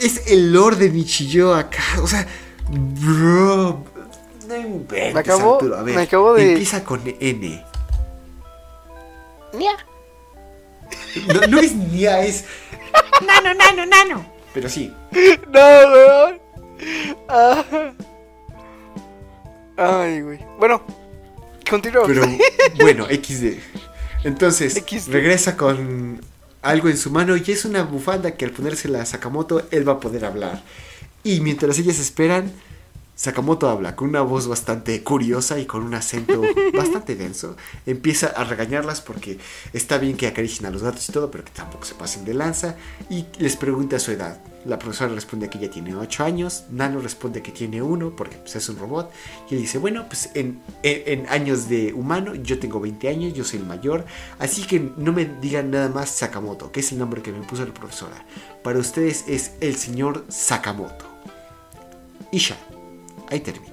es 0.00 0.26
el 0.26 0.52
Lord 0.52 0.76
de 0.78 0.90
Nichillo 0.90 1.54
acá. 1.54 1.82
O 2.02 2.06
sea, 2.06 2.26
bro. 2.68 3.84
No 4.46 4.56
inventes, 4.56 5.14
me 5.14 5.20
acabo, 5.20 5.60
A 5.74 5.82
ver, 5.82 5.94
me 5.94 6.02
acabo 6.02 6.34
de. 6.34 6.52
Empieza 6.52 6.84
con 6.84 7.00
N. 7.04 7.64
Nia. 9.54 9.72
No, 11.26 11.46
no 11.46 11.58
es 11.60 11.74
Nia, 11.74 12.20
es. 12.20 12.44
Nano, 13.26 13.54
nano, 13.54 13.86
nano. 13.86 14.26
Pero 14.52 14.68
sí. 14.68 14.92
No, 15.52 15.60
weón. 15.60 16.40
Ah. 17.28 17.64
Ay, 19.76 20.20
güey. 20.20 20.38
Bueno, 20.58 20.82
continuamos. 21.68 22.08
Pero 22.08 22.26
bueno, 22.80 23.06
XD. 23.06 23.58
Entonces, 24.24 24.74
XD. 24.74 25.10
regresa 25.10 25.56
con 25.56 26.20
algo 26.62 26.88
en 26.88 26.96
su 26.96 27.10
mano 27.10 27.36
y 27.36 27.44
es 27.46 27.64
una 27.64 27.82
bufanda 27.82 28.36
que 28.36 28.44
al 28.44 28.52
ponerse 28.52 28.88
la 28.88 29.04
Sakamoto 29.04 29.66
él 29.70 29.86
va 29.86 29.94
a 29.94 30.00
poder 30.00 30.24
hablar. 30.24 30.62
Y 31.24 31.40
mientras 31.40 31.78
ellas 31.78 31.98
esperan, 31.98 32.52
Sakamoto 33.22 33.68
habla 33.68 33.94
con 33.94 34.08
una 34.08 34.22
voz 34.22 34.48
bastante 34.48 35.00
curiosa 35.04 35.60
y 35.60 35.64
con 35.64 35.84
un 35.84 35.94
acento 35.94 36.42
bastante 36.74 37.14
denso. 37.14 37.56
Empieza 37.86 38.26
a 38.26 38.42
regañarlas 38.42 39.00
porque 39.00 39.38
está 39.72 39.98
bien 39.98 40.16
que 40.16 40.26
acaricien 40.26 40.66
a 40.66 40.70
los 40.70 40.82
gatos 40.82 41.08
y 41.08 41.12
todo, 41.12 41.30
pero 41.30 41.44
que 41.44 41.52
tampoco 41.52 41.84
se 41.84 41.94
pasen 41.94 42.24
de 42.24 42.34
lanza. 42.34 42.74
Y 43.08 43.26
les 43.38 43.54
pregunta 43.54 44.00
su 44.00 44.10
edad. 44.10 44.40
La 44.64 44.76
profesora 44.76 45.14
responde 45.14 45.48
que 45.48 45.58
ella 45.58 45.70
tiene 45.70 45.94
8 45.94 46.24
años. 46.24 46.64
Nano 46.72 46.98
responde 46.98 47.42
que 47.42 47.52
tiene 47.52 47.80
1 47.80 48.16
porque 48.16 48.38
pues, 48.38 48.56
es 48.56 48.68
un 48.68 48.76
robot. 48.76 49.12
Y 49.48 49.54
él 49.54 49.60
dice, 49.60 49.78
bueno, 49.78 50.04
pues 50.08 50.30
en, 50.34 50.60
en, 50.82 51.20
en, 51.20 51.28
años 51.28 51.68
de 51.68 51.92
humano 51.92 52.34
yo 52.34 52.58
tengo 52.58 52.80
20 52.80 53.08
años, 53.08 53.34
yo 53.34 53.44
soy 53.44 53.60
el 53.60 53.66
mayor. 53.66 54.04
Así 54.40 54.66
que 54.66 54.90
no 54.96 55.12
me 55.12 55.26
digan 55.26 55.70
nada 55.70 55.88
más 55.88 56.10
Sakamoto, 56.10 56.72
que 56.72 56.80
es 56.80 56.90
el 56.90 56.98
nombre 56.98 57.22
que 57.22 57.30
me 57.30 57.46
puso 57.46 57.64
la 57.64 57.72
profesora. 57.72 58.26
Para 58.64 58.80
ustedes 58.80 59.26
es 59.28 59.52
el 59.60 59.76
señor 59.76 60.24
Sakamoto. 60.28 61.06
Ya. 62.32 62.71
Ahí 63.32 63.40
termina. 63.40 63.72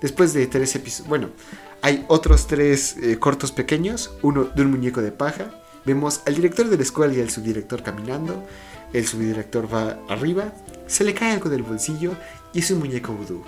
Después 0.00 0.32
de 0.32 0.46
tres 0.46 0.74
episodios, 0.74 1.06
bueno, 1.06 1.28
hay 1.82 2.06
otros 2.08 2.46
tres 2.46 2.96
eh, 2.96 3.18
cortos 3.18 3.52
pequeños, 3.52 4.10
uno 4.22 4.44
de 4.44 4.62
un 4.62 4.70
muñeco 4.70 5.02
de 5.02 5.12
paja. 5.12 5.50
Vemos 5.84 6.22
al 6.24 6.34
director 6.34 6.66
de 6.66 6.78
la 6.78 6.82
escuela 6.82 7.12
y 7.12 7.20
al 7.20 7.28
subdirector 7.28 7.82
caminando. 7.82 8.42
El 8.94 9.06
subdirector 9.06 9.72
va 9.72 9.98
arriba, 10.08 10.54
se 10.86 11.04
le 11.04 11.12
cae 11.12 11.32
algo 11.32 11.50
del 11.50 11.62
bolsillo 11.62 12.14
y 12.54 12.60
es 12.60 12.70
un 12.70 12.78
muñeco 12.78 13.12
vudú. 13.12 13.44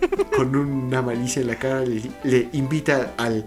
Con 0.34 0.56
una 0.56 1.02
malicia 1.02 1.42
en 1.42 1.48
la 1.48 1.56
cara 1.56 1.84
le, 1.84 2.48
invita 2.52 3.12
al, 3.18 3.44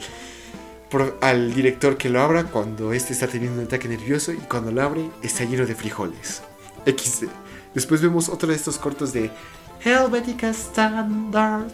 al 1.19 1.53
director 1.55 1.97
que 1.97 2.09
lo 2.09 2.21
abra 2.21 2.43
cuando 2.43 2.93
este 2.93 3.13
está 3.13 3.25
teniendo 3.27 3.59
un 3.59 3.65
ataque 3.65 3.87
nervioso 3.87 4.31
y 4.31 4.37
cuando 4.37 4.71
lo 4.71 4.83
abre 4.83 5.09
está 5.23 5.45
lleno 5.45 5.65
de 5.65 5.73
frijoles. 5.73 6.43
XD. 6.85 7.25
Después 7.73 8.03
vemos 8.03 8.29
otro 8.29 8.49
de 8.49 8.55
estos 8.55 8.77
cortos 8.77 9.13
de 9.13 9.31
Helvetica 9.83 10.49
Standard. 10.49 11.67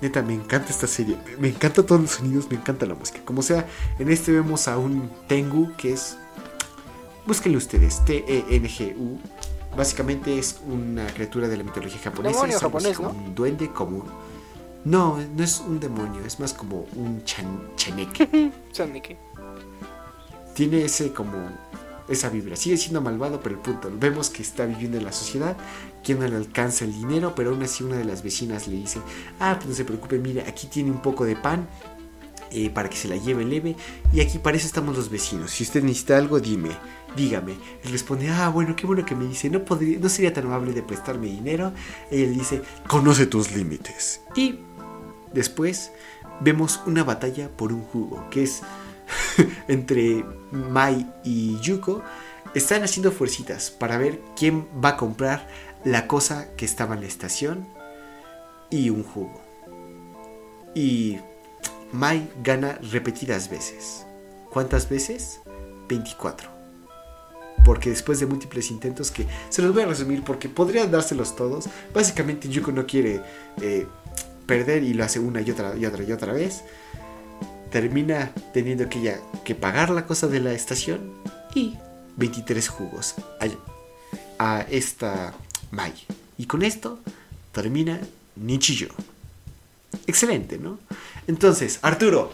Neta, 0.00 0.22
me 0.22 0.34
encanta 0.34 0.70
esta 0.70 0.86
serie. 0.86 1.16
Me 1.38 1.48
encanta 1.48 1.82
todos 1.82 2.00
los 2.00 2.10
sonidos, 2.12 2.48
me 2.48 2.56
encanta 2.56 2.86
la 2.86 2.94
música. 2.94 3.20
Como 3.24 3.42
sea, 3.42 3.66
en 3.98 4.10
este 4.10 4.32
vemos 4.32 4.68
a 4.68 4.78
un 4.78 5.10
Tengu 5.26 5.74
que 5.76 5.92
es. 5.92 6.16
Búsquenlo 7.26 7.58
ustedes, 7.58 8.04
T-E-N-G-U. 8.04 9.18
Básicamente 9.76 10.38
es 10.38 10.60
una 10.66 11.06
criatura 11.06 11.48
de 11.48 11.56
la 11.56 11.64
mitología 11.64 12.00
japonesa. 12.00 12.34
Demonio 12.34 12.56
es 12.56 12.62
japonés, 12.62 13.00
¿no? 13.00 13.10
Un 13.10 13.34
duende 13.34 13.72
común. 13.72 14.04
No, 14.84 15.18
no 15.36 15.44
es 15.44 15.60
un 15.60 15.78
demonio, 15.78 16.24
es 16.26 16.40
más 16.40 16.52
como 16.52 16.86
un 16.96 17.24
chan 17.24 17.70
chaneque. 17.76 18.52
Sonic. 18.72 19.16
Tiene 20.54 20.84
ese 20.84 21.12
como 21.12 21.38
esa 22.08 22.28
vibra. 22.28 22.56
Sigue 22.56 22.76
siendo 22.76 23.00
malvado, 23.00 23.40
pero 23.40 23.54
el 23.54 23.60
punto. 23.60 23.90
Vemos 23.94 24.28
que 24.28 24.42
está 24.42 24.66
viviendo 24.66 24.98
en 24.98 25.04
la 25.04 25.12
sociedad, 25.12 25.56
que 26.02 26.14
no 26.14 26.26
le 26.26 26.36
alcanza 26.36 26.84
el 26.84 26.92
dinero, 26.92 27.34
pero 27.34 27.50
aún 27.50 27.62
así 27.62 27.84
una 27.84 27.96
de 27.96 28.04
las 28.04 28.22
vecinas 28.22 28.66
le 28.68 28.76
dice, 28.76 29.00
ah, 29.40 29.54
pues 29.56 29.68
no 29.68 29.74
se 29.74 29.84
preocupe, 29.84 30.18
mire, 30.18 30.42
aquí 30.42 30.66
tiene 30.66 30.90
un 30.90 31.00
poco 31.02 31.24
de 31.24 31.36
pan. 31.36 31.68
eh, 32.54 32.68
para 32.68 32.90
que 32.90 32.96
se 32.98 33.08
la 33.08 33.16
lleve 33.16 33.46
leve 33.46 33.74
y 34.12 34.20
aquí 34.20 34.38
para 34.38 34.58
eso 34.58 34.66
estamos 34.66 34.94
los 34.94 35.08
vecinos. 35.08 35.50
Si 35.50 35.64
usted 35.64 35.82
necesita 35.82 36.18
algo 36.18 36.38
dime 36.38 36.68
dígame 37.16 37.52
él 37.82 37.90
responde 37.92 38.28
ah 38.28 38.48
bueno 38.50 38.76
qué 38.76 38.86
bueno 38.86 39.04
que 39.06 39.14
me 39.14 39.26
dice 39.26 39.48
no 39.48 39.64
podría 39.64 39.98
no 39.98 40.08
sería 40.10 40.32
tan 40.34 40.44
amable 40.46 40.72
de 40.72 40.82
prestarme 40.82 41.26
dinero 41.26 41.72
y 42.10 42.22
él 42.22 42.34
dice 42.34 42.62
conoce 42.88 43.26
tus 43.26 43.52
límites 43.52 44.20
y 44.34 44.58
después 45.32 45.92
vemos 46.40 46.80
una 46.86 47.04
batalla 47.04 47.48
por 47.48 47.72
un 47.72 47.82
jugo 47.84 48.28
que 48.30 48.42
es 48.44 48.62
entre 49.68 50.24
Mai 50.50 51.06
y 51.24 51.58
Yuko. 51.60 52.02
Están 52.54 52.82
haciendo 52.82 53.12
fuercitas 53.12 53.70
para 53.70 53.96
ver 53.96 54.20
quién 54.36 54.66
va 54.84 54.90
a 54.90 54.96
comprar 54.96 55.48
la 55.84 56.06
cosa 56.06 56.48
que 56.56 56.64
estaba 56.64 56.94
en 56.94 57.02
la 57.02 57.06
estación 57.06 57.68
y 58.70 58.90
un 58.90 59.02
jugo. 59.02 59.40
Y 60.74 61.18
Mai 61.92 62.30
gana 62.42 62.78
repetidas 62.90 63.50
veces. 63.50 64.06
¿Cuántas 64.50 64.88
veces? 64.88 65.40
24. 65.88 66.50
Porque 67.64 67.90
después 67.90 68.18
de 68.18 68.26
múltiples 68.26 68.70
intentos 68.70 69.10
que 69.10 69.26
se 69.50 69.62
los 69.62 69.74
voy 69.74 69.82
a 69.82 69.86
resumir 69.86 70.24
porque 70.24 70.48
podrían 70.48 70.90
dárselos 70.90 71.36
todos. 71.36 71.68
Básicamente 71.92 72.48
Yuko 72.48 72.72
no 72.72 72.86
quiere 72.86 73.20
eh, 73.60 73.86
perder 74.46 74.82
y 74.82 74.94
lo 74.94 75.04
hace 75.04 75.20
una 75.20 75.42
y 75.42 75.50
otra 75.50 75.76
y 75.76 75.84
otra 75.84 76.02
y 76.02 76.12
otra 76.12 76.32
vez 76.32 76.64
termina 77.70 78.32
teniendo 78.52 78.88
que 78.88 79.00
ya 79.00 79.18
que 79.44 79.54
pagar 79.54 79.90
la 79.90 80.06
cosa 80.06 80.26
de 80.26 80.40
la 80.40 80.52
estación 80.52 81.14
y 81.54 81.78
23 82.16 82.68
jugos 82.68 83.14
a, 83.40 83.46
a 84.38 84.60
esta 84.62 85.32
Y 86.38 86.46
con 86.46 86.62
esto 86.62 86.98
termina 87.52 88.00
Nichijou. 88.36 88.94
Excelente, 90.06 90.58
¿no? 90.58 90.78
Entonces, 91.26 91.78
Arturo, 91.82 92.32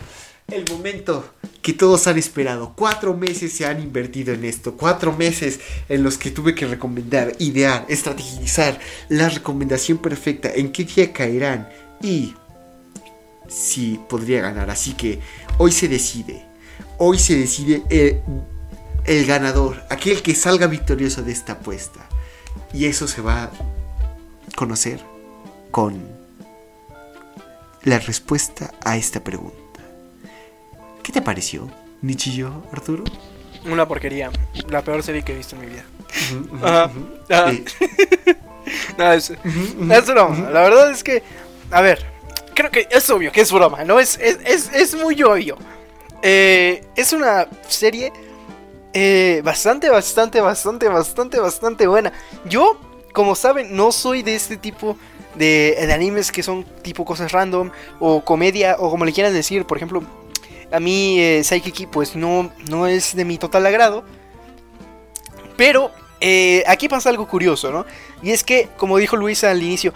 el 0.48 0.65
momento 0.70 1.35
que 1.60 1.73
todos 1.74 2.06
han 2.06 2.16
esperado. 2.19 2.73
Cuatro 2.74 3.15
meses 3.15 3.52
se 3.52 3.66
han 3.66 3.82
invertido 3.82 4.32
en 4.32 4.44
esto. 4.44 4.77
Cuatro 4.77 5.12
meses 5.12 5.60
en 5.89 6.02
los 6.02 6.16
que 6.16 6.31
tuve 6.31 6.55
que 6.55 6.66
recomendar, 6.66 7.35
idear, 7.39 7.85
estrategizar 7.89 8.81
la 9.09 9.28
recomendación 9.28 9.98
perfecta, 9.98 10.51
en 10.55 10.73
qué 10.73 10.85
día 10.85 11.12
caerán 11.12 11.69
y 12.02 12.35
si 13.48 14.01
podría 14.09 14.40
ganar. 14.40 14.70
Así 14.70 14.94
que 14.94 15.20
hoy 15.59 15.73
se 15.73 15.89
decide. 15.89 16.47
Hoy 16.97 17.19
se 17.19 17.36
decide 17.36 17.82
el, 17.90 18.20
el 19.05 19.27
ganador, 19.27 19.85
aquel 19.90 20.23
que 20.23 20.35
salga 20.35 20.66
victorioso 20.66 21.23
de 21.23 21.32
esta 21.32 21.52
apuesta. 21.52 22.09
Y 22.73 22.87
eso 22.87 23.09
se 23.09 23.21
va 23.21 23.45
a 23.45 23.51
conocer 24.57 25.01
con 25.71 26.03
la 27.83 27.99
respuesta 27.99 28.73
a 28.85 28.97
esta 28.97 29.23
pregunta. 29.23 29.57
¿Qué 31.03 31.13
te 31.13 31.23
pareció, 31.23 31.71
Nichillo, 32.03 32.63
Arturo? 32.73 33.05
Una 33.65 33.87
porquería. 33.87 34.31
La 34.69 34.83
peor 34.83 35.03
serie 35.03 35.23
que 35.23 35.33
he 35.33 35.37
visto 35.37 35.57
en 35.57 35.63
mi 35.63 35.67
vida. 35.69 35.85
Ajá. 36.63 37.53
Eh, 37.53 37.65
No, 38.99 39.13
es, 39.13 39.31
es 39.31 40.07
broma. 40.07 40.51
La 40.51 40.63
verdad 40.63 40.91
es 40.91 41.03
que, 41.03 41.23
a 41.71 41.81
ver, 41.81 42.05
creo 42.55 42.71
que 42.71 42.87
es 42.91 43.09
obvio 43.11 43.33
que 43.33 43.41
es 43.41 43.53
broma, 43.53 43.85
¿no? 43.85 43.99
Es, 43.99 44.19
es, 44.21 44.39
es, 44.45 44.73
es 44.73 44.95
muy 44.95 45.23
obvio. 45.23 45.57
Eh, 46.23 46.85
es 46.97 47.13
una 47.13 47.47
serie 47.69 48.13
eh, 49.01 49.43
bastante, 49.43 49.89
bastante, 49.89 50.41
bastante, 50.41 50.89
bastante, 50.89 51.39
bastante 51.39 51.87
buena. 51.87 52.12
Yo, 52.47 52.77
como 53.12 53.37
saben, 53.37 53.77
no 53.77 53.93
soy 53.93 54.25
de 54.25 54.35
este 54.35 54.57
tipo 54.57 54.97
de, 55.37 55.89
animes 55.93 56.33
que 56.33 56.43
son 56.43 56.65
tipo 56.83 57.05
cosas 57.05 57.31
random 57.31 57.70
o 58.01 58.25
comedia 58.25 58.75
o 58.81 58.91
como 58.91 59.05
le 59.05 59.12
quieran 59.12 59.33
decir. 59.33 59.65
Por 59.66 59.77
ejemplo, 59.77 60.03
a 60.73 60.81
mí 60.81 61.20
eh, 61.20 61.45
Saikiki 61.45 61.87
pues 61.87 62.16
no, 62.16 62.51
no 62.69 62.89
es 62.89 63.15
de 63.15 63.25
mi 63.25 63.39
total 63.39 63.66
agrado. 63.66 64.03
Pero 65.57 65.93
eh, 66.20 66.65
aquí 66.66 66.89
pasa 66.89 67.09
algo 67.09 67.29
curioso, 67.29 67.70
¿no? 67.70 67.87
Y 68.20 68.33
es 68.33 68.43
que, 68.43 68.69
como 68.77 68.99
dijo 68.99 69.15
Luisa 69.15 69.51
al 69.51 69.62
inicio, 69.62 69.95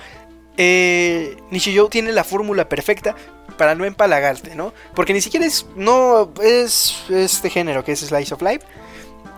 eh, 0.57 1.37
Nishijou 1.51 1.89
tiene 1.89 2.13
la 2.13 2.23
fórmula 2.23 2.69
perfecta 2.69 3.17
para 3.59 3.75
no 3.75 3.85
empalagarte, 3.85 4.55
¿no? 4.55 4.73
Porque 4.95 5.13
ni 5.13 5.21
siquiera 5.21 5.45
es, 5.45 5.67
no, 5.75 6.33
es 6.41 7.03
este 7.11 7.51
género 7.51 7.85
que 7.85 7.93
es 7.93 8.01
Slice 8.01 8.35
of 8.35 8.43
Life, 8.43 8.65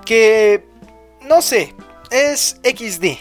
que, 0.05 0.65
no 1.23 1.43
sé, 1.43 1.75
es 2.11 2.61
XD, 2.63 3.19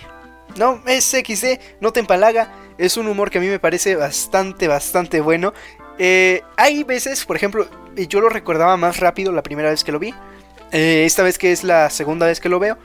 ¿no? 0.57 0.81
Es 0.85 1.05
XD, 1.05 1.59
no 1.81 1.91
te 1.91 1.99
empalaga, 1.99 2.53
es 2.77 2.97
un 2.97 3.07
humor 3.07 3.29
que 3.29 3.37
a 3.37 3.41
mí 3.41 3.47
me 3.47 3.59
parece 3.59 3.95
bastante, 3.95 4.67
bastante 4.67 5.21
bueno. 5.21 5.53
Eh, 5.97 6.41
hay 6.57 6.83
veces, 6.83 7.25
por 7.25 7.35
ejemplo, 7.35 7.67
yo 7.95 8.21
lo 8.21 8.29
recordaba 8.29 8.77
más 8.77 8.99
rápido 8.99 9.31
la 9.31 9.43
primera 9.43 9.69
vez 9.69 9.83
que 9.83 9.91
lo 9.91 9.99
vi, 9.99 10.13
eh, 10.71 11.03
esta 11.05 11.23
vez 11.23 11.37
que 11.37 11.51
es 11.51 11.63
la 11.63 11.89
segunda 11.89 12.25
vez 12.25 12.39
que 12.39 12.49
lo 12.49 12.59
veo. 12.59 12.77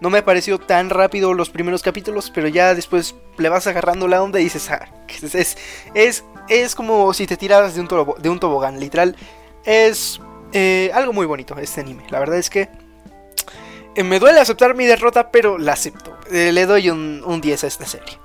No 0.00 0.10
me 0.10 0.18
ha 0.18 0.24
parecido 0.24 0.60
tan 0.60 0.90
rápido 0.90 1.34
los 1.34 1.50
primeros 1.50 1.82
capítulos, 1.82 2.30
pero 2.32 2.46
ya 2.46 2.74
después 2.74 3.16
le 3.36 3.48
vas 3.48 3.66
agarrando 3.66 4.06
la 4.06 4.22
onda 4.22 4.38
y 4.38 4.44
dices, 4.44 4.70
ah, 4.70 4.88
es, 5.08 5.56
es, 5.94 6.24
es, 6.48 6.74
como 6.76 7.12
si 7.14 7.26
te 7.26 7.36
tiraras 7.36 7.74
de 7.74 7.80
un, 7.80 8.38
tobogán, 8.38 8.78
literal. 8.78 9.16
Es 9.64 10.20
eh, 10.52 10.92
algo 10.94 11.12
muy 11.12 11.26
bonito 11.26 11.56
este 11.58 11.80
anime. 11.80 12.04
La 12.10 12.20
verdad 12.20 12.38
es 12.38 12.48
que 12.48 12.68
me 14.04 14.18
duele 14.18 14.40
aceptar 14.40 14.74
mi 14.74 14.86
derrota, 14.86 15.30
pero 15.30 15.58
la 15.58 15.72
acepto. 15.72 16.16
Eh, 16.30 16.52
le 16.52 16.66
doy 16.66 16.90
un, 16.90 17.22
un 17.24 17.40
10 17.40 17.64
a 17.64 17.66
esta 17.66 17.86
serie. 17.86 18.18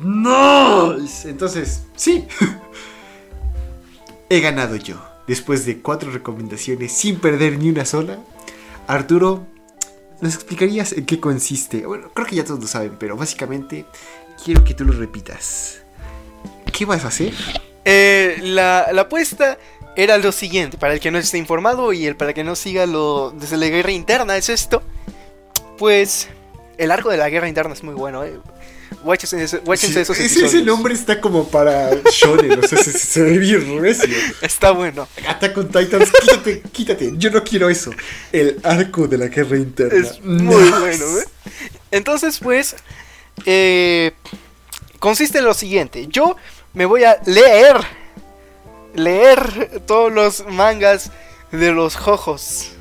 ¡No! 0.00 0.96
Entonces, 1.24 1.82
sí. 1.96 2.26
He 4.30 4.40
ganado 4.40 4.76
yo. 4.76 4.96
Después 5.26 5.66
de 5.66 5.80
cuatro 5.80 6.10
recomendaciones 6.10 6.92
sin 6.92 7.18
perder 7.18 7.58
ni 7.58 7.70
una 7.70 7.84
sola. 7.84 8.18
Arturo, 8.86 9.46
¿nos 10.20 10.34
explicarías 10.34 10.92
en 10.92 11.04
qué 11.04 11.20
consiste? 11.20 11.86
Bueno, 11.86 12.10
creo 12.14 12.26
que 12.26 12.36
ya 12.36 12.44
todos 12.44 12.60
lo 12.60 12.66
saben, 12.66 12.96
pero 12.98 13.16
básicamente 13.16 13.84
quiero 14.42 14.64
que 14.64 14.74
tú 14.74 14.84
lo 14.84 14.92
repitas. 14.92 15.82
¿Qué 16.72 16.84
vas 16.84 17.04
a 17.04 17.08
hacer? 17.08 17.34
Eh, 17.84 18.38
la, 18.42 18.88
la 18.92 19.02
apuesta 19.02 19.58
era 19.96 20.16
lo 20.16 20.30
siguiente, 20.32 20.78
para 20.78 20.94
el 20.94 21.00
que 21.00 21.10
no 21.10 21.18
esté 21.18 21.38
informado 21.38 21.92
y 21.92 22.06
el 22.06 22.16
para 22.16 22.32
que 22.32 22.44
no 22.44 22.54
siga 22.54 22.86
lo 22.86 23.32
desde 23.32 23.56
la 23.56 23.66
guerra 23.66 23.90
interna 23.90 24.36
es 24.36 24.48
esto. 24.48 24.82
Pues 25.78 26.28
el 26.76 26.90
arco 26.90 27.10
de 27.10 27.16
la 27.16 27.28
guerra 27.30 27.48
interna 27.48 27.72
es 27.72 27.82
muy 27.82 27.94
bueno. 27.94 28.24
eh. 28.24 28.38
Guáchense 29.04 29.46
Sí, 29.46 29.98
esos 29.98 30.18
ese, 30.18 30.46
ese 30.46 30.62
nombre 30.62 30.92
está 30.94 31.20
como 31.20 31.48
para 31.48 31.90
shonen, 32.10 32.64
o 32.64 32.66
sea, 32.66 32.78
se, 32.82 32.92
se 32.92 33.22
ve 33.22 33.38
bien 33.38 33.80
recio. 33.80 34.08
Está 34.42 34.72
bueno. 34.72 35.06
Attack 35.28 35.56
on 35.58 35.68
Titans, 35.68 36.10
quítate, 36.10 36.62
quítate, 36.72 37.12
yo 37.16 37.30
no 37.30 37.44
quiero 37.44 37.68
eso. 37.70 37.92
El 38.32 38.58
arco 38.64 39.06
de 39.06 39.18
la 39.18 39.26
guerra 39.28 39.56
interna. 39.56 39.94
Es 40.08 40.20
muy 40.24 40.46
No. 40.70 40.80
bueno, 40.80 41.04
¿eh? 41.18 41.24
Entonces, 41.90 42.38
pues, 42.42 42.74
eh, 43.46 44.12
consiste 44.98 45.38
en 45.38 45.44
lo 45.44 45.54
siguiente. 45.54 46.06
Yo 46.08 46.36
me 46.72 46.86
voy 46.86 47.04
a 47.04 47.20
leer, 47.26 47.76
leer 48.94 49.82
todos 49.86 50.10
los 50.12 50.44
mangas 50.46 51.12
de 51.52 51.72
los 51.72 51.94
jojos 51.94 52.72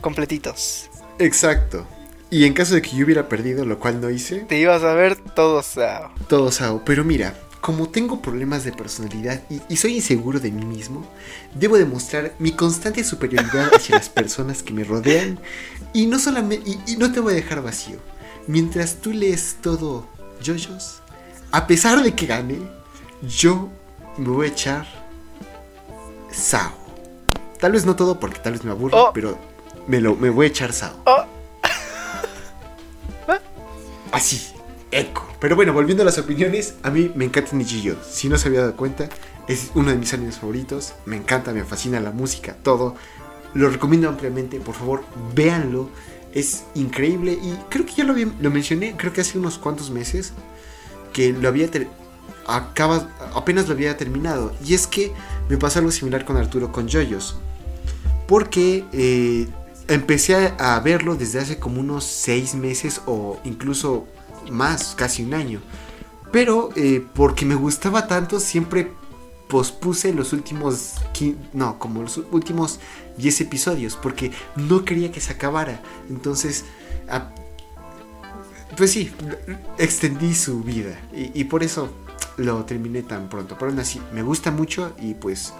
completitos. 0.00 0.88
Exacto. 1.18 1.86
Y 2.30 2.44
en 2.44 2.52
caso 2.54 2.74
de 2.74 2.82
que 2.82 2.96
yo 2.96 3.04
hubiera 3.04 3.28
perdido, 3.28 3.64
lo 3.64 3.78
cual 3.78 4.00
no 4.00 4.08
hice, 4.10 4.40
Te 4.40 4.58
ibas 4.58 4.82
a 4.84 4.94
ver 4.94 5.16
todos. 5.16 5.66
Sao. 5.66 6.10
todo 6.28 6.50
sao. 6.52 6.82
Pero 6.84 7.04
mira, 7.04 7.34
como 7.60 7.88
tengo 7.88 8.22
problemas 8.22 8.64
de 8.64 8.72
personalidad 8.72 9.42
y, 9.50 9.60
y 9.68 9.76
soy 9.76 9.96
inseguro 9.96 10.38
de 10.40 10.50
mí 10.52 10.64
mismo, 10.64 11.04
debo 11.54 11.76
demostrar 11.76 12.32
mi 12.38 12.52
constante 12.52 13.02
superioridad 13.04 13.70
hacia 13.74 13.96
las 13.96 14.08
personas 14.08 14.62
que 14.62 14.72
me 14.72 14.84
rodean 14.84 15.38
y 15.92 16.06
no 16.06 16.18
solamente 16.20 16.70
y, 16.70 16.92
y 16.92 16.96
no 16.96 17.10
te 17.12 17.18
voy 17.20 17.32
a 17.32 17.36
dejar 17.36 17.62
vacío. 17.62 17.98
Mientras 18.46 18.96
tú 18.96 19.12
lees 19.12 19.56
todo 19.60 20.06
yoyos, 20.40 21.00
a 21.50 21.66
pesar 21.66 22.02
de 22.02 22.14
que 22.14 22.26
gane, 22.26 22.58
yo 23.22 23.68
me 24.16 24.28
voy 24.28 24.46
a 24.46 24.50
echar 24.50 24.86
sao. 26.30 26.72
Tal 27.58 27.72
vez 27.72 27.84
no 27.84 27.96
todo 27.96 28.18
porque 28.20 28.38
tal 28.38 28.52
vez 28.52 28.64
me 28.64 28.70
aburro, 28.70 29.08
Oh. 29.08 29.10
pero 29.12 29.36
me 29.86 30.00
lo 30.00 30.14
me 30.16 30.30
voy 30.30 30.46
a 30.46 30.48
echar 30.48 30.72
sao. 30.72 30.94
Oh. 31.06 31.24
Así, 34.12 34.52
eco. 34.90 35.28
Pero 35.40 35.56
bueno, 35.56 35.72
volviendo 35.72 36.02
a 36.02 36.06
las 36.06 36.18
opiniones, 36.18 36.74
a 36.82 36.90
mí 36.90 37.10
me 37.14 37.24
encanta 37.24 37.54
Nichijou. 37.54 37.96
Si 38.08 38.28
no 38.28 38.36
se 38.38 38.48
había 38.48 38.60
dado 38.60 38.76
cuenta, 38.76 39.08
es 39.48 39.70
uno 39.74 39.90
de 39.90 39.96
mis 39.96 40.12
animes 40.12 40.38
favoritos. 40.38 40.94
Me 41.06 41.16
encanta, 41.16 41.52
me 41.52 41.64
fascina 41.64 42.00
la 42.00 42.10
música, 42.10 42.56
todo. 42.62 42.96
Lo 43.54 43.68
recomiendo 43.68 44.08
ampliamente, 44.08 44.60
por 44.60 44.74
favor, 44.74 45.04
véanlo. 45.34 45.88
Es 46.32 46.64
increíble 46.74 47.32
y 47.32 47.56
creo 47.68 47.84
que 47.84 47.94
ya 47.94 48.04
lo, 48.04 48.14
mencioné, 48.50 48.96
creo 48.96 49.12
que 49.12 49.20
hace 49.20 49.36
unos 49.36 49.58
cuantos 49.58 49.90
meses, 49.90 50.32
que 51.12 51.32
lo 51.32 51.48
había 51.48 51.68
acaba, 52.46 53.08
apenas 53.34 53.66
lo 53.66 53.74
había 53.74 53.96
terminado. 53.96 54.52
Y 54.64 54.74
es 54.74 54.86
que 54.86 55.12
me 55.48 55.56
pasó 55.56 55.80
algo 55.80 55.90
similar 55.90 56.24
con 56.24 56.36
Arturo 56.36 56.70
con 56.70 56.88
Joyos. 56.88 57.36
Porque 58.28 58.84
eh, 58.92 59.48
empecé 59.90 60.54
a, 60.58 60.80
verlo 60.80 61.16
desde 61.16 61.40
hace 61.40 61.58
como 61.58 61.80
unos 61.80 62.04
seis 62.04 62.54
meses 62.54 63.02
o 63.06 63.38
incluso 63.44 64.06
más, 64.50 64.94
casi 64.96 65.24
un 65.24 65.34
año. 65.34 65.60
Pero 66.32 66.70
eh, 66.76 67.04
porque 67.14 67.44
me 67.44 67.56
gustaba 67.56 68.06
tanto, 68.06 68.38
siempre 68.40 68.92
pospuse 69.48 70.14
los 70.14 70.32
últimos, 70.32 70.94
no, 71.52 71.78
como 71.78 72.02
los 72.02 72.18
últimos 72.30 72.78
10 73.18 73.40
episodios, 73.40 73.96
porque 73.96 74.30
no 74.54 74.84
quería 74.84 75.10
que 75.10 75.20
se 75.20 75.32
acabara. 75.32 75.82
Entonces, 76.08 76.64
pues 78.76 78.92
sí, 78.92 79.12
extendí 79.76 80.34
su 80.34 80.62
vida 80.62 80.96
y, 81.12 81.40
y 81.40 81.44
por 81.44 81.64
eso 81.64 81.92
lo 82.36 82.64
terminé 82.64 83.02
tan 83.02 83.28
pronto. 83.28 83.56
Pero 83.58 83.72
aún 83.72 83.80
así, 83.80 84.00
me 84.14 84.22
gusta 84.22 84.52
mucho 84.52 84.94
y 85.00 85.14
pues... 85.14 85.52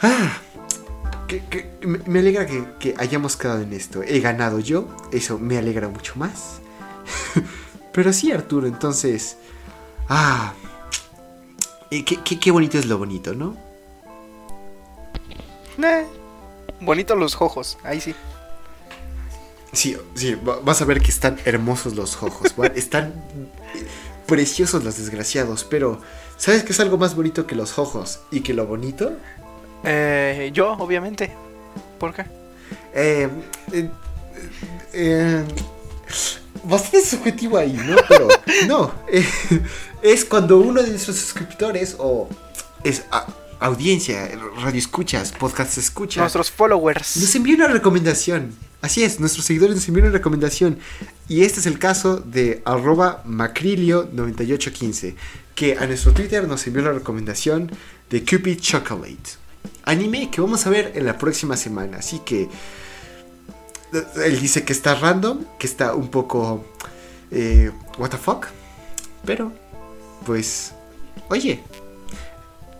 Ah, 0.00 0.32
que- 1.40 1.68
que- 1.80 1.86
me, 1.86 2.18
alegra 2.18 2.46
que, 2.46 2.64
que 2.78 2.94
hayamos 2.98 3.36
quedado 3.36 3.60
en 3.60 3.72
esto. 3.72 4.02
He 4.02 4.20
ganado 4.20 4.58
yo, 4.60 4.88
eso 5.12 5.38
me 5.38 5.58
alegra 5.58 5.88
mucho 5.88 6.14
más. 6.16 6.60
Pero 7.92 8.12
sí, 8.12 8.32
Arturo, 8.32 8.66
entonces... 8.66 9.36
Ah, 10.08 10.52
qué, 11.90 12.04
qué- 12.04 12.38
qué 12.40 12.50
bonito 12.50 12.78
es 12.78 12.86
lo 12.86 12.98
bonito, 12.98 13.34
¿no? 13.34 13.56
Eh, 15.82 16.06
bonito 16.80 17.14
los 17.16 17.34
jojos, 17.34 17.78
ahí 17.82 18.00
sí. 18.00 18.14
Sí, 19.72 19.96
sí, 20.14 20.34
va- 20.34 20.60
vas 20.60 20.82
a 20.82 20.84
ver 20.84 21.00
que 21.00 21.10
están 21.10 21.38
hermosos 21.44 21.94
los 21.94 22.22
ojos, 22.22 22.54
están 22.74 23.14
preciosos 24.26 24.84
los 24.84 24.96
desgraciados, 24.98 25.64
pero 25.64 26.00
¿sabes 26.36 26.62
qué 26.62 26.72
es 26.72 26.80
algo 26.80 26.98
más 26.98 27.14
bonito 27.16 27.46
que 27.46 27.54
los 27.54 27.78
ojos 27.78 28.20
y 28.30 28.40
que 28.40 28.52
lo 28.54 28.66
bonito? 28.66 29.12
Eh, 29.84 30.50
yo, 30.52 30.72
obviamente. 30.72 31.30
¿Por 31.98 32.14
qué? 32.14 32.24
Eh, 32.94 33.28
eh, 33.72 33.88
eh, 34.92 35.44
bastante 36.64 37.04
subjetivo 37.06 37.58
ahí, 37.58 37.72
¿no? 37.72 37.96
Pero 38.08 38.28
no, 38.68 38.92
eh, 39.08 39.24
es 40.02 40.24
cuando 40.24 40.58
uno 40.58 40.82
de 40.82 40.90
nuestros 40.90 41.16
suscriptores 41.16 41.96
o 41.98 42.28
es 42.84 43.04
a- 43.10 43.26
audiencia, 43.60 44.28
radio 44.62 44.78
escuchas, 44.78 45.32
podcast 45.32 45.78
escuchas, 45.78 46.20
Nuestros 46.20 46.50
followers. 46.50 47.16
nos 47.16 47.34
envió 47.34 47.54
una 47.56 47.68
recomendación. 47.68 48.54
Así 48.80 49.04
es, 49.04 49.20
nuestros 49.20 49.44
seguidores 49.46 49.76
nos 49.76 49.86
enviaron 49.86 50.10
una 50.10 50.18
recomendación. 50.18 50.78
Y 51.28 51.42
este 51.44 51.60
es 51.60 51.66
el 51.66 51.78
caso 51.78 52.16
de 52.16 52.62
arroba 52.64 53.22
macrilio9815, 53.24 55.14
que 55.54 55.76
a 55.78 55.86
nuestro 55.86 56.12
Twitter 56.12 56.48
nos 56.48 56.66
envió 56.66 56.82
la 56.82 56.92
recomendación 56.92 57.70
de 58.10 58.24
Cupid 58.24 58.58
Chocolate. 58.58 59.40
Anime 59.84 60.30
que 60.30 60.40
vamos 60.40 60.66
a 60.66 60.70
ver 60.70 60.92
en 60.94 61.06
la 61.06 61.18
próxima 61.18 61.56
semana. 61.56 61.98
Así 61.98 62.20
que 62.20 62.48
él 64.24 64.40
dice 64.40 64.64
que 64.64 64.72
está 64.72 64.94
random, 64.94 65.44
que 65.58 65.66
está 65.66 65.94
un 65.94 66.08
poco... 66.08 66.64
Eh, 67.30 67.70
what 67.98 68.10
the 68.10 68.18
fuck. 68.18 68.46
Pero, 69.24 69.52
pues, 70.26 70.72
oye, 71.30 71.62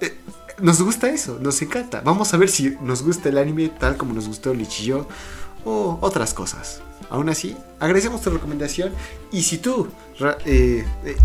eh, 0.01 0.17
nos 0.61 0.83
gusta 0.83 1.09
eso, 1.09 1.39
nos 1.41 1.61
encanta. 1.63 2.01
Vamos 2.01 2.35
a 2.35 2.37
ver 2.37 2.49
si 2.49 2.77
nos 2.81 3.03
gusta 3.03 3.29
el 3.29 3.39
anime 3.39 3.69
tal 3.69 3.97
como 3.97 4.13
nos 4.13 4.29
gustó 4.29 4.53
Lichillo 4.53 5.07
o 5.65 5.99
otras 6.01 6.35
cosas. 6.35 6.83
Aún 7.11 7.29
así, 7.29 7.57
agradecemos 7.79 8.21
tu 8.23 8.31
recomendación. 8.31 8.93
Y 9.31 9.43
si 9.43 9.59
tú, 9.59 9.89
eh, 10.45 10.85
eh, 11.05 11.17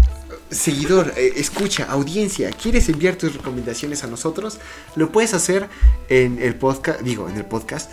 seguidor, 0.49 1.13
eh, 1.17 1.33
escucha, 1.37 1.85
audiencia, 1.89 2.51
quieres 2.51 2.89
enviar 2.89 3.15
tus 3.15 3.35
recomendaciones 3.35 4.03
a 4.03 4.07
nosotros, 4.07 4.59
lo 4.95 5.11
puedes 5.11 5.33
hacer 5.33 5.67
en 6.09 6.41
el 6.41 6.55
podcast, 6.55 7.01
digo, 7.01 7.29
en 7.29 7.37
el 7.37 7.45
podcast, 7.45 7.91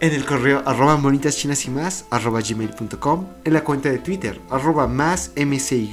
en 0.00 0.12
el 0.12 0.24
correo 0.24 0.62
arroba 0.66 0.96
monitas 0.96 1.36
chinas 1.36 1.64
y 1.64 1.70
más 1.70 2.04
arroba 2.10 2.40
gmail.com, 2.40 3.26
en 3.44 3.52
la 3.52 3.64
cuenta 3.64 3.88
de 3.88 3.98
Twitter 3.98 4.40
arroba 4.50 4.86
más 4.86 5.32
mcy 5.36 5.88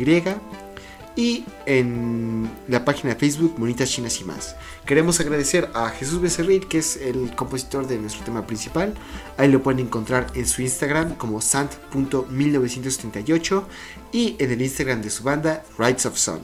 y 1.16 1.46
en 1.66 2.52
la 2.68 2.86
página 2.86 3.14
de 3.14 3.20
Facebook 3.20 3.56
Monitas 3.58 3.90
Chinas 3.90 4.22
y 4.22 4.24
más. 4.24 4.56
Queremos 4.86 5.20
agradecer 5.20 5.70
a 5.74 5.90
Jesús 5.90 6.22
Becerril, 6.22 6.68
que 6.68 6.78
es 6.80 6.98
el 6.98 7.36
compositor 7.36 7.88
de 7.88 7.98
nuestro 7.98 8.24
tema 8.24 8.48
principal. 8.48 8.94
Ahí 9.38 9.52
lo 9.52 9.62
pueden 9.62 9.82
encontrar 9.82 10.28
en 10.34 10.48
su 10.48 10.62
Instagram 10.62 11.16
como 11.16 11.42
sant.1978 11.42 13.64
y 14.12 14.36
en 14.40 14.52
el 14.52 14.62
Instagram 14.62 15.02
de 15.02 15.10
su 15.10 15.24
banda 15.24 15.64
Rights 15.78 16.06
of 16.06 16.18
Sun. 16.18 16.40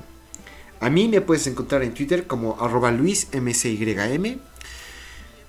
A 0.80 0.90
mí 0.90 1.08
me 1.08 1.22
puedes 1.22 1.48
encontrar 1.48 1.84
en 1.84 1.94
Twitter 1.94 2.28
como 2.28 2.58
arroba 2.60 2.92
luismcym. 2.92 4.40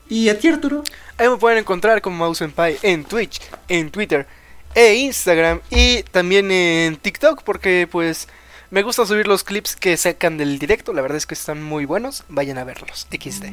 Y 0.09 0.29
a 0.29 0.39
ti 0.39 0.49
Arturo. 0.49 0.85
Ahí 1.19 1.29
me 1.29 1.37
pueden 1.37 1.59
encontrar 1.59 2.01
como 2.01 2.17
Mouse 2.17 2.45
Pie 2.57 2.79
en 2.83 3.05
Twitch, 3.05 3.41
en 3.69 3.91
Twitter 3.91 4.27
e 4.75 4.95
Instagram 4.95 5.61
y 5.71 6.03
también 6.05 6.51
en 6.51 6.97
TikTok 6.97 7.43
porque 7.43 7.89
pues 7.91 8.29
me 8.71 8.83
gusta 8.83 9.07
subir 9.07 9.27
los 9.27 9.45
clips 9.45 9.77
que 9.77 9.97
sacan 9.97 10.37
del 10.37 10.59
directo, 10.59 10.93
la 10.93 11.03
verdad 11.03 11.17
es 11.17 11.27
que 11.27 11.35
están 11.35 11.63
muy 11.63 11.85
buenos, 11.85 12.25
vayan 12.29 12.59
a 12.59 12.65
verlos. 12.65 13.07
XD. 13.11 13.47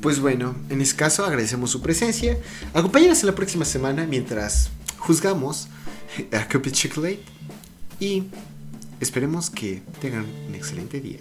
Pues 0.00 0.20
bueno, 0.20 0.54
en 0.68 0.80
ese 0.80 0.96
caso 0.96 1.24
agradecemos 1.24 1.70
su 1.70 1.80
presencia. 1.80 2.38
Acompáñanos 2.74 3.20
en 3.20 3.26
la 3.26 3.34
próxima 3.34 3.64
semana 3.64 4.06
mientras 4.06 4.70
juzgamos 4.98 5.68
a 6.32 6.48
Cupid 6.48 6.72
Chocolate 6.72 7.22
y 8.00 8.24
esperemos 9.00 9.50
que 9.50 9.82
tengan 10.00 10.26
un 10.48 10.54
excelente 10.54 11.00
día. 11.00 11.20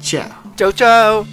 Chao. 0.00 0.54
Chau 0.56 0.72
chau. 0.72 1.26